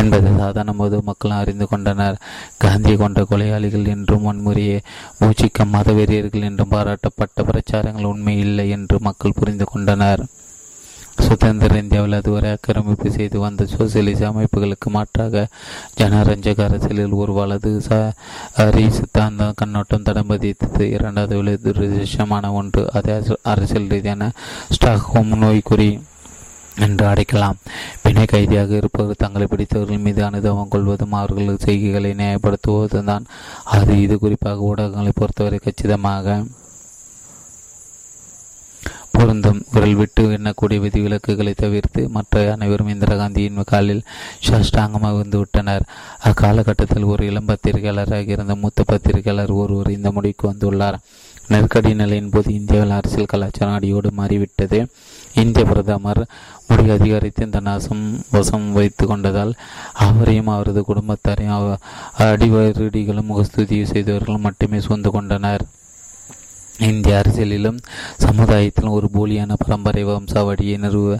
என்பதை 0.02 0.32
சாதாரண 0.38 0.74
பொது 0.82 1.00
மக்கள் 1.10 1.40
அறிந்து 1.42 1.68
கொண்டனர். 1.68 2.20
காந்தியை 2.64 2.98
கொண்ட 2.98 3.22
கொலையாளிகள் 3.32 3.92
என்றும் 3.96 4.26
வன்முறையை 4.28 4.80
மூச்சிக்க 5.20 5.68
மதவெறியர்கள் 5.74 6.48
என்றும் 6.50 6.72
பாராட்டப்பட்ட 6.72 7.44
பிரச்சாரங்கள் 7.50 8.12
உண்மை 8.14 8.38
இல்லை 8.46 8.68
என்று 8.78 8.98
மக்கள் 9.08 9.38
புரிந்து 9.40 9.66
கொண்டனர். 9.74 10.24
சுதந்திர 11.28 11.78
இந்தியாவில் 11.84 12.18
அதுவரை 12.20 12.50
ஆக்கிரமிப்பு 12.56 13.10
செய்து 13.18 13.38
வந்த 13.44 13.68
சோசியலிச 13.74 14.22
அமைப்புகளுக்கு 14.32 14.90
மாற்றாக 14.96 15.46
ஜனரஞ்சக 16.00 16.64
அரசியலில் 16.68 17.20
ஒரு 17.22 17.34
வலது 17.40 17.72
சரி 17.88 18.86
சித்தாந்த 18.98 19.52
கண்ணோட்டம் 19.62 20.08
தடம் 20.10 20.30
பதித்தது. 20.32 20.84
இரண்டாவது 20.98 21.56
துரதிருஷ்டமான 21.68 22.52
ஒன்று. 22.60 22.84
அதே 23.00 23.16
அரசியல் 23.54 23.92
ரீதியான 23.94 24.32
ஸ்டாக்ஹோம் 24.76 25.32
நோய்க்குறி 25.44 25.90
என்று 26.86 27.06
அடைக்கலாம். 27.12 27.58
பிணை 28.04 28.24
கைதியாக 28.32 28.72
இருப்பவர் 28.80 29.22
தங்களை 29.24 29.46
பிடித்தவர்கள் 29.52 30.06
மீது 30.08 30.22
அனுதவம் 30.30 30.72
கொள்வதும் 30.74 31.18
அவர்கள் 31.20 31.64
செய்கைகளை 31.66 32.12
நியாயப்படுத்துவதும் 32.22 33.10
தான். 33.12 33.26
அது 33.78 33.94
இது 34.06 34.18
குறிப்பாக 34.24 34.68
ஊடகங்களை 34.72 35.14
பொறுத்தவரை 35.22 35.60
கச்சிதமாக 35.66 36.38
பொருந்தும். 39.18 39.60
விரல் 39.74 39.96
விட்டு 39.96 40.24
எண்ணக்கூடிய 40.38 40.80
விதிவிலக்குகளை 40.86 41.54
தவிர்த்து 41.56 42.02
மற்ற 42.10 42.52
அனைவரும் 42.54 42.88
இந்திரா 42.88 43.16
காந்தியின் 43.16 43.62
காலில் 43.66 44.04
சாஷ்டாங்கமாக 44.48 45.20
வந்து 45.22 45.38
விட்டனர். 45.38 45.86
அக்காலகட்டத்தில் 46.24 47.12
ஒரு 47.14 47.26
இளம் 47.26 47.46
பத்திரிகையாளராக 47.46 48.28
இருந்த 48.28 48.56
மூத்த 48.56 48.84
பத்திரிகையாளர் 48.86 49.54
ஒருவர் 49.62 49.96
இந்த 49.98 50.12
முடிவுக்கு 50.12 50.52
வந்துள்ளார். 50.52 51.00
நெருக்கடி 51.48 51.94
நிலையின் 51.94 52.30
போது 52.30 52.54
இந்தியாவில் 52.54 52.94
அரசியல் 52.98 53.32
கலாச்சாரம் 53.32 53.76
அடியோடு 53.76 54.12
மாறிவிட்டது. 54.12 54.80
இந்திய 55.34 55.66
பிரதமர் 55.66 56.22
முடிவு 56.68 56.92
அதிகாரத்தின் 56.92 57.50
தன் 57.50 57.72
அசம் 57.74 58.06
வசம் 58.32 58.68
வைத்து 58.72 59.06
கொண்டதால் 59.06 59.54
அவரையும் 59.94 60.48
அவரது 60.48 60.84
குடும்பத்தாரையும் 60.88 61.78
அடிவருடிகளும் 62.28 63.30
முகஸ்துதி 63.32 63.86
செய்தவர்களும் 63.86 64.46
மட்டுமே 64.48 64.80
சூழ்ந்து 64.80 65.12
கொண்டனர். 65.12 65.66
இந்திய 66.80 67.22
அரசியலிலும் 67.22 67.78
சமுதாயத்திலும் 68.24 68.96
ஒரு 68.98 69.10
போலியான 69.14 69.54
பரம்பரை 69.58 70.06
வம்சாவடியை 70.06 70.78
நிறுவ 70.78 71.18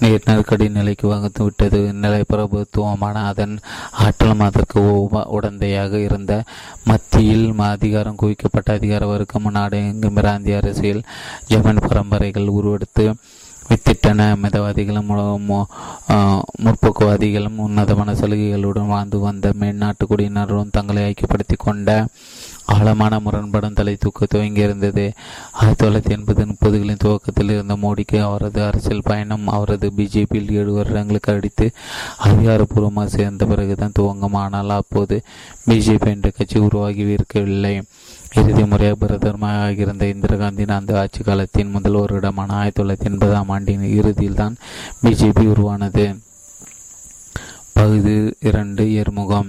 நெருக்கடி 0.00 0.68
நிலைக்கு 0.68 1.08
வகுத்து 1.08 1.44
விட்டது. 1.44 1.92
நிலை 1.92 2.20
பிரபுத்துவமான 2.32 3.22
அதன் 3.30 3.58
ஆற்றலும் 3.90 4.44
அதற்கு 4.46 4.80
உடந்தையாக 5.38 5.92
இருந்த 6.04 6.42
மத்தியில் 6.84 7.46
அதிகாரம் 7.58 8.16
குவிக்கப்பட்ட 8.22 8.74
அதிகார 8.74 9.06
வர்க்கம் 9.06 9.50
நாடு 9.50 9.78
எங்கும் 9.90 10.14
பிராந்திய 10.14 10.56
அரசியல் 10.56 11.02
ஜமன் 11.46 11.84
பரம்பரைகள் 11.88 12.54
உருவெடுத்து 12.58 13.06
வித்திட்டன. 13.68 14.26
மிதவாதிகளும் 14.42 15.10
முற்போக்குவாதிகளும் 16.64 17.58
உன்னதமான 17.66 18.12
சலுகைகளுடன் 18.12 18.92
வாழ்ந்து 18.94 19.18
வந்த 19.18 19.52
மேல்நாட்டு 19.60 20.04
குடியினரும் 20.10 20.70
தங்களை 20.70 21.02
ஐக்கியப்படுத்தி 21.10 21.56
கொண்ட 21.58 22.06
ஆழமான 22.74 23.18
முரண்படம் 23.24 23.76
தலை 23.78 23.94
தூக்க 23.96 24.26
துவங்கியிருந்தது 24.32 25.04
ஆயிரத்தி 25.60 25.82
தொள்ளாயிரத்தி 25.82 26.12
எண்பது 26.16 26.42
முப்பதுகளின் 26.46 27.00
துவக்கத்தில் 27.04 27.52
இருந்த 27.54 27.74
மோடிக்கு 27.76 28.18
அவரது 28.20 28.60
அரசியல் 28.66 29.06
பயணம் 29.08 29.46
அவரது 29.48 29.88
பிஜேபியில் 29.98 30.52
ஏழு 30.58 30.72
வருடங்களுக்கு 30.72 31.32
அடித்து 31.32 31.66
அதிகாரப்பூர்வமாக 32.26 33.14
சேர்ந்த 33.16 33.46
பிறகுதான் 33.46 33.96
துவங்கும் 34.00 34.38
ஆனால் 34.42 34.74
அப்போது 34.80 35.18
பிஜேபி 35.68 36.10
என்ற 36.14 36.30
கட்சி 36.30 36.58
உருவாகி 36.58 37.04
இருக்கவில்லை. 37.16 37.74
இறுதி 38.38 38.64
முறையாக 38.64 38.96
பிரதமராக 39.02 39.84
இருந்த 39.84 40.06
இந்திரா 40.06 40.36
காந்தியின் 40.36 40.78
அந்த 40.78 40.98
ஆட்சி 41.00 41.22
காலத்தின் 41.22 41.70
முதல் 41.70 42.00
வருடமான 42.00 42.56
ஆயிரத்தி 42.60 42.80
தொள்ளாயிரத்தி 42.80 43.10
எண்பதாம் 43.12 43.52
ஆண்டின் 43.54 43.86
இறுதியில் 43.98 44.40
தான் 44.42 44.56
பிஜேபி 45.02 45.44
உருவானது. 45.54 46.04
பகுதி 47.72 48.16
இரண்டு 48.50 48.84
ஏர்முகம் 49.00 49.48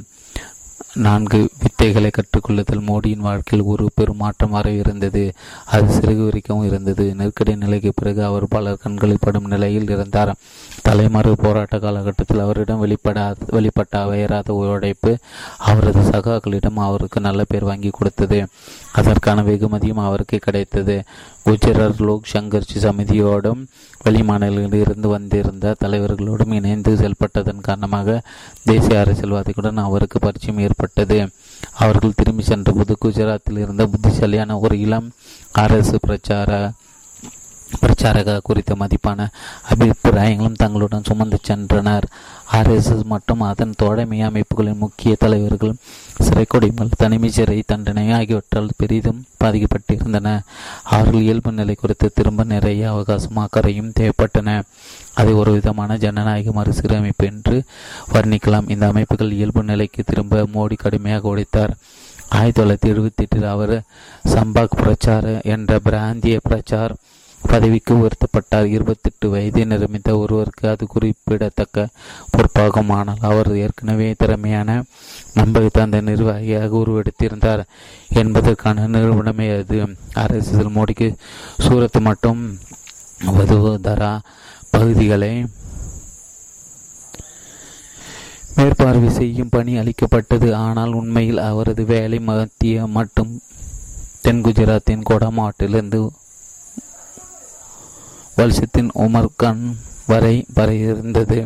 நான்கு 0.94 1.50
வித்தைகளை 1.60 2.12
கற்றுக்கொள்ளுதல் 2.12 2.84
மோடியின் 2.88 3.18
வாழ்க்கையில் 3.18 3.68
ஒரு 3.68 3.90
பெரும் 3.96 4.18
மாற்றம் 4.18 4.50
வர 4.50 4.70
இருந்தது. 4.72 5.34
அது 5.66 6.00
சிறகு 6.00 6.24
வரைக்கும் 6.24 6.64
இருந்தது. 6.64 7.16
நெருக்கடி 7.16 7.56
நிலைக்கு 7.56 7.92
பிறகு 7.96 8.24
அவர் 8.24 8.48
பலர் 8.48 8.78
கண்களில் 8.82 9.18
படும் 9.20 9.48
நிலையில் 9.48 9.90
இருந்தார். 9.90 10.36
தலைமறை 10.82 11.36
போராட்ட 11.36 11.80
காலகட்டத்தில் 11.80 12.40
அவரிடம் 12.40 12.80
வெளிப்பட 12.80 13.36
வெளிப்பட்ட 13.52 13.92
அவையராத 13.92 14.50
உழைப்பு 14.50 15.18
அவரது 15.58 16.00
சகாக்களிடம் 16.00 16.76
அவருக்கு 16.76 17.22
நல்ல 17.22 17.44
பேர் 17.48 17.64
வாங்கி 17.64 17.90
கொடுத்தது. 17.90 18.48
அதற்கான 18.92 19.44
வெகுமதியும் 19.44 19.98
அவருக்கு 19.98 20.38
கிடைத்தது. 20.38 21.04
குஜராத் 21.46 22.02
லோக் 22.02 22.28
சங்கர்ஷி 22.34 22.78
சமிதியோடும் 22.82 23.66
வெளிமாநிலங்களில் 24.06 24.80
இருந்து 24.80 25.08
வந்திருந்த 25.08 25.76
தலைவர்களோடும் 25.84 26.54
இணைந்து 26.54 26.96
செயல்பட்டதன் 26.96 27.62
காரணமாக 27.62 28.22
தேசிய 28.64 29.06
அரசியல்வாதிகளுடன் 29.06 29.78
அவருக்கு 29.78 30.20
பரிச்சயம் 30.20 30.60
ஏற்பட்டது. 30.60 31.30
அவர்கள் 31.74 32.14
திரும்பி 32.16 32.44
சென்றபோது 32.44 32.98
குஜராத்தில் 33.06 33.58
இருந்த 33.58 33.86
புத்திசாலியான 33.86 34.58
ஒரு 34.58 34.80
இளம் 34.80 35.12
அரசு 35.52 36.00
பிரச்சார 36.00 36.72
பிரச்சாரக 37.82 38.40
குறித்த 38.44 38.76
மதிப்பான 38.80 39.28
அபிப்பிராயங்களும் 39.70 40.56
தங்களுடன் 40.56 41.04
சுமந்து 41.04 41.40
சென்றனர். 41.48 42.04
ஆர்எஸ்எஸ் 42.54 43.04
மற்றும் 43.04 43.42
அதன் 43.42 43.74
தோழமை 43.78 44.22
அமைப்புகளின் 44.22 44.78
முக்கிய 44.78 45.16
தலைவர்கள் 45.20 45.76
சிறைக்குடிமல் 46.24 46.96
தனிமை 46.98 47.30
சிறை 47.30 47.64
தண்டனை 47.66 48.12
ஆகியவற்றால் 48.12 48.70
பெரிதும் 48.78 49.26
பாதிக்கப்பட்டிருந்தன. 49.44 50.40
அவர்கள் 50.84 51.22
இயல்பு 51.22 51.52
நிலை 51.52 51.76
குறித்து 51.76 52.12
திரும்ப 52.14 52.44
நிறைய 52.44 52.90
அவகாசம் 52.90 53.38
அக்கறையும் 53.38 53.94
தேவைப்பட்டன. 54.00 54.62
அதை 55.14 55.34
ஒரு 55.34 55.52
விதமான 55.52 55.98
ஜனநாயக 55.98 56.52
மறுசீரமைப்பு 56.52 57.26
என்று 57.26 57.64
வர்ணிக்கலாம். 58.14 58.70
இந்த 58.70 58.88
அமைப்புகள் 58.88 59.32
இயல்பு 59.32 59.64
நிலைக்கு 59.64 60.04
திரும்ப 60.04 60.48
மோடி 60.54 60.78
கடுமையாக 60.78 61.36
உடைத்தார் 61.36 61.74
ஆயிரத்தி 62.30 62.62
தொள்ளாயிரத்தி 62.62 62.94
எழுபத்தி 62.94 63.16
எட்டில் 63.16 63.44
அவர் 63.44 63.82
சம்பாக் 64.28 64.76
பிரச்சார 64.76 65.42
என்ற 65.44 65.80
பிராந்திய 65.80 66.40
பிரச்சார் 66.44 66.96
பதவிக்கு 67.42 67.94
உயர்த்தப்பட்டார். 67.96 68.66
இருபத்தெட்டு 68.66 69.30
வயதை 69.30 69.66
நிரம்பித்த 69.66 70.18
ஒருவருக்கு 70.18 70.70
அது 70.70 70.88
குறிப்பிடத்தக்க 70.88 71.88
பொறுப்பாகும் 72.34 72.92
ஆனால் 72.92 73.22
அவர் 73.22 73.56
ஏற்கனவே 73.58 74.16
திறமையான 74.18 74.84
நம்பகத்தந்த 75.36 76.02
நிர்வாகியாக 76.02 76.78
உருவெடுத்திருந்தார் 76.78 77.64
என்பதற்கான 78.14 78.88
நிறுவனமே 78.88 79.48
அது. 79.58 79.80
அரசியல் 80.14 80.76
மோடிக்கு 80.76 81.16
சூரத் 81.68 82.00
மற்றும் 82.00 82.60
வதுதரா 83.38 84.20
பகுதிகளை 84.72 85.46
மேற்பார்வை 88.56 89.10
செய்யும் 89.10 89.50
பணி 89.50 89.78
அளிக்கப்பட்டது. 89.78 90.56
ஆனால் 90.56 90.94
உண்மையில் 90.94 91.38
அவரது 91.38 91.86
வேலை 91.86 92.20
மத்திய 92.20 92.88
மற்றும் 92.88 93.42
தென் 94.22 94.44
குஜராத்தின் 94.44 95.04
கோடா 95.04 95.30
வருஷத்தின் 98.40 98.92
உமர்கான் 98.98 99.64
வரை 100.08 100.36
வர 100.54 100.70
இருந்தது 100.84 101.40